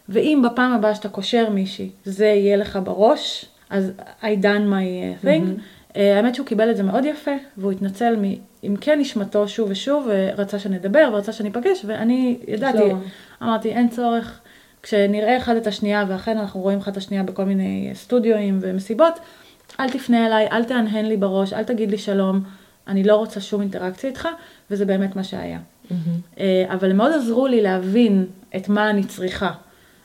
ואם 0.10 0.42
בפעם 0.46 0.74
הבאה 0.74 0.96
שאתה 0.96 1.10
קושר 1.10 1.50
מישהי, 1.50 1.90
זה 2.06 2.26
יהיה 2.26 2.58
לך 2.58 2.80
בראש, 2.84 3.46
אז 3.70 3.92
I 4.22 4.26
done 4.42 4.70
my 4.70 5.22
uh, 5.24 5.26
thing. 5.26 5.26
Mm-hmm. 5.26 5.94
Uh, 5.94 5.98
האמת 6.00 6.36
שהוא 6.36 6.48
קיבל 6.48 6.72
את 6.72 6.78
זה 6.78 6.84
מאוד 6.84 7.06
יפה, 7.06 7.32
והוא 7.58 7.72
התנצל 7.72 8.16
מעמקי 8.16 8.86
כן 8.86 9.00
נשמתו 9.00 9.48
שוב 9.48 9.68
ושוב, 9.72 10.08
ורצה 10.10 10.60
שנדבר, 10.60 11.10
ורצה 11.14 11.32
שניפגש, 11.32 11.86
ואני 11.86 12.38
ידעתי, 12.48 12.78
לא. 12.78 12.96
אמרתי, 13.44 13.70
אין 13.70 13.90
צורך. 13.90 14.40
כשנראה 14.84 15.38
אחד 15.38 15.56
את 15.56 15.68
השנייה, 15.68 16.06
ואכן 16.08 16.38
אנחנו 16.38 16.60
רואים 16.60 16.80
אחד 16.80 16.92
את 16.92 16.98
השנייה 16.98 17.24
בכל 17.24 17.44
מיני 17.44 17.92
סטודיואים 17.94 18.60
ומסיבות, 18.62 19.20
אל 19.80 19.90
תפנה 19.90 20.28
אליי, 20.28 20.48
אל 20.52 20.64
תהנהן 20.64 21.06
לי 21.06 21.18
בראש, 21.18 21.54
אל 21.54 21.64
תגיד 21.64 21.92
לי 21.92 21.98
שלום, 21.98 22.44
אני 22.88 23.04
לא 23.04 23.16
רוצה 23.16 23.42
שום 23.42 23.62
אינטראקציה 23.62 24.10
איתך, 24.10 24.28
וזה 24.72 24.86
באמת 24.86 25.16
מה 25.16 25.24
שהיה. 25.24 25.60
אה, 26.40 26.66
אבל 26.70 26.92
הם 26.92 26.98
מאוד 26.98 27.12
עזרו 27.12 27.48
לי 27.48 27.62
להבין 27.62 28.26
את 28.56 28.70
מה 28.70 28.90
אני 28.90 29.04
צריכה. 29.04 29.52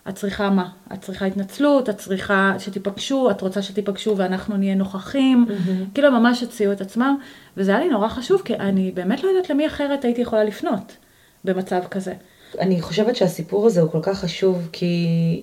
את 0.09 0.15
צריכה 0.15 0.51
מה? 0.51 0.69
את 0.93 1.01
צריכה 1.01 1.27
התנצלות, 1.27 1.89
את 1.89 1.99
צריכה 1.99 2.55
שתיפגשו, 2.59 3.31
את 3.31 3.41
רוצה 3.41 3.63
שתיפגשו 3.63 4.17
ואנחנו 4.17 4.57
נהיה 4.57 4.75
נוכחים, 4.75 5.47
כאילו 5.95 6.11
ממש 6.11 6.43
הציעו 6.43 6.73
את 6.73 6.81
עצמם, 6.81 7.17
וזה 7.57 7.71
היה 7.71 7.81
לי 7.81 7.89
נורא 7.89 8.09
חשוב, 8.09 8.43
כי 8.45 8.55
אני 8.55 8.93
באמת 8.95 9.25
לא 9.25 9.29
יודעת 9.29 9.51
למי 9.51 9.67
אחרת 9.67 10.05
הייתי 10.05 10.21
יכולה 10.21 10.45
לפנות 10.45 10.97
במצב 11.45 11.81
כזה. 11.91 12.15
אני 12.61 12.81
חושבת 12.83 13.17
שהסיפור 13.17 13.67
הזה 13.67 13.81
הוא 13.81 13.91
כל 13.91 14.01
כך 14.03 14.19
חשוב, 14.19 14.69
כי 14.73 15.43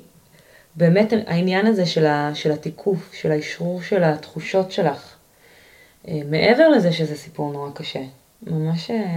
באמת 0.75 1.13
העניין 1.27 1.65
הזה 1.65 1.85
של, 1.85 2.05
ה, 2.05 2.31
של 2.33 2.51
התיקוף, 2.51 3.13
של 3.13 3.31
האשרור 3.31 3.81
של 3.81 4.03
התחושות 4.03 4.71
שלך, 4.71 5.15
אה, 6.07 6.21
מעבר 6.29 6.69
לזה 6.69 6.91
שזה 6.91 7.15
סיפור 7.15 7.53
נורא 7.53 7.69
קשה, 7.73 8.03
ממש, 8.47 8.91
אה, 8.91 9.15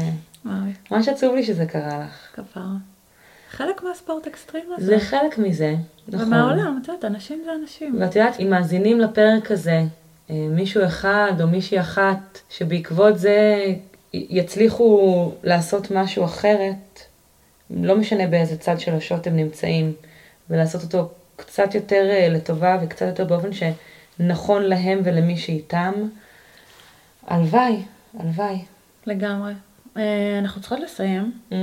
ממש 0.91 1.09
עצוב 1.09 1.35
לי 1.35 1.43
שזה 1.43 1.67
קרה 1.67 2.05
לך. 2.05 2.29
כפרה. 2.33 2.73
חלק 3.51 3.83
מהספורט 3.83 4.27
אקסטרים 4.27 4.65
הזה. 4.77 4.87
זה 4.87 5.01
חלק 5.01 5.39
מזה, 5.39 5.75
נכון. 6.09 6.27
ומהעולם, 6.27 6.81
את 6.83 6.89
יודעת, 6.89 7.05
אנשים 7.05 7.43
זה 7.45 7.51
אנשים. 7.63 7.97
ואת 8.01 8.17
יודעת, 8.17 8.41
אם 8.41 8.51
מאזינים 8.51 9.01
לפרק 9.01 9.51
הזה, 9.51 9.83
אה, 10.31 10.47
מישהו 10.51 10.85
אחד 10.85 11.33
או 11.41 11.47
מישהי 11.47 11.81
אחת, 11.81 12.39
שבעקבות 12.51 13.19
זה 13.19 13.65
יצליחו 14.13 15.33
לעשות 15.43 15.91
משהו 15.91 16.25
אחרת, 16.25 17.01
לא 17.71 17.97
משנה 17.97 18.27
באיזה 18.27 18.59
צד 18.59 18.81
של 18.81 18.95
השוט 18.95 19.27
הם 19.27 19.37
נמצאים, 19.37 19.93
ולעשות 20.51 20.83
אותו 20.83 21.11
קצת 21.39 21.75
יותר 21.75 22.07
אה, 22.11 22.29
לטובה 22.29 22.79
וקצת 22.83 23.07
יותר 23.07 23.25
באופן 23.25 23.51
שנכון 23.53 24.63
להם 24.63 25.01
ולמי 25.05 25.37
שאיתם, 25.37 25.93
הלוואי, 27.27 27.83
הלוואי. 28.21 28.59
לגמרי. 29.07 29.53
אה, 29.97 30.39
אנחנו 30.39 30.61
צריכות 30.61 30.81
לסיים, 30.81 31.33
Mm, 31.51 31.55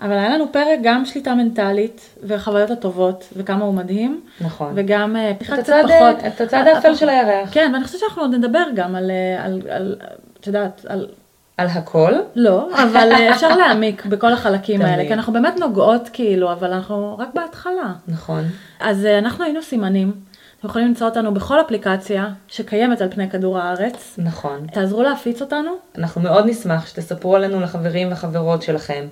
אבל 0.00 0.12
היה 0.12 0.28
לנו 0.28 0.52
פרק 0.52 0.78
גם 0.82 1.04
שליטה 1.04 1.34
מנטלית, 1.34 2.14
וחוויות 2.22 2.70
הטובות, 2.70 3.28
וכמה 3.36 3.64
הוא 3.64 3.74
מדהים, 3.74 4.20
נכון. 4.40 4.72
וגם 4.76 5.16
אה, 5.16 5.30
את 5.30 5.42
קצת 5.42 5.58
הצד, 5.58 5.82
פחות. 5.84 6.26
את 6.26 6.40
הצד 6.40 6.64
האפל 6.66 6.94
של 6.94 7.08
הירח. 7.08 7.48
כן, 7.52 7.70
ואני 7.74 7.84
חושבת 7.84 8.00
שאנחנו 8.00 8.22
עוד 8.22 8.34
נדבר 8.34 8.64
גם 8.74 8.94
על, 8.94 9.10
אה, 9.10 9.44
על, 9.44 9.62
על, 9.70 9.96
את 10.40 10.46
יודעת, 10.46 10.86
על, 10.88 11.08
על 11.56 11.66
הכל. 11.66 12.12
לא, 12.34 12.68
אבל 12.82 13.12
אה, 13.12 13.34
אפשר 13.34 13.56
להעמיק 13.60 14.06
בכל 14.06 14.32
החלקים 14.32 14.82
האלה. 14.82 15.06
כי 15.06 15.12
אנחנו 15.12 15.32
באמת 15.32 15.56
נוגעות 15.60 16.08
כאילו, 16.12 16.52
אבל 16.52 16.72
אנחנו 16.72 17.18
רק 17.18 17.28
בהתחלה. 17.34 17.92
נכון. 18.08 18.44
אז 18.80 19.06
אה, 19.06 19.18
אנחנו 19.18 19.44
היינו 19.44 19.62
סימנים, 19.62 20.12
אתם 20.58 20.68
יכולים 20.68 20.88
למצוא 20.88 21.06
אותנו 21.06 21.34
בכל 21.34 21.60
אפליקציה 21.60 22.28
שקיימת 22.48 23.00
על 23.00 23.10
פני 23.10 23.30
כדור 23.30 23.58
הארץ. 23.58 24.14
נכון. 24.18 24.66
תעזרו 24.72 25.02
להפיץ 25.02 25.40
אותנו, 25.40 25.70
אנחנו 25.98 26.20
מאוד 26.20 26.46
נשמח 26.46 26.86
שתספרו 26.86 27.36
עלינו 27.36 27.60
לחברים 27.60 28.12
וחברות 28.12 28.62
שלכם, 28.62 29.04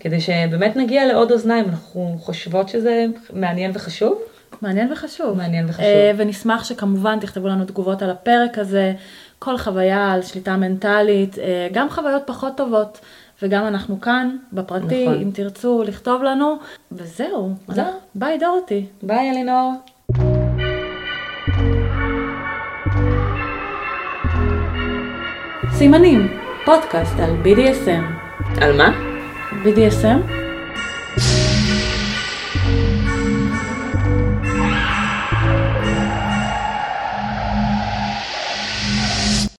כדי 0.00 0.20
שבאמת 0.20 0.76
נגיע 0.76 1.06
לעוד 1.06 1.32
אוזניים. 1.32 1.64
אנחנו 1.64 2.16
חושבות 2.20 2.68
שזה 2.68 3.04
מעניין 3.32 3.70
וחשוב. 3.74 4.18
מעניין 4.62 4.92
וחשוב. 4.92 5.36
מעניין 5.36 5.66
וחשוב. 5.68 5.84
אה, 5.84 6.12
ונשמח 6.16 6.64
שכמובן 6.64 7.20
תכתבו 7.20 7.48
לנו 7.48 7.64
תגובות 7.64 8.02
על 8.02 8.10
הפרק 8.10 8.58
הזה, 8.58 8.92
כל 9.46 9.58
חוויה 9.58 10.12
על 10.12 10.22
שליטה 10.22 10.56
מנטלית, 10.56 11.38
אה, 11.38 11.68
גם 11.72 11.90
חוויות 11.90 12.22
פחות 12.26 12.56
טובות, 12.56 13.00
וגם 13.42 13.66
אנחנו 13.66 14.00
כאן, 14.00 14.36
בפרטי, 14.52 15.08
נכון. 15.08 15.20
אם 15.22 15.30
תרצו 15.34 15.82
לכתוב 15.86 16.22
לנו, 16.22 16.56
וזהו. 16.92 17.54
זהו. 17.68 17.84
ביי 18.14 18.38
דורותי. 18.38 18.86
ביי 19.02 19.30
אלינור. 19.30 19.72
סימנים, 25.72 26.38
פודקאסט 26.64 27.20
על 27.20 27.30
BDSM. 27.44 28.04
על 28.60 28.76
מה? 28.76 28.88
BDSM? 29.64 30.45